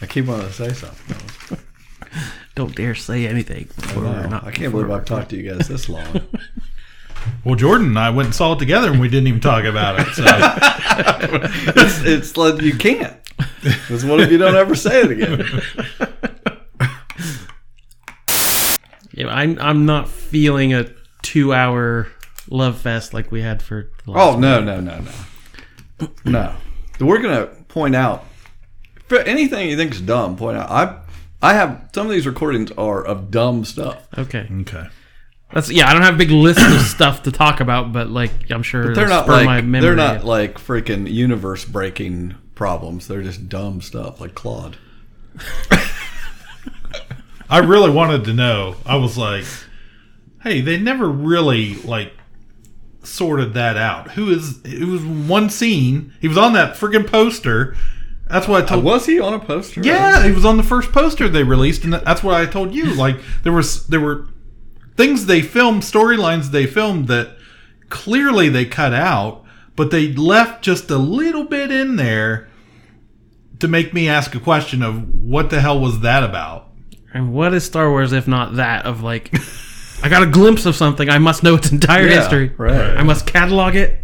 I 0.01 0.05
keep 0.05 0.25
wanting 0.25 0.45
to 0.47 0.53
say 0.53 0.73
something. 0.73 1.57
Don't 2.56 2.76
dare 2.76 2.95
say 2.95 3.27
anything. 3.27 3.68
I, 3.77 3.82
before 3.82 4.03
know. 4.03 4.11
we're 4.11 4.27
not- 4.27 4.44
I 4.44 4.52
can't 4.52 4.72
before 4.72 4.84
believe 4.85 4.92
I've 5.00 5.06
talked 5.06 5.30
to 5.32 5.38
you 5.38 5.52
guys 5.53 5.68
this 5.68 5.90
long. 5.90 6.22
Well, 7.44 7.56
Jordan 7.56 7.88
and 7.88 7.98
I 7.98 8.11
went 8.11 8.27
and 8.27 8.35
saw 8.35 8.53
it 8.53 8.60
together, 8.60 8.92
and 8.92 9.00
we 9.00 9.08
didn't 9.10 9.26
even 9.26 9.40
talk 9.40 9.64
about 9.66 10.00
it. 10.00 10.14
So 10.14 10.24
it's, 11.76 12.03
it's 12.03 12.38
like 12.38 12.61
you 12.61 12.77
can't. 12.77 13.18
Because 13.64 14.06
what 14.06 14.19
if 14.19 14.30
you 14.32 14.38
don't 14.38 14.56
ever 14.56 14.76
say 14.76 15.02
it 15.02 15.10
again? 15.11 15.61
Yeah, 19.14 19.27
I'm 19.30 19.58
I'm 19.60 19.85
not 19.85 20.10
feeling 20.10 20.74
a 20.74 20.88
two 21.22 21.53
hour 21.53 22.08
love 22.50 22.80
fest 22.80 23.14
like 23.14 23.32
we 23.32 23.42
had 23.42 23.61
for. 23.64 23.90
The 24.06 24.11
last 24.11 24.35
Oh 24.35 24.40
no 24.40 24.61
no 24.61 24.80
no 24.80 25.00
no 25.00 26.10
no! 26.26 26.56
We're 27.00 27.22
gonna 27.22 27.48
point 27.69 27.95
out 27.95 28.26
for 29.08 29.18
anything 29.19 29.69
you 29.69 29.77
think 29.77 29.94
is 29.94 30.02
dumb. 30.02 30.35
Point 30.35 30.58
out. 30.58 30.69
I 30.69 31.00
I 31.45 31.53
have 31.53 31.90
some 31.93 32.07
of 32.07 32.11
these 32.11 32.25
recordings 32.25 32.72
are 32.72 33.03
of 33.06 33.30
dumb 33.30 33.65
stuff. 33.65 34.07
Okay. 34.17 34.48
okay. 34.61 34.88
That's 35.53 35.69
yeah. 35.72 35.88
I 35.88 35.93
don't 35.93 36.01
have 36.01 36.15
a 36.15 36.17
big 36.17 36.32
list 36.32 36.59
of 36.59 36.82
stuff 36.88 37.22
to 37.24 37.32
talk 37.32 37.59
about, 37.59 37.93
but 37.93 38.09
like 38.09 38.32
I'm 38.49 38.64
sure 38.64 38.85
But 38.85 38.95
they're 38.95 39.06
it'll 39.06 39.17
not 39.17 39.25
spur 39.25 39.45
my 39.45 39.57
like 39.57 39.65
memory. 39.65 39.82
they're 39.82 39.95
not 39.95 40.25
like 40.25 40.56
freaking 40.57 41.11
universe 41.11 41.64
breaking 41.64 42.33
problems. 42.56 43.07
They're 43.07 43.22
just 43.22 43.48
dumb 43.48 43.82
stuff 43.82 44.19
like 44.19 44.33
Klaud. 44.33 44.77
I 47.48 47.59
really 47.59 47.91
wanted 47.91 48.24
to 48.25 48.33
know. 48.33 48.77
I 48.83 48.95
was 48.95 49.15
like, 49.15 49.45
hey, 50.41 50.61
they 50.61 50.80
never 50.80 51.07
really 51.07 51.75
like 51.75 52.11
sorted 53.03 53.53
that 53.53 53.77
out. 53.77 54.11
Who 54.11 54.32
is? 54.32 54.61
It 54.65 54.85
was 54.88 55.03
one 55.03 55.51
scene. 55.51 56.11
He 56.19 56.27
was 56.27 56.40
on 56.40 56.53
that 56.53 56.75
freaking 56.75 57.06
poster. 57.06 57.75
That's 58.29 58.47
what 58.47 58.63
I 58.63 58.67
told. 58.67 58.83
You. 58.83 58.89
Was 58.89 59.05
he 59.05 59.19
on 59.19 59.33
a 59.33 59.39
poster? 59.39 59.81
Yeah, 59.81 60.23
he 60.25 60.31
was 60.31 60.45
on 60.45 60.57
the 60.57 60.63
first 60.63 60.91
poster 60.91 61.29
they 61.29 61.43
released, 61.43 61.83
and 61.83 61.93
that's 61.93 62.23
what 62.23 62.33
I 62.35 62.45
told 62.45 62.73
you. 62.73 62.93
Like 62.93 63.17
there 63.43 63.53
was 63.53 63.85
there 63.87 63.99
were 64.01 64.27
things 64.97 65.25
they 65.27 65.41
filmed, 65.41 65.83
storylines 65.83 66.51
they 66.51 66.65
filmed 66.65 67.07
that 67.09 67.35
clearly 67.89 68.49
they 68.49 68.65
cut 68.65 68.93
out, 68.93 69.43
but 69.75 69.91
they 69.91 70.13
left 70.13 70.63
just 70.63 70.89
a 70.89 70.97
little 70.97 71.43
bit 71.43 71.71
in 71.71 71.97
there 71.97 72.47
to 73.59 73.67
make 73.67 73.93
me 73.93 74.09
ask 74.09 74.33
a 74.35 74.39
question 74.39 74.81
of 74.81 75.13
what 75.13 75.49
the 75.49 75.61
hell 75.61 75.79
was 75.79 75.99
that 76.01 76.23
about? 76.23 76.71
And 77.13 77.31
what 77.33 77.53
is 77.53 77.63
Star 77.63 77.89
Wars 77.89 78.11
if 78.11 78.27
not 78.27 78.55
that 78.55 78.85
of 78.85 79.01
like, 79.03 79.33
I 80.03 80.09
got 80.09 80.23
a 80.23 80.27
glimpse 80.27 80.65
of 80.65 80.75
something. 80.75 81.09
I 81.09 81.19
must 81.19 81.43
know 81.43 81.55
its 81.55 81.71
entire 81.71 82.05
Yeah, 82.07 82.19
history. 82.19 82.51
right. 82.57 82.97
I 82.97 83.03
must 83.03 83.25
catalog 83.27 83.75
it 83.75 83.99